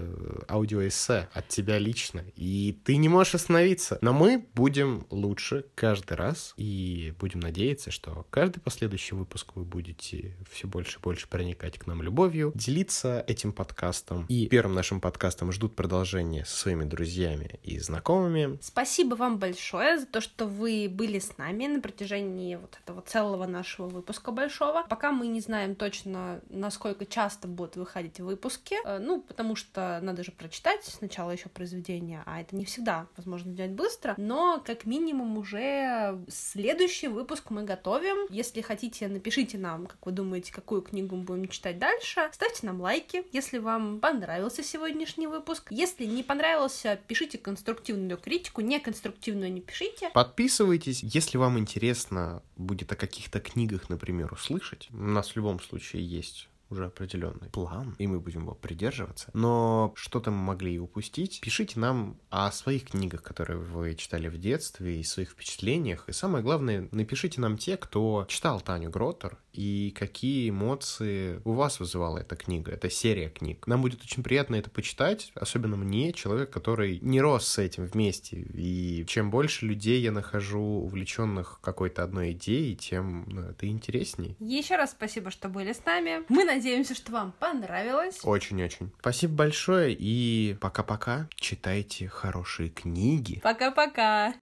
аудиоэссе 0.48 1.28
от 1.32 1.48
тебя 1.48 1.78
лично. 1.78 2.24
И 2.36 2.78
ты 2.84 2.96
не 2.96 3.08
можешь 3.08 3.34
остановиться 3.34 3.83
говорится. 3.84 3.98
Но 4.00 4.12
мы 4.12 4.46
будем 4.54 5.06
лучше 5.10 5.66
каждый 5.74 6.14
раз 6.14 6.54
и 6.56 7.14
будем 7.18 7.40
надеяться, 7.40 7.90
что 7.90 8.26
каждый 8.30 8.60
последующий 8.60 9.16
выпуск 9.16 9.52
вы 9.54 9.64
будете 9.64 10.36
все 10.50 10.66
больше 10.66 10.98
и 10.98 11.02
больше 11.02 11.28
проникать 11.28 11.78
к 11.78 11.86
нам 11.86 12.02
любовью, 12.02 12.52
делиться 12.54 13.24
этим 13.26 13.52
подкастом. 13.52 14.26
И 14.28 14.48
первым 14.48 14.74
нашим 14.74 15.00
подкастом 15.00 15.52
ждут 15.52 15.76
продолжение 15.76 16.44
со 16.44 16.56
своими 16.56 16.84
друзьями 16.84 17.58
и 17.62 17.78
знакомыми. 17.78 18.58
Спасибо 18.62 19.14
вам 19.14 19.38
большое 19.38 19.98
за 19.98 20.06
то, 20.06 20.20
что 20.20 20.46
вы 20.46 20.88
были 20.90 21.18
с 21.18 21.36
нами 21.38 21.66
на 21.66 21.80
протяжении 21.80 22.56
вот 22.56 22.78
этого 22.82 23.02
целого 23.02 23.46
нашего 23.46 23.88
выпуска 23.88 24.32
большого. 24.32 24.84
Пока 24.88 25.12
мы 25.12 25.26
не 25.26 25.40
знаем 25.40 25.74
точно, 25.74 26.40
насколько 26.48 27.06
часто 27.06 27.48
будут 27.48 27.76
выходить 27.76 28.20
выпуски, 28.20 28.76
э, 28.84 28.98
ну, 28.98 29.20
потому 29.20 29.56
что 29.56 29.98
надо 30.02 30.24
же 30.24 30.32
прочитать 30.32 30.84
сначала 30.84 31.30
еще 31.30 31.48
произведение, 31.48 32.22
а 32.26 32.40
это 32.40 32.56
не 32.56 32.64
всегда 32.64 33.06
возможно 33.16 33.52
делать 33.52 33.73
быстро, 33.74 34.14
но 34.16 34.62
как 34.64 34.86
минимум 34.86 35.38
уже 35.38 36.18
следующий 36.28 37.08
выпуск 37.08 37.50
мы 37.50 37.64
готовим. 37.64 38.26
Если 38.30 38.60
хотите, 38.60 39.08
напишите 39.08 39.58
нам, 39.58 39.86
как 39.86 40.04
вы 40.04 40.12
думаете, 40.12 40.52
какую 40.52 40.82
книгу 40.82 41.16
мы 41.16 41.22
будем 41.22 41.48
читать 41.48 41.78
дальше. 41.78 42.28
Ставьте 42.32 42.66
нам 42.66 42.80
лайки, 42.80 43.24
если 43.32 43.58
вам 43.58 44.00
понравился 44.00 44.62
сегодняшний 44.62 45.26
выпуск. 45.26 45.68
Если 45.70 46.04
не 46.04 46.22
понравился, 46.22 46.98
пишите 47.06 47.38
конструктивную 47.38 48.18
критику, 48.18 48.60
не 48.60 48.80
конструктивную 48.80 49.52
не 49.52 49.60
пишите. 49.60 50.10
Подписывайтесь, 50.14 51.02
если 51.02 51.38
вам 51.38 51.58
интересно 51.58 52.42
будет 52.56 52.92
о 52.92 52.96
каких-то 52.96 53.40
книгах, 53.40 53.88
например, 53.88 54.32
услышать. 54.32 54.88
У 54.92 54.96
нас 54.96 55.30
в 55.30 55.36
любом 55.36 55.60
случае 55.60 56.06
есть 56.06 56.48
уже 56.74 56.86
определенный 56.86 57.48
план, 57.50 57.94
и 57.98 58.06
мы 58.06 58.20
будем 58.20 58.42
его 58.42 58.54
придерживаться. 58.54 59.30
Но 59.32 59.92
что-то 59.96 60.30
мы 60.30 60.38
могли 60.38 60.74
и 60.74 60.78
упустить. 60.78 61.40
Пишите 61.40 61.80
нам 61.80 62.18
о 62.30 62.50
своих 62.52 62.84
книгах, 62.84 63.22
которые 63.22 63.58
вы 63.58 63.94
читали 63.94 64.28
в 64.28 64.38
детстве, 64.38 65.00
и 65.00 65.04
своих 65.04 65.30
впечатлениях. 65.30 66.08
И 66.08 66.12
самое 66.12 66.44
главное, 66.44 66.88
напишите 66.92 67.40
нам 67.40 67.56
те, 67.56 67.76
кто 67.76 68.26
читал 68.28 68.60
Таню 68.60 68.90
Гротер, 68.90 69.38
и 69.52 69.94
какие 69.96 70.50
эмоции 70.50 71.40
у 71.44 71.52
вас 71.52 71.78
вызывала 71.78 72.18
эта 72.18 72.36
книга, 72.36 72.72
эта 72.72 72.90
серия 72.90 73.30
книг. 73.30 73.66
Нам 73.66 73.82
будет 73.82 74.02
очень 74.02 74.22
приятно 74.22 74.56
это 74.56 74.68
почитать, 74.68 75.30
особенно 75.34 75.76
мне, 75.76 76.12
человек, 76.12 76.50
который 76.50 76.98
не 77.00 77.20
рос 77.20 77.46
с 77.46 77.58
этим 77.58 77.86
вместе. 77.86 78.36
И 78.36 79.04
чем 79.06 79.30
больше 79.30 79.66
людей 79.66 80.00
я 80.00 80.10
нахожу 80.10 80.60
увлеченных 80.60 81.60
какой-то 81.62 82.02
одной 82.02 82.32
идеей, 82.32 82.74
тем 82.76 83.24
ну, 83.28 83.42
это 83.42 83.68
интересней. 83.68 84.36
Еще 84.40 84.76
раз 84.76 84.90
спасибо, 84.90 85.30
что 85.30 85.48
были 85.48 85.72
с 85.72 85.84
нами. 85.84 86.24
Мы 86.28 86.44
надеемся, 86.64 86.94
что 86.94 87.12
вам 87.12 87.32
понравилось. 87.32 88.20
Очень-очень. 88.22 88.90
Спасибо 88.98 89.34
большое 89.34 89.94
и 89.98 90.56
пока-пока. 90.60 91.28
Читайте 91.34 92.08
хорошие 92.08 92.70
книги. 92.70 93.40
Пока-пока. 93.42 94.32